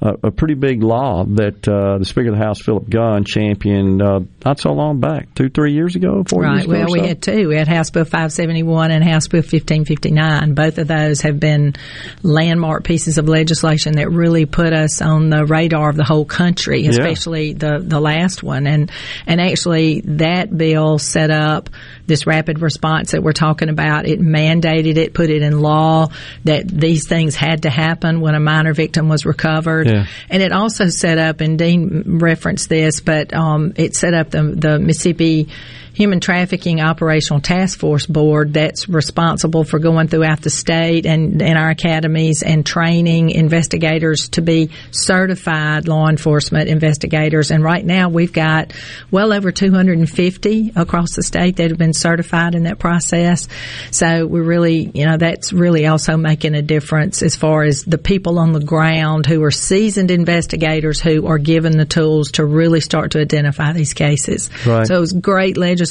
a, 0.00 0.14
a 0.28 0.30
pretty 0.30 0.54
big 0.54 0.82
law 0.82 1.24
that 1.24 1.66
uh, 1.68 1.98
the 1.98 2.04
Speaker 2.04 2.30
of 2.30 2.38
the 2.38 2.44
House, 2.44 2.60
Philip 2.62 2.88
Gunn, 2.88 3.24
championed 3.24 4.00
uh, 4.02 4.20
not 4.44 4.58
so 4.60 4.72
long 4.72 5.00
back, 5.00 5.34
two, 5.34 5.48
three 5.48 5.72
years 5.74 5.96
ago, 5.96 6.24
four 6.28 6.42
Right. 6.42 6.54
years 6.54 6.64
ago. 6.64 6.72
Well, 6.72 6.82
or 6.88 6.92
we 6.92 7.00
so? 7.00 7.06
had 7.06 7.22
two. 7.22 7.48
We 7.48 7.56
had 7.56 7.68
House 7.68 7.90
Bill 7.90 8.04
571 8.04 8.90
and 8.90 9.04
House 9.04 9.28
Bill 9.28 9.40
1559. 9.42 10.54
Both 10.54 10.78
of 10.78 10.88
those 10.88 11.20
have 11.22 11.38
been 11.40 11.74
landmark 12.22 12.84
pieces 12.84 13.18
of 13.18 13.28
legislation 13.28 13.96
that 13.96 14.10
really 14.10 14.46
put 14.46 14.72
us 14.72 15.02
on 15.02 15.30
the 15.30 15.44
radar 15.44 15.65
radar 15.66 15.90
of 15.90 15.96
the 15.96 16.04
whole 16.04 16.24
country, 16.24 16.82
Yeah. 16.82 16.90
especially 16.90 17.52
the 17.52 17.82
the 17.82 18.00
last 18.00 18.42
one. 18.42 18.66
And 18.66 18.90
and 19.26 19.40
actually, 19.40 20.00
that 20.02 20.56
bill 20.56 20.98
set 20.98 21.30
up 21.30 21.70
this 22.06 22.26
rapid 22.26 22.60
response 22.60 23.12
that 23.12 23.22
we're 23.22 23.32
talking 23.32 23.68
about. 23.68 24.06
It 24.06 24.20
mandated 24.20 24.96
it, 24.96 25.12
put 25.12 25.28
it 25.30 25.42
in 25.42 25.60
law 25.60 26.08
that 26.44 26.68
these 26.68 27.08
things 27.08 27.34
had 27.34 27.62
to 27.62 27.70
happen 27.70 28.20
when 28.20 28.34
a 28.34 28.40
minor 28.40 28.72
victim 28.74 29.08
was 29.08 29.26
recovered. 29.26 29.88
Yeah. 29.88 30.06
And 30.30 30.42
it 30.42 30.52
also 30.52 30.88
set 30.88 31.18
up, 31.18 31.40
and 31.40 31.58
Dean 31.58 32.18
referenced 32.20 32.68
this, 32.68 33.00
but 33.00 33.34
um, 33.34 33.72
it 33.76 33.96
set 33.96 34.14
up 34.14 34.30
the, 34.30 34.42
the 34.42 34.78
Mississippi 34.78 35.48
Human 35.96 36.20
Trafficking 36.20 36.82
Operational 36.82 37.40
Task 37.40 37.78
Force 37.78 38.04
Board 38.04 38.52
that's 38.52 38.86
responsible 38.86 39.64
for 39.64 39.78
going 39.78 40.08
throughout 40.08 40.42
the 40.42 40.50
state 40.50 41.06
and 41.06 41.40
in 41.40 41.56
our 41.56 41.70
academies 41.70 42.42
and 42.42 42.66
training 42.66 43.30
investigators 43.30 44.28
to 44.28 44.42
be 44.42 44.68
certified 44.90 45.88
law 45.88 46.10
enforcement 46.10 46.68
investigators. 46.68 47.50
And 47.50 47.64
right 47.64 47.82
now 47.82 48.10
we've 48.10 48.32
got 48.32 48.74
well 49.10 49.32
over 49.32 49.50
250 49.50 50.72
across 50.76 51.16
the 51.16 51.22
state 51.22 51.56
that 51.56 51.70
have 51.70 51.78
been 51.78 51.94
certified 51.94 52.54
in 52.54 52.64
that 52.64 52.78
process. 52.78 53.48
So 53.90 54.26
we're 54.26 54.42
really, 54.42 54.90
you 54.92 55.06
know, 55.06 55.16
that's 55.16 55.54
really 55.54 55.86
also 55.86 56.18
making 56.18 56.54
a 56.54 56.62
difference 56.62 57.22
as 57.22 57.36
far 57.36 57.62
as 57.62 57.84
the 57.84 57.96
people 57.96 58.38
on 58.38 58.52
the 58.52 58.60
ground 58.60 59.24
who 59.24 59.42
are 59.44 59.50
seasoned 59.50 60.10
investigators 60.10 61.00
who 61.00 61.26
are 61.26 61.38
given 61.38 61.78
the 61.78 61.86
tools 61.86 62.32
to 62.32 62.44
really 62.44 62.82
start 62.82 63.12
to 63.12 63.20
identify 63.20 63.72
these 63.72 63.94
cases. 63.94 64.50
Right. 64.66 64.86
So 64.86 64.94
it 64.94 65.00
was 65.00 65.14
great 65.14 65.56
legislation. 65.56 65.85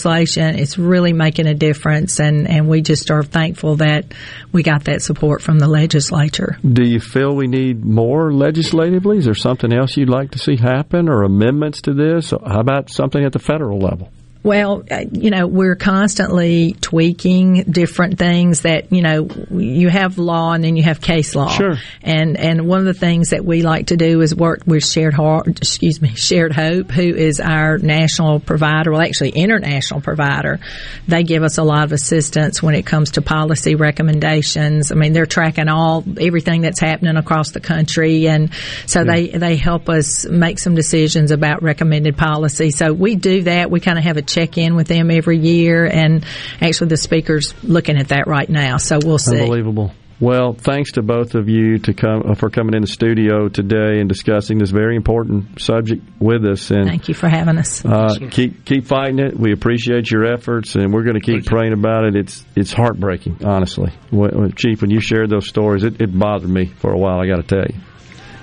It's 0.56 0.78
really 0.78 1.14
making 1.14 1.48
a 1.48 1.54
difference, 1.54 2.20
and, 2.20 2.48
and 2.48 2.68
we 2.68 2.82
just 2.82 3.12
are 3.12 3.24
thankful 3.24 3.78
that 3.78 4.14
we 4.52 4.64
got 4.64 4.86
that 4.86 5.02
support 5.02 5.42
from 5.42 5.60
the 5.60 5.68
legislature. 5.68 6.58
Do 6.64 6.84
you 6.84 7.00
feel 7.00 7.36
we 7.36 7.48
need 7.48 7.86
more 7.86 8.34
legislatively? 8.34 9.20
Is 9.20 9.26
there 9.26 9.36
something 9.36 9.72
else 9.72 9.96
you'd 9.96 10.10
like 10.10 10.32
to 10.32 10.40
see 10.40 10.58
happen 10.58 11.10
or 11.10 11.24
amendments 11.24 11.82
to 11.82 11.94
this? 11.94 12.32
How 12.32 12.60
about 12.60 12.90
something 12.90 13.24
at 13.24 13.34
the 13.34 13.40
federal 13.40 13.80
level? 13.80 14.12
Well, 14.46 14.84
uh, 14.92 15.06
you 15.12 15.32
know, 15.32 15.48
we're 15.48 15.76
constantly 15.76 16.74
tweaking 16.80 17.64
different 17.64 18.20
things 18.20 18.62
that, 18.62 18.94
you 18.94 19.02
know, 19.02 19.28
you 19.50 19.90
have 19.90 20.20
law 20.20 20.54
and 20.54 20.64
then 20.64 20.76
you 20.76 20.84
have 20.84 21.02
case 21.02 21.34
law. 21.34 21.50
Sure. 21.50 21.78
And, 22.04 22.38
and 22.38 22.68
one 22.68 22.78
of 22.78 22.86
the 22.86 22.94
things 22.94 23.32
that 23.32 23.44
we 23.44 23.64
like 23.64 23.88
to 23.88 23.98
do 23.98 24.22
is 24.22 24.36
work 24.36 24.62
with 24.68 24.86
Shared 24.86 25.16
Heart, 25.16 25.48
excuse 25.48 26.00
me, 26.00 26.10
Shared 26.10 26.54
Hope, 26.54 26.92
who 26.92 27.02
is 27.02 27.40
our 27.40 27.80
national 27.80 28.40
provider, 28.40 28.92
well, 28.92 29.02
actually 29.02 29.32
international 29.32 30.02
provider. 30.02 30.60
They 31.08 31.24
give 31.24 31.42
us 31.42 31.58
a 31.58 31.64
lot 31.64 31.86
of 31.86 31.92
assistance 31.92 32.62
when 32.62 32.76
it 32.76 32.86
comes 32.86 33.14
to 33.14 33.24
policy 33.24 33.74
recommendations. 33.74 34.92
I 34.92 34.96
mean, 34.96 35.14
they're 35.14 35.26
tracking 35.26 35.70
all, 35.70 36.04
everything 36.22 36.62
that's 36.62 36.80
happening 36.80 37.18
across 37.18 37.50
the 37.50 37.62
country. 37.62 38.28
And 38.28 38.54
so 38.86 39.04
they, 39.04 39.30
they 39.30 39.56
help 39.56 39.90
us 39.90 40.24
make 40.24 40.60
some 40.60 40.76
decisions 40.76 41.32
about 41.32 41.64
recommended 41.64 42.16
policy. 42.16 42.70
So 42.70 42.94
we 42.94 43.16
do 43.16 43.42
that. 43.46 43.72
We 43.72 43.80
kind 43.80 43.98
of 43.98 44.04
have 44.04 44.18
a 44.18 44.35
check 44.36 44.58
in 44.58 44.76
with 44.76 44.88
them 44.88 45.10
every 45.10 45.38
year. 45.38 45.86
And 45.86 46.26
actually 46.62 46.90
the 46.90 46.98
speaker's 46.98 47.54
looking 47.64 47.98
at 47.98 48.10
that 48.10 48.28
right 48.28 48.50
now. 48.50 48.78
So 48.78 49.00
we'll 49.04 49.18
see. 49.18 49.40
Unbelievable. 49.40 49.92
Well, 50.18 50.54
thanks 50.54 50.94
to 50.94 51.02
both 51.02 51.36
of 51.36 51.50
you 51.50 51.78
to 51.80 51.94
come 51.94 52.24
uh, 52.26 52.36
for 52.36 52.50
coming 52.50 52.74
in 52.74 52.82
the 52.82 52.88
studio 52.88 53.50
today 53.50 54.00
and 54.00 54.08
discussing 54.08 54.58
this 54.60 54.70
very 54.70 54.96
important 54.96 55.60
subject 55.60 56.04
with 56.20 56.46
us. 56.46 56.72
And 56.72 56.88
Thank 56.88 57.10
you 57.10 57.14
for 57.14 57.28
having 57.28 57.58
us. 57.58 57.84
Uh, 57.84 58.18
keep 58.32 58.64
keep 58.64 58.86
fighting 58.86 59.20
it. 59.20 59.38
We 59.38 59.52
appreciate 59.52 60.10
your 60.10 60.24
efforts, 60.34 60.76
and 60.76 60.94
we're 60.94 61.04
going 61.04 61.20
to 61.20 61.20
keep 61.20 61.46
praying 61.46 61.74
about 61.74 62.06
it. 62.06 62.16
It's 62.16 62.46
it's 62.56 62.72
heartbreaking, 62.72 63.44
honestly. 63.44 63.92
When, 64.10 64.32
when- 64.40 64.52
Chief, 64.54 64.82
when 64.82 64.90
you 64.90 65.02
shared 65.02 65.30
those 65.30 65.50
stories, 65.50 65.84
it, 65.84 66.00
it 66.02 66.18
bothered 66.18 66.50
me 66.50 66.68
for 66.68 66.94
a 66.94 66.98
while. 66.98 67.20
I 67.20 67.28
got 67.28 67.38
to 67.38 67.44
tell 67.44 67.66
you. 67.66 67.76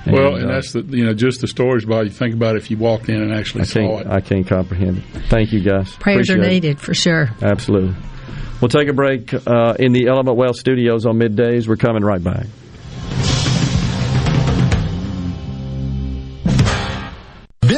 Well, 0.07 0.35
uh, 0.35 0.39
and 0.39 0.51
that's 0.51 0.73
the 0.73 0.83
you 0.83 1.05
know 1.05 1.15
just 1.15 1.41
the 1.41 1.47
stories 1.47 1.85
about 1.85 2.05
you 2.05 2.11
think 2.11 2.35
about 2.35 2.57
it 2.57 2.63
if 2.63 2.71
you 2.71 2.77
walked 2.77 3.09
in 3.09 3.23
and 3.23 3.33
actually 3.33 3.63
I 3.63 3.65
saw 3.65 3.99
it. 3.99 4.07
I 4.07 4.21
can't 4.21 4.47
comprehend 4.47 4.99
it. 4.99 5.05
Thank 5.29 5.53
you, 5.53 5.61
guys. 5.61 5.95
Prayers 5.97 6.31
are 6.31 6.35
Appreciate 6.35 6.47
it. 6.57 6.63
needed 6.63 6.81
for 6.81 6.95
sure. 6.95 7.31
Absolutely. 7.41 7.95
We'll 8.61 8.69
take 8.69 8.89
a 8.89 8.93
break 8.93 9.33
uh, 9.35 9.75
in 9.79 9.93
the 9.93 10.07
Element 10.07 10.37
Wealth 10.37 10.57
studios 10.57 11.05
on 11.07 11.19
middays. 11.19 11.67
We're 11.67 11.77
coming 11.77 12.05
right 12.05 12.23
back. 12.23 12.47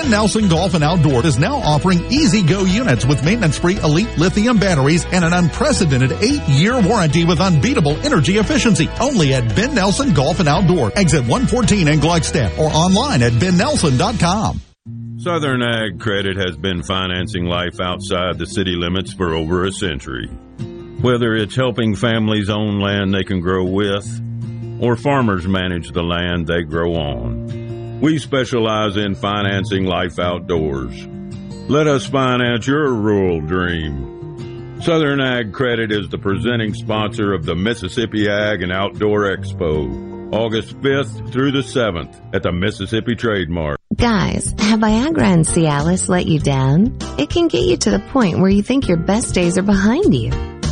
Ben 0.05 0.11
Nelson 0.11 0.49
Golf 0.49 0.75
and 0.75 0.85
Outdoor 0.85 1.25
is 1.25 1.39
now 1.39 1.57
offering 1.57 2.05
E-Z-GO 2.13 2.65
units 2.65 3.07
with 3.07 3.25
maintenance 3.25 3.57
free 3.59 3.79
elite 3.79 4.19
lithium 4.19 4.59
batteries 4.59 5.07
and 5.07 5.25
an 5.25 5.33
unprecedented 5.33 6.13
eight 6.23 6.43
year 6.43 6.79
warranty 6.79 7.25
with 7.25 7.41
unbeatable 7.41 7.97
energy 8.05 8.37
efficiency. 8.37 8.87
Only 9.01 9.33
at 9.33 9.57
Ben 9.57 9.75
Nelson 9.75 10.13
Golf 10.13 10.41
and 10.41 10.49
Outdoor, 10.49 10.93
exit 10.95 11.23
114 11.23 11.89
in 11.89 12.01
Gluckstadt 12.01 12.59
or 12.59 12.69
online 12.69 13.23
at 13.23 13.33
bennelson.com. 13.33 14.61
Southern 15.17 15.63
Ag 15.63 15.99
Credit 15.99 16.37
has 16.37 16.55
been 16.59 16.83
financing 16.83 17.47
life 17.47 17.81
outside 17.81 18.37
the 18.37 18.47
city 18.47 18.77
limits 18.77 19.15
for 19.15 19.35
over 19.35 19.65
a 19.65 19.73
century. 19.73 20.27
Whether 21.01 21.33
it's 21.35 21.57
helping 21.57 21.97
families 21.97 22.51
own 22.51 22.79
land 22.79 23.15
they 23.15 23.25
can 23.25 23.41
grow 23.41 23.65
with, 23.65 24.07
or 24.83 24.97
farmers 24.97 25.49
manage 25.49 25.93
the 25.93 26.03
land 26.03 26.47
they 26.47 26.61
grow 26.61 26.93
on, 26.93 27.64
we 28.01 28.19
specialize 28.19 28.97
in 28.97 29.15
financing 29.15 29.85
life 29.85 30.19
outdoors. 30.19 31.07
Let 31.69 31.87
us 31.87 32.07
finance 32.07 32.67
your 32.67 32.93
rural 32.93 33.41
dream. 33.41 34.81
Southern 34.83 35.21
Ag 35.21 35.53
Credit 35.53 35.91
is 35.91 36.09
the 36.11 36.19
presenting 36.19 36.75
sponsor 36.75 37.33
of 37.33 37.47
the 37.47 37.55
Mississippi 37.55 38.29
Ag 38.29 38.63
and 38.63 38.71
Outdoor 38.71 39.35
Expo, 39.35 40.33
August 40.35 40.79
5th 40.81 41.33
through 41.33 41.53
the 41.53 41.61
7th 41.61 42.35
at 42.35 42.43
the 42.43 42.53
Mississippi 42.53 43.15
Trade 43.15 43.49
Mart. 43.49 43.79
Guys, 43.97 44.55
have 44.59 44.81
Viagra 44.81 45.23
and 45.23 45.45
Cialis 45.47 46.09
let 46.09 46.27
you 46.27 46.41
down? 46.41 46.99
It 47.19 47.31
can 47.31 47.49
get 47.49 47.65
you 47.65 47.77
to 47.79 47.91
the 47.91 48.01
point 48.01 48.41
where 48.41 48.51
you 48.51 48.63
think 48.63 48.89
your 48.89 48.99
best 48.99 49.35
days 49.35 49.57
are 49.57 49.63
behind 49.63 50.15
you. 50.15 50.33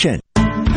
Education. 0.00 0.29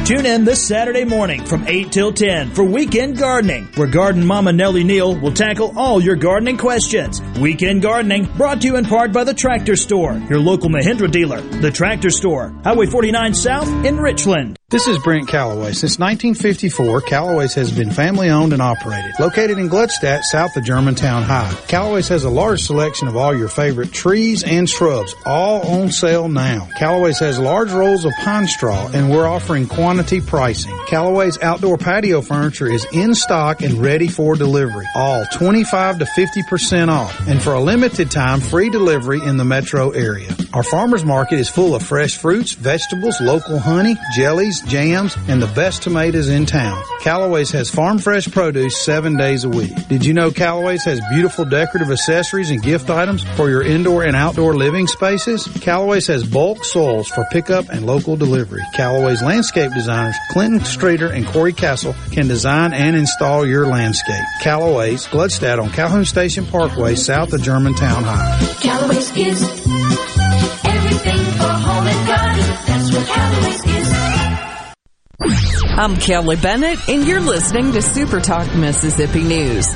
Tune 0.05 0.25
in 0.25 0.43
this 0.43 0.61
Saturday 0.67 1.05
morning 1.05 1.45
from 1.45 1.65
8 1.65 1.89
till 1.89 2.11
10 2.11 2.49
for 2.49 2.65
Weekend 2.65 3.17
Gardening, 3.17 3.69
where 3.75 3.87
Garden 3.87 4.25
Mama 4.25 4.51
Nellie 4.51 4.83
Neal 4.83 5.15
will 5.15 5.31
tackle 5.31 5.79
all 5.79 6.01
your 6.01 6.17
gardening 6.17 6.57
questions. 6.57 7.21
Weekend 7.39 7.81
Gardening 7.81 8.25
brought 8.35 8.59
to 8.61 8.67
you 8.67 8.75
in 8.75 8.83
part 8.83 9.13
by 9.13 9.23
the 9.23 9.33
Tractor 9.33 9.77
Store, 9.77 10.21
your 10.29 10.41
local 10.41 10.69
Mahindra 10.69 11.09
dealer. 11.09 11.39
The 11.39 11.71
Tractor 11.71 12.09
Store, 12.09 12.53
Highway 12.65 12.87
49 12.87 13.33
South 13.33 13.85
in 13.85 13.95
Richland. 13.97 14.59
This 14.69 14.87
is 14.87 14.97
Brent 14.97 15.27
Calloway. 15.29 15.71
Since 15.71 15.99
1954, 15.99 17.01
Calloway's 17.01 17.53
has 17.53 17.71
been 17.71 17.91
family 17.91 18.29
owned 18.29 18.53
and 18.53 18.61
operated. 18.61 19.13
Located 19.19 19.59
in 19.59 19.69
Gluckstadt, 19.69 20.23
south 20.23 20.57
of 20.57 20.65
Germantown 20.65 21.21
High. 21.21 21.53
Calloway's 21.67 22.07
has 22.07 22.23
a 22.23 22.29
large 22.29 22.59
selection 22.59 23.07
of 23.07 23.15
all 23.15 23.37
your 23.37 23.49
favorite 23.49 23.93
trees 23.93 24.43
and 24.43 24.67
shrubs, 24.67 25.13
all 25.27 25.61
on 25.61 25.91
sale 25.91 26.27
now. 26.27 26.67
Calloway's 26.77 27.19
has 27.19 27.37
large 27.37 27.71
rolls 27.71 28.03
of 28.03 28.13
pine 28.23 28.47
straw, 28.47 28.89
and 28.91 29.11
we're 29.11 29.27
offering 29.27 29.67
quantity 29.67 29.92
pricing. 30.25 30.77
Callaway's 30.87 31.39
outdoor 31.41 31.77
patio 31.77 32.21
furniture 32.21 32.67
is 32.67 32.85
in 32.91 33.15
stock 33.15 33.61
and 33.61 33.75
ready 33.75 34.07
for 34.07 34.35
delivery. 34.35 34.85
All 34.95 35.25
25 35.25 35.99
to 35.99 36.05
50% 36.05 36.89
off. 36.89 37.27
And 37.27 37.41
for 37.41 37.53
a 37.53 37.59
limited 37.59 38.11
time, 38.11 38.39
free 38.39 38.69
delivery 38.69 39.21
in 39.23 39.37
the 39.37 39.45
metro 39.45 39.91
area. 39.91 40.35
Our 40.53 40.63
farmers 40.63 41.03
market 41.03 41.39
is 41.39 41.49
full 41.49 41.73
of 41.73 41.83
fresh 41.83 42.17
fruits, 42.17 42.53
vegetables, 42.53 43.19
local 43.19 43.59
honey, 43.59 43.95
jellies, 44.15 44.61
jams, 44.61 45.15
and 45.27 45.41
the 45.41 45.47
best 45.47 45.81
tomatoes 45.81 46.29
in 46.29 46.45
town. 46.45 46.81
Callaway's 47.01 47.51
has 47.51 47.69
farm 47.69 47.97
fresh 47.97 48.29
produce 48.29 48.77
seven 48.77 49.17
days 49.17 49.43
a 49.43 49.49
week. 49.49 49.73
Did 49.87 50.05
you 50.05 50.13
know 50.13 50.31
Callaway's 50.31 50.83
has 50.83 51.01
beautiful 51.11 51.45
decorative 51.45 51.91
accessories 51.91 52.51
and 52.51 52.61
gift 52.61 52.89
items 52.89 53.23
for 53.35 53.49
your 53.49 53.63
indoor 53.63 54.03
and 54.03 54.15
outdoor 54.15 54.55
living 54.55 54.87
spaces? 54.87 55.47
Callaway's 55.61 56.07
has 56.07 56.23
bulk 56.23 56.63
soils 56.63 57.07
for 57.07 57.25
pickup 57.31 57.69
and 57.69 57.85
local 57.85 58.15
delivery. 58.15 58.61
Callaway's 58.75 59.21
landscape 59.21 59.71
designers, 59.83 60.15
Clinton 60.29 60.63
Streeter 60.63 61.11
and 61.11 61.25
Corey 61.25 61.51
Castle, 61.51 61.93
can 62.11 62.27
design 62.27 62.73
and 62.73 62.95
install 62.95 63.45
your 63.45 63.67
landscape. 63.67 64.23
Callaway's, 64.41 65.05
Gluckstadt 65.07 65.61
on 65.61 65.69
Calhoun 65.71 66.05
Station 66.05 66.45
Parkway, 66.45 66.95
south 66.95 67.33
of 67.33 67.41
Germantown 67.41 68.03
High. 68.05 68.55
Callaway's 68.61 69.11
is 69.17 69.43
everything 70.63 71.19
for 71.35 71.51
home 71.51 71.87
and 71.87 72.07
garden. 72.07 72.45
That's 72.65 72.93
what 72.93 73.07
Callaway's 73.07 73.65
is. 73.65 73.93
I'm 75.77 75.97
Kelly 75.97 76.35
Bennett, 76.37 76.87
and 76.87 77.05
you're 77.05 77.19
listening 77.19 77.73
to 77.73 77.81
Super 77.81 78.21
Talk 78.21 78.55
Mississippi 78.55 79.23
News. 79.23 79.67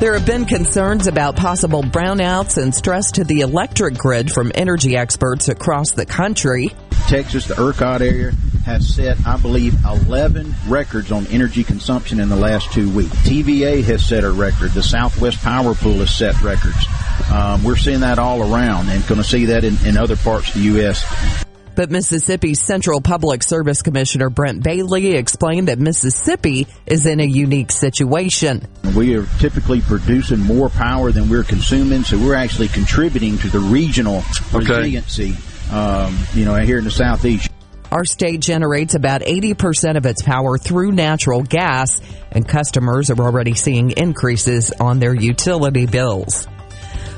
There 0.00 0.12
have 0.12 0.26
been 0.26 0.44
concerns 0.44 1.06
about 1.06 1.36
possible 1.36 1.82
brownouts 1.82 2.62
and 2.62 2.74
stress 2.74 3.12
to 3.12 3.24
the 3.24 3.40
electric 3.40 3.96
grid 3.96 4.30
from 4.30 4.52
energy 4.54 4.94
experts 4.98 5.48
across 5.48 5.92
the 5.92 6.04
country. 6.04 6.74
Texas, 7.08 7.46
the 7.46 7.54
ERCOT 7.54 8.00
area, 8.00 8.32
has 8.64 8.94
set, 8.94 9.16
I 9.24 9.36
believe, 9.36 9.74
11 9.84 10.52
records 10.66 11.12
on 11.12 11.26
energy 11.28 11.62
consumption 11.62 12.18
in 12.18 12.28
the 12.28 12.36
last 12.36 12.72
two 12.72 12.90
weeks. 12.90 13.14
TVA 13.18 13.82
has 13.84 14.04
set 14.04 14.24
a 14.24 14.30
record. 14.30 14.72
The 14.72 14.82
Southwest 14.82 15.40
Power 15.40 15.74
Pool 15.74 15.98
has 15.98 16.14
set 16.14 16.40
records. 16.42 16.84
Um, 17.32 17.62
we're 17.62 17.76
seeing 17.76 18.00
that 18.00 18.18
all 18.18 18.52
around 18.52 18.88
and 18.88 19.06
going 19.06 19.20
to 19.20 19.26
see 19.26 19.46
that 19.46 19.62
in, 19.62 19.76
in 19.86 19.96
other 19.96 20.16
parts 20.16 20.48
of 20.48 20.54
the 20.54 20.60
U.S. 20.62 21.44
But 21.76 21.90
Mississippi's 21.90 22.60
Central 22.60 23.02
Public 23.02 23.42
Service 23.42 23.82
Commissioner 23.82 24.30
Brent 24.30 24.64
Bailey 24.64 25.14
explained 25.14 25.68
that 25.68 25.78
Mississippi 25.78 26.66
is 26.86 27.04
in 27.04 27.20
a 27.20 27.24
unique 27.24 27.70
situation. 27.70 28.66
We 28.96 29.14
are 29.14 29.26
typically 29.38 29.82
producing 29.82 30.40
more 30.40 30.70
power 30.70 31.12
than 31.12 31.28
we're 31.28 31.44
consuming, 31.44 32.02
so 32.02 32.18
we're 32.18 32.34
actually 32.34 32.68
contributing 32.68 33.36
to 33.38 33.48
the 33.48 33.60
regional 33.60 34.24
resiliency, 34.54 35.36
um, 35.70 36.16
you 36.34 36.44
know, 36.44 36.54
here 36.56 36.78
in 36.78 36.84
the 36.84 36.90
southeast. 36.90 37.50
Our 37.90 38.04
state 38.04 38.40
generates 38.40 38.94
about 38.94 39.20
80% 39.20 39.96
of 39.96 40.06
its 40.06 40.22
power 40.22 40.58
through 40.58 40.92
natural 40.92 41.42
gas, 41.42 42.00
and 42.32 42.46
customers 42.46 43.10
are 43.10 43.20
already 43.20 43.54
seeing 43.54 43.92
increases 43.92 44.72
on 44.72 44.98
their 44.98 45.14
utility 45.14 45.86
bills. 45.86 46.48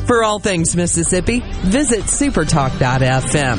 For 0.07 0.23
all 0.23 0.39
things 0.39 0.77
Mississippi, 0.77 1.43
visit 1.63 2.05
supertalk.fm. 2.05 3.59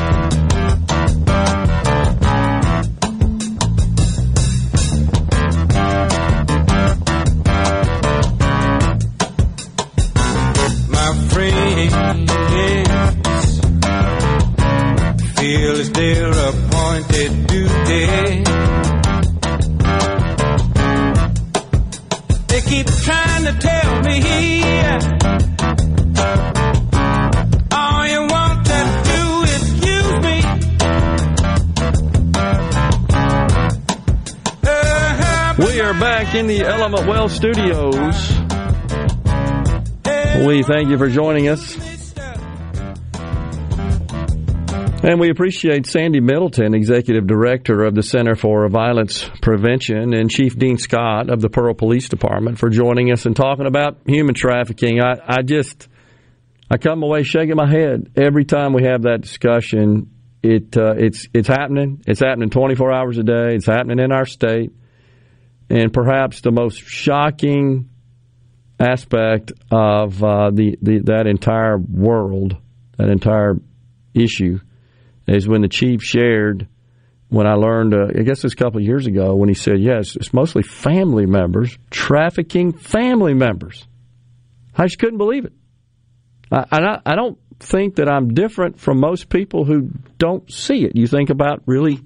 Trying 23.41 23.55
to 23.55 23.59
tell 23.59 24.01
me 24.01 24.21
all 27.71 28.07
you 28.07 28.21
want 28.27 28.65
to 28.67 28.79
do 29.09 29.41
is 29.49 29.63
use 29.83 30.17
me. 30.21 30.37
Uh-huh. 34.63 35.55
We 35.57 35.81
are 35.81 35.93
back 35.95 36.35
in 36.35 36.45
the 36.45 36.61
Element 36.61 37.07
Wealth 37.07 37.31
studios. 37.31 38.29
We 40.45 40.61
thank 40.61 40.89
you 40.89 40.99
for 40.99 41.09
joining 41.09 41.47
us. 41.47 41.90
And 45.03 45.19
we 45.19 45.31
appreciate 45.31 45.87
Sandy 45.87 46.19
Middleton, 46.19 46.75
Executive 46.75 47.25
Director 47.25 47.85
of 47.85 47.95
the 47.95 48.03
Center 48.03 48.35
for 48.35 48.69
Violence 48.69 49.27
Prevention, 49.41 50.13
and 50.13 50.29
Chief 50.29 50.55
Dean 50.55 50.77
Scott 50.77 51.31
of 51.31 51.41
the 51.41 51.49
Pearl 51.49 51.73
Police 51.73 52.07
Department 52.07 52.59
for 52.59 52.69
joining 52.69 53.11
us 53.11 53.25
and 53.25 53.35
talking 53.35 53.65
about 53.65 53.97
human 54.05 54.35
trafficking. 54.35 55.01
I, 55.01 55.15
I 55.27 55.41
just, 55.41 55.87
I 56.69 56.77
come 56.77 57.01
away 57.01 57.23
shaking 57.23 57.55
my 57.55 57.67
head 57.67 58.11
every 58.15 58.45
time 58.45 58.73
we 58.73 58.83
have 58.83 59.01
that 59.01 59.21
discussion. 59.21 60.11
It, 60.43 60.77
uh, 60.77 60.93
it's, 60.95 61.27
it's 61.33 61.47
happening. 61.47 62.03
It's 62.05 62.19
happening 62.19 62.51
24 62.51 62.93
hours 62.93 63.17
a 63.17 63.23
day. 63.23 63.55
It's 63.55 63.65
happening 63.65 63.97
in 63.97 64.11
our 64.11 64.27
state. 64.27 64.71
And 65.67 65.91
perhaps 65.91 66.41
the 66.41 66.51
most 66.51 66.79
shocking 66.79 67.89
aspect 68.79 69.51
of 69.71 70.23
uh, 70.23 70.51
the, 70.51 70.77
the 70.79 70.99
that 71.05 71.25
entire 71.25 71.79
world, 71.79 72.55
that 72.97 73.09
entire 73.09 73.55
issue, 74.13 74.59
is 75.35 75.47
when 75.47 75.61
the 75.61 75.67
chief 75.67 76.01
shared. 76.01 76.67
When 77.29 77.47
I 77.47 77.53
learned, 77.53 77.93
uh, 77.93 78.07
I 78.19 78.23
guess 78.23 78.39
it 78.39 78.43
was 78.43 78.53
a 78.53 78.57
couple 78.57 78.79
of 78.79 78.85
years 78.85 79.07
ago, 79.07 79.35
when 79.35 79.47
he 79.47 79.55
said, 79.55 79.79
"Yes, 79.79 80.17
it's 80.17 80.33
mostly 80.33 80.63
family 80.63 81.25
members 81.25 81.77
trafficking 81.89 82.73
family 82.73 83.33
members." 83.33 83.87
I 84.75 84.85
just 84.85 84.99
couldn't 84.99 85.17
believe 85.17 85.45
it. 85.45 85.53
I, 86.51 86.65
I, 86.71 86.99
I 87.05 87.15
don't 87.15 87.37
think 87.59 87.95
that 87.95 88.09
I'm 88.09 88.33
different 88.33 88.79
from 88.79 88.99
most 88.99 89.29
people 89.29 89.63
who 89.63 89.89
don't 90.17 90.51
see 90.51 90.83
it. 90.83 90.95
You 90.95 91.07
think 91.07 91.29
about 91.29 91.61
really 91.65 92.01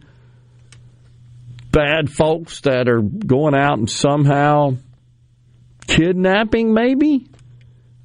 bad 1.71 2.09
folks 2.09 2.61
that 2.61 2.87
are 2.87 3.01
going 3.01 3.55
out 3.55 3.77
and 3.77 3.89
somehow 3.89 4.77
kidnapping, 5.87 6.73
maybe, 6.73 7.27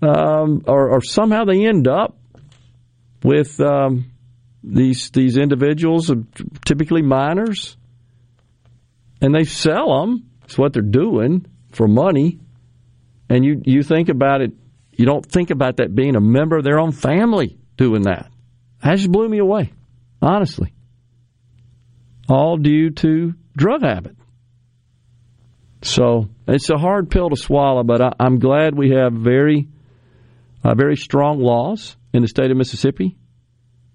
um, 0.03 0.65
or, 0.67 0.91
or, 0.91 1.03
somehow 1.03 1.45
they 1.45 1.67
end 1.67 1.87
up 1.87 2.17
with 3.23 3.61
um, 3.61 4.11
these 4.63 5.11
these 5.11 5.37
individuals, 5.37 6.11
are 6.11 6.23
typically 6.65 7.03
minors, 7.03 7.77
and 9.21 9.35
they 9.35 9.45
sell 9.45 10.01
them. 10.01 10.31
It's 10.45 10.59
what 10.59 10.73
they're 10.73 10.83
doing. 10.83 11.47
for 11.73 11.87
money, 11.87 12.41
and 13.29 13.45
you 13.45 13.63
you 13.65 13.83
think 13.83 14.09
about 14.09 14.41
it, 14.41 14.53
you 14.93 15.07
don't 15.07 15.25
think 15.25 15.51
about 15.51 15.77
that 15.77 15.95
being 15.95 16.17
a 16.17 16.21
member 16.21 16.57
of 16.57 16.65
their 16.65 16.79
own 16.79 16.93
family 16.93 17.59
doing 17.77 18.03
that. 18.03 18.31
That 18.83 18.97
just 18.97 19.11
blew 19.11 19.29
me 19.29 19.39
away, 19.39 19.73
honestly. 20.21 20.75
All 22.29 22.57
due 22.57 22.91
to 22.91 23.35
drug 23.57 23.83
habit. 23.83 24.17
So 25.83 26.29
it's 26.47 26.71
a 26.71 26.77
hard 26.77 27.11
pill 27.11 27.31
to 27.31 27.37
swallow, 27.37 27.83
but 27.83 28.01
I, 28.03 28.13
I'm 28.21 28.39
glad 28.39 28.77
we 28.77 28.91
have 28.91 29.13
very, 29.13 29.69
uh, 30.63 30.75
very 30.75 30.97
strong 30.97 31.41
laws 31.41 31.97
in 32.13 32.23
the 32.23 32.29
state 32.29 32.51
of 32.51 32.57
Mississippi 32.57 33.17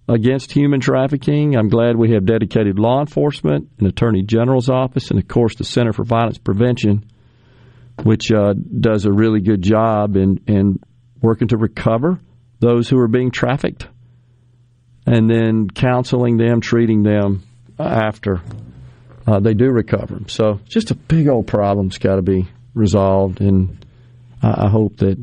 against 0.07 0.51
human 0.51 0.79
trafficking. 0.79 1.55
I'm 1.55 1.69
glad 1.69 1.95
we 1.95 2.11
have 2.11 2.25
dedicated 2.25 2.77
law 2.77 2.99
enforcement, 2.99 3.69
an 3.79 3.87
attorney 3.87 4.21
general's 4.21 4.69
office, 4.69 5.09
and 5.09 5.19
of 5.19 5.27
course 5.27 5.55
the 5.55 5.63
Center 5.63 5.93
for 5.93 6.03
Violence 6.03 6.37
Prevention, 6.37 7.05
which 8.03 8.31
uh, 8.31 8.53
does 8.53 9.05
a 9.05 9.11
really 9.11 9.41
good 9.41 9.61
job 9.61 10.15
in 10.15 10.41
in 10.47 10.79
working 11.21 11.47
to 11.47 11.57
recover 11.57 12.19
those 12.59 12.87
who 12.87 12.99
are 12.99 13.07
being 13.07 13.31
trafficked, 13.31 13.87
and 15.07 15.29
then 15.29 15.69
counseling 15.69 16.37
them, 16.37 16.61
treating 16.61 17.03
them 17.03 17.43
after 17.79 18.41
uh, 19.27 19.39
they 19.39 19.53
do 19.53 19.71
recover. 19.71 20.19
So 20.27 20.59
just 20.65 20.91
a 20.91 20.95
big 20.95 21.27
old 21.27 21.47
problem's 21.47 21.97
got 21.97 22.17
to 22.17 22.21
be 22.21 22.47
resolved, 22.73 23.41
and 23.41 23.83
I, 24.41 24.65
I 24.65 24.69
hope 24.69 24.97
that 24.97 25.17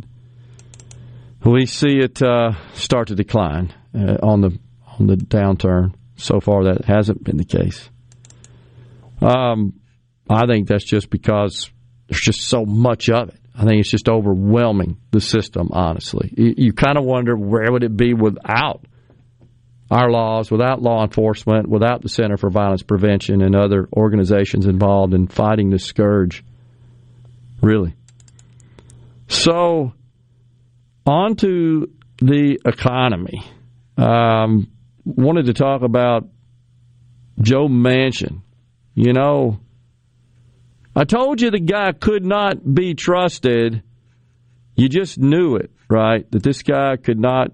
we 1.44 1.66
see 1.66 1.98
it 1.98 2.20
uh, 2.22 2.52
start 2.74 3.09
to 3.09 3.14
decline 3.14 3.72
uh, 3.94 4.16
on 4.22 4.40
the 4.40 4.59
on 4.98 5.06
the 5.06 5.16
downturn. 5.16 5.94
So 6.16 6.40
far, 6.40 6.64
that 6.64 6.85
hasn't 6.85 7.24
been 7.24 7.36
the 7.36 7.44
case. 7.44 7.89
Um, 9.20 9.74
I 10.28 10.47
think 10.47 10.69
that's 10.69 10.85
just 10.85 11.10
because 11.10 11.70
there's 12.09 12.20
just 12.20 12.43
so 12.43 12.64
much 12.64 13.09
of 13.09 13.31
it. 13.31 13.40
I 13.55 13.64
think 13.64 13.81
it's 13.81 13.90
just 13.90 14.09
overwhelming 14.09 14.98
the 15.10 15.20
system. 15.20 15.70
Honestly, 15.73 16.32
you, 16.36 16.55
you 16.56 16.73
kind 16.73 16.97
of 16.97 17.05
wonder 17.05 17.36
where 17.36 17.70
would 17.70 17.82
it 17.82 17.97
be 17.97 18.14
without 18.14 18.85
our 19.90 20.10
laws, 20.10 20.51
without 20.51 20.81
law 20.81 21.02
enforcement, 21.05 21.69
without 21.69 22.01
the 22.01 22.09
Center 22.09 22.39
for 22.39 22.48
Violence 22.48 22.82
Prevention 22.82 23.43
and 23.43 23.55
other 23.55 23.89
organizations 23.93 24.66
involved 24.66 25.12
in 25.12 25.27
fighting 25.27 25.69
this 25.69 25.85
scourge. 25.85 26.43
Really. 27.60 27.94
So, 29.28 29.93
on 31.06 31.36
to 31.36 31.90
the 32.19 32.59
economy. 32.64 33.44
Um, 33.98 34.69
wanted 35.05 35.47
to 35.47 35.55
talk 35.55 35.83
about 35.83 36.29
Joe 37.41 37.69
Manchin. 37.69 38.43
You 38.95 39.12
know, 39.12 39.61
I 40.95 41.05
told 41.05 41.41
you 41.41 41.51
the 41.51 41.61
guy 41.61 41.93
could 41.93 42.24
not 42.24 42.74
be 42.74 42.95
trusted. 42.95 43.83
You 44.77 44.89
just 44.89 45.19
knew 45.19 45.57
it, 45.57 45.70
right? 45.89 46.31
That 46.31 46.43
this 46.43 46.62
guy 46.62 46.97
could 46.97 47.19
not 47.19 47.53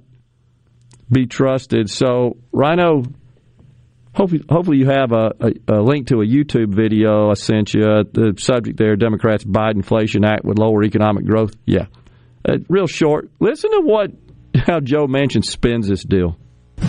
be 1.11 1.27
trusted. 1.27 1.91
So, 1.91 2.37
Rhino, 2.53 3.05
hopefully, 4.15 4.45
hopefully 4.49 4.79
you 4.79 4.87
have 4.87 5.13
a, 5.13 5.33
a, 5.41 5.79
a, 5.79 5.81
link 5.81 6.09
to 6.09 6.21
a 6.21 6.27
YouTube 6.27 6.75
video 6.75 7.31
I 7.31 7.35
sent 7.35 7.73
you. 7.73 7.83
The 7.83 8.35
subject 8.39 8.77
there 8.77 8.97
Democrats' 8.97 9.45
Biden 9.45 9.77
Inflation 9.77 10.25
Act 10.25 10.45
would 10.45 10.59
lower 10.59 10.83
economic 10.85 11.25
growth. 11.25 11.55
Yeah. 11.65 11.87
Uh, 12.47 12.59
real 12.69 12.87
short. 12.87 13.31
Listen 13.41 13.71
to 13.71 13.81
what 13.81 14.11
how 14.55 14.81
Joe 14.81 15.07
Manchin 15.07 15.45
spins 15.45 15.89
this 15.89 16.03
deal. 16.03 16.37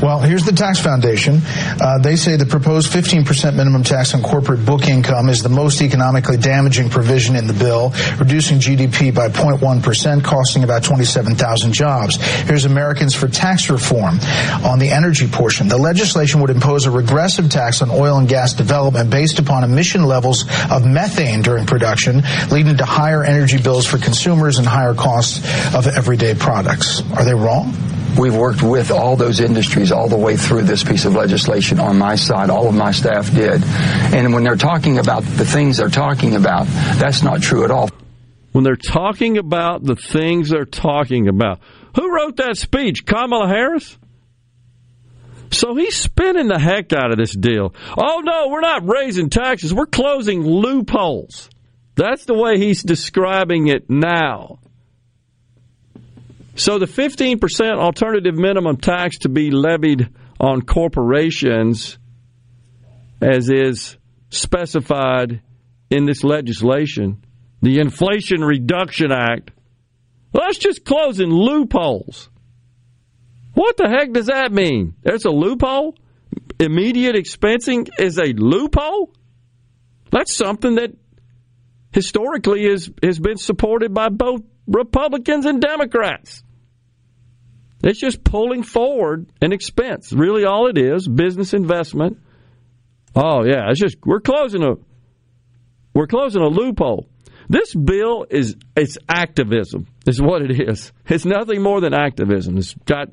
Well, 0.02 0.20
here's 0.20 0.46
the 0.46 0.54
Tax 0.54 0.80
Foundation. 0.80 1.42
Uh, 1.44 2.00
they 2.00 2.16
say 2.16 2.38
the 2.38 2.46
proposed 2.46 2.90
15% 2.90 3.56
minimum 3.56 3.84
tax 3.84 4.14
on 4.14 4.24
corporate 4.24 4.66
book 4.66 4.88
income 4.88 5.28
is 5.28 5.44
the 5.44 5.50
most 5.50 5.82
economically 5.82 6.38
damaging 6.38 6.90
provision 6.90 7.36
in 7.36 7.48
the 7.48 7.54
bill, 7.54 7.92
reducing 8.18 8.60
GDP 8.60 9.14
by 9.14 9.28
0.1%, 9.28 10.24
costing 10.24 10.64
about 10.64 10.84
27,000 10.84 11.74
jobs. 11.74 12.16
Here's 12.16 12.64
Americans 12.64 13.14
for 13.14 13.28
Tax 13.28 13.70
Reform 13.70 14.20
on 14.64 14.80
the 14.80 14.90
energy 14.90 15.28
portion. 15.28 15.68
The 15.68 15.78
legislation 15.78 16.40
would 16.40 16.50
impose 16.50 16.86
a 16.86 16.92
regressive 16.92 17.50
tax 17.50 17.82
on 17.82 17.92
oil 17.92 18.18
and 18.20 18.30
gas 18.30 18.54
development 18.54 19.10
based 19.10 19.38
upon 19.38 19.66
emission 19.66 20.06
levels 20.06 20.46
of 20.72 20.86
methane 20.86 21.42
during 21.42 21.66
production, 21.66 22.24
leading 22.52 22.78
to 22.78 22.86
higher 22.86 23.26
energy 23.26 23.62
bills 23.62 23.86
for 23.86 23.98
consumers 23.98 24.60
and 24.60 24.68
higher 24.68 24.94
costs 24.94 25.40
of 25.76 25.88
everyday 25.88 26.36
products. 26.36 27.02
Are 27.18 27.26
they 27.26 27.34
wrong? 27.34 27.74
We've 28.18 28.36
worked 28.36 28.62
with 28.62 28.92
all 28.92 29.16
those 29.16 29.40
industries 29.40 29.92
all 29.92 30.10
the 30.10 30.18
way 30.18 30.36
through 30.36 30.64
this 30.64 30.84
piece 30.84 31.06
of 31.06 31.16
legislation 31.16 31.80
on 31.80 31.98
my 31.98 32.16
side. 32.16 32.50
All 32.50 32.68
of 32.68 32.76
my 32.76 32.92
staff 32.92 33.34
did. 33.34 33.64
And 33.64 34.34
when 34.34 34.44
they're 34.44 34.56
talking 34.56 34.98
about 34.98 35.24
the 35.24 35.46
things 35.46 35.78
they're 35.78 35.90
talking 35.90 36.36
about, 36.36 36.68
that's 36.98 37.24
not 37.24 37.42
true 37.42 37.64
at 37.64 37.72
all. 37.72 37.90
When 38.52 38.64
they're 38.64 38.76
talking 38.76 39.38
about 39.38 39.84
the 39.84 39.96
things 39.96 40.50
they're 40.50 40.66
talking 40.66 41.28
about, 41.28 41.60
who 41.96 42.14
wrote 42.14 42.38
that 42.38 42.58
speech? 42.58 43.06
Kamala 43.06 43.48
Harris? 43.48 43.98
So 45.52 45.76
he's 45.76 45.96
spinning 45.96 46.48
the 46.48 46.60
heck 46.60 46.94
out 46.94 47.12
of 47.12 47.18
this 47.18 47.36
deal. 47.36 47.74
Oh 47.98 48.22
no, 48.24 48.50
we're 48.50 48.62
not 48.62 48.88
raising 48.88 49.30
taxes. 49.30 49.74
We're 49.74 49.88
closing 49.88 50.46
loopholes. 50.46 51.50
That's 51.96 52.26
the 52.26 52.34
way 52.34 52.58
he's 52.58 52.84
describing 52.84 53.68
it 53.68 53.90
now. 53.90 54.60
So 56.60 56.78
the 56.78 56.88
15% 56.88 57.40
alternative 57.80 58.36
minimum 58.36 58.76
tax 58.76 59.20
to 59.20 59.30
be 59.30 59.50
levied 59.50 60.10
on 60.42 60.62
corporations, 60.62 61.98
as 63.22 63.50
is 63.50 63.96
specified 64.30 65.42
in 65.90 66.04
this 66.04 66.22
legislation, 66.22 67.24
the 67.62 67.80
Inflation 67.80 68.44
Reduction 68.44 69.10
Act, 69.10 69.52
that's 70.34 70.58
just 70.58 70.84
closing 70.84 71.30
loopholes. 71.30 72.30
What 73.54 73.78
the 73.78 73.88
heck 73.88 74.12
does 74.12 74.26
that 74.26 74.52
mean? 74.52 74.96
There's 75.02 75.24
a 75.24 75.32
loophole? 75.32 75.96
Immediate 76.60 77.16
expensing 77.16 77.88
is 77.98 78.18
a 78.18 78.34
loophole? 78.34 79.14
That's 80.12 80.36
something 80.36 80.76
that 80.76 80.92
historically 81.94 82.66
is, 82.66 82.92
has 83.02 83.18
been 83.18 83.38
supported 83.38 83.94
by 83.94 84.10
both 84.10 84.42
Republicans 84.68 85.46
and 85.46 85.62
Democrats. 85.62 86.44
It's 87.84 88.00
just 88.00 88.24
pulling 88.24 88.64
forward 88.64 89.32
an 89.42 89.54
expense. 89.54 90.12
Really, 90.12 90.44
all 90.46 90.68
it 90.68 90.78
is 90.78 91.08
business 91.08 91.54
investment. 91.54 92.18
Oh 93.16 93.46
yeah, 93.46 93.70
it's 93.70 93.80
just 93.80 93.98
we're 94.06 94.20
closing 94.20 94.64
a 94.64 94.76
we're 95.94 96.08
closing 96.08 96.42
a 96.42 96.48
loophole. 96.48 97.08
This 97.48 97.74
bill 97.74 98.26
is 98.30 98.56
it's 98.76 98.98
activism. 99.08 99.88
Is 100.06 100.22
what 100.22 100.42
it 100.42 100.70
is. 100.70 100.92
It's 101.08 101.26
nothing 101.26 101.62
more 101.62 101.82
than 101.82 101.94
activism. 101.94 102.58
It's 102.58 102.74
got 102.86 103.10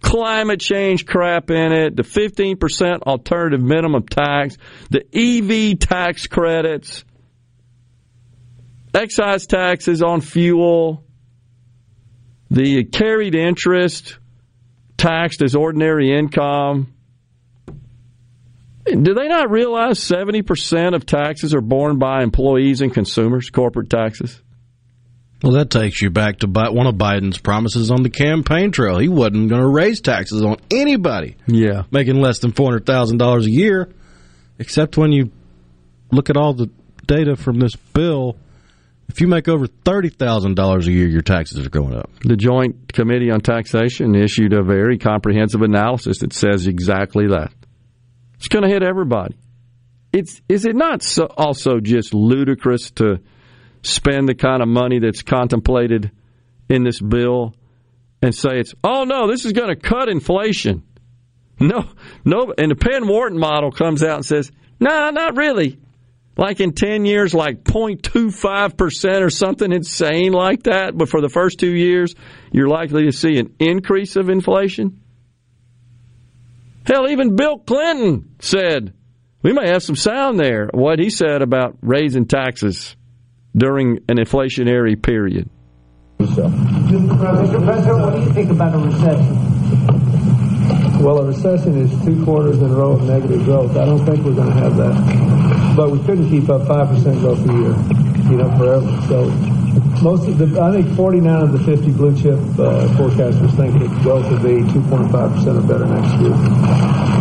climate 0.00 0.60
change 0.60 1.06
crap 1.06 1.50
in 1.50 1.72
it, 1.72 1.96
the 1.96 2.02
15% 2.02 3.02
alternative 3.02 3.62
minimum 3.62 4.06
tax, 4.06 4.56
the 4.90 5.02
EV 5.14 5.78
tax 5.78 6.26
credits, 6.26 7.04
excise 8.94 9.46
taxes 9.46 10.02
on 10.02 10.20
fuel, 10.20 11.05
the 12.50 12.84
carried 12.84 13.34
interest 13.34 14.18
taxed 14.96 15.42
as 15.42 15.54
ordinary 15.54 16.16
income. 16.16 16.92
Do 18.84 19.14
they 19.14 19.26
not 19.26 19.50
realize 19.50 19.98
70% 19.98 20.94
of 20.94 21.04
taxes 21.06 21.54
are 21.54 21.60
borne 21.60 21.98
by 21.98 22.22
employees 22.22 22.80
and 22.80 22.94
consumers, 22.94 23.50
corporate 23.50 23.90
taxes? 23.90 24.40
Well, 25.42 25.52
that 25.52 25.70
takes 25.70 26.00
you 26.00 26.08
back 26.08 26.38
to 26.38 26.46
one 26.46 26.86
of 26.86 26.94
Biden's 26.94 27.38
promises 27.38 27.90
on 27.90 28.02
the 28.02 28.10
campaign 28.10 28.70
trail. 28.70 28.98
He 28.98 29.08
wasn't 29.08 29.48
going 29.48 29.60
to 29.60 29.68
raise 29.68 30.00
taxes 30.00 30.42
on 30.42 30.56
anybody. 30.70 31.36
Yeah. 31.46 31.82
Making 31.90 32.20
less 32.20 32.38
than 32.38 32.52
$400,000 32.52 33.44
a 33.44 33.50
year, 33.50 33.90
except 34.58 34.96
when 34.96 35.12
you 35.12 35.30
look 36.10 36.30
at 36.30 36.36
all 36.36 36.54
the 36.54 36.70
data 37.06 37.36
from 37.36 37.58
this 37.58 37.76
bill 37.76 38.36
if 39.08 39.20
you 39.20 39.28
make 39.28 39.48
over 39.48 39.66
$30,000 39.66 40.86
a 40.86 40.92
year, 40.92 41.06
your 41.06 41.22
taxes 41.22 41.64
are 41.64 41.70
going 41.70 41.94
up. 41.94 42.10
The 42.20 42.36
Joint 42.36 42.92
Committee 42.92 43.30
on 43.30 43.40
Taxation 43.40 44.14
issued 44.14 44.52
a 44.52 44.62
very 44.62 44.98
comprehensive 44.98 45.62
analysis 45.62 46.18
that 46.18 46.32
says 46.32 46.66
exactly 46.66 47.28
that. 47.28 47.52
It's 48.36 48.48
going 48.48 48.64
to 48.64 48.68
hit 48.68 48.82
everybody. 48.82 49.36
It's 50.12 50.40
is 50.48 50.64
it 50.64 50.76
not 50.76 51.02
so 51.02 51.26
also 51.36 51.80
just 51.80 52.14
ludicrous 52.14 52.90
to 52.92 53.20
spend 53.82 54.28
the 54.28 54.34
kind 54.34 54.62
of 54.62 54.68
money 54.68 54.98
that's 54.98 55.22
contemplated 55.22 56.10
in 56.68 56.84
this 56.84 57.00
bill 57.00 57.54
and 58.22 58.34
say 58.34 58.58
it's 58.58 58.74
oh 58.82 59.04
no, 59.04 59.30
this 59.30 59.44
is 59.44 59.52
going 59.52 59.68
to 59.68 59.76
cut 59.76 60.08
inflation. 60.08 60.82
No, 61.58 61.84
no, 62.24 62.52
and 62.56 62.70
the 62.70 62.76
Penn 62.76 63.08
Wharton 63.08 63.38
model 63.38 63.70
comes 63.70 64.02
out 64.02 64.16
and 64.16 64.26
says, 64.26 64.50
no, 64.78 64.90
nah, 64.90 65.10
not 65.10 65.36
really 65.36 65.78
like 66.36 66.60
in 66.60 66.72
10 66.72 67.04
years, 67.06 67.34
like 67.34 67.64
0.25% 67.64 69.22
or 69.22 69.30
something 69.30 69.72
insane 69.72 70.32
like 70.32 70.64
that. 70.64 70.96
But 70.96 71.08
for 71.08 71.20
the 71.20 71.28
first 71.28 71.58
two 71.58 71.74
years, 71.74 72.14
you're 72.52 72.68
likely 72.68 73.04
to 73.04 73.12
see 73.12 73.38
an 73.38 73.54
increase 73.58 74.16
of 74.16 74.28
inflation. 74.28 75.00
Hell, 76.86 77.08
even 77.08 77.34
Bill 77.36 77.58
Clinton 77.58 78.36
said, 78.40 78.92
we 79.42 79.52
may 79.52 79.68
have 79.68 79.82
some 79.82 79.96
sound 79.96 80.38
there, 80.38 80.68
what 80.72 80.98
he 80.98 81.10
said 81.10 81.42
about 81.42 81.78
raising 81.80 82.26
taxes 82.26 82.96
during 83.56 83.98
an 84.08 84.18
inflationary 84.18 85.00
period. 85.02 85.48
Mr. 86.18 86.48
President, 87.18 88.00
what 88.00 88.14
do 88.14 88.20
you 88.20 88.32
think 88.32 88.50
about 88.50 88.74
a 88.74 88.78
recession? 88.78 90.05
Well, 91.00 91.18
a 91.18 91.26
recession 91.26 91.76
is 91.76 91.90
two 92.04 92.24
quarters 92.24 92.58
in 92.58 92.70
a 92.70 92.74
row 92.74 92.92
of 92.92 93.02
negative 93.04 93.44
growth. 93.44 93.76
I 93.76 93.84
don't 93.84 94.04
think 94.04 94.24
we're 94.24 94.34
going 94.34 94.48
to 94.48 94.54
have 94.54 94.76
that. 94.76 95.74
But 95.76 95.90
we 95.90 95.98
couldn't 96.00 96.30
keep 96.30 96.48
up 96.48 96.62
5% 96.62 97.20
growth 97.20 97.38
a 97.48 97.52
year, 97.52 98.30
you 98.30 98.36
know, 98.38 98.50
forever. 98.56 98.88
So 99.08 99.30
most 100.02 100.28
of 100.28 100.38
the, 100.38 100.60
I 100.60 100.72
think 100.72 100.96
49 100.96 101.42
of 101.42 101.52
the 101.52 101.58
50 101.58 101.92
blue 101.92 102.16
chip 102.16 102.38
uh, 102.58 102.88
forecasters 102.96 103.54
think 103.56 103.78
that 103.78 103.90
growth 104.02 104.30
will 104.30 104.42
be 104.42 104.62
2.5% 104.72 105.12
or 105.12 105.66
better 105.66 105.86
next 105.86 106.20
year. 106.20 106.32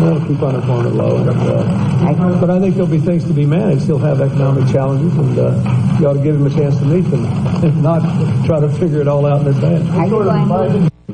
We'll 0.01 0.25
keep 0.27 0.41
on 0.41 0.55
it 0.55 0.63
it 0.63 0.93
low. 0.95 1.17
And, 1.17 1.29
uh, 1.29 2.39
but 2.39 2.49
I 2.49 2.59
think 2.59 2.75
there'll 2.75 2.89
be 2.89 2.99
things 2.99 3.25
to 3.25 3.33
be 3.33 3.45
managed. 3.45 3.85
He'll 3.85 3.97
have 3.99 4.21
economic 4.21 4.71
challenges, 4.71 5.13
and 5.17 5.37
uh, 5.37 5.97
you 5.99 6.07
ought 6.07 6.13
to 6.13 6.23
give 6.23 6.35
him 6.35 6.45
a 6.45 6.49
chance 6.49 6.77
to 6.79 6.85
meet 6.85 7.09
them, 7.09 7.25
and 7.25 7.83
not 7.83 8.01
try 8.45 8.59
to 8.59 8.69
figure 8.69 9.01
it 9.01 9.07
all 9.07 9.25
out 9.25 9.41
in 9.41 9.47
advance. 9.47 9.87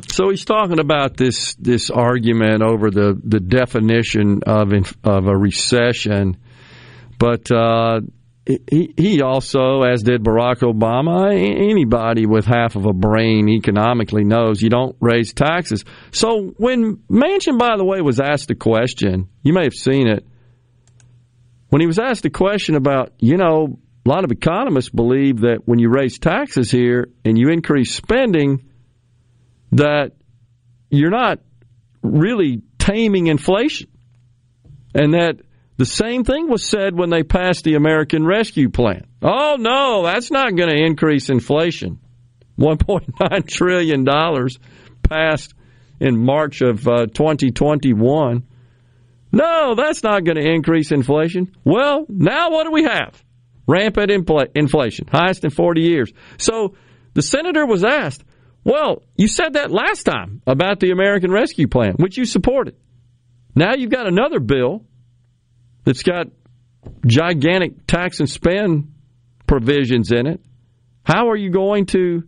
So 0.08 0.30
he's 0.30 0.46
talking 0.46 0.80
about 0.80 1.18
this 1.18 1.56
this 1.56 1.90
argument 1.90 2.62
over 2.62 2.92
the, 2.92 3.20
the 3.24 3.40
definition 3.40 4.42
of 4.46 4.72
of 5.04 5.28
a 5.28 5.38
recession, 5.38 6.38
but 7.18 7.52
uh, 7.52 8.02
he 8.46 8.94
he 8.98 9.22
also, 9.22 9.84
as 9.84 10.04
did 10.04 10.24
Barack 10.24 10.60
Obama, 10.60 11.34
anybody 11.34 12.26
with 12.26 12.46
half 12.46 12.76
of 12.76 12.86
a 12.86 12.94
brain 12.94 13.48
economically 13.50 14.24
knows 14.24 14.62
you 14.62 14.70
don't 14.70 14.96
raise 15.00 15.34
taxes. 15.34 15.86
So 16.12 16.54
when 16.58 16.98
Manchin, 17.10 17.58
by 17.58 17.78
the 17.78 17.86
way, 17.86 18.02
was 18.02 18.20
asked 18.20 18.50
a 18.52 18.56
question, 18.56 19.30
you 19.44 19.54
may 19.54 19.64
have 19.64 19.74
seen 19.74 20.08
it. 20.08 20.26
When 21.70 21.82
he 21.82 21.88
was 21.88 22.00
asked 22.00 22.26
a 22.26 22.30
question 22.30 22.76
about, 22.76 23.14
you 23.20 23.38
know, 23.38 23.80
a 24.06 24.10
lot 24.10 24.26
of 24.26 24.32
economists 24.32 24.90
believe 24.90 25.42
that 25.42 25.62
when 25.66 25.80
you 25.80 25.90
raise 25.90 26.20
taxes 26.20 26.72
here 26.72 27.10
and 27.24 27.38
you 27.38 27.50
increase 27.50 27.94
spending 27.96 28.71
that 29.72 30.14
you're 30.90 31.10
not 31.10 31.40
really 32.02 32.62
taming 32.78 33.28
inflation. 33.28 33.90
And 34.94 35.14
that 35.14 35.40
the 35.78 35.86
same 35.86 36.24
thing 36.24 36.50
was 36.50 36.64
said 36.64 36.98
when 36.98 37.10
they 37.10 37.24
passed 37.24 37.64
the 37.64 37.76
American 37.76 38.26
Rescue 38.26 38.70
Plan. 38.70 39.08
Oh, 39.22 39.56
no, 39.58 40.04
that's 40.04 40.32
not 40.32 40.56
going 40.56 40.70
to 40.70 40.84
increase 40.84 41.30
inflation. 41.30 42.00
$1.9 42.60 43.48
trillion 43.48 44.06
passed 45.08 45.54
in 46.00 46.24
March 46.24 46.62
of 46.62 46.88
uh, 46.88 47.06
2021. 47.08 48.44
No, 49.32 49.76
that's 49.76 50.04
not 50.04 50.26
going 50.26 50.36
to 50.36 50.46
increase 50.46 50.92
inflation. 50.92 51.56
Well, 51.64 52.06
now 52.10 52.52
what 52.52 52.66
do 52.66 52.72
we 52.72 52.84
have? 52.84 53.24
Rampant 53.68 54.12
infl- 54.12 54.50
inflation, 54.54 55.08
highest 55.08 55.46
in 55.46 55.52
40 55.52 55.82
years. 55.82 56.12
So 56.38 56.76
the 57.14 57.22
senator 57.22 57.66
was 57.66 57.84
asked, 57.84 58.24
well, 58.64 59.04
you 59.16 59.28
said 59.28 59.54
that 59.54 59.72
last 59.72 60.04
time 60.04 60.42
about 60.46 60.80
the 60.80 60.92
American 60.92 61.32
Rescue 61.32 61.68
Plan, 61.68 61.96
which 61.98 62.18
you 62.18 62.26
supported. 62.26 62.76
Now 63.56 63.74
you've 63.76 63.92
got 63.92 64.08
another 64.08 64.40
bill 64.40 64.86
that's 65.84 66.04
got 66.04 66.28
gigantic 67.06 67.86
tax 67.88 68.20
and 68.20 68.30
spend 68.30 68.94
provisions 69.48 70.12
in 70.12 70.28
it. 70.28 70.42
How 71.04 71.30
are 71.30 71.36
you 71.36 71.50
going 71.50 71.88
to 71.88 72.24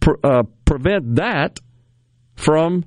pre- 0.00 0.16
uh, 0.22 0.44
prevent 0.64 1.16
that 1.16 1.58
from 2.36 2.84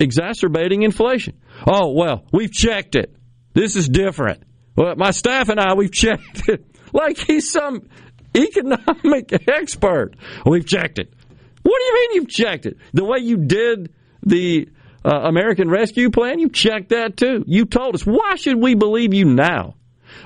exacerbating 0.00 0.82
inflation? 0.82 1.40
Oh, 1.66 1.92
well, 1.92 2.24
we've 2.32 2.52
checked 2.52 2.96
it. 2.96 3.14
This 3.54 3.76
is 3.76 3.88
different. 3.88 4.42
Well, 4.76 4.94
my 4.96 5.12
staff 5.12 5.48
and 5.48 5.58
I, 5.58 5.74
we've 5.74 5.92
checked 5.92 6.48
it. 6.48 6.64
Like 6.90 7.18
he's 7.18 7.52
some 7.52 7.86
economic 8.34 9.46
expert. 9.46 10.16
We've 10.46 10.66
checked 10.66 10.98
it. 10.98 11.12
What 11.62 11.78
do 11.78 11.84
you 11.84 11.94
mean 11.94 12.08
you've 12.14 12.28
checked 12.28 12.66
it? 12.66 12.76
The 12.92 13.04
way 13.04 13.18
you 13.18 13.36
did 13.36 13.92
the 14.22 14.68
uh, 15.04 15.10
American 15.10 15.70
Rescue 15.70 16.10
Plan, 16.10 16.38
you 16.38 16.48
checked 16.48 16.90
that 16.90 17.16
too. 17.16 17.44
You 17.46 17.64
told 17.64 17.94
us. 17.94 18.02
Why 18.02 18.34
should 18.36 18.56
we 18.56 18.74
believe 18.74 19.14
you 19.14 19.24
now? 19.24 19.74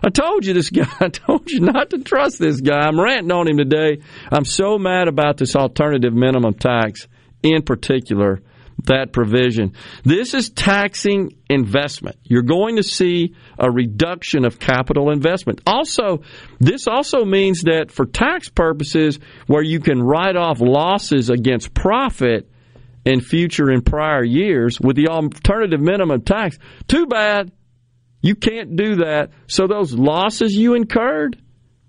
I 0.03 0.11
told 0.11 0.45
you 0.45 0.55
this 0.55 0.71
guy. 0.71 0.89
I 1.01 1.09
told 1.09 1.51
you 1.51 1.61
not 1.61 1.91
to 1.91 1.99
trust 1.99 2.39
this 2.39 2.61
guy. 2.61 2.81
I'm 2.81 3.01
ranting 3.01 3.33
on 3.33 3.49
him 3.49 3.59
today. 3.59 4.03
I'm 4.31 4.45
so 4.45 4.79
mad 4.79 5.09
about 5.09 5.37
this 5.37 5.57
alternative 5.57 6.13
minimum 6.13 6.55
tax 6.55 7.09
in 7.43 7.63
particular, 7.63 8.41
that 8.85 9.13
provision. 9.13 9.75
This 10.05 10.35
is 10.35 10.51
taxing 10.51 11.37
investment. 11.49 12.17
You're 12.25 12.43
going 12.43 12.77
to 12.77 12.83
see 12.83 13.35
a 13.59 13.71
reduction 13.71 14.45
of 14.45 14.59
capital 14.59 15.11
investment. 15.11 15.61
Also, 15.67 16.23
this 16.61 16.87
also 16.89 17.25
means 17.25 17.63
that 17.63 17.91
for 17.91 18.07
tax 18.07 18.49
purposes, 18.49 19.19
where 19.47 19.63
you 19.63 19.81
can 19.81 20.03
write 20.03 20.37
off 20.37 20.61
losses 20.61 21.31
against 21.31 21.75
profit 21.75 22.51
in 23.05 23.21
future 23.21 23.69
and 23.71 23.85
prior 23.85 24.25
years 24.25 24.81
with 24.81 24.97
the 24.97 25.09
alternative 25.09 25.81
minimum 25.81 26.23
tax, 26.23 26.59
too 26.89 27.07
bad 27.07 27.53
you 28.23 28.37
can't 28.37 28.77
do 28.77 28.97
that. 28.97 29.31
So 29.49 29.67
those 29.67 29.93
losses 29.93 30.55
you 30.55 30.75
incurred, 30.75 31.43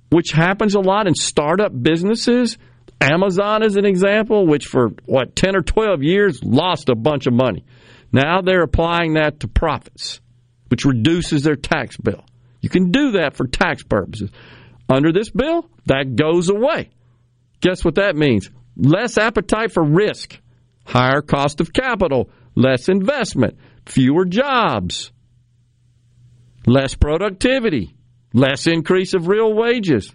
which 0.10 0.32
happens 0.32 0.74
a 0.74 0.80
lot 0.80 1.08
in 1.08 1.14
startup 1.14 1.72
businesses, 1.72 2.58
Amazon 3.04 3.64
is 3.64 3.76
an 3.76 3.86
example, 3.86 4.48
which 4.48 4.66
for 4.66 4.92
what, 5.06 5.36
10 5.36 5.58
or 5.58 5.62
12 5.62 6.04
years 6.04 6.42
lost 6.42 6.88
a 6.88 6.96
bunch 6.96 7.28
of 7.28 7.34
money. 7.34 7.66
Now 8.14 8.42
they're 8.42 8.64
applying 8.64 9.16
that 9.16 9.42
to 9.42 9.48
profits, 9.48 10.22
which 10.70 10.86
reduces 10.86 11.44
their 11.44 11.56
tax 11.58 11.98
bill. 11.98 12.24
You 12.62 12.70
can 12.70 12.92
do 12.92 13.12
that 13.14 13.36
for 13.36 13.46
tax 13.46 13.84
purposes. 13.84 14.32
Under 14.88 15.12
this 15.12 15.30
bill, 15.30 15.70
that 15.88 16.16
goes 16.16 16.50
away. 16.50 16.92
Guess 17.60 17.84
what 17.84 17.96
that 17.96 18.16
means? 18.16 18.50
Less 18.78 19.18
appetite 19.18 19.74
for 19.74 19.84
risk, 19.84 20.40
higher 20.86 21.22
cost 21.22 21.60
of 21.60 21.74
capital, 21.74 22.30
less 22.56 22.88
investment, 22.88 23.58
fewer 23.86 24.26
jobs, 24.26 25.12
less 26.66 26.96
productivity, 26.96 27.96
less 28.34 28.66
increase 28.66 29.14
of 29.14 29.28
real 29.28 29.54
wages. 29.54 30.14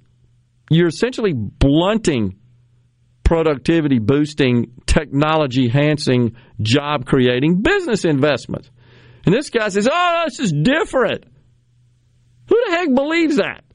You're 0.71 0.89
essentially 0.89 1.33
blunting 1.35 2.38
productivity 3.29 3.99
boosting, 3.99 4.73
technology 4.87 5.67
enhancing, 5.67 6.35
job 6.63 7.05
creating 7.05 7.61
business 7.61 8.07
investments. 8.07 8.71
And 9.27 9.35
this 9.35 9.51
guy 9.51 9.69
says, 9.69 9.87
oh, 9.93 10.23
this 10.25 10.41
is 10.41 10.51
different. 10.51 11.25
Who 12.49 12.57
the 12.65 12.71
heck 12.75 12.95
believes 12.95 13.37
that? 13.37 13.65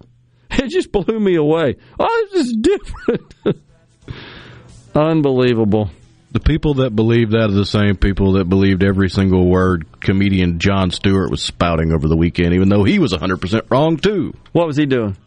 It 0.55 0.69
just 0.69 0.91
blew 0.91 1.19
me 1.19 1.35
away. 1.35 1.77
Oh, 1.99 2.27
this 2.31 2.47
is 2.47 2.57
different. 2.59 3.33
Unbelievable. 4.95 5.89
The 6.31 6.39
people 6.39 6.75
that 6.75 6.95
believe 6.95 7.31
that 7.31 7.49
are 7.49 7.53
the 7.53 7.65
same 7.65 7.95
people 7.95 8.33
that 8.33 8.49
believed 8.49 8.83
every 8.83 9.09
single 9.09 9.47
word 9.49 9.85
comedian 9.99 10.59
Jon 10.59 10.89
Stewart 10.89 11.31
was 11.31 11.41
spouting 11.43 11.91
over 11.91 12.07
the 12.07 12.15
weekend, 12.15 12.53
even 12.53 12.69
though 12.69 12.83
he 12.83 12.97
was 12.97 13.13
100% 13.13 13.69
wrong, 13.69 13.97
too. 13.97 14.33
What 14.51 14.67
was 14.67 14.77
he 14.77 14.85
doing? 14.85 15.17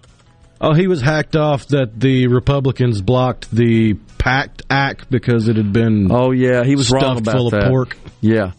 Oh, 0.61 0.73
he 0.73 0.87
was 0.87 1.03
hacked 1.03 1.37
off 1.37 1.69
that 1.69 1.99
the 1.99 2.29
Republicans 2.29 3.03
blocked 3.03 3.51
the 3.51 3.95
PACT 4.19 4.63
Act 4.71 5.11
because 5.11 5.49
it 5.49 5.57
had 5.57 5.73
been. 5.73 6.11
Oh 6.11 6.33
yeah, 6.33 6.65
he 6.65 6.77
was 6.77 6.91
wrong 6.91 7.19
about 7.19 7.37
full 7.37 7.51
that. 7.51 7.65
of 7.65 7.69
pork. 7.69 7.97
Yeah, 8.21 8.53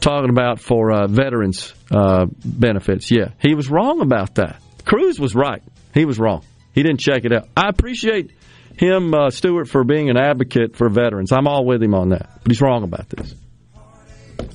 talking 0.00 0.30
about 0.30 0.60
for 0.60 0.90
uh, 0.90 1.06
veterans 1.06 1.72
uh, 1.90 2.26
benefits. 2.44 3.10
Yeah, 3.10 3.28
he 3.40 3.54
was 3.54 3.70
wrong 3.70 4.00
about 4.00 4.36
that. 4.36 4.60
Cruz 4.84 5.20
was 5.20 5.34
right. 5.34 5.62
He 5.94 6.04
was 6.04 6.18
wrong. 6.18 6.44
He 6.74 6.82
didn't 6.82 7.00
check 7.00 7.24
it 7.24 7.32
out. 7.32 7.48
I 7.56 7.68
appreciate 7.68 8.32
him, 8.76 9.12
uh, 9.14 9.30
Stewart, 9.30 9.68
for 9.68 9.84
being 9.84 10.10
an 10.10 10.16
advocate 10.16 10.76
for 10.76 10.88
veterans. 10.88 11.32
I'm 11.32 11.46
all 11.46 11.64
with 11.64 11.82
him 11.82 11.94
on 11.94 12.10
that. 12.10 12.30
But 12.42 12.52
he's 12.52 12.60
wrong 12.60 12.82
about 12.82 13.08
this. 13.08 13.34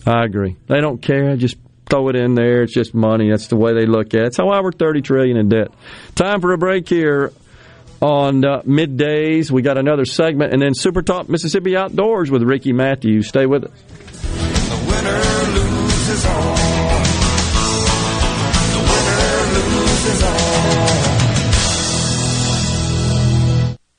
I 0.06 0.24
agree. 0.26 0.56
They 0.68 0.82
don't 0.82 1.02
care. 1.02 1.36
Just 1.36 1.58
throw 1.90 2.10
it 2.10 2.16
in 2.16 2.36
there. 2.36 2.64
It's 2.64 2.74
just 2.74 2.94
money. 2.94 3.30
That's 3.30 3.48
the 3.48 3.56
way 3.56 3.74
they 3.74 3.86
look 3.86 4.14
at 4.14 4.22
it. 4.22 4.28
It's 4.28 4.38
why 4.38 4.60
we're 4.62 4.72
30 4.72 5.02
trillion 5.02 5.38
in 5.38 5.50
debt. 5.50 5.70
Time 6.16 6.42
for 6.42 6.54
a 6.54 6.58
break 6.58 6.88
here 6.90 7.32
on 8.02 8.46
uh, 8.46 8.62
middays. 8.62 9.52
We 9.52 9.62
got 9.62 9.78
another 9.78 10.06
segment, 10.06 10.54
and 10.54 10.62
then 10.62 10.74
Super 10.74 11.02
Talk 11.02 11.30
Mississippi 11.30 11.76
Outdoors 11.76 12.30
with 12.32 12.44
Ricky 12.44 12.74
Matthews. 12.74 13.28
Stay 13.28 13.46
with 13.46 13.66
us. 13.66 13.72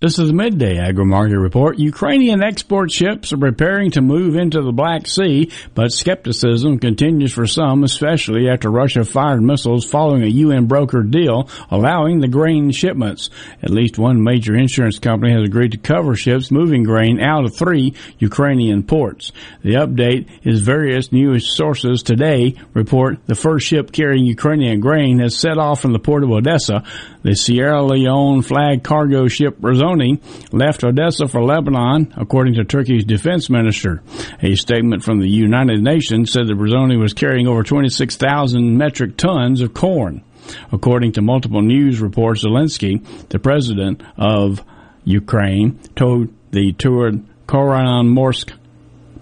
This 0.00 0.18
is 0.18 0.26
the 0.26 0.34
midday 0.34 0.78
agri 0.78 1.04
market 1.04 1.38
report. 1.38 1.78
Ukrainian 1.78 2.42
export 2.42 2.90
ships 2.90 3.32
are 3.32 3.38
preparing 3.38 3.92
to 3.92 4.00
move 4.00 4.34
into 4.34 4.60
the 4.60 4.72
Black 4.72 5.06
Sea, 5.06 5.52
but 5.72 5.92
skepticism 5.92 6.80
continues 6.80 7.32
for 7.32 7.46
some, 7.46 7.84
especially 7.84 8.48
after 8.48 8.70
Russia 8.70 9.04
fired 9.04 9.40
missiles 9.40 9.84
following 9.84 10.24
a 10.24 10.26
UN 10.26 10.66
brokered 10.66 11.12
deal 11.12 11.48
allowing 11.70 12.18
the 12.18 12.28
grain 12.28 12.72
shipments. 12.72 13.30
At 13.62 13.70
least 13.70 13.96
one 13.96 14.22
major 14.22 14.56
insurance 14.56 14.98
company 14.98 15.32
has 15.32 15.44
agreed 15.44 15.72
to 15.72 15.78
cover 15.78 16.16
ships 16.16 16.50
moving 16.50 16.82
grain 16.82 17.20
out 17.20 17.44
of 17.44 17.56
three 17.56 17.94
Ukrainian 18.18 18.82
ports. 18.82 19.30
The 19.62 19.74
update 19.74 20.28
is 20.42 20.60
various 20.60 21.12
news 21.12 21.56
sources 21.56 22.02
today 22.02 22.56
report 22.74 23.18
the 23.26 23.36
first 23.36 23.68
ship 23.68 23.92
carrying 23.92 24.26
Ukrainian 24.26 24.80
grain 24.80 25.20
has 25.20 25.38
set 25.38 25.56
off 25.56 25.80
from 25.80 25.92
the 25.92 26.00
port 26.00 26.24
of 26.24 26.32
Odessa. 26.32 26.82
The 27.22 27.36
Sierra 27.36 27.82
Leone 27.82 28.42
flag 28.42 28.82
cargo 28.82 29.28
ship 29.28 29.56
Razoni 29.84 30.20
left 30.52 30.84
Odessa 30.84 31.28
for 31.28 31.42
Lebanon, 31.42 32.12
according 32.16 32.54
to 32.54 32.64
Turkey's 32.64 33.04
defense 33.04 33.50
minister. 33.50 34.02
A 34.42 34.54
statement 34.54 35.02
from 35.02 35.20
the 35.20 35.28
United 35.28 35.82
Nations 35.82 36.32
said 36.32 36.46
that 36.48 36.56
Razoni 36.56 36.98
was 36.98 37.12
carrying 37.12 37.46
over 37.46 37.62
26,000 37.62 38.76
metric 38.76 39.16
tons 39.16 39.60
of 39.60 39.74
corn. 39.74 40.24
According 40.72 41.12
to 41.12 41.22
multiple 41.22 41.62
news 41.62 42.00
reports, 42.00 42.44
Zelensky, 42.44 43.04
the 43.28 43.38
president 43.38 44.02
of 44.16 44.62
Ukraine, 45.04 45.80
told 45.96 46.28
the 46.50 46.72
toured 46.72 47.24
Chornomorsk 47.46 48.52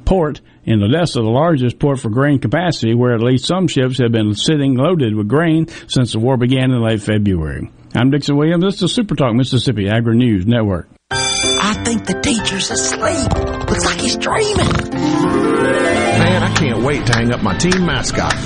port 0.04 0.40
in 0.64 0.82
Odessa, 0.82 1.20
the 1.20 1.28
largest 1.28 1.78
port 1.78 1.98
for 2.00 2.10
grain 2.10 2.38
capacity, 2.38 2.94
where 2.94 3.14
at 3.14 3.22
least 3.22 3.46
some 3.46 3.66
ships 3.66 3.98
have 3.98 4.12
been 4.12 4.34
sitting 4.34 4.74
loaded 4.74 5.14
with 5.14 5.28
grain 5.28 5.66
since 5.88 6.12
the 6.12 6.20
war 6.20 6.36
began 6.36 6.70
in 6.70 6.80
late 6.80 7.02
February. 7.02 7.68
I'm 7.94 8.10
Dixon 8.10 8.36
Williams. 8.36 8.64
This 8.64 8.82
is 8.82 8.94
Super 8.94 9.14
Talk 9.14 9.34
Mississippi 9.34 9.86
Agri 9.88 10.16
News 10.16 10.46
Network. 10.46 10.88
I 11.10 11.74
think 11.84 12.06
the 12.06 12.18
teacher's 12.22 12.70
asleep. 12.70 13.68
Looks 13.68 13.84
like 13.84 14.00
he's 14.00 14.16
dreaming. 14.16 14.72
Man, 14.92 16.42
I 16.42 16.54
can't 16.54 16.82
wait 16.82 17.04
to 17.06 17.12
hang 17.12 17.32
up 17.32 17.42
my 17.42 17.54
team 17.58 17.84
mascot. 17.84 18.32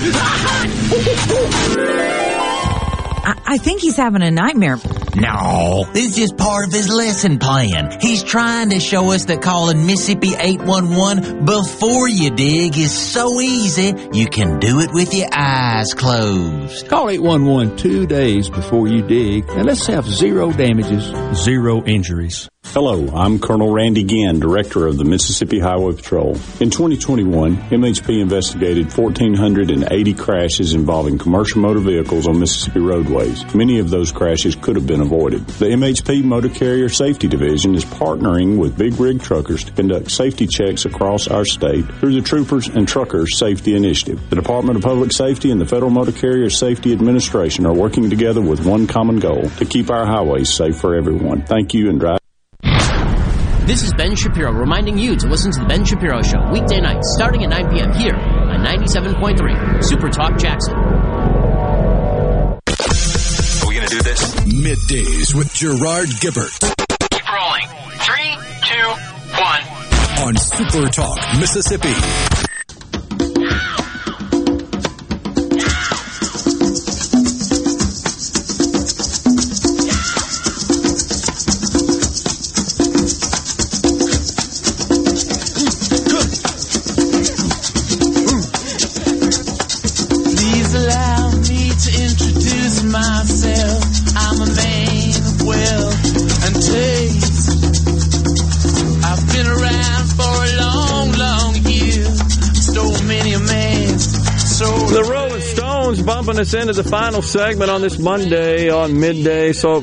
I, 3.28 3.40
I 3.46 3.58
think 3.58 3.82
he's 3.82 3.96
having 3.96 4.22
a 4.22 4.32
nightmare. 4.32 4.78
No, 5.16 5.86
this 5.94 6.10
is 6.10 6.16
just 6.16 6.36
part 6.36 6.66
of 6.66 6.74
his 6.74 6.90
lesson 6.90 7.38
plan. 7.38 7.98
He's 8.02 8.22
trying 8.22 8.68
to 8.68 8.78
show 8.78 9.12
us 9.12 9.24
that 9.26 9.40
calling 9.40 9.86
Mississippi 9.86 10.34
811 10.38 11.46
before 11.46 12.06
you 12.06 12.30
dig 12.30 12.76
is 12.76 12.92
so 12.92 13.40
easy, 13.40 13.94
you 14.12 14.26
can 14.26 14.60
do 14.60 14.80
it 14.80 14.90
with 14.92 15.14
your 15.14 15.28
eyes 15.32 15.94
closed. 15.94 16.86
Call 16.88 17.08
811 17.08 17.78
two 17.78 18.06
days 18.06 18.50
before 18.50 18.88
you 18.88 19.00
dig, 19.00 19.48
and 19.48 19.64
let's 19.64 19.86
have 19.86 20.04
zero 20.06 20.52
damages, 20.52 21.10
zero 21.34 21.82
injuries. 21.84 22.50
Hello, 22.76 23.08
I'm 23.14 23.38
Colonel 23.38 23.72
Randy 23.72 24.04
Ginn, 24.04 24.38
Director 24.38 24.86
of 24.86 24.98
the 24.98 25.04
Mississippi 25.04 25.58
Highway 25.58 25.94
Patrol. 25.94 26.32
In 26.60 26.68
2021, 26.68 27.56
MHP 27.56 28.20
investigated 28.20 28.92
1,480 28.92 30.12
crashes 30.12 30.74
involving 30.74 31.16
commercial 31.16 31.62
motor 31.62 31.80
vehicles 31.80 32.28
on 32.28 32.38
Mississippi 32.38 32.80
roadways. 32.80 33.54
Many 33.54 33.78
of 33.78 33.88
those 33.88 34.12
crashes 34.12 34.56
could 34.56 34.76
have 34.76 34.86
been 34.86 35.00
avoided. 35.06 35.46
The 35.46 35.66
MHP 35.66 36.24
Motor 36.24 36.48
Carrier 36.48 36.88
Safety 36.88 37.28
Division 37.28 37.74
is 37.74 37.84
partnering 37.84 38.58
with 38.58 38.76
big 38.76 38.98
rig 39.00 39.22
truckers 39.22 39.64
to 39.64 39.72
conduct 39.72 40.10
safety 40.10 40.46
checks 40.46 40.84
across 40.84 41.28
our 41.28 41.44
state 41.44 41.86
through 42.00 42.14
the 42.14 42.20
Troopers 42.20 42.68
and 42.68 42.86
Truckers 42.86 43.38
Safety 43.38 43.74
Initiative. 43.74 44.28
The 44.28 44.36
Department 44.36 44.76
of 44.76 44.82
Public 44.82 45.12
Safety 45.12 45.50
and 45.50 45.60
the 45.60 45.66
Federal 45.66 45.90
Motor 45.90 46.12
Carrier 46.12 46.50
Safety 46.50 46.92
Administration 46.92 47.64
are 47.66 47.74
working 47.74 48.10
together 48.10 48.42
with 48.42 48.66
one 48.66 48.86
common 48.86 49.18
goal 49.18 49.48
to 49.50 49.64
keep 49.64 49.90
our 49.90 50.04
highways 50.04 50.52
safe 50.52 50.76
for 50.76 50.94
everyone. 50.94 51.42
Thank 51.42 51.72
you 51.72 51.88
and 51.88 52.00
drive. 52.00 52.18
This 53.66 53.82
is 53.82 53.92
Ben 53.94 54.14
Shapiro 54.14 54.52
reminding 54.52 54.96
you 54.96 55.16
to 55.16 55.26
listen 55.26 55.50
to 55.52 55.60
The 55.60 55.66
Ben 55.66 55.84
Shapiro 55.84 56.22
Show 56.22 56.52
weekday 56.52 56.80
nights 56.80 57.14
starting 57.16 57.42
at 57.42 57.50
9 57.50 57.74
p.m. 57.74 57.92
here 57.94 58.14
on 58.14 58.64
97.3 58.64 59.82
Super 59.82 60.08
Talk 60.08 60.38
Jackson. 60.38 61.25
Do 63.96 64.02
this? 64.02 64.34
Middays 64.44 65.34
with 65.34 65.54
Gerard 65.54 66.08
Gibert 66.20 66.52
Keep 67.10 67.32
rolling. 67.32 67.66
Three, 68.04 68.36
two, 68.62 68.88
one. 69.40 70.26
on 70.26 70.36
Super 70.36 70.88
Talk 70.88 71.18
Mississippi. 71.40 72.35
Us 106.38 106.52
into 106.52 106.74
the 106.74 106.84
final 106.84 107.22
segment 107.22 107.70
on 107.70 107.80
this 107.80 107.98
Monday 107.98 108.68
on 108.68 109.00
midday. 109.00 109.54
So 109.54 109.80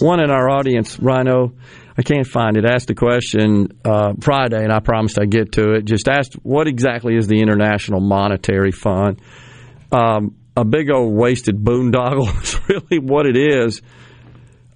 One 0.00 0.18
in 0.18 0.28
our 0.28 0.50
audience, 0.50 0.98
Rhino, 0.98 1.52
I 1.96 2.02
can't 2.02 2.26
find 2.26 2.56
it, 2.56 2.64
asked 2.64 2.90
a 2.90 2.94
question 2.96 3.78
uh, 3.84 4.14
Friday, 4.20 4.64
and 4.64 4.72
I 4.72 4.80
promised 4.80 5.20
I'd 5.20 5.30
get 5.30 5.52
to 5.52 5.74
it. 5.74 5.84
Just 5.84 6.08
asked, 6.08 6.34
what 6.42 6.66
exactly 6.66 7.14
is 7.14 7.28
the 7.28 7.40
International 7.40 8.00
Monetary 8.00 8.72
Fund? 8.72 9.20
Um, 9.92 10.34
a 10.56 10.64
big 10.64 10.90
old 10.90 11.14
wasted 11.14 11.62
boondoggle 11.62 12.26
is 12.42 12.58
really 12.68 12.98
what 12.98 13.26
it 13.26 13.36
is. 13.36 13.80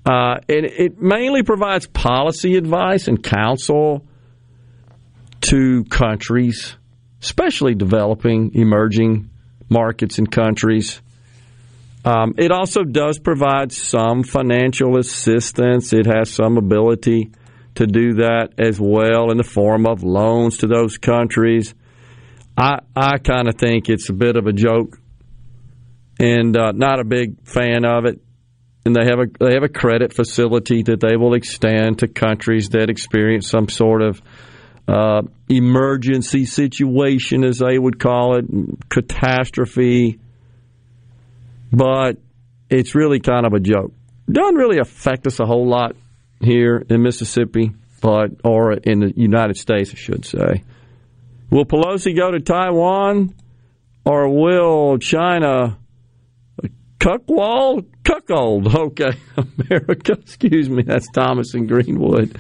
Uh, 0.07 0.37
and 0.49 0.65
it 0.65 1.01
mainly 1.01 1.43
provides 1.43 1.89
policy 1.89 2.57
advice 2.57 3.09
and 3.09 3.21
counsel 3.21 4.07
to 5.41 5.83
countries, 5.85 6.77
especially 7.21 7.75
developing, 7.75 8.53
emerging 8.55 9.31
markets 9.69 10.19
and 10.19 10.31
countries. 10.31 11.01
Um, 12.05 12.35
it 12.37 12.53
also 12.53 12.85
does 12.85 13.19
provide 13.19 13.73
some 13.73 14.23
financial 14.25 14.99
assistance. 14.99 15.93
It 15.93 16.07
has 16.07 16.31
some 16.31 16.59
ability 16.59 17.31
to 17.77 17.87
do 17.87 18.15
that 18.15 18.51
as 18.59 18.79
well 18.79 19.31
in 19.31 19.37
the 19.37 19.45
form 19.45 19.87
of 19.87 20.03
loans 20.03 20.59
to 20.59 20.67
those 20.67 20.99
countries. 20.99 21.75
I 22.57 22.81
I 22.95 23.19
kind 23.19 23.49
of 23.49 23.57
think 23.57 23.89
it's 23.89 24.11
a 24.11 24.13
bit 24.13 24.37
of 24.37 24.47
a 24.47 24.53
joke, 24.53 24.99
and 26.19 26.57
uh, 26.57 26.73
not 26.73 27.01
a 27.01 27.05
big 27.05 27.47
fan 27.47 27.85
of 27.85 28.05
it. 28.05 28.21
And 28.87 28.95
they 28.95 29.07
have 29.07 29.19
a 29.19 29.27
they 29.41 29.55
have 29.55 29.63
a 29.63 29.69
credit 29.69 30.13
facility 30.13 30.83
that 30.83 31.01
they 31.01 31.17
will 31.17 31.35
extend 31.35 32.01
to 32.01 32.09
countries 32.09 32.69
that 32.71 32.91
experience 32.91 33.49
some 33.49 33.69
sort 33.69 34.03
of 34.03 34.21
uh, 34.87 35.23
emergency 35.49 36.45
situation, 36.45 37.45
as 37.45 37.59
they 37.59 37.79
would 37.79 37.99
call 37.99 38.37
it, 38.37 38.45
catastrophe 38.89 40.19
but 41.75 42.19
it's 42.71 42.95
really 42.95 43.21
kind 43.21 43.47
of 43.47 43.53
a 43.53 43.61
joke. 43.61 43.93
Doesn't 44.31 44.55
really 44.55 44.79
affect 44.79 45.27
us 45.27 45.41
a 45.41 45.47
whole 45.47 45.67
lot 45.67 45.97
here 46.41 46.85
in 46.89 47.03
Mississippi, 47.03 47.73
but 48.01 48.31
or 48.45 48.73
in 48.73 49.01
the 49.01 49.13
United 49.17 49.57
States, 49.57 49.91
I 49.93 49.97
should 49.97 50.25
say. 50.25 50.63
Will 51.51 51.65
Pelosi 51.65 52.17
go 52.17 52.31
to 52.31 52.41
Taiwan, 52.41 53.35
or 54.05 54.29
will 54.29 54.99
China 54.99 55.79
cuckwall 56.99 57.85
cuckold? 58.05 58.75
Okay, 58.75 59.19
America. 59.37 60.13
Excuse 60.21 60.69
me, 60.69 60.83
that's 60.85 61.09
Thomas 61.11 61.55
and 61.55 61.69
Greenwood. 61.69 62.39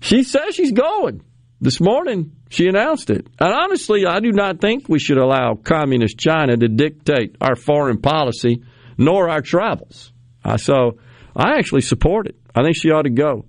She 0.00 0.24
says 0.24 0.54
she's 0.54 0.72
going 0.72 1.22
this 1.60 1.80
morning. 1.80 2.32
She 2.50 2.66
announced 2.66 3.10
it. 3.10 3.26
And 3.38 3.52
honestly, 3.52 4.06
I 4.06 4.20
do 4.20 4.32
not 4.32 4.60
think 4.60 4.88
we 4.88 4.98
should 4.98 5.18
allow 5.18 5.54
communist 5.54 6.18
China 6.18 6.56
to 6.56 6.68
dictate 6.68 7.36
our 7.40 7.56
foreign 7.56 8.00
policy 8.00 8.62
nor 8.96 9.28
our 9.28 9.40
travels. 9.40 10.12
So 10.56 10.98
I 11.34 11.58
actually 11.58 11.82
support 11.82 12.26
it. 12.26 12.36
I 12.54 12.62
think 12.62 12.76
she 12.76 12.90
ought 12.90 13.02
to 13.02 13.10
go. 13.10 13.46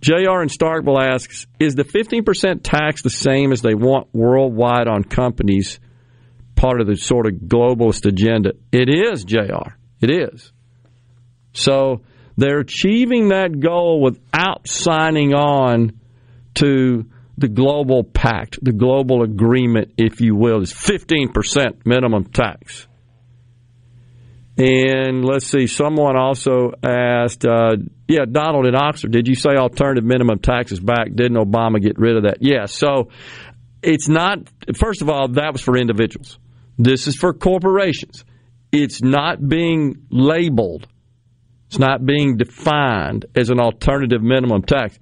JR 0.00 0.42
in 0.42 0.48
Starkville 0.48 1.02
asks 1.02 1.46
Is 1.58 1.74
the 1.74 1.84
15% 1.84 2.60
tax 2.62 3.02
the 3.02 3.10
same 3.10 3.52
as 3.52 3.62
they 3.62 3.74
want 3.74 4.08
worldwide 4.12 4.86
on 4.86 5.02
companies, 5.02 5.80
part 6.56 6.80
of 6.80 6.86
the 6.86 6.96
sort 6.96 7.26
of 7.26 7.34
globalist 7.34 8.06
agenda? 8.06 8.52
It 8.70 8.88
is, 8.88 9.24
JR. 9.24 9.76
It 10.00 10.10
is. 10.10 10.52
So 11.54 12.02
they're 12.36 12.60
achieving 12.60 13.28
that 13.28 13.60
goal 13.60 14.02
without 14.02 14.68
signing 14.68 15.34
on 15.34 16.00
to 16.56 17.06
the 17.36 17.48
global 17.48 18.04
pact, 18.04 18.58
the 18.62 18.72
global 18.72 19.22
agreement, 19.22 19.92
if 19.96 20.20
you 20.20 20.36
will, 20.36 20.62
is 20.62 20.72
15% 20.72 21.84
minimum 21.84 22.24
tax. 22.24 22.86
And 24.56 25.24
let's 25.24 25.46
see, 25.46 25.66
someone 25.66 26.16
also 26.16 26.72
asked, 26.82 27.44
uh, 27.44 27.76
yeah, 28.06 28.24
Donald 28.30 28.66
in 28.66 28.76
Oxford, 28.76 29.10
did 29.10 29.26
you 29.26 29.34
say 29.34 29.56
alternative 29.56 30.04
minimum 30.04 30.38
taxes 30.38 30.78
back? 30.78 31.12
Didn't 31.12 31.36
Obama 31.36 31.82
get 31.82 31.98
rid 31.98 32.16
of 32.16 32.22
that? 32.22 32.38
Yeah, 32.40 32.66
so 32.66 33.10
it's 33.82 34.08
not, 34.08 34.48
first 34.76 35.02
of 35.02 35.10
all, 35.10 35.28
that 35.28 35.52
was 35.52 35.60
for 35.60 35.76
individuals. 35.76 36.38
This 36.78 37.08
is 37.08 37.16
for 37.16 37.34
corporations. 37.34 38.24
It's 38.70 39.02
not 39.02 39.46
being 39.46 40.06
labeled, 40.10 40.86
it's 41.66 41.78
not 41.78 42.06
being 42.06 42.36
defined 42.36 43.26
as 43.34 43.50
an 43.50 43.58
alternative 43.58 44.22
minimum 44.22 44.62
tax. 44.62 44.96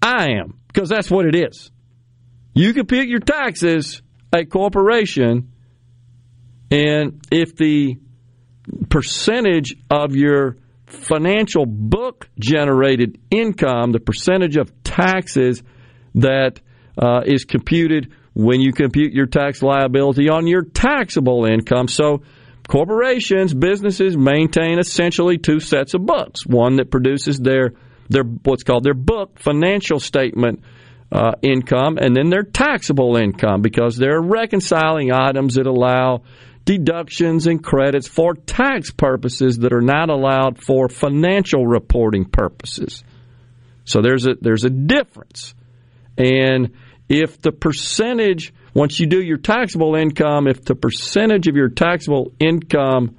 I 0.00 0.30
am 0.32 0.57
because 0.68 0.88
that's 0.88 1.10
what 1.10 1.26
it 1.26 1.34
is. 1.34 1.70
You 2.54 2.72
compute 2.72 3.08
your 3.08 3.20
taxes, 3.20 4.02
a 4.32 4.44
corporation, 4.44 5.52
and 6.70 7.24
if 7.30 7.56
the 7.56 7.96
percentage 8.90 9.76
of 9.90 10.14
your 10.14 10.56
financial 10.86 11.66
book 11.66 12.28
generated 12.38 13.18
income, 13.30 13.92
the 13.92 14.00
percentage 14.00 14.56
of 14.56 14.72
taxes 14.82 15.62
that 16.14 16.60
uh, 17.00 17.20
is 17.24 17.44
computed 17.44 18.12
when 18.34 18.60
you 18.60 18.72
compute 18.72 19.12
your 19.12 19.26
tax 19.26 19.62
liability 19.62 20.28
on 20.28 20.46
your 20.46 20.62
taxable 20.62 21.44
income. 21.44 21.88
So, 21.88 22.22
corporations, 22.68 23.54
businesses 23.54 24.16
maintain 24.16 24.78
essentially 24.78 25.38
two 25.38 25.60
sets 25.60 25.94
of 25.94 26.04
books: 26.04 26.46
one 26.46 26.76
that 26.76 26.90
produces 26.90 27.38
their 27.38 27.72
their 28.08 28.24
what's 28.24 28.62
called 28.62 28.84
their 28.84 28.94
book 28.94 29.38
financial 29.38 30.00
statement 30.00 30.62
uh, 31.10 31.32
income, 31.42 31.98
and 31.98 32.14
then 32.14 32.30
their 32.30 32.42
taxable 32.42 33.16
income 33.16 33.62
because 33.62 33.96
they're 33.96 34.20
reconciling 34.20 35.12
items 35.12 35.54
that 35.54 35.66
allow 35.66 36.22
deductions 36.64 37.46
and 37.46 37.64
credits 37.64 38.06
for 38.06 38.34
tax 38.34 38.90
purposes 38.90 39.58
that 39.58 39.72
are 39.72 39.80
not 39.80 40.10
allowed 40.10 40.62
for 40.62 40.88
financial 40.88 41.66
reporting 41.66 42.26
purposes. 42.26 43.02
So 43.84 44.02
there's 44.02 44.26
a 44.26 44.34
there's 44.40 44.64
a 44.64 44.70
difference. 44.70 45.54
And 46.18 46.72
if 47.08 47.40
the 47.40 47.52
percentage 47.52 48.52
once 48.74 49.00
you 49.00 49.06
do 49.06 49.22
your 49.22 49.38
taxable 49.38 49.94
income, 49.94 50.46
if 50.46 50.62
the 50.64 50.74
percentage 50.74 51.48
of 51.48 51.56
your 51.56 51.70
taxable 51.70 52.32
income 52.38 53.16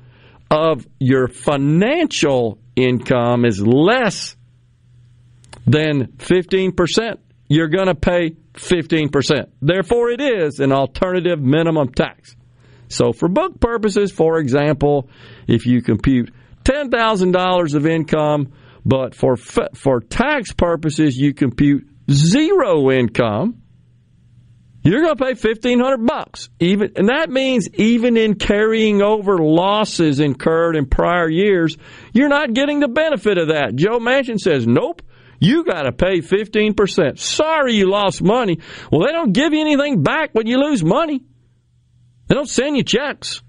of 0.51 0.85
your 0.99 1.27
financial 1.27 2.59
income 2.75 3.45
is 3.45 3.59
less 3.59 4.35
than 5.69 6.07
15%, 6.17 7.17
you're 7.47 7.67
going 7.67 7.87
to 7.87 7.95
pay 7.95 8.31
15%. 8.53 9.49
Therefore, 9.61 10.09
it 10.09 10.21
is 10.21 10.59
an 10.59 10.71
alternative 10.71 11.39
minimum 11.39 11.91
tax. 11.93 12.35
So, 12.87 13.13
for 13.13 13.29
book 13.29 13.59
purposes, 13.59 14.11
for 14.11 14.39
example, 14.39 15.09
if 15.47 15.67
you 15.67 15.81
compute 15.83 16.33
$10,000 16.63 17.75
of 17.75 17.85
income, 17.85 18.51
but 18.83 19.13
for, 19.13 19.35
for 19.37 19.99
tax 19.99 20.53
purposes, 20.53 21.15
you 21.15 21.33
compute 21.33 21.87
zero 22.09 22.89
income, 22.89 23.61
you're 24.81 25.01
going 25.01 25.15
to 25.15 25.23
pay 25.23 25.33
1500 25.33 26.05
bucks. 26.05 26.49
Even 26.59 26.93
and 26.95 27.09
that 27.09 27.29
means 27.29 27.67
even 27.73 28.15
in 28.17 28.35
carrying 28.35 29.01
over 29.01 29.37
losses 29.37 30.19
incurred 30.19 30.75
in 30.75 30.85
prior 30.85 31.29
years, 31.29 31.77
you're 32.13 32.29
not 32.29 32.53
getting 32.53 32.79
the 32.79 32.87
benefit 32.87 33.37
of 33.37 33.49
that. 33.49 33.75
Joe 33.75 33.99
Manchin 33.99 34.39
says, 34.39 34.65
"Nope, 34.65 35.01
you 35.39 35.63
got 35.63 35.83
to 35.83 35.91
pay 35.91 36.19
15%. 36.19 37.17
Sorry 37.17 37.73
you 37.73 37.89
lost 37.89 38.21
money. 38.21 38.59
Well, 38.91 39.05
they 39.05 39.11
don't 39.11 39.33
give 39.33 39.53
you 39.53 39.61
anything 39.61 40.03
back 40.03 40.31
when 40.33 40.47
you 40.47 40.57
lose 40.57 40.83
money. 40.83 41.23
They 42.27 42.35
don't 42.35 42.49
send 42.49 42.77
you 42.77 42.83
checks 42.83 43.41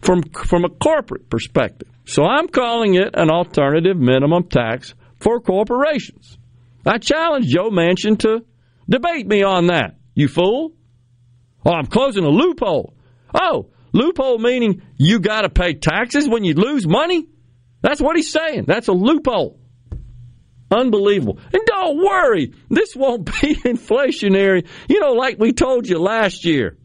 from 0.00 0.22
from 0.22 0.64
a 0.64 0.68
corporate 0.68 1.28
perspective. 1.28 1.88
So 2.04 2.24
I'm 2.24 2.48
calling 2.48 2.94
it 2.94 3.10
an 3.14 3.30
alternative 3.30 3.96
minimum 3.96 4.48
tax 4.48 4.94
for 5.18 5.40
corporations. 5.40 6.38
I 6.86 6.98
challenge 6.98 7.46
Joe 7.46 7.70
Manchin 7.70 8.18
to 8.20 8.44
debate 8.88 9.26
me 9.26 9.42
on 9.42 9.66
that. 9.68 9.96
You 10.14 10.28
fool. 10.28 10.72
Oh, 11.64 11.72
I'm 11.72 11.86
closing 11.86 12.24
a 12.24 12.28
loophole. 12.28 12.94
Oh, 13.34 13.70
loophole 13.92 14.38
meaning 14.38 14.82
you 14.96 15.20
got 15.20 15.42
to 15.42 15.50
pay 15.50 15.74
taxes 15.74 16.28
when 16.28 16.42
you 16.42 16.54
lose 16.54 16.86
money? 16.86 17.26
That's 17.82 18.00
what 18.00 18.16
he's 18.16 18.32
saying. 18.32 18.64
That's 18.66 18.88
a 18.88 18.92
loophole. 18.92 19.59
Unbelievable. 20.70 21.38
And 21.52 21.62
don't 21.66 21.98
worry, 21.98 22.52
this 22.68 22.94
won't 22.94 23.26
be 23.40 23.54
inflationary, 23.56 24.68
you 24.88 25.00
know, 25.00 25.12
like 25.12 25.38
we 25.38 25.52
told 25.52 25.88
you 25.88 25.98
last 25.98 26.44
year. 26.44 26.76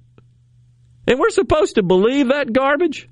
And 1.08 1.20
we're 1.20 1.30
supposed 1.30 1.76
to 1.76 1.84
believe 1.84 2.30
that 2.30 2.52
garbage? 2.52 3.08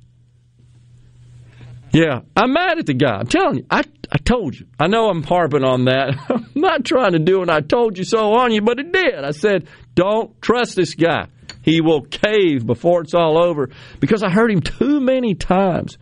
Yeah, 1.91 2.21
I'm 2.35 2.53
mad 2.53 2.79
at 2.79 2.87
the 2.87 2.95
guy. 2.95 3.17
I'm 3.17 3.27
telling 3.27 3.57
you, 3.57 3.65
I, 3.69 3.83
I 4.11 4.17
told 4.17 4.59
you. 4.59 4.65
I 4.79 4.87
know 4.87 5.09
I'm 5.09 5.21
harping 5.21 5.63
on 5.63 5.85
that. 5.85 6.15
I'm 6.29 6.49
not 6.55 6.85
trying 6.85 7.11
to 7.11 7.19
do 7.19 7.43
an 7.43 7.51
I 7.51 7.59
told 7.59 7.99
you 7.99 8.03
so 8.03 8.33
on 8.33 8.51
you, 8.51 8.61
but 8.63 8.79
it 8.79 8.91
did. 8.91 9.23
I 9.23 9.29
said, 9.29 9.67
don't 9.93 10.41
trust 10.41 10.75
this 10.75 10.95
guy. 10.95 11.27
He 11.61 11.81
will 11.81 12.01
cave 12.01 12.65
before 12.65 13.01
it's 13.01 13.13
all 13.13 13.41
over 13.41 13.69
because 13.99 14.23
I 14.23 14.31
heard 14.31 14.51
him 14.51 14.61
too 14.61 14.99
many 14.99 15.35
times 15.35 15.99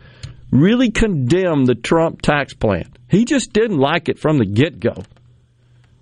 really 0.52 0.92
condemned 0.92 1.68
the 1.68 1.76
Trump 1.76 2.22
tax 2.22 2.54
plan. 2.54 2.92
He 3.10 3.26
just 3.26 3.54
didn't 3.54 3.78
like 3.78 4.10
it 4.10 4.20
from 4.20 4.38
the 4.38 4.46
get 4.46 4.80
go. 4.80 5.04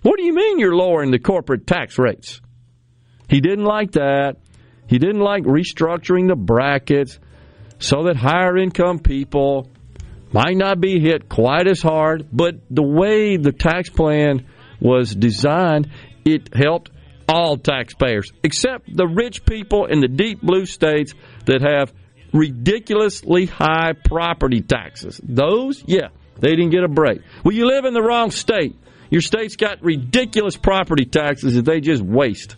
What 0.02 0.16
do 0.16 0.24
you 0.24 0.34
mean 0.34 0.58
you're 0.58 0.74
lowering 0.74 1.10
the 1.10 1.18
corporate 1.18 1.66
tax 1.66 1.98
rates? 1.98 2.40
He 3.28 3.40
didn't 3.40 3.64
like 3.64 3.92
that. 3.92 4.36
He 4.86 4.98
didn't 4.98 5.20
like 5.20 5.44
restructuring 5.44 6.28
the 6.28 6.36
brackets 6.36 7.18
so 7.78 8.04
that 8.04 8.16
higher 8.16 8.56
income 8.56 8.98
people 8.98 9.70
might 10.32 10.56
not 10.56 10.80
be 10.80 11.00
hit 11.00 11.28
quite 11.28 11.66
as 11.66 11.80
hard, 11.80 12.26
but 12.32 12.56
the 12.70 12.82
way 12.82 13.36
the 13.36 13.52
tax 13.52 13.88
plan 13.88 14.46
was 14.80 15.14
designed, 15.14 15.90
it 16.24 16.54
helped 16.54 16.90
all 17.28 17.56
taxpayers, 17.56 18.32
except 18.42 18.94
the 18.94 19.06
rich 19.06 19.44
people 19.44 19.86
in 19.86 20.00
the 20.00 20.08
deep 20.08 20.40
blue 20.40 20.66
states 20.66 21.14
that 21.46 21.62
have 21.62 21.92
ridiculously 22.32 23.46
high 23.46 23.92
property 23.92 24.60
taxes. 24.60 25.20
Those, 25.22 25.82
yeah, 25.86 26.08
they 26.38 26.50
didn't 26.50 26.70
get 26.70 26.84
a 26.84 26.88
break. 26.88 27.22
Well, 27.44 27.54
you 27.54 27.66
live 27.66 27.84
in 27.84 27.94
the 27.94 28.02
wrong 28.02 28.30
state. 28.30 28.76
Your 29.10 29.20
state's 29.20 29.56
got 29.56 29.82
ridiculous 29.82 30.56
property 30.56 31.04
taxes 31.04 31.54
that 31.54 31.64
they 31.64 31.80
just 31.80 32.02
waste. 32.02 32.56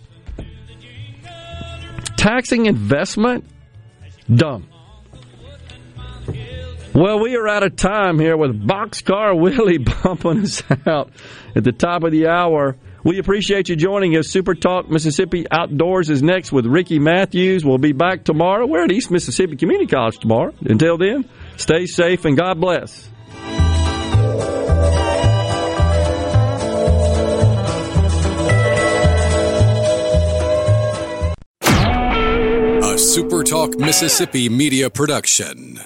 Taxing 2.16 2.66
investment? 2.66 3.44
Dumb. 4.32 4.68
Well, 6.94 7.20
we 7.20 7.36
are 7.36 7.48
out 7.48 7.62
of 7.62 7.74
time 7.76 8.18
here 8.18 8.36
with 8.36 8.50
Boxcar 8.60 9.38
Willie 9.38 9.78
bumping 10.02 10.42
us 10.42 10.62
out 10.86 11.10
at 11.56 11.64
the 11.64 11.72
top 11.72 12.04
of 12.04 12.12
the 12.12 12.28
hour. 12.28 12.76
We 13.04 13.18
appreciate 13.18 13.68
you 13.68 13.74
joining 13.74 14.16
us. 14.16 14.28
Super 14.28 14.54
Talk 14.54 14.88
Mississippi 14.88 15.44
Outdoors 15.50 16.08
is 16.08 16.22
next 16.22 16.52
with 16.52 16.66
Ricky 16.66 17.00
Matthews. 17.00 17.64
We'll 17.64 17.78
be 17.78 17.92
back 17.92 18.22
tomorrow. 18.22 18.64
We're 18.66 18.84
at 18.84 18.92
East 18.92 19.10
Mississippi 19.10 19.56
Community 19.56 19.86
College 19.86 20.18
tomorrow. 20.18 20.54
Until 20.60 20.98
then, 20.98 21.28
stay 21.56 21.86
safe 21.86 22.24
and 22.24 22.36
God 22.36 22.60
bless. 22.60 23.08
A 31.64 32.98
Super 32.98 33.42
Talk 33.42 33.76
Mississippi 33.78 34.48
media 34.48 34.90
production. 34.90 35.80